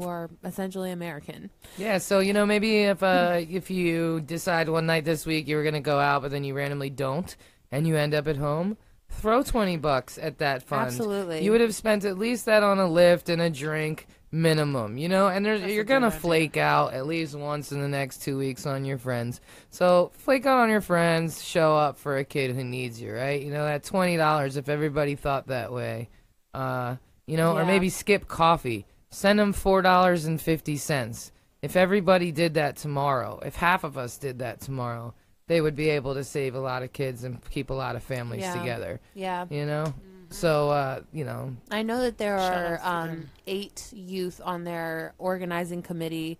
who 0.00 0.08
are 0.08 0.30
essentially 0.44 0.90
American. 0.90 1.50
Yeah, 1.76 1.98
so 1.98 2.20
you 2.20 2.32
know 2.32 2.46
maybe 2.46 2.84
if 2.84 3.02
uh 3.02 3.40
if 3.48 3.70
you 3.70 4.20
decide 4.20 4.68
one 4.68 4.86
night 4.86 5.04
this 5.04 5.26
week 5.26 5.48
you 5.48 5.56
were 5.56 5.64
gonna 5.64 5.80
go 5.80 5.98
out 5.98 6.22
but 6.22 6.30
then 6.30 6.44
you 6.44 6.54
randomly 6.54 6.90
don't 6.90 7.36
and 7.70 7.86
you 7.86 7.96
end 7.96 8.14
up 8.14 8.28
at 8.28 8.36
home, 8.36 8.76
throw 9.10 9.42
twenty 9.42 9.76
bucks 9.76 10.18
at 10.18 10.38
that 10.38 10.62
fund. 10.62 10.86
Absolutely. 10.86 11.44
You 11.44 11.50
would 11.52 11.60
have 11.60 11.74
spent 11.74 12.04
at 12.04 12.18
least 12.18 12.44
that 12.46 12.62
on 12.62 12.78
a 12.78 12.86
lift 12.88 13.28
and 13.28 13.42
a 13.42 13.50
drink 13.50 14.06
minimum, 14.32 14.98
you 14.98 15.08
know, 15.08 15.28
and 15.28 15.46
there's, 15.46 15.62
you're 15.62 15.84
gonna 15.84 16.08
idea. 16.08 16.18
flake 16.20 16.56
out 16.56 16.92
at 16.92 17.06
least 17.06 17.34
once 17.34 17.72
in 17.72 17.80
the 17.80 17.88
next 17.88 18.22
two 18.22 18.36
weeks 18.36 18.66
on 18.66 18.84
your 18.84 18.98
friends. 18.98 19.40
So 19.70 20.12
flake 20.18 20.46
out 20.46 20.58
on 20.58 20.68
your 20.68 20.80
friends, 20.80 21.42
show 21.42 21.76
up 21.76 21.98
for 21.98 22.18
a 22.18 22.24
kid 22.24 22.54
who 22.54 22.62
needs 22.64 23.00
you, 23.00 23.14
right? 23.14 23.40
You 23.40 23.50
know 23.50 23.64
that 23.64 23.84
twenty 23.84 24.16
dollars 24.16 24.56
if 24.56 24.68
everybody 24.68 25.14
thought 25.14 25.46
that 25.46 25.72
way, 25.72 26.08
uh, 26.54 26.96
you 27.26 27.36
know, 27.36 27.56
or 27.56 27.64
maybe 27.64 27.88
skip 27.88 28.28
coffee. 28.28 28.86
Send 29.16 29.38
them 29.38 29.54
four 29.54 29.80
dollars 29.80 30.26
and 30.26 30.38
fifty 30.38 30.76
cents. 30.76 31.32
If 31.62 31.74
everybody 31.74 32.32
did 32.32 32.52
that 32.52 32.76
tomorrow, 32.76 33.40
if 33.46 33.56
half 33.56 33.82
of 33.82 33.96
us 33.96 34.18
did 34.18 34.40
that 34.40 34.60
tomorrow, 34.60 35.14
they 35.46 35.62
would 35.62 35.74
be 35.74 35.88
able 35.88 36.12
to 36.12 36.22
save 36.22 36.54
a 36.54 36.60
lot 36.60 36.82
of 36.82 36.92
kids 36.92 37.24
and 37.24 37.42
keep 37.48 37.70
a 37.70 37.74
lot 37.74 37.96
of 37.96 38.02
families 38.02 38.42
Yeah. 38.42 38.52
together. 38.60 39.00
Yeah. 39.14 39.46
You 39.48 39.64
know, 39.64 39.94
so 40.28 40.68
uh, 40.68 41.00
you 41.14 41.24
know, 41.24 41.56
I 41.70 41.80
know 41.80 42.02
that 42.02 42.18
there 42.18 42.36
are 42.36 42.78
um, 42.82 43.30
eight 43.46 43.88
youth 43.90 44.38
on 44.44 44.64
their 44.64 45.14
organizing 45.16 45.80
committee 45.80 46.38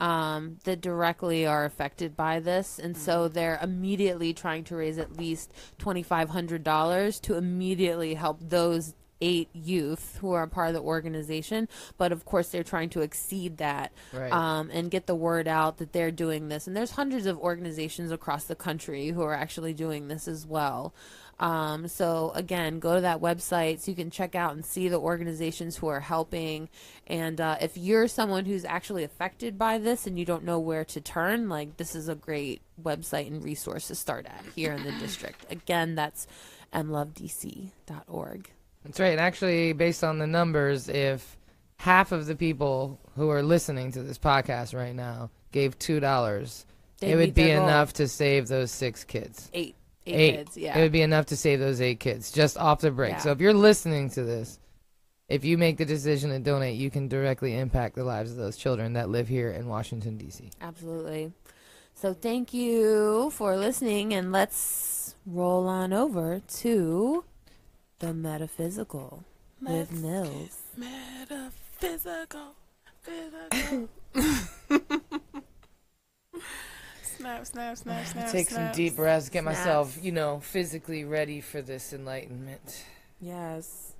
um, 0.00 0.58
that 0.64 0.80
directly 0.80 1.46
are 1.46 1.64
affected 1.64 2.16
by 2.16 2.40
this, 2.40 2.80
and 2.80 2.96
so 2.96 3.28
they're 3.28 3.60
immediately 3.62 4.34
trying 4.34 4.64
to 4.64 4.74
raise 4.74 4.98
at 4.98 5.16
least 5.16 5.52
twenty 5.78 6.02
five 6.02 6.30
hundred 6.30 6.64
dollars 6.64 7.20
to 7.20 7.36
immediately 7.36 8.14
help 8.14 8.40
those 8.40 8.94
eight 9.20 9.48
youth 9.54 10.18
who 10.20 10.32
are 10.32 10.46
part 10.46 10.68
of 10.68 10.74
the 10.74 10.80
organization. 10.80 11.68
But 11.98 12.12
of 12.12 12.24
course, 12.24 12.48
they're 12.48 12.62
trying 12.62 12.90
to 12.90 13.00
exceed 13.00 13.58
that 13.58 13.92
Right. 14.12 14.32
um, 14.32 14.70
and 14.72 14.90
get 14.90 15.06
the 15.06 15.14
word 15.14 15.48
out 15.48 15.78
that 15.78 15.92
they're 15.92 16.10
doing 16.10 16.48
this. 16.48 16.66
And 16.66 16.76
there's 16.76 16.92
hundreds 16.92 17.26
of 17.26 17.38
organizations 17.38 18.10
across 18.12 18.44
the 18.44 18.54
country 18.56 19.08
who 19.08 19.22
are 19.22 19.34
actually 19.34 19.74
doing 19.74 20.08
this 20.08 20.28
as 20.28 20.46
well. 20.46 20.94
Um, 21.38 21.86
so 21.86 22.32
again, 22.34 22.78
go 22.78 22.94
to 22.94 23.02
that 23.02 23.20
website 23.20 23.80
so 23.80 23.90
you 23.90 23.94
can 23.96 24.10
check 24.10 24.34
out 24.34 24.54
and 24.54 24.64
see 24.64 24.88
the 24.88 24.98
organizations 24.98 25.76
who 25.76 25.86
are 25.88 26.00
helping. 26.00 26.70
And 27.06 27.38
uh, 27.42 27.56
if 27.60 27.76
you're 27.76 28.08
someone 28.08 28.46
who's 28.46 28.64
actually 28.64 29.04
affected 29.04 29.58
by 29.58 29.76
this 29.76 30.06
and 30.06 30.18
you 30.18 30.24
don't 30.24 30.44
know 30.44 30.58
where 30.58 30.84
to 30.86 31.00
turn, 31.00 31.50
like 31.50 31.76
this 31.76 31.94
is 31.94 32.08
a 32.08 32.14
great 32.14 32.62
website 32.82 33.26
and 33.26 33.44
resource 33.44 33.88
to 33.88 33.94
start 33.94 34.24
at 34.24 34.44
here 34.54 34.72
in 34.72 34.82
the 34.84 34.92
district. 34.92 35.44
Again, 35.52 35.94
that's 35.94 36.26
mlovdc.org. 36.72 38.50
That's 38.86 39.00
right. 39.00 39.12
And 39.12 39.20
actually, 39.20 39.72
based 39.72 40.04
on 40.04 40.18
the 40.18 40.26
numbers, 40.26 40.88
if 40.88 41.36
half 41.78 42.12
of 42.12 42.26
the 42.26 42.36
people 42.36 42.98
who 43.16 43.30
are 43.30 43.42
listening 43.42 43.92
to 43.92 44.02
this 44.02 44.18
podcast 44.18 44.74
right 44.74 44.94
now 44.94 45.30
gave 45.52 45.78
two 45.78 46.00
dollars, 46.00 46.66
it 47.00 47.16
would 47.16 47.34
be 47.34 47.50
enough 47.50 47.94
to 47.94 48.08
save 48.08 48.48
those 48.48 48.70
six 48.70 49.04
kids. 49.04 49.50
Eight, 49.52 49.74
eight 50.06 50.36
kids, 50.36 50.56
yeah. 50.56 50.78
It 50.78 50.82
would 50.82 50.92
be 50.92 51.02
enough 51.02 51.26
to 51.26 51.36
save 51.36 51.60
those 51.60 51.80
eight 51.80 52.00
kids 52.00 52.32
just 52.32 52.56
off 52.56 52.80
the 52.80 52.90
break. 52.90 53.12
Yeah. 53.12 53.18
So 53.18 53.30
if 53.32 53.40
you're 53.40 53.54
listening 53.54 54.10
to 54.10 54.22
this, 54.22 54.58
if 55.28 55.44
you 55.44 55.58
make 55.58 55.76
the 55.76 55.84
decision 55.84 56.30
to 56.30 56.38
donate, 56.38 56.76
you 56.76 56.90
can 56.90 57.08
directly 57.08 57.56
impact 57.56 57.96
the 57.96 58.04
lives 58.04 58.30
of 58.30 58.36
those 58.36 58.56
children 58.56 58.92
that 58.92 59.08
live 59.08 59.28
here 59.28 59.50
in 59.50 59.66
Washington 59.66 60.16
D.C. 60.16 60.50
Absolutely. 60.60 61.32
So 61.94 62.14
thank 62.14 62.52
you 62.54 63.30
for 63.30 63.56
listening, 63.56 64.14
and 64.14 64.30
let's 64.30 65.16
roll 65.24 65.66
on 65.66 65.92
over 65.92 66.40
to 66.58 67.24
the 67.98 68.12
metaphysical 68.12 69.24
with 69.60 69.90
Let's 69.90 69.92
Mills. 69.92 70.58
Metaphysical. 70.76 72.54
Physical. 73.02 73.88
snap, 77.02 77.46
snap, 77.46 77.76
snap, 77.76 78.06
snap. 78.06 78.30
Take 78.32 78.48
some 78.50 78.72
deep 78.72 78.96
breaths, 78.96 79.28
get 79.28 79.42
Snaps. 79.42 79.58
myself, 79.58 79.98
you 80.02 80.12
know, 80.12 80.40
physically 80.40 81.04
ready 81.04 81.40
for 81.40 81.62
this 81.62 81.92
enlightenment. 81.92 82.84
Yes. 83.20 83.92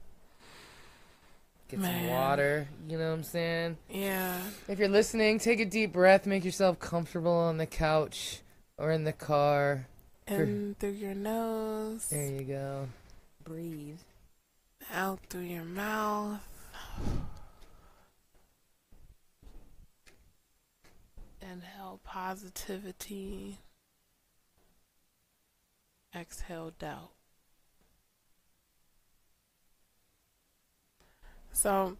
Get 1.69 1.81
some 1.81 2.09
water, 2.09 2.69
you 2.89 2.97
know 2.97 3.09
what 3.09 3.15
I'm 3.17 3.23
saying? 3.25 3.77
Yeah. 3.91 4.41
If 4.69 4.79
you're 4.79 4.89
listening, 4.89 5.41
take 5.41 5.59
a 5.59 5.65
deep 5.65 5.93
breath, 5.93 6.25
make 6.27 6.45
yourself 6.45 6.79
comfortable 6.79 7.33
on 7.33 7.57
the 7.57 7.67
couch 7.67 8.41
or 8.79 8.93
in 8.93 9.03
the 9.05 9.13
car. 9.13 9.87
In 10.29 10.77
through 10.79 10.91
your 10.91 11.15
nose, 11.15 12.09
There 12.09 12.27
you 12.27 12.43
go. 12.43 12.89
Breathe. 13.47 14.01
out 14.93 15.21
through 15.31 15.43
your 15.43 15.65
mouth. 15.65 16.41
Inhale 21.41 22.01
positivity. 22.03 23.59
Exhale 26.13 26.73
doubt. 26.77 27.13
So, 31.53 31.97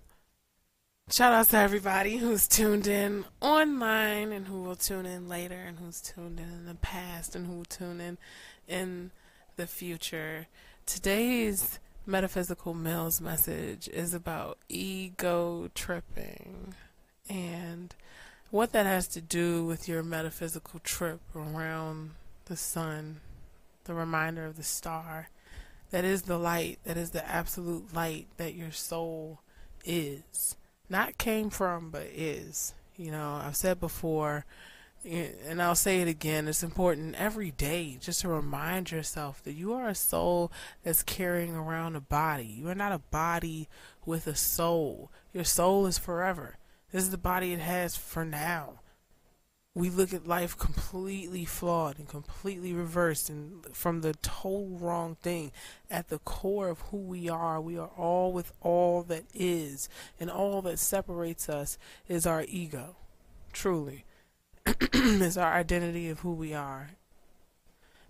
shout 1.09 1.33
out 1.33 1.49
to 1.51 1.59
everybody 1.59 2.17
who's 2.17 2.49
tuned 2.49 2.89
in 2.89 3.25
online 3.41 4.33
and 4.33 4.49
who 4.49 4.63
will 4.63 4.75
tune 4.75 5.07
in 5.07 5.29
later 5.29 5.55
and 5.55 5.79
who's 5.79 6.01
tuned 6.01 6.41
in 6.41 6.51
in 6.51 6.67
the 6.67 6.75
past 6.75 7.37
and 7.37 7.47
who 7.47 7.59
will 7.59 7.65
tune 7.65 8.01
in 8.01 8.19
in 8.67 9.13
the 9.55 9.69
future. 9.69 10.49
Today's 10.87 11.81
Metaphysical 12.07 12.73
Mills 12.73 13.21
message 13.21 13.89
is 13.89 14.15
about 14.15 14.57
ego 14.69 15.69
tripping 15.75 16.75
and 17.29 17.93
what 18.53 18.71
that 18.71 18.87
has 18.87 19.09
to 19.09 19.21
do 19.21 19.65
with 19.65 19.89
your 19.89 20.05
metaphysical 20.05 20.79
trip 20.79 21.21
around 21.35 22.13
the 22.45 22.57
sun, 22.57 23.21
the 23.83 23.95
reminder 23.95 24.47
of 24.47 24.57
the 24.57 24.63
star 24.63 25.29
that 25.91 26.05
is 26.05 26.23
the 26.23 26.39
light, 26.39 26.79
that 26.85 26.97
is 26.97 27.11
the 27.11 27.29
absolute 27.29 27.93
light 27.93 28.29
that 28.37 28.55
your 28.55 28.71
soul 28.71 29.41
is. 29.85 30.55
Not 30.89 31.19
came 31.19 31.51
from, 31.51 31.91
but 31.91 32.07
is. 32.15 32.75
You 32.97 33.11
know, 33.11 33.41
I've 33.43 33.57
said 33.57 33.81
before, 33.81 34.47
and 35.07 35.63
I'll 35.63 35.77
say 35.77 36.01
it 36.01 36.09
again, 36.09 36.49
it's 36.49 36.63
important 36.65 37.15
every 37.15 37.53
day 37.53 37.97
just 38.01 38.23
to 38.23 38.29
remind 38.29 38.91
yourself 38.91 39.43
that 39.45 39.53
you 39.53 39.73
are 39.73 39.89
a 39.89 39.95
soul 39.95 40.51
that's 40.83 41.03
carrying 41.05 41.55
around 41.55 41.95
a 41.95 42.01
body. 42.01 42.45
You 42.45 42.69
are 42.69 42.75
not 42.75 42.93
a 42.93 42.99
body 42.99 43.69
with 44.05 44.27
a 44.27 44.35
soul. 44.35 45.11
Your 45.33 45.45
soul 45.45 45.87
is 45.87 45.97
forever. 45.99 46.57
This 46.91 47.05
is 47.05 47.11
the 47.11 47.19
body 47.19 47.53
it 47.53 47.61
has 47.61 47.97
for 47.97 48.25
now. 48.25 48.81
we 49.77 49.91
look 49.91 50.15
at 50.15 50.27
life 50.27 50.57
completely 50.57 51.45
flawed 51.45 51.99
and 51.99 52.09
completely 52.09 52.73
reversed 52.73 53.29
and 53.29 53.63
from 53.77 54.01
the 54.01 54.15
total 54.23 54.79
wrong 54.81 55.17
thing. 55.17 55.53
At 55.91 56.09
the 56.09 56.19
core 56.21 56.69
of 56.71 56.81
who 56.81 56.97
we 56.97 57.29
are, 57.29 57.61
we 57.61 57.77
are 57.77 57.91
all 57.95 58.33
with 58.33 58.55
all 58.63 59.03
that 59.03 59.25
is, 59.35 59.91
and 60.19 60.31
all 60.31 60.63
that 60.63 60.79
separates 60.79 61.51
us 61.51 61.77
is 62.09 62.27
our 62.27 62.47
ego. 62.49 62.97
Truly. 63.53 64.06
is 64.93 65.39
our 65.39 65.53
identity 65.53 66.09
of 66.09 66.21
who 66.21 66.33
we 66.33 66.55
are. 66.55 66.91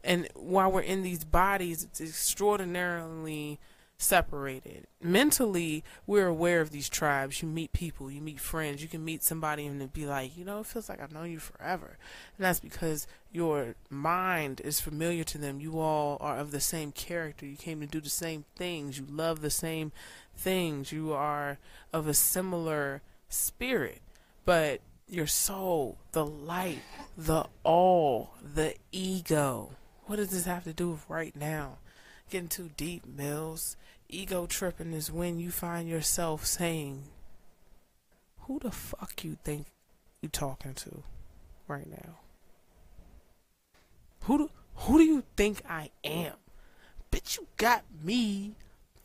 And 0.03 0.29
while 0.35 0.71
we're 0.71 0.83
in 0.83 1.03
these 1.03 1.25
bodies, 1.25 1.83
it's 1.83 2.01
extraordinarily 2.01 3.59
separated. 3.99 4.87
Mentally, 5.03 5.83
we're 6.07 6.27
aware 6.27 6.61
of 6.61 6.71
these 6.71 6.89
tribes. 6.89 7.43
You 7.43 7.49
meet 7.49 7.73
people, 7.73 8.11
you 8.11 8.21
meet 8.21 8.41
friends, 8.41 8.83
you 8.83 8.89
can 8.89 9.05
meet 9.05 9.23
somebody 9.23 9.67
and 9.67 9.93
be 9.93 10.07
like, 10.07 10.37
you 10.37 10.45
know, 10.45 10.61
it 10.61 10.67
feels 10.67 10.89
like 10.89 11.01
I've 11.01 11.13
known 11.13 11.31
you 11.31 11.39
forever. 11.39 11.99
And 12.37 12.45
that's 12.45 12.61
because 12.61 13.07
your 13.33 13.75
mind 13.89 14.61
is 14.61 14.81
familiar 14.81 15.25
to 15.25 15.39
them. 15.39 15.61
You 15.61 15.81
all 15.81 16.19
are 16.21 16.37
of 16.37 16.51
the 16.51 16.61
same 16.61 16.93
character. 16.93 17.47
You 17.47 17.57
came 17.57 17.81
to 17.81 17.87
do 17.87 18.01
the 18.01 18.11
same 18.11 18.45
things. 18.55 18.99
You 18.99 19.07
love 19.09 19.41
the 19.41 19.51
same 19.51 19.93
things. 20.37 20.93
You 20.93 21.13
are 21.13 21.59
of 21.93 22.07
a 22.07 22.15
similar 22.15 23.03
spirit. 23.29 24.01
But 24.45 24.81
your 25.09 25.27
soul, 25.27 25.99
the 26.13 26.25
light, 26.25 26.83
the 27.17 27.47
all, 27.63 28.31
the 28.43 28.75
ego. 28.91 29.71
What 30.07 30.17
does 30.17 30.31
this 30.31 30.47
have 30.47 30.65
to 30.65 30.73
do 30.73 30.91
with 30.91 31.09
right 31.09 31.35
now? 31.37 31.79
Getting 32.31 32.49
too 32.49 32.71
deep, 32.77 33.07
Mills. 33.07 33.77
Ego 34.09 34.47
tripping 34.47 34.93
is 34.93 35.11
when 35.11 35.39
you 35.39 35.51
find 35.51 35.89
yourself 35.89 36.45
saying, 36.45 37.05
Who 38.41 38.59
the 38.59 38.71
fuck 38.71 39.25
you 39.25 39.37
think 39.45 39.67
you 40.21 40.29
talking 40.29 40.75
to 40.75 41.03
right 41.69 41.89
now? 41.89 42.19
Who 44.23 44.39
do, 44.39 44.51
who 44.75 44.99
do 44.99 45.05
you 45.05 45.23
think 45.37 45.63
I 45.69 45.91
am? 46.05 46.35
Bitch, 47.13 47.39
you 47.39 47.47
got 47.57 47.85
me 48.03 48.57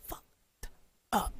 fucked 0.08 0.68
up. 1.14 1.34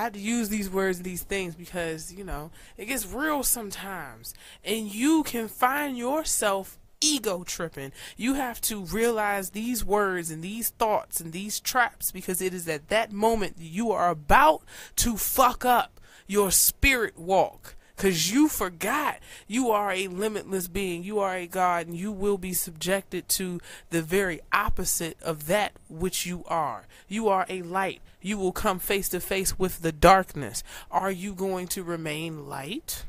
I 0.00 0.04
had 0.04 0.14
to 0.14 0.18
use 0.18 0.48
these 0.48 0.70
words 0.70 0.96
and 0.96 1.04
these 1.04 1.24
things 1.24 1.54
because, 1.54 2.10
you 2.10 2.24
know, 2.24 2.50
it 2.78 2.86
gets 2.86 3.06
real 3.06 3.42
sometimes. 3.42 4.32
And 4.64 4.90
you 4.90 5.22
can 5.24 5.46
find 5.46 5.98
yourself 5.98 6.78
ego 7.02 7.44
tripping. 7.44 7.92
You 8.16 8.32
have 8.32 8.62
to 8.62 8.82
realize 8.82 9.50
these 9.50 9.84
words 9.84 10.30
and 10.30 10.42
these 10.42 10.70
thoughts 10.70 11.20
and 11.20 11.34
these 11.34 11.60
traps 11.60 12.12
because 12.12 12.40
it 12.40 12.54
is 12.54 12.66
at 12.66 12.88
that 12.88 13.12
moment 13.12 13.56
you 13.58 13.92
are 13.92 14.08
about 14.08 14.62
to 14.96 15.18
fuck 15.18 15.66
up 15.66 16.00
your 16.26 16.50
spirit 16.50 17.18
walk. 17.18 17.76
Because 18.00 18.32
you 18.32 18.48
forgot 18.48 19.18
you 19.46 19.70
are 19.70 19.92
a 19.92 20.08
limitless 20.08 20.68
being. 20.68 21.04
You 21.04 21.18
are 21.18 21.36
a 21.36 21.46
God, 21.46 21.86
and 21.86 21.94
you 21.94 22.10
will 22.10 22.38
be 22.38 22.54
subjected 22.54 23.28
to 23.28 23.60
the 23.90 24.00
very 24.00 24.40
opposite 24.54 25.18
of 25.20 25.48
that 25.48 25.72
which 25.90 26.24
you 26.24 26.42
are. 26.46 26.86
You 27.08 27.28
are 27.28 27.44
a 27.50 27.60
light. 27.60 28.00
You 28.22 28.38
will 28.38 28.52
come 28.52 28.78
face 28.78 29.10
to 29.10 29.20
face 29.20 29.58
with 29.58 29.82
the 29.82 29.92
darkness. 29.92 30.62
Are 30.90 31.10
you 31.10 31.34
going 31.34 31.68
to 31.68 31.82
remain 31.82 32.48
light? 32.48 33.04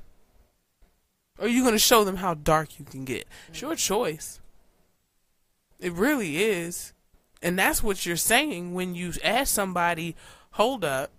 Or 1.40 1.46
are 1.46 1.50
you 1.50 1.62
going 1.62 1.72
to 1.72 1.80
show 1.80 2.04
them 2.04 2.18
how 2.18 2.34
dark 2.34 2.78
you 2.78 2.84
can 2.84 3.06
get? 3.06 3.26
It's 3.48 3.62
your 3.62 3.76
choice. 3.78 4.42
It 5.80 5.94
really 5.94 6.44
is. 6.44 6.92
And 7.42 7.58
that's 7.58 7.82
what 7.82 8.06
you're 8.06 8.18
saying 8.18 8.74
when 8.74 8.94
you 8.96 9.14
ask 9.24 9.54
somebody, 9.54 10.18
hold 10.52 10.84
up. 10.84 11.12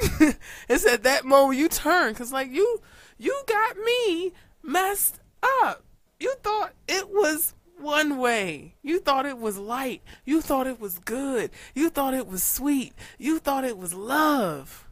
it's 0.68 0.86
at 0.86 1.02
that 1.02 1.24
moment 1.24 1.58
you 1.58 1.68
turn 1.68 2.12
because 2.12 2.32
like 2.32 2.50
you 2.50 2.80
you 3.18 3.42
got 3.46 3.76
me 3.78 4.32
messed 4.62 5.20
up. 5.62 5.82
You 6.20 6.34
thought 6.42 6.72
it 6.86 7.08
was 7.08 7.54
one 7.78 8.18
way. 8.18 8.74
You 8.82 9.00
thought 9.00 9.26
it 9.26 9.38
was 9.38 9.58
light. 9.58 10.02
You 10.24 10.40
thought 10.40 10.66
it 10.66 10.80
was 10.80 10.98
good. 11.00 11.50
You 11.74 11.90
thought 11.90 12.14
it 12.14 12.26
was 12.26 12.42
sweet. 12.42 12.92
You 13.18 13.38
thought 13.38 13.64
it 13.64 13.78
was 13.78 13.94
love. 13.94 14.86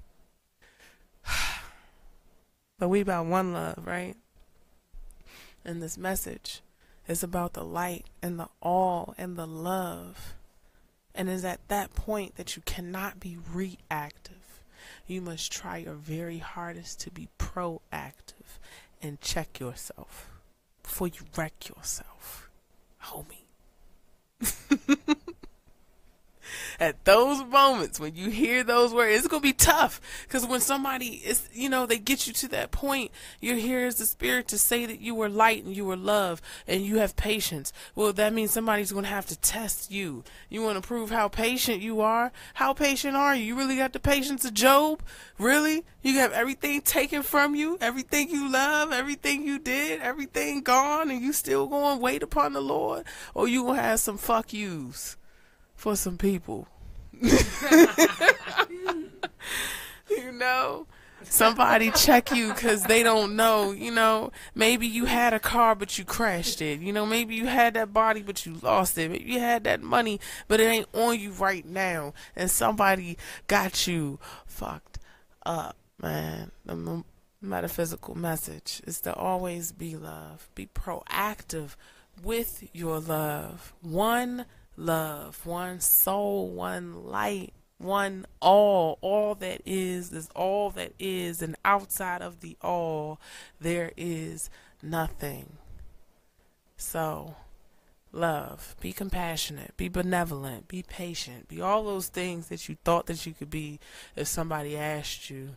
But 2.78 2.91
we 2.91 3.01
about 3.01 3.24
one 3.24 3.55
love 3.55 3.87
right? 3.87 4.16
And 5.65 5.83
this 5.83 5.97
message 5.97 6.61
is 7.09 7.23
about 7.23 7.55
the 7.55 7.65
light 7.65 8.05
and 8.23 8.39
the 8.39 8.49
all 8.61 9.15
and 9.16 9.37
the 9.37 9.47
love. 9.47 10.35
And 11.15 11.31
is 11.31 11.43
at 11.43 11.66
that 11.69 11.95
point 11.95 12.37
that 12.37 12.55
you 12.55 12.62
cannot 12.66 13.19
be 13.19 13.39
reactive 13.51 14.45
you 15.07 15.20
must 15.20 15.53
try 15.53 15.78
your 15.78 15.95
very 15.95 16.39
hardest 16.39 17.01
to 17.01 17.11
be 17.11 17.28
proactive 17.39 18.59
and 19.03 19.20
check 19.20 19.61
yourself 19.61 20.28
before 20.83 21.09
you 21.09 21.20
wreck 21.37 21.69
yourself, 21.69 22.49
homie. 23.05 23.47
At 26.78 27.05
those 27.05 27.45
moments 27.45 27.99
when 27.99 28.15
you 28.15 28.31
hear 28.31 28.65
those 28.65 28.93
words, 28.93 29.16
it's 29.16 29.28
gonna 29.28 29.41
be 29.41 29.53
tough 29.53 30.01
because 30.24 30.47
when 30.47 30.61
somebody 30.61 31.23
is, 31.24 31.49
you 31.53 31.69
know, 31.69 31.87
they 31.87 31.99
get 31.99 32.27
you 32.27 32.33
to 32.35 32.49
that 32.49 32.70
point, 32.70 33.11
you're 33.41 33.57
here 33.57 33.87
as 33.87 33.97
the 33.97 34.07
spirit 34.07 34.49
to 34.49 34.59
say 34.59 34.87
that 34.87 35.01
you 35.01 35.15
were 35.15 35.28
light 35.28 35.65
and 35.65 35.77
you 35.77 35.85
were 35.85 35.97
love 35.97 36.41
and 36.66 36.83
you 36.83 36.99
have 36.99 37.16
patience. 37.16 37.73
Well, 37.95 38.12
that 38.12 38.33
means 38.33 38.51
somebody's 38.51 38.93
gonna 38.93 39.09
have 39.09 39.27
to 39.27 39.39
test 39.39 39.91
you. 39.91 40.24
You 40.49 40.62
want 40.62 40.83
to 40.83 40.87
prove 40.87 41.11
how 41.11 41.28
patient 41.28 41.83
you 41.83 42.01
are? 42.01 42.33
How 42.55 42.73
patient 42.73 43.16
are 43.16 43.35
you? 43.35 43.45
You 43.45 43.57
really 43.57 43.77
got 43.77 43.93
the 43.93 44.01
patience 44.01 44.45
of 44.45 44.55
Job? 44.55 45.03
Really? 45.39 45.85
You 46.03 46.15
have 46.19 46.33
everything 46.33 46.81
taken 46.83 47.23
from 47.23 47.55
you, 47.55 47.78
everything 47.81 48.31
you 48.31 48.51
love, 48.51 48.93
everything 48.93 49.45
you 49.45 49.59
did, 49.59 50.01
everything 50.01 50.62
gone, 50.62 51.11
and 51.11 51.20
you 51.20 51.33
still 51.33 51.66
going 51.66 52.01
wait 52.01 52.23
upon 52.23 52.53
the 52.53 52.61
Lord? 52.61 53.05
Or 53.35 53.49
you 53.49 53.65
gonna 53.65 53.83
have 53.83 54.01
some 54.01 54.19
fuck 54.19 54.53
yous? 54.53 55.16
For 55.77 55.94
some 55.97 56.19
people. 56.19 56.66
you 57.20 57.36
know? 60.32 60.86
Somebody 61.28 61.90
check 61.90 62.31
you 62.31 62.53
because 62.53 62.85
they 62.85 63.03
don't 63.03 63.36
know. 63.36 63.73
You 63.73 63.90
know, 63.90 64.31
maybe 64.55 64.86
you 64.86 65.07
had 65.07 65.35
a 65.35 65.40
car 65.40 65.74
but 65.74 65.98
you 65.98 66.05
crashed 66.05 66.62
it. 66.62 66.81
You 66.81 66.93
know, 66.93 67.05
maybe 67.05 67.35
you 67.35 67.47
had 67.47 67.74
that 67.74 67.93
body 67.93 68.23
but 68.23 68.47
you 68.47 68.55
lost 68.62 68.97
it. 68.97 69.11
Maybe 69.11 69.24
you 69.24 69.40
had 69.40 69.65
that 69.65 69.82
money 69.82 70.20
but 70.48 70.61
it 70.61 70.65
ain't 70.65 70.89
on 70.94 71.19
you 71.19 71.32
right 71.32 71.66
now. 71.66 72.15
And 72.35 72.51
somebody 72.51 73.19
got 73.48 73.86
you 73.86 74.19
fucked 74.47 74.98
up, 75.44 75.77
man. 76.01 76.53
The 76.65 77.05
metaphysical 77.40 78.15
message 78.15 78.81
is 78.86 79.01
to 79.03 79.15
always 79.15 79.73
be 79.73 79.97
love. 79.97 80.48
Be 80.55 80.66
proactive 80.66 81.77
with 82.23 82.69
your 82.73 83.01
love. 83.01 83.74
One 83.81 84.47
love, 84.77 85.44
one 85.47 85.81
soul, 85.81 86.48
one 86.48 87.05
light, 87.05 87.53
one 87.78 88.27
all. 88.40 88.98
All 89.01 89.35
that 89.36 89.62
is 89.65 90.12
is 90.12 90.28
all 90.35 90.70
that 90.70 90.93
is, 90.98 91.43
and 91.43 91.57
outside 91.65 92.23
of 92.23 92.40
the 92.40 92.57
all, 92.62 93.20
there 93.61 93.93
is 93.97 94.51
nothing. 94.82 95.55
So, 96.77 97.36
love, 98.12 98.77
be 98.81 98.93
compassionate, 98.93 99.77
be 99.77 99.89
benevolent, 99.89 100.69
be 100.69 100.82
patient, 100.82 101.48
be 101.48 101.61
all 101.61 101.85
those 101.85 102.09
things 102.09 102.48
that 102.48 102.69
you 102.69 102.77
thought 102.85 103.07
that 103.07 103.27
you 103.27 103.32
could 103.32 103.51
be 103.51 103.81
if 104.15 104.28
somebody 104.28 104.77
asked 104.77 105.31
you 105.31 105.57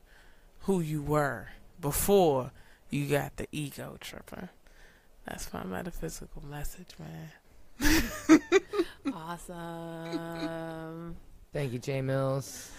who 0.61 0.79
you 0.79 1.01
were 1.01 1.49
before 1.79 2.51
you 2.89 3.07
got 3.07 3.37
the 3.37 3.47
ego 3.51 3.97
tripping. 3.99 4.49
That's 5.25 5.53
my 5.53 5.63
metaphysical 5.63 6.43
message, 6.43 6.95
man. 6.97 7.31
awesome. 9.13 11.15
Thank 11.53 11.73
you, 11.73 11.79
Jay 11.79 12.01
Mills. 12.01 12.71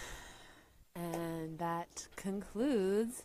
And 0.95 1.59
that 1.59 2.07
concludes 2.17 3.23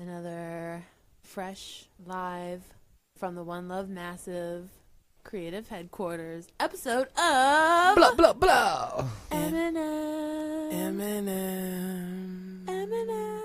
another 0.00 0.84
fresh 1.22 1.86
live 2.06 2.62
from 3.18 3.34
the 3.34 3.42
One 3.42 3.68
Love 3.68 3.88
Massive 3.88 4.68
Creative 5.24 5.66
Headquarters 5.68 6.46
episode 6.60 7.08
of 7.16 7.96
Blah 7.96 8.14
blah 8.14 8.32
blah. 8.32 9.04
Eminem. 9.30 10.72
Eminem. 10.72 12.64
Eminem. 12.66 13.40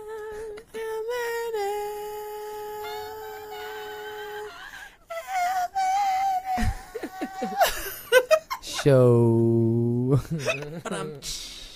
Show. 8.83 10.19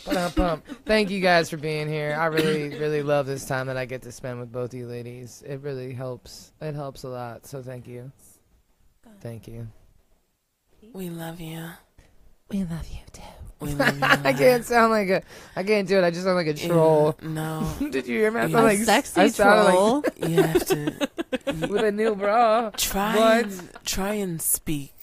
Ba-dum-bum. 0.06 0.62
Thank 0.86 1.10
you 1.10 1.22
guys 1.22 1.50
for 1.50 1.58
being 1.58 1.88
here. 1.88 2.16
I 2.20 2.26
really, 2.26 2.70
really 2.78 3.04
love 3.04 3.26
this 3.26 3.46
time 3.46 3.68
that 3.68 3.78
I 3.78 3.86
get 3.86 4.02
to 4.04 4.12
spend 4.12 4.40
with 4.40 4.52
both 4.52 4.74
you 4.74 4.86
ladies. 4.88 5.44
It 5.46 5.62
really 5.62 5.94
helps. 5.94 6.52
It 6.62 6.76
helps 6.76 7.04
a 7.04 7.10
lot. 7.10 7.46
So 7.46 7.62
thank 7.62 7.88
you. 7.88 8.12
Thank 9.22 9.48
you. 9.48 9.68
We 10.94 11.10
love 11.10 11.40
you. 11.40 11.66
We 12.50 12.60
love 12.66 12.88
you 12.90 13.00
too. 13.14 13.22
We 13.62 13.74
love 13.76 13.98
you. 13.98 14.04
I 14.04 14.34
can't 14.34 14.66
sound 14.66 14.92
like 14.92 15.10
a. 15.10 15.22
I 15.56 15.64
can't 15.64 15.88
do 15.88 15.98
it. 15.98 16.04
I 16.04 16.12
just 16.12 16.24
sound 16.24 16.36
like 16.36 16.48
a 16.48 16.54
Yeah, 16.54 16.68
troll. 16.68 17.16
no, 17.22 17.70
Did 17.80 18.08
you 18.08 18.18
hear 18.20 18.32
me? 18.32 18.42
I 18.42 18.44
A 18.46 18.50
sound 18.50 18.66
like 18.66 18.80
sexy 18.80 19.22
I 19.22 19.28
sounded 19.30 19.64
like- 19.64 19.74
troll. 19.74 20.04
you 20.30 20.42
have 20.44 20.66
to 20.68 21.10
with 21.70 21.84
a 21.86 21.92
new 21.92 22.16
bra. 22.16 22.72
try 22.76 23.16
What? 23.16 23.46
and 23.46 23.70
try 23.86 24.14
and 24.16 24.42
speak 24.42 24.94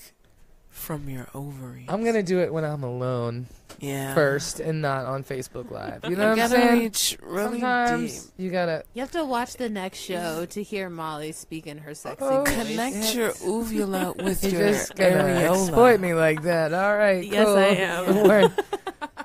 from 0.91 1.09
your 1.09 1.29
ovaries. 1.35 1.87
I'm 1.89 2.05
gonna 2.05 2.23
do 2.23 2.41
it 2.41 2.53
when 2.53 2.65
I'm 2.65 2.83
alone 2.83 3.47
yeah 3.79 4.12
first 4.12 4.59
and 4.59 4.83
not 4.83 5.07
on 5.07 5.23
Facebook 5.23 5.71
Live. 5.71 6.01
You 6.03 6.11
You 6.11 6.17
know 6.17 6.23
what 6.25 6.31
I'm 6.33 6.37
gotta 6.37 6.51
saying? 6.61 6.79
reach 6.81 7.17
really 7.23 7.61
Sometimes 7.61 8.25
deep. 8.25 8.33
you 8.39 8.51
gotta. 8.51 8.83
You 8.95 9.01
have 9.03 9.12
to 9.12 9.25
watch 9.25 9.55
the 9.55 9.69
next 9.69 9.99
show 10.01 10.47
to 10.47 10.62
hear 10.65 10.91
Molly 10.91 11.31
speak 11.31 11.69
in 11.69 11.79
her 11.79 11.95
sexy 11.95 12.25
Oh, 12.25 12.45
voice. 12.45 12.55
Connect 12.57 12.97
Yes. 12.97 13.15
your 13.15 13.33
uvula 13.45 14.12
with 14.19 14.43
You're 14.43 14.61
your 14.62 14.69
just 14.73 14.97
gonna 14.97 15.11
areola. 15.15 15.67
exploit 15.69 16.01
me 16.01 16.15
like 16.15 16.43
that. 16.43 16.75
All 16.75 16.97
right. 16.97 17.25
Yes, 17.25 17.47
cool. 17.47 17.57
I 17.57 17.67
am. 17.67 18.27
Word. 18.29 18.53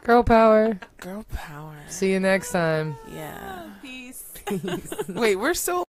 Girl 0.03 0.21
power. 0.23 0.79
Girl 0.99 1.25
power. 1.33 1.75
See 1.87 2.11
you 2.11 2.19
next 2.19 2.51
time. 2.51 2.95
Yeah. 3.11 3.63
Peace. 3.81 4.23
Wait, 5.09 5.35
we're 5.37 5.55
still 5.55 5.83